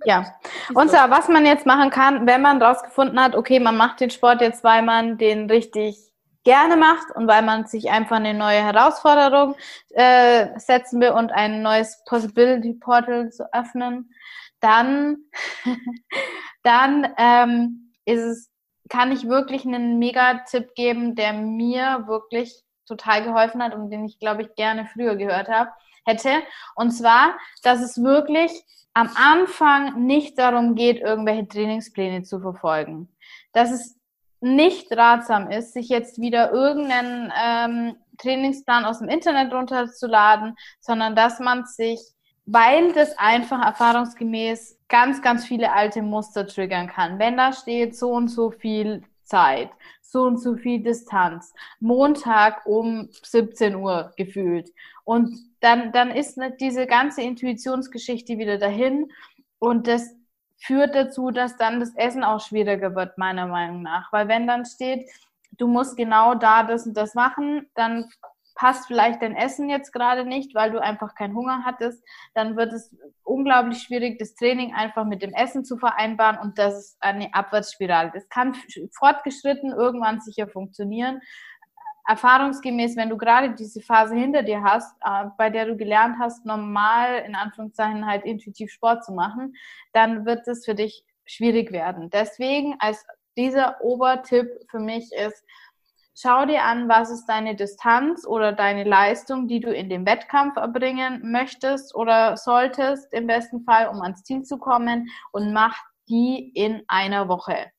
Ja. 0.05 0.35
Und 0.73 0.89
zwar, 0.89 1.09
was 1.09 1.27
man 1.27 1.45
jetzt 1.45 1.65
machen 1.65 1.89
kann, 1.89 2.27
wenn 2.27 2.41
man 2.41 2.61
rausgefunden 2.61 3.19
hat, 3.19 3.35
okay, 3.35 3.59
man 3.59 3.77
macht 3.77 3.99
den 3.99 4.11
Sport 4.11 4.41
jetzt, 4.41 4.63
weil 4.63 4.83
man 4.83 5.17
den 5.17 5.49
richtig 5.49 5.97
gerne 6.43 6.75
macht 6.77 7.15
und 7.15 7.27
weil 7.27 7.41
man 7.43 7.65
sich 7.65 7.89
einfach 7.89 8.17
eine 8.17 8.33
neue 8.33 8.63
Herausforderung 8.63 9.55
äh, 9.89 10.59
setzen 10.59 11.01
will 11.01 11.11
und 11.11 11.31
ein 11.31 11.61
neues 11.61 12.03
Possibility 12.05 12.73
Portal 12.73 13.31
zu 13.31 13.51
öffnen, 13.53 14.13
dann, 14.59 15.17
dann 16.63 17.13
ähm, 17.17 17.93
ist 18.05 18.21
es, 18.21 18.51
kann 18.89 19.11
ich 19.11 19.27
wirklich 19.27 19.65
einen 19.65 19.99
Mega-Tipp 19.99 20.75
geben, 20.75 21.15
der 21.15 21.33
mir 21.33 22.05
wirklich 22.07 22.63
total 22.85 23.23
geholfen 23.23 23.63
hat 23.63 23.73
und 23.73 23.89
den 23.89 24.05
ich, 24.05 24.19
glaube 24.19 24.41
ich, 24.41 24.55
gerne 24.55 24.85
früher 24.85 25.15
gehört 25.15 25.47
habe, 25.47 25.71
hätte. 26.05 26.43
Und 26.75 26.91
zwar, 26.91 27.37
dass 27.63 27.81
es 27.81 28.03
wirklich 28.03 28.51
am 28.93 29.09
Anfang 29.15 30.05
nicht 30.05 30.37
darum 30.37 30.75
geht, 30.75 30.99
irgendwelche 30.99 31.47
Trainingspläne 31.47 32.23
zu 32.23 32.39
verfolgen. 32.39 33.09
Dass 33.53 33.71
es 33.71 33.97
nicht 34.41 34.91
ratsam 34.91 35.49
ist, 35.49 35.73
sich 35.73 35.87
jetzt 35.89 36.19
wieder 36.19 36.51
irgendeinen 36.51 37.31
ähm, 37.41 37.95
Trainingsplan 38.17 38.85
aus 38.85 38.99
dem 38.99 39.07
Internet 39.07 39.53
runterzuladen, 39.53 40.55
sondern 40.79 41.15
dass 41.15 41.39
man 41.39 41.65
sich, 41.65 41.99
weil 42.45 42.91
das 42.93 43.17
einfach 43.17 43.63
erfahrungsgemäß 43.63 44.79
ganz, 44.89 45.21
ganz 45.21 45.45
viele 45.45 45.71
alte 45.71 46.01
Muster 46.01 46.45
triggern 46.47 46.87
kann. 46.87 47.19
Wenn 47.19 47.37
da 47.37 47.53
steht 47.53 47.95
so 47.95 48.11
und 48.11 48.27
so 48.27 48.51
viel 48.51 49.03
Zeit, 49.23 49.69
so 50.01 50.23
und 50.23 50.37
so 50.37 50.57
viel 50.57 50.81
Distanz, 50.81 51.53
Montag 51.79 52.65
um 52.65 53.09
17 53.23 53.75
Uhr 53.75 54.11
gefühlt. 54.17 54.69
Und 55.05 55.50
dann, 55.61 55.91
dann 55.91 56.11
ist 56.11 56.39
diese 56.59 56.85
ganze 56.87 57.21
Intuitionsgeschichte 57.21 58.37
wieder 58.37 58.57
dahin. 58.57 59.09
Und 59.59 59.87
das 59.87 60.15
führt 60.57 60.95
dazu, 60.95 61.31
dass 61.31 61.57
dann 61.57 61.79
das 61.79 61.95
Essen 61.95 62.23
auch 62.23 62.41
schwieriger 62.41 62.95
wird, 62.95 63.17
meiner 63.17 63.47
Meinung 63.47 63.81
nach. 63.81 64.11
Weil 64.11 64.27
wenn 64.27 64.47
dann 64.47 64.65
steht, 64.65 65.09
du 65.57 65.67
musst 65.67 65.95
genau 65.97 66.35
da 66.35 66.63
das 66.63 66.85
und 66.85 66.97
das 66.97 67.15
machen, 67.15 67.69
dann 67.75 68.09
passt 68.55 68.85
vielleicht 68.87 69.21
dein 69.21 69.35
Essen 69.35 69.69
jetzt 69.69 69.91
gerade 69.91 70.25
nicht, 70.25 70.53
weil 70.53 70.71
du 70.71 70.81
einfach 70.81 71.15
keinen 71.15 71.35
Hunger 71.35 71.63
hattest, 71.65 72.03
dann 72.33 72.57
wird 72.57 72.73
es 72.73 72.95
unglaublich 73.23 73.81
schwierig, 73.81 74.19
das 74.19 74.35
Training 74.35 74.73
einfach 74.75 75.05
mit 75.05 75.21
dem 75.21 75.33
Essen 75.33 75.63
zu 75.63 75.77
vereinbaren 75.77 76.37
und 76.37 76.59
das 76.59 76.77
ist 76.77 76.97
eine 76.99 77.33
Abwärtsspirale. 77.33 78.11
Das 78.13 78.27
kann 78.29 78.55
fortgeschritten 78.93 79.71
irgendwann 79.71 80.21
sicher 80.21 80.47
funktionieren, 80.47 81.21
erfahrungsgemäß, 82.07 82.95
wenn 82.95 83.09
du 83.09 83.17
gerade 83.17 83.53
diese 83.55 83.81
Phase 83.81 84.15
hinter 84.15 84.43
dir 84.43 84.63
hast, 84.63 84.95
äh, 85.03 85.25
bei 85.37 85.49
der 85.49 85.65
du 85.65 85.77
gelernt 85.77 86.17
hast, 86.19 86.45
normal 86.45 87.23
in 87.25 87.35
Anführungszeichen 87.35 88.05
halt 88.05 88.25
intuitiv 88.25 88.71
Sport 88.71 89.03
zu 89.03 89.13
machen, 89.13 89.55
dann 89.93 90.25
wird 90.25 90.47
es 90.47 90.65
für 90.65 90.75
dich 90.75 91.05
schwierig 91.25 91.71
werden. 91.71 92.09
Deswegen 92.09 92.75
als 92.79 93.05
dieser 93.37 93.81
Obertipp 93.81 94.47
für 94.69 94.79
mich 94.79 95.11
ist, 95.13 95.43
schau 96.15 96.45
dir 96.45 96.63
an, 96.63 96.89
was 96.89 97.09
ist 97.09 97.25
deine 97.25 97.55
Distanz 97.55 98.25
oder 98.25 98.51
deine 98.51 98.83
Leistung, 98.83 99.47
die 99.47 99.59
du 99.59 99.73
in 99.73 99.89
dem 99.89 100.05
Wettkampf 100.05 100.57
erbringen 100.57 101.31
möchtest 101.31 101.95
oder 101.95 102.37
solltest, 102.37 103.11
im 103.13 103.27
besten 103.27 103.63
Fall, 103.63 103.87
um 103.87 104.01
ans 104.01 104.23
Ziel 104.23 104.43
zu 104.43 104.57
kommen 104.57 105.09
und 105.31 105.53
mach 105.53 105.77
die 106.09 106.51
in 106.53 106.83
einer 106.87 107.27
Woche. 107.27 107.71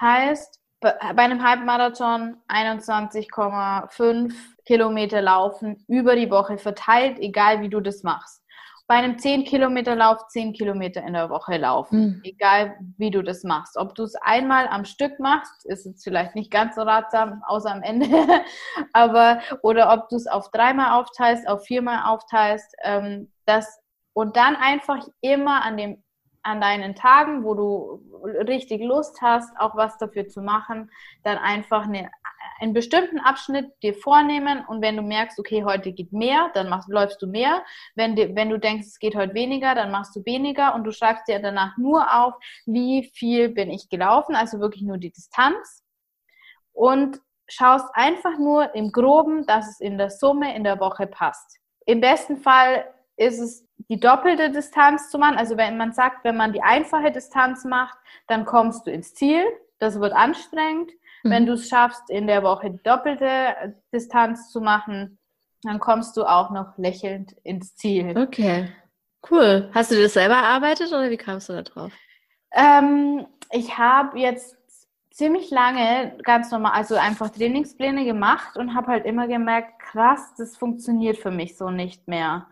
Heißt, 0.00 0.60
bei 0.80 1.22
einem 1.22 1.42
Halbmarathon 1.42 2.36
21,5 2.48 4.32
Kilometer 4.64 5.22
laufen 5.22 5.84
über 5.88 6.14
die 6.16 6.30
Woche 6.30 6.58
verteilt, 6.58 7.18
egal 7.18 7.60
wie 7.62 7.68
du 7.68 7.80
das 7.80 8.02
machst 8.02 8.42
bei 8.88 8.94
einem 8.94 9.18
10 9.18 9.44
Kilometer 9.44 9.94
Lauf 9.94 10.26
10 10.28 10.54
Kilometer 10.54 11.02
in 11.02 11.12
der 11.12 11.28
Woche 11.28 11.58
laufen, 11.58 12.00
mhm. 12.00 12.20
egal 12.24 12.74
wie 12.96 13.10
du 13.10 13.22
das 13.22 13.44
machst. 13.44 13.76
Ob 13.76 13.94
du 13.94 14.02
es 14.02 14.14
einmal 14.16 14.66
am 14.66 14.86
Stück 14.86 15.20
machst, 15.20 15.66
ist 15.66 15.84
es 15.84 16.02
vielleicht 16.02 16.34
nicht 16.34 16.50
ganz 16.50 16.74
so 16.74 16.82
ratsam, 16.82 17.42
außer 17.46 17.70
am 17.70 17.82
Ende, 17.82 18.08
aber 18.94 19.40
oder 19.62 19.92
ob 19.92 20.08
du 20.08 20.16
es 20.16 20.26
auf 20.26 20.50
dreimal 20.50 20.98
aufteilst, 20.98 21.46
auf 21.46 21.64
viermal 21.66 22.10
aufteilst, 22.10 22.74
ähm, 22.82 23.30
das 23.44 23.78
und 24.14 24.36
dann 24.36 24.56
einfach 24.56 25.06
immer 25.20 25.62
an 25.62 25.76
dem 25.76 26.02
an 26.42 26.60
deinen 26.60 26.94
Tagen, 26.94 27.44
wo 27.44 27.54
du 27.54 28.02
richtig 28.46 28.82
Lust 28.82 29.20
hast, 29.22 29.58
auch 29.58 29.76
was 29.76 29.98
dafür 29.98 30.28
zu 30.28 30.40
machen, 30.42 30.90
dann 31.22 31.38
einfach 31.38 31.86
eine 31.86 32.10
einen 32.60 32.72
bestimmten 32.72 33.20
Abschnitt 33.20 33.70
dir 33.82 33.94
vornehmen 33.94 34.64
und 34.66 34.82
wenn 34.82 34.96
du 34.96 35.02
merkst, 35.02 35.38
okay, 35.38 35.64
heute 35.64 35.92
geht 35.92 36.12
mehr, 36.12 36.50
dann 36.54 36.68
machst, 36.68 36.88
läufst 36.88 37.22
du 37.22 37.26
mehr. 37.26 37.64
Wenn, 37.94 38.16
die, 38.16 38.34
wenn 38.34 38.50
du 38.50 38.58
denkst, 38.58 38.86
es 38.86 38.98
geht 38.98 39.14
heute 39.14 39.34
weniger, 39.34 39.74
dann 39.74 39.90
machst 39.90 40.16
du 40.16 40.24
weniger 40.24 40.74
und 40.74 40.84
du 40.84 40.92
schreibst 40.92 41.28
dir 41.28 41.38
danach 41.38 41.76
nur 41.76 42.12
auf, 42.12 42.34
wie 42.66 43.10
viel 43.14 43.48
bin 43.48 43.70
ich 43.70 43.88
gelaufen, 43.88 44.34
also 44.34 44.60
wirklich 44.60 44.82
nur 44.82 44.98
die 44.98 45.12
Distanz 45.12 45.84
und 46.72 47.20
schaust 47.48 47.86
einfach 47.94 48.38
nur 48.38 48.74
im 48.74 48.92
Groben, 48.92 49.46
dass 49.46 49.68
es 49.68 49.80
in 49.80 49.96
der 49.96 50.10
Summe 50.10 50.54
in 50.54 50.64
der 50.64 50.80
Woche 50.80 51.06
passt. 51.06 51.58
Im 51.86 52.00
besten 52.00 52.36
Fall 52.36 52.92
ist 53.16 53.38
es 53.38 53.67
die 53.88 54.00
doppelte 54.00 54.50
Distanz 54.50 55.10
zu 55.10 55.18
machen. 55.18 55.36
Also 55.36 55.56
wenn 55.56 55.76
man 55.76 55.92
sagt, 55.92 56.24
wenn 56.24 56.36
man 56.36 56.52
die 56.52 56.62
einfache 56.62 57.10
Distanz 57.10 57.64
macht, 57.64 57.98
dann 58.26 58.44
kommst 58.44 58.86
du 58.86 58.90
ins 58.90 59.14
Ziel. 59.14 59.42
Das 59.78 60.00
wird 60.00 60.12
anstrengend. 60.12 60.90
Mhm. 61.22 61.30
Wenn 61.30 61.46
du 61.46 61.52
es 61.54 61.68
schaffst, 61.68 62.10
in 62.10 62.26
der 62.26 62.42
Woche 62.42 62.70
die 62.70 62.82
doppelte 62.82 63.74
Distanz 63.92 64.50
zu 64.50 64.60
machen, 64.60 65.18
dann 65.62 65.80
kommst 65.80 66.16
du 66.16 66.24
auch 66.24 66.50
noch 66.50 66.76
lächelnd 66.76 67.32
ins 67.42 67.74
Ziel. 67.76 68.16
Okay, 68.16 68.68
cool. 69.30 69.70
Hast 69.74 69.90
du 69.90 70.00
das 70.00 70.12
selber 70.12 70.34
erarbeitet 70.34 70.88
oder 70.88 71.10
wie 71.10 71.16
kamst 71.16 71.48
du 71.48 71.54
da 71.54 71.62
drauf? 71.62 71.92
Ähm, 72.52 73.26
ich 73.50 73.76
habe 73.76 74.18
jetzt 74.18 74.56
ziemlich 75.10 75.50
lange 75.50 76.16
ganz 76.22 76.52
normal, 76.52 76.72
also 76.72 76.94
einfach 76.94 77.30
Trainingspläne 77.30 78.04
gemacht 78.04 78.56
und 78.56 78.76
habe 78.76 78.86
halt 78.88 79.04
immer 79.04 79.26
gemerkt, 79.26 79.80
krass, 79.80 80.32
das 80.38 80.56
funktioniert 80.56 81.16
für 81.16 81.32
mich 81.32 81.56
so 81.56 81.70
nicht 81.70 82.06
mehr 82.06 82.46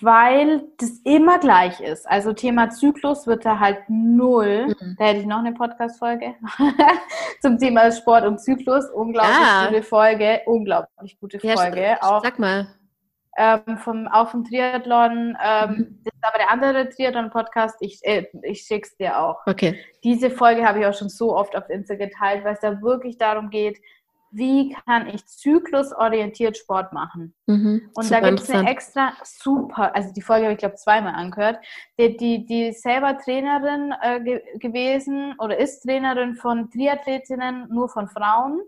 weil 0.00 0.64
das 0.78 1.00
immer 1.04 1.38
gleich 1.38 1.80
ist. 1.80 2.08
Also 2.08 2.32
Thema 2.32 2.70
Zyklus 2.70 3.26
wird 3.26 3.44
da 3.44 3.58
halt 3.58 3.78
null. 3.88 4.68
Mhm. 4.68 4.96
Da 4.98 5.04
hätte 5.06 5.20
ich 5.20 5.26
noch 5.26 5.38
eine 5.38 5.52
Podcast-Folge 5.52 6.34
zum 7.40 7.58
Thema 7.58 7.90
Sport 7.90 8.26
und 8.26 8.40
Zyklus. 8.40 8.90
Unglaublich 8.90 9.36
ah. 9.36 9.66
gute 9.66 9.82
Folge. 9.82 10.42
Unglaublich 10.46 11.18
gute 11.18 11.40
Folge. 11.40 11.82
Ja, 11.82 12.02
auch, 12.02 12.22
sag 12.22 12.38
mal. 12.38 12.68
Ähm, 13.38 13.78
vom, 13.78 14.06
auch 14.08 14.30
vom 14.30 14.44
Triathlon. 14.44 15.36
Ähm, 15.42 15.70
mhm. 15.70 16.00
Das 16.04 16.14
ist 16.14 16.24
aber 16.24 16.38
der 16.38 16.50
andere 16.50 16.88
Triathlon-Podcast. 16.90 17.76
Ich, 17.80 18.00
äh, 18.02 18.26
ich 18.42 18.62
schick's 18.62 18.96
dir 18.96 19.18
auch. 19.18 19.46
Okay. 19.46 19.78
Diese 20.04 20.30
Folge 20.30 20.66
habe 20.66 20.80
ich 20.80 20.86
auch 20.86 20.94
schon 20.94 21.08
so 21.08 21.34
oft 21.34 21.56
auf 21.56 21.70
Insta 21.70 21.94
geteilt, 21.94 22.44
weil 22.44 22.54
es 22.54 22.60
da 22.60 22.82
wirklich 22.82 23.16
darum 23.16 23.48
geht, 23.48 23.78
wie 24.30 24.76
kann 24.84 25.06
ich 25.08 25.26
zyklusorientiert 25.26 26.56
Sport 26.56 26.92
machen? 26.92 27.34
Mhm, 27.46 27.90
und 27.94 28.10
da 28.10 28.20
gibt 28.20 28.40
es 28.40 28.50
eine 28.50 28.68
extra 28.68 29.12
super, 29.22 29.94
also 29.94 30.12
die 30.12 30.22
Folge 30.22 30.44
habe 30.44 30.52
ich 30.52 30.58
glaube 30.58 30.76
zweimal 30.76 31.14
angehört, 31.14 31.58
die, 31.98 32.16
die, 32.16 32.44
die 32.44 32.72
selber 32.72 33.18
Trainerin 33.18 33.94
äh, 34.02 34.20
ge 34.20 34.42
gewesen 34.58 35.34
oder 35.38 35.58
ist 35.58 35.80
Trainerin 35.80 36.34
von 36.34 36.70
Triathletinnen, 36.70 37.68
nur 37.68 37.88
von 37.88 38.08
Frauen. 38.08 38.60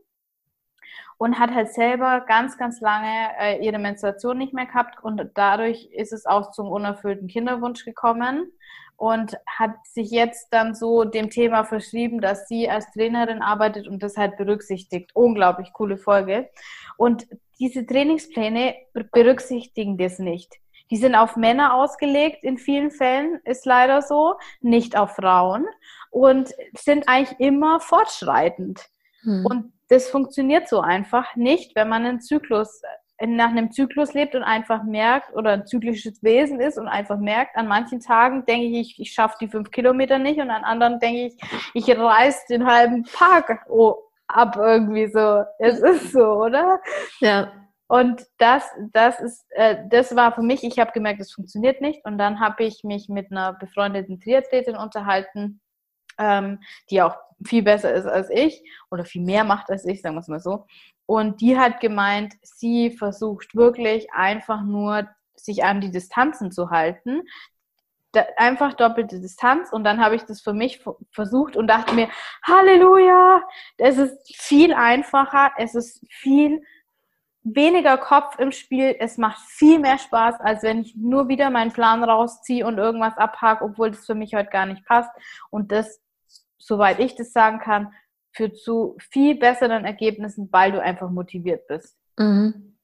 Und 1.20 1.40
hat 1.40 1.52
halt 1.52 1.72
selber 1.72 2.20
ganz, 2.20 2.56
ganz 2.58 2.80
lange 2.80 3.30
äh, 3.40 3.58
ihre 3.66 3.80
Menstruation 3.80 4.38
nicht 4.38 4.54
mehr 4.54 4.66
gehabt. 4.66 5.02
Und 5.02 5.20
dadurch 5.34 5.86
ist 5.86 6.12
es 6.12 6.26
auch 6.26 6.52
zum 6.52 6.68
unerfüllten 6.68 7.26
Kinderwunsch 7.26 7.84
gekommen 7.84 8.52
und 8.98 9.38
hat 9.46 9.76
sich 9.84 10.10
jetzt 10.10 10.48
dann 10.50 10.74
so 10.74 11.04
dem 11.04 11.30
Thema 11.30 11.64
verschrieben, 11.64 12.20
dass 12.20 12.48
sie 12.48 12.68
als 12.68 12.90
Trainerin 12.90 13.42
arbeitet 13.42 13.86
und 13.86 14.02
das 14.02 14.16
halt 14.16 14.36
berücksichtigt. 14.36 15.12
Unglaublich 15.14 15.72
coole 15.72 15.96
Folge. 15.96 16.50
Und 16.96 17.28
diese 17.60 17.86
Trainingspläne 17.86 18.74
berücksichtigen 19.12 19.98
das 19.98 20.18
nicht. 20.18 20.52
Die 20.90 20.96
sind 20.96 21.14
auf 21.14 21.36
Männer 21.36 21.74
ausgelegt, 21.74 22.42
in 22.42 22.58
vielen 22.58 22.90
Fällen 22.90 23.40
ist 23.44 23.66
leider 23.66 24.02
so, 24.02 24.34
nicht 24.60 24.98
auf 24.98 25.14
Frauen 25.14 25.66
und 26.10 26.52
sind 26.76 27.08
eigentlich 27.08 27.38
immer 27.38 27.78
fortschreitend. 27.78 28.84
Hm. 29.22 29.46
Und 29.46 29.72
das 29.90 30.08
funktioniert 30.08 30.68
so 30.68 30.80
einfach 30.80 31.36
nicht, 31.36 31.76
wenn 31.76 31.88
man 31.88 32.04
einen 32.04 32.20
Zyklus 32.20 32.82
nach 33.26 33.48
einem 33.48 33.72
Zyklus 33.72 34.14
lebt 34.14 34.34
und 34.34 34.44
einfach 34.44 34.84
merkt 34.84 35.34
oder 35.34 35.50
ein 35.52 35.66
zyklisches 35.66 36.22
Wesen 36.22 36.60
ist 36.60 36.78
und 36.78 36.86
einfach 36.86 37.18
merkt, 37.18 37.56
an 37.56 37.66
manchen 37.66 38.00
Tagen 38.00 38.44
denke 38.44 38.78
ich, 38.78 39.00
ich, 39.00 39.12
schaffe 39.12 39.36
die 39.40 39.48
fünf 39.48 39.70
Kilometer 39.70 40.18
nicht 40.18 40.38
und 40.38 40.50
an 40.50 40.64
anderen 40.64 41.00
denke 41.00 41.26
ich, 41.26 41.36
ich 41.74 41.88
reiß 41.96 42.46
den 42.46 42.66
halben 42.66 43.04
Park 43.04 43.66
ab 44.28 44.56
irgendwie 44.56 45.08
so. 45.08 45.44
Es 45.58 45.80
ist 45.80 46.12
so, 46.12 46.24
oder? 46.44 46.80
Ja. 47.20 47.52
Und 47.88 48.26
das, 48.36 48.64
das 48.92 49.18
ist, 49.18 49.46
äh, 49.50 49.76
das 49.88 50.14
war 50.14 50.34
für 50.34 50.42
mich, 50.42 50.62
ich 50.62 50.78
habe 50.78 50.92
gemerkt, 50.92 51.20
es 51.20 51.32
funktioniert 51.32 51.80
nicht. 51.80 52.04
Und 52.04 52.18
dann 52.18 52.38
habe 52.38 52.64
ich 52.64 52.84
mich 52.84 53.08
mit 53.08 53.32
einer 53.32 53.54
befreundeten 53.54 54.20
Triathletin 54.20 54.76
unterhalten, 54.76 55.60
ähm, 56.18 56.60
die 56.90 57.00
auch 57.00 57.16
viel 57.46 57.62
besser 57.62 57.92
ist 57.94 58.06
als 58.06 58.28
ich 58.30 58.62
oder 58.90 59.04
viel 59.04 59.22
mehr 59.22 59.44
macht 59.44 59.70
als 59.70 59.86
ich, 59.86 60.02
sagen 60.02 60.16
wir 60.16 60.20
es 60.20 60.28
mal 60.28 60.40
so. 60.40 60.66
Und 61.08 61.40
die 61.40 61.58
hat 61.58 61.80
gemeint, 61.80 62.34
sie 62.42 62.90
versucht 62.90 63.54
wirklich 63.54 64.12
einfach 64.12 64.62
nur, 64.62 65.08
sich 65.36 65.64
an 65.64 65.80
die 65.80 65.90
Distanzen 65.90 66.52
zu 66.52 66.68
halten. 66.68 67.22
Da, 68.12 68.26
einfach 68.36 68.74
doppelte 68.74 69.18
Distanz. 69.18 69.72
Und 69.72 69.84
dann 69.84 70.04
habe 70.04 70.16
ich 70.16 70.24
das 70.24 70.42
für 70.42 70.52
mich 70.52 70.84
versucht 71.10 71.56
und 71.56 71.66
dachte 71.66 71.94
mir, 71.94 72.10
Halleluja, 72.46 73.40
es 73.78 73.96
ist 73.96 74.36
viel 74.36 74.74
einfacher, 74.74 75.52
es 75.56 75.74
ist 75.74 76.04
viel 76.10 76.62
weniger 77.42 77.96
Kopf 77.96 78.38
im 78.38 78.52
Spiel, 78.52 78.94
es 78.98 79.16
macht 79.16 79.40
viel 79.48 79.78
mehr 79.78 79.96
Spaß, 79.96 80.38
als 80.40 80.62
wenn 80.62 80.82
ich 80.82 80.94
nur 80.94 81.28
wieder 81.28 81.48
meinen 81.48 81.72
Plan 81.72 82.04
rausziehe 82.04 82.66
und 82.66 82.76
irgendwas 82.76 83.16
abhake, 83.16 83.64
obwohl 83.64 83.92
das 83.92 84.04
für 84.04 84.14
mich 84.14 84.34
heute 84.34 84.50
gar 84.50 84.66
nicht 84.66 84.84
passt. 84.84 85.10
Und 85.48 85.72
das, 85.72 86.02
soweit 86.58 86.98
ich 86.98 87.14
das 87.14 87.32
sagen 87.32 87.60
kann, 87.60 87.94
führt 88.38 88.56
zu 88.56 88.96
viel 89.10 89.34
besseren 89.34 89.84
Ergebnissen, 89.84 90.48
weil 90.52 90.72
du 90.72 90.80
einfach 90.80 91.10
motiviert 91.10 91.66
bist. 91.66 91.98
Mhm. 92.16 92.76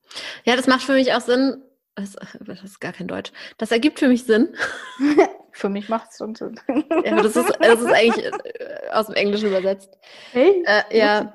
Ja, 0.45 0.57
das 0.57 0.67
macht 0.67 0.83
für 0.83 0.95
mich 0.95 1.15
auch 1.15 1.21
Sinn. 1.21 1.63
Das, 1.95 2.17
ist 2.65 2.81
gar 2.81 2.93
kein 2.93 3.07
Deutsch. 3.07 3.33
Das 3.57 3.71
ergibt 3.71 4.01
für 4.01 4.09
mich 4.09 4.25
Sinn. 4.25 4.55
für 5.53 5.69
mich 5.69 5.89
macht 5.89 6.11
es 6.11 6.19
schon 6.19 6.35
Sinn. 6.35 6.59
ja, 7.05 7.23
das 7.23 7.37
ist, 7.37 7.57
das 7.61 7.81
ist 7.81 7.93
eigentlich 7.93 8.25
äh, 8.27 8.91
aus 8.91 9.07
dem 9.07 9.15
Englischen 9.15 9.49
übersetzt. 9.49 9.97
Hey? 10.33 10.65
Äh, 10.67 10.99
ja. 10.99 11.31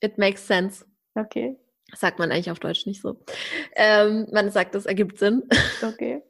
It 0.00 0.16
makes 0.16 0.46
sense. 0.46 0.86
Okay. 1.14 1.58
Das 1.90 2.00
sagt 2.00 2.18
man 2.18 2.32
eigentlich 2.32 2.50
auf 2.50 2.58
Deutsch 2.58 2.86
nicht 2.86 3.02
so. 3.02 3.18
Ähm, 3.76 4.26
man 4.32 4.50
sagt, 4.50 4.74
das 4.74 4.86
ergibt 4.86 5.18
Sinn. 5.18 5.42
Okay. 5.82 6.22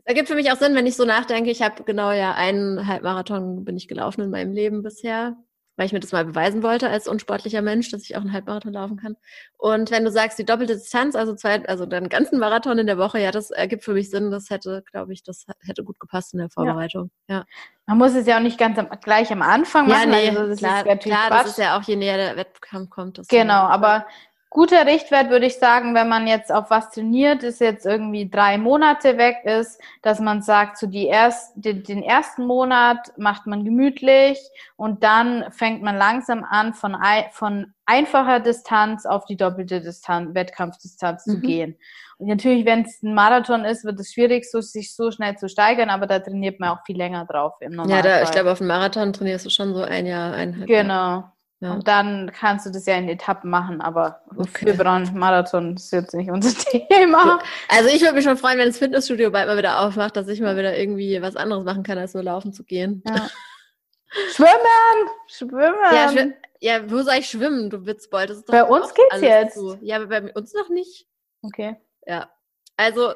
Es 0.00 0.04
ergibt 0.04 0.28
für 0.28 0.34
mich 0.34 0.52
auch 0.52 0.58
Sinn, 0.58 0.74
wenn 0.74 0.86
ich 0.86 0.94
so 0.94 1.06
nachdenke. 1.06 1.50
Ich 1.50 1.62
habe 1.62 1.84
genau 1.84 2.12
ja 2.12 2.34
einen 2.34 2.86
Halbmarathon 2.86 3.64
bin 3.64 3.78
ich 3.78 3.88
gelaufen 3.88 4.20
in 4.20 4.30
meinem 4.30 4.52
Leben 4.52 4.82
bisher 4.82 5.38
weil 5.78 5.86
ich 5.86 5.92
mir 5.92 6.00
das 6.00 6.10
mal 6.10 6.24
beweisen 6.24 6.64
wollte 6.64 6.90
als 6.90 7.06
unsportlicher 7.06 7.62
Mensch, 7.62 7.88
dass 7.90 8.02
ich 8.02 8.16
auch 8.16 8.20
einen 8.20 8.32
Halbmarathon 8.32 8.72
laufen 8.72 8.96
kann. 8.96 9.16
Und 9.56 9.92
wenn 9.92 10.04
du 10.04 10.10
sagst, 10.10 10.36
die 10.36 10.44
doppelte 10.44 10.74
Distanz, 10.74 11.14
also 11.14 11.36
zwei, 11.36 11.64
also 11.66 11.86
den 11.86 12.08
ganzen 12.08 12.40
Marathon 12.40 12.78
in 12.78 12.88
der 12.88 12.98
Woche, 12.98 13.20
ja, 13.20 13.30
das 13.30 13.52
ergibt 13.52 13.84
für 13.84 13.92
mich 13.92 14.10
Sinn. 14.10 14.32
Das 14.32 14.50
hätte, 14.50 14.82
glaube 14.90 15.12
ich, 15.12 15.22
das 15.22 15.46
hätte 15.60 15.84
gut 15.84 16.00
gepasst 16.00 16.34
in 16.34 16.40
der 16.40 16.50
Vorbereitung. 16.50 17.12
Ja. 17.28 17.36
ja. 17.36 17.44
Man 17.86 17.98
muss 17.98 18.12
es 18.14 18.26
ja 18.26 18.38
auch 18.38 18.42
nicht 18.42 18.58
ganz 18.58 18.76
am, 18.76 18.88
gleich 19.00 19.30
am 19.30 19.40
Anfang 19.40 19.86
machen. 19.86 20.12
Ja, 20.12 20.18
nee, 20.18 20.28
also 20.30 20.48
das 20.48 20.58
klar, 20.58 20.84
ist 20.84 21.02
klar 21.02 21.30
das 21.30 21.46
ist 21.46 21.58
ja 21.58 21.78
auch 21.78 21.82
je 21.82 21.94
näher 21.94 22.16
der 22.16 22.36
Wettkampf 22.36 22.90
kommt. 22.90 23.20
genau, 23.28 23.62
aber 23.62 24.04
Guter 24.50 24.86
Richtwert 24.86 25.28
würde 25.28 25.46
ich 25.46 25.58
sagen, 25.58 25.94
wenn 25.94 26.08
man 26.08 26.26
jetzt 26.26 26.50
auf 26.50 26.70
was 26.70 26.90
trainiert, 26.90 27.42
ist 27.42 27.60
jetzt 27.60 27.84
irgendwie 27.84 28.30
drei 28.30 28.56
Monate 28.56 29.18
weg 29.18 29.44
ist, 29.44 29.78
dass 30.00 30.20
man 30.20 30.40
sagt, 30.40 30.78
so 30.78 30.86
die 30.86 31.06
erst, 31.06 31.52
den, 31.54 31.82
den 31.82 32.02
ersten 32.02 32.46
Monat 32.46 33.12
macht 33.18 33.46
man 33.46 33.64
gemütlich 33.64 34.38
und 34.76 35.04
dann 35.04 35.44
fängt 35.52 35.82
man 35.82 35.98
langsam 35.98 36.44
an, 36.44 36.72
von, 36.72 36.96
von 37.32 37.74
einfacher 37.84 38.40
Distanz 38.40 39.04
auf 39.04 39.26
die 39.26 39.36
doppelte 39.36 39.82
Distanz, 39.82 40.34
Wettkampfdistanz 40.34 41.26
mhm. 41.26 41.30
zu 41.30 41.40
gehen. 41.40 41.78
Und 42.16 42.28
natürlich, 42.28 42.64
wenn 42.64 42.82
es 42.82 43.02
ein 43.02 43.14
Marathon 43.14 43.64
ist, 43.66 43.84
wird 43.84 44.00
es 44.00 44.12
schwierig, 44.12 44.50
so, 44.50 44.60
sich 44.62 44.94
so 44.94 45.10
schnell 45.10 45.36
zu 45.36 45.48
steigern, 45.48 45.90
aber 45.90 46.06
da 46.06 46.18
trainiert 46.20 46.58
man 46.58 46.70
auch 46.70 46.84
viel 46.86 46.96
länger 46.96 47.26
drauf 47.26 47.52
im 47.60 47.72
Normalfall. 47.72 48.10
Ja, 48.10 48.18
da, 48.18 48.22
ich 48.24 48.30
glaube, 48.30 48.50
auf 48.50 48.58
dem 48.58 48.66
Marathon 48.66 49.12
trainierst 49.12 49.44
du 49.44 49.50
schon 49.50 49.74
so 49.74 49.82
ein 49.82 50.06
Jahr, 50.06 50.32
eineinhalb 50.32 50.66
Genau. 50.66 51.24
Ja. 51.60 51.72
Und 51.72 51.88
dann 51.88 52.30
kannst 52.32 52.66
du 52.66 52.70
das 52.70 52.86
ja 52.86 52.94
in 52.94 53.08
Etappen 53.08 53.50
machen, 53.50 53.80
aber 53.80 54.20
okay. 54.36 54.74
für 54.74 55.12
Marathon 55.12 55.74
ist 55.74 55.92
jetzt 55.92 56.14
nicht 56.14 56.30
unser 56.30 56.56
Thema. 56.70 57.40
Also 57.68 57.88
ich 57.88 58.00
würde 58.00 58.14
mich 58.14 58.24
schon 58.24 58.36
freuen, 58.36 58.58
wenn 58.58 58.68
das 58.68 58.78
Fitnessstudio 58.78 59.32
bald 59.32 59.48
mal 59.48 59.58
wieder 59.58 59.80
aufmacht, 59.80 60.16
dass 60.16 60.28
ich 60.28 60.40
mal 60.40 60.56
wieder 60.56 60.78
irgendwie 60.78 61.20
was 61.20 61.34
anderes 61.34 61.64
machen 61.64 61.82
kann, 61.82 61.98
als 61.98 62.14
nur 62.14 62.22
laufen 62.22 62.52
zu 62.52 62.62
gehen. 62.62 63.02
Ja. 63.06 63.28
Schwimmen! 64.34 65.10
Schwimmen! 65.26 65.74
Ja, 65.92 66.10
schw 66.10 66.32
ja, 66.60 66.90
wo 66.90 67.02
soll 67.02 67.14
ich 67.14 67.28
schwimmen, 67.28 67.70
du 67.70 67.86
Witzbold? 67.86 68.30
Das 68.30 68.38
ist 68.38 68.48
doch 68.48 68.52
bei 68.52 68.64
uns 68.64 68.92
geht's 68.92 69.20
jetzt. 69.20 69.54
Zu. 69.54 69.78
Ja, 69.80 69.96
aber 69.96 70.06
bei 70.06 70.32
uns 70.32 70.54
noch 70.54 70.68
nicht. 70.70 71.06
Okay. 71.42 71.76
Ja. 72.04 72.30
Also 72.76 73.12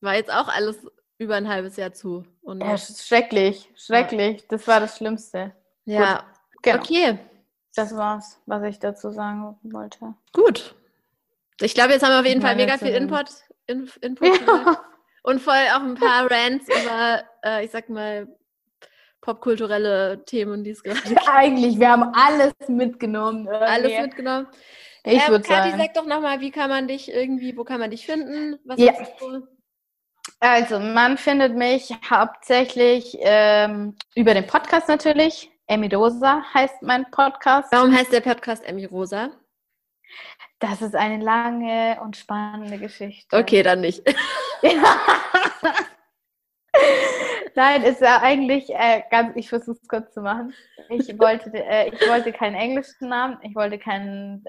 war 0.00 0.14
jetzt 0.16 0.32
auch 0.32 0.48
alles 0.48 0.84
über 1.18 1.36
ein 1.36 1.48
halbes 1.48 1.76
Jahr 1.76 1.92
zu. 1.92 2.24
Und 2.42 2.62
ja, 2.62 2.76
schrecklich, 2.76 3.70
schrecklich. 3.76 4.40
Ja. 4.40 4.46
Das 4.48 4.66
war 4.66 4.80
das 4.80 4.96
Schlimmste. 4.96 5.52
Ja. 5.84 6.16
Gut. 6.16 6.62
Genau. 6.62 6.78
Okay. 6.78 7.18
Das 7.74 7.96
war's, 7.96 8.40
was 8.46 8.62
ich 8.64 8.78
dazu 8.78 9.10
sagen 9.10 9.56
wollte. 9.62 10.14
Gut. 10.32 10.74
Ich 11.60 11.74
glaube, 11.74 11.92
jetzt 11.92 12.02
haben 12.02 12.12
wir 12.12 12.20
auf 12.20 12.26
jeden 12.26 12.42
Fall 12.42 12.56
mega 12.56 12.78
viel 12.78 12.94
Input, 12.94 13.26
In 13.66 13.90
Input 14.00 14.28
ja. 14.46 14.76
und 15.22 15.40
voll 15.40 15.54
auch 15.74 15.82
ein 15.82 15.94
paar 15.94 16.30
Rants 16.30 16.66
über, 16.68 17.22
äh, 17.44 17.64
ich 17.64 17.70
sag 17.70 17.88
mal, 17.88 18.28
popkulturelle 19.20 20.24
Themen, 20.24 20.64
die 20.64 20.70
es 20.70 20.82
gerade 20.82 21.00
gibt. 21.00 21.28
Eigentlich, 21.28 21.78
wir 21.78 21.90
haben 21.90 22.12
alles 22.14 22.52
mitgenommen. 22.68 23.46
Irgendwie. 23.46 23.64
Alles 23.64 24.00
mitgenommen. 24.02 24.46
Ich 25.04 25.22
ähm, 25.22 25.28
würde 25.28 25.46
sagen. 25.46 25.78
sag 25.78 25.94
doch 25.94 26.06
nochmal, 26.06 26.40
wie 26.40 26.50
kann 26.50 26.70
man 26.70 26.88
dich 26.88 27.10
irgendwie, 27.10 27.56
wo 27.56 27.64
kann 27.64 27.80
man 27.80 27.90
dich 27.90 28.06
finden? 28.06 28.58
Was 28.64 28.78
ja. 28.78 28.92
Also, 30.40 30.78
man 30.78 31.16
findet 31.16 31.54
mich 31.54 31.90
hauptsächlich 32.08 33.16
ähm, 33.20 33.96
über 34.14 34.34
den 34.34 34.46
Podcast 34.46 34.88
natürlich. 34.88 35.50
Emmy 35.66 35.92
Rosa 35.94 36.42
heißt 36.52 36.82
mein 36.82 37.10
Podcast. 37.10 37.72
Warum 37.72 37.94
heißt 37.94 38.12
der 38.12 38.20
Podcast 38.20 38.62
Emmy 38.64 38.84
Rosa? 38.84 39.30
Das 40.58 40.82
ist 40.82 40.94
eine 40.94 41.22
lange 41.22 41.98
und 42.02 42.16
spannende 42.16 42.78
Geschichte. 42.78 43.34
Okay, 43.36 43.62
dann 43.62 43.80
nicht. 43.80 44.02
Nein, 47.54 47.82
ist 47.84 48.00
ja 48.00 48.20
eigentlich 48.20 48.68
äh, 48.70 49.02
ganz, 49.10 49.34
ich 49.36 49.48
versuche 49.48 49.78
es 49.80 49.88
kurz 49.88 50.12
zu 50.12 50.20
machen. 50.20 50.52
Ich 50.90 51.18
wollte, 51.18 51.50
äh, 51.54 51.88
ich 51.88 52.08
wollte 52.08 52.32
keinen 52.32 52.56
englischen 52.56 53.08
Namen, 53.08 53.38
ich 53.42 53.54
wollte 53.54 53.78
keinen 53.78 54.44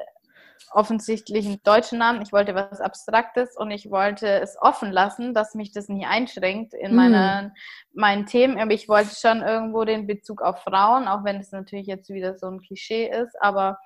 offensichtlichen 0.71 1.61
deutschen 1.63 1.99
Namen, 1.99 2.21
ich 2.21 2.31
wollte 2.31 2.55
was 2.55 2.81
Abstraktes 2.81 3.55
und 3.55 3.71
ich 3.71 3.89
wollte 3.91 4.27
es 4.27 4.57
offen 4.59 4.91
lassen, 4.91 5.33
dass 5.33 5.55
mich 5.55 5.71
das 5.71 5.89
nicht 5.89 6.07
einschränkt 6.07 6.73
in 6.73 6.93
mm. 6.93 6.95
meiner, 6.95 7.53
meinen 7.93 8.25
Themen. 8.25 8.59
Aber 8.59 8.71
ich 8.71 8.89
wollte 8.89 9.15
schon 9.15 9.41
irgendwo 9.41 9.83
den 9.85 10.07
Bezug 10.07 10.41
auf 10.41 10.63
Frauen, 10.63 11.07
auch 11.07 11.23
wenn 11.23 11.37
es 11.37 11.51
natürlich 11.51 11.87
jetzt 11.87 12.09
wieder 12.09 12.37
so 12.37 12.47
ein 12.47 12.61
Klischee 12.61 13.09
ist, 13.09 13.35
aber 13.41 13.77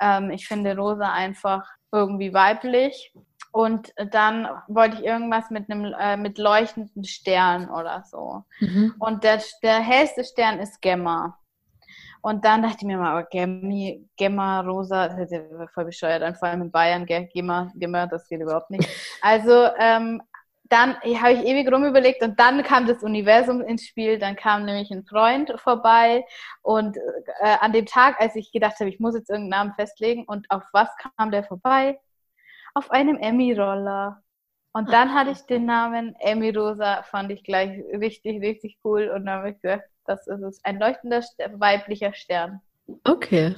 ähm, 0.00 0.30
ich 0.30 0.46
finde 0.46 0.76
Rosa 0.76 1.12
einfach 1.12 1.64
irgendwie 1.92 2.32
weiblich 2.32 3.12
und 3.52 3.92
dann 4.12 4.48
wollte 4.68 4.98
ich 4.98 5.04
irgendwas 5.04 5.50
mit 5.50 5.70
einem 5.70 5.92
äh, 5.98 6.16
mit 6.16 6.38
leuchtenden 6.38 7.04
Stern 7.04 7.68
oder 7.68 8.04
so. 8.04 8.44
Mhm. 8.60 8.94
Und 8.98 9.24
der, 9.24 9.42
der 9.62 9.80
hellste 9.80 10.24
Stern 10.24 10.60
ist 10.60 10.80
Gemma. 10.80 11.36
Und 12.22 12.44
dann 12.44 12.62
dachte 12.62 12.78
ich 12.80 12.86
mir 12.86 12.98
mal, 12.98 13.26
Gemmi, 13.30 14.06
Gemma, 14.16 14.60
Rosa, 14.60 15.08
das 15.08 15.18
ist 15.18 15.32
ja 15.32 15.40
voll 15.72 15.86
bescheuert, 15.86 16.36
vor 16.38 16.48
allem 16.48 16.62
in 16.62 16.70
Bayern, 16.70 17.06
Gemma, 17.06 17.70
Gemma, 17.74 18.06
das 18.06 18.28
geht 18.28 18.40
überhaupt 18.40 18.70
nicht. 18.70 18.88
Also 19.22 19.68
ähm, 19.78 20.22
dann 20.64 20.94
habe 20.94 21.32
ich 21.32 21.44
ewig 21.44 21.72
rumüberlegt 21.72 22.22
und 22.22 22.38
dann 22.38 22.62
kam 22.62 22.86
das 22.86 23.02
Universum 23.02 23.60
ins 23.60 23.86
Spiel, 23.86 24.18
dann 24.18 24.36
kam 24.36 24.64
nämlich 24.64 24.90
ein 24.90 25.04
Freund 25.04 25.52
vorbei 25.56 26.24
und 26.62 26.96
äh, 26.96 27.56
an 27.60 27.72
dem 27.72 27.86
Tag, 27.86 28.20
als 28.20 28.36
ich 28.36 28.52
gedacht 28.52 28.78
habe, 28.78 28.88
ich 28.88 29.00
muss 29.00 29.16
jetzt 29.16 29.30
irgendeinen 29.30 29.66
Namen 29.66 29.74
festlegen 29.74 30.24
und 30.26 30.48
auf 30.50 30.62
was 30.72 30.88
kam 31.16 31.32
der 31.32 31.42
vorbei? 31.42 31.98
auf 32.74 32.90
einem 32.90 33.16
Emmy-Roller. 33.16 34.22
Und 34.72 34.92
dann 34.92 35.14
hatte 35.14 35.30
ich 35.32 35.40
den 35.46 35.66
Namen 35.66 36.14
Emmy 36.20 36.50
Rosa, 36.50 37.02
fand 37.02 37.32
ich 37.32 37.42
gleich 37.42 37.82
richtig, 37.92 38.40
richtig 38.40 38.78
cool. 38.84 39.08
Und 39.08 39.26
dann 39.26 39.38
habe 39.38 39.50
ich 39.50 39.60
gesagt, 39.60 39.88
das 40.10 40.26
ist 40.26 40.42
es. 40.42 40.64
Ein 40.64 40.78
leuchtender 40.78 41.22
weiblicher 41.54 42.12
Stern. 42.12 42.60
Okay. 43.04 43.54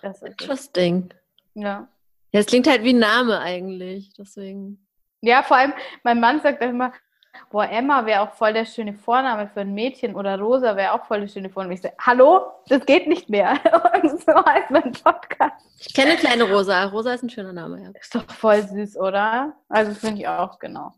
Das 0.00 0.22
ist 0.22 0.28
Interesting. 0.28 1.10
Es. 1.54 1.62
Ja. 1.62 1.88
Ja, 2.32 2.40
es 2.40 2.46
klingt 2.46 2.66
halt 2.66 2.82
wie 2.82 2.94
ein 2.94 2.98
Name 2.98 3.40
eigentlich, 3.40 4.14
deswegen. 4.14 4.86
Ja, 5.20 5.42
vor 5.42 5.58
allem, 5.58 5.74
mein 6.02 6.18
Mann 6.18 6.40
sagt 6.40 6.62
immer, 6.62 6.92
boah, 7.50 7.68
Emma 7.68 8.06
wäre 8.06 8.22
auch 8.22 8.32
voll 8.32 8.52
der 8.52 8.64
schöne 8.64 8.94
Vorname 8.94 9.48
für 9.48 9.60
ein 9.60 9.74
Mädchen 9.74 10.14
oder 10.14 10.38
Rosa 10.38 10.76
wäre 10.76 10.92
auch 10.92 11.04
voll 11.04 11.20
der 11.20 11.28
schöne 11.28 11.50
Vorname. 11.50 11.74
Ich 11.74 11.82
sage, 11.82 11.94
hallo, 12.00 12.40
das 12.68 12.86
geht 12.86 13.06
nicht 13.06 13.28
mehr. 13.28 13.52
Und 14.02 14.20
so 14.20 14.32
heißt 14.32 14.70
mein 14.70 14.92
Podcast. 14.92 15.66
Ich 15.78 15.92
kenne 15.92 16.16
kleine 16.16 16.44
Rosa. 16.44 16.84
Rosa 16.86 17.14
ist 17.14 17.22
ein 17.22 17.30
schöner 17.30 17.52
Name, 17.52 17.82
ja. 17.82 17.90
Ist 18.00 18.14
doch 18.14 18.24
voll 18.30 18.62
süß, 18.62 18.96
oder? 18.96 19.54
Also 19.68 19.92
finde 19.94 20.20
ich 20.22 20.28
auch, 20.28 20.58
genau. 20.58 20.92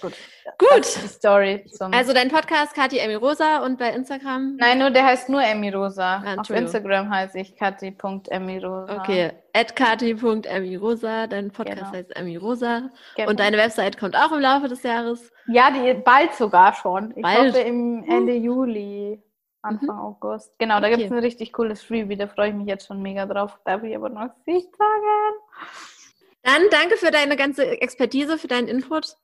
Gut. 0.00 0.14
Gut. 0.58 0.84
Die 1.02 1.08
Story 1.08 1.64
also 1.92 2.12
dein 2.12 2.28
Podcast 2.28 2.74
Kathi 2.74 2.98
Emmy 2.98 3.14
Rosa 3.14 3.64
und 3.64 3.78
bei 3.78 3.90
Instagram? 3.90 4.56
Nein, 4.56 4.78
nur 4.78 4.90
der 4.90 5.04
heißt 5.04 5.28
nur 5.28 5.42
Emmy 5.42 5.70
Rosa. 5.70 6.22
Ah, 6.24 6.40
Auf 6.40 6.50
Instagram 6.50 7.10
heiße 7.10 7.38
ich 7.38 7.56
kathi.emmyrosa. 7.56 9.00
Okay, 9.00 9.32
at 9.52 9.76
kathi.emmyrosa. 9.76 11.26
Dein 11.26 11.50
Podcast 11.50 11.78
genau. 11.78 11.92
heißt 11.92 12.16
Emmy 12.16 12.36
Rosa. 12.36 12.90
Genau. 13.16 13.30
Und 13.30 13.40
deine 13.40 13.56
Website 13.58 13.98
kommt 13.98 14.16
auch 14.16 14.32
im 14.32 14.40
Laufe 14.40 14.68
des 14.68 14.82
Jahres? 14.82 15.30
Ja, 15.46 15.70
die, 15.70 15.94
bald 15.94 16.34
sogar 16.34 16.74
schon. 16.74 17.12
Ich 17.16 17.22
bald. 17.22 17.54
hoffe 17.54 17.60
im 17.60 18.04
Ende 18.08 18.34
Juli. 18.34 19.22
Anfang 19.62 19.96
mhm. 19.96 20.02
August. 20.02 20.58
Genau, 20.58 20.80
da 20.80 20.86
okay. 20.86 20.96
gibt 20.96 21.06
es 21.06 21.12
ein 21.12 21.22
richtig 21.22 21.52
cooles 21.52 21.82
Freebie, 21.82 22.16
da 22.16 22.26
freue 22.26 22.48
ich 22.48 22.54
mich 22.54 22.66
jetzt 22.66 22.86
schon 22.86 23.02
mega 23.02 23.26
drauf. 23.26 23.58
Darf 23.64 23.82
ich 23.82 23.94
aber 23.94 24.08
noch 24.08 24.30
nicht 24.46 24.74
sagen. 24.76 25.36
Dann 26.42 26.62
danke 26.70 26.96
für 26.96 27.10
deine 27.10 27.36
ganze 27.36 27.80
Expertise, 27.82 28.38
für 28.38 28.48
deinen 28.48 28.68
Input. 28.68 29.16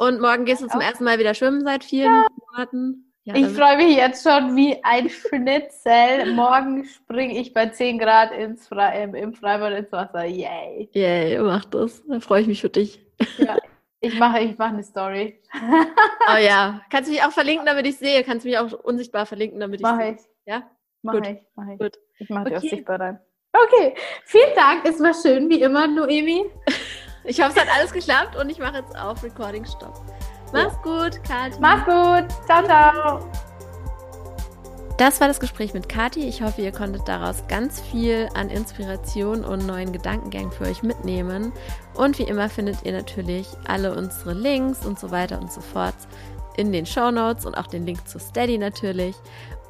Und 0.00 0.18
morgen 0.18 0.46
gehst 0.46 0.62
du 0.62 0.66
zum 0.66 0.80
ersten 0.80 1.04
Mal 1.04 1.18
wieder 1.18 1.34
schwimmen 1.34 1.62
seit 1.62 1.84
vielen 1.84 2.10
ja. 2.10 2.26
Monaten. 2.50 3.12
Ja, 3.24 3.34
ich 3.34 3.48
freue 3.48 3.76
mich 3.76 3.98
jetzt 3.98 4.22
schon 4.22 4.56
wie 4.56 4.82
ein 4.82 5.10
Schnitzel. 5.10 6.32
morgen 6.32 6.86
springe 6.86 7.38
ich 7.38 7.52
bei 7.52 7.68
10 7.68 7.98
Grad 7.98 8.32
ins 8.32 8.66
Fre 8.66 8.98
im, 8.98 9.14
im 9.14 9.34
Freibad 9.34 9.74
ins 9.74 9.92
Wasser. 9.92 10.24
Yay. 10.24 10.88
Yay, 10.94 11.38
mach 11.40 11.66
das. 11.66 12.02
Da 12.06 12.18
freue 12.18 12.40
ich 12.40 12.46
mich 12.46 12.62
für 12.62 12.70
dich. 12.70 13.04
Ja, 13.36 13.58
ich 14.00 14.18
mache, 14.18 14.40
ich 14.40 14.56
mache 14.56 14.72
eine 14.72 14.82
Story. 14.82 15.42
oh 15.52 16.38
ja. 16.38 16.80
Kannst 16.90 17.10
du 17.10 17.12
mich 17.12 17.22
auch 17.22 17.32
verlinken, 17.32 17.66
damit 17.66 17.86
ich 17.86 17.98
sehe? 17.98 18.24
Kannst 18.24 18.46
du 18.46 18.48
mich 18.48 18.56
auch 18.56 18.72
unsichtbar 18.72 19.26
verlinken, 19.26 19.60
damit 19.60 19.80
ich 19.80 19.84
mach 19.84 19.98
sehe? 19.98 20.12
Ich. 20.12 20.20
Ja? 20.46 20.62
Mach 21.02 21.12
Gut. 21.12 21.26
ich. 21.26 21.38
Mach 21.54 21.68
ich. 21.68 21.78
Gut. 21.78 21.98
Ich 22.18 22.30
mache 22.30 22.46
okay. 22.46 22.50
die 22.52 22.56
auch 22.56 22.70
sichtbar 22.70 23.00
rein. 23.00 23.20
Okay, 23.52 23.94
vielen 24.24 24.54
Dank. 24.54 24.88
Es 24.88 24.98
war 25.02 25.12
schön, 25.12 25.50
wie 25.50 25.60
immer, 25.60 25.86
Noemi. 25.86 26.46
Ich 27.24 27.40
hoffe, 27.40 27.52
es 27.54 27.60
hat 27.60 27.68
alles 27.76 27.92
geklappt 27.92 28.36
und 28.36 28.50
ich 28.50 28.58
mache 28.58 28.78
jetzt 28.78 28.96
auf 28.98 29.22
Recording 29.22 29.64
Stopp. 29.64 30.02
Mach's 30.52 30.76
gut, 30.82 31.22
Kathi. 31.24 31.58
Mach's 31.60 31.84
gut. 31.84 32.46
Ciao, 32.46 32.64
ciao. 32.64 33.30
Das 35.00 35.18
war 35.18 35.28
das 35.28 35.40
Gespräch 35.40 35.72
mit 35.72 35.88
Kathi. 35.88 36.28
Ich 36.28 36.42
hoffe, 36.42 36.60
ihr 36.60 36.72
konntet 36.72 37.08
daraus 37.08 37.46
ganz 37.48 37.80
viel 37.80 38.28
an 38.34 38.50
Inspiration 38.50 39.44
und 39.44 39.66
neuen 39.66 39.92
Gedankengängen 39.92 40.52
für 40.52 40.64
euch 40.64 40.82
mitnehmen. 40.82 41.52
Und 41.94 42.18
wie 42.18 42.24
immer 42.24 42.50
findet 42.50 42.84
ihr 42.84 42.92
natürlich 42.92 43.48
alle 43.66 43.94
unsere 43.94 44.34
Links 44.34 44.84
und 44.84 44.98
so 44.98 45.10
weiter 45.10 45.40
und 45.40 45.50
so 45.50 45.62
fort 45.62 45.94
in 46.56 46.70
den 46.72 46.84
Show 46.84 47.10
Notes 47.10 47.46
und 47.46 47.54
auch 47.54 47.66
den 47.66 47.86
Link 47.86 48.06
zu 48.06 48.18
Steady 48.18 48.58
natürlich. 48.58 49.16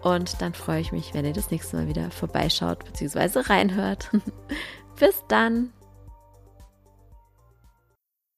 Und 0.03 0.43
dann 0.43 0.55
freue 0.55 0.81
ich 0.81 0.91
mich, 0.91 1.15
wenn 1.15 1.25
ihr 1.25 1.33
das 1.33 1.51
nächste 1.51 1.77
Mal 1.77 1.87
wieder 1.87 2.11
vorbeischaut 2.11 2.85
bzw. 2.85 3.41
reinhört. 3.41 4.11
Bis 4.99 5.23
dann! 5.29 5.73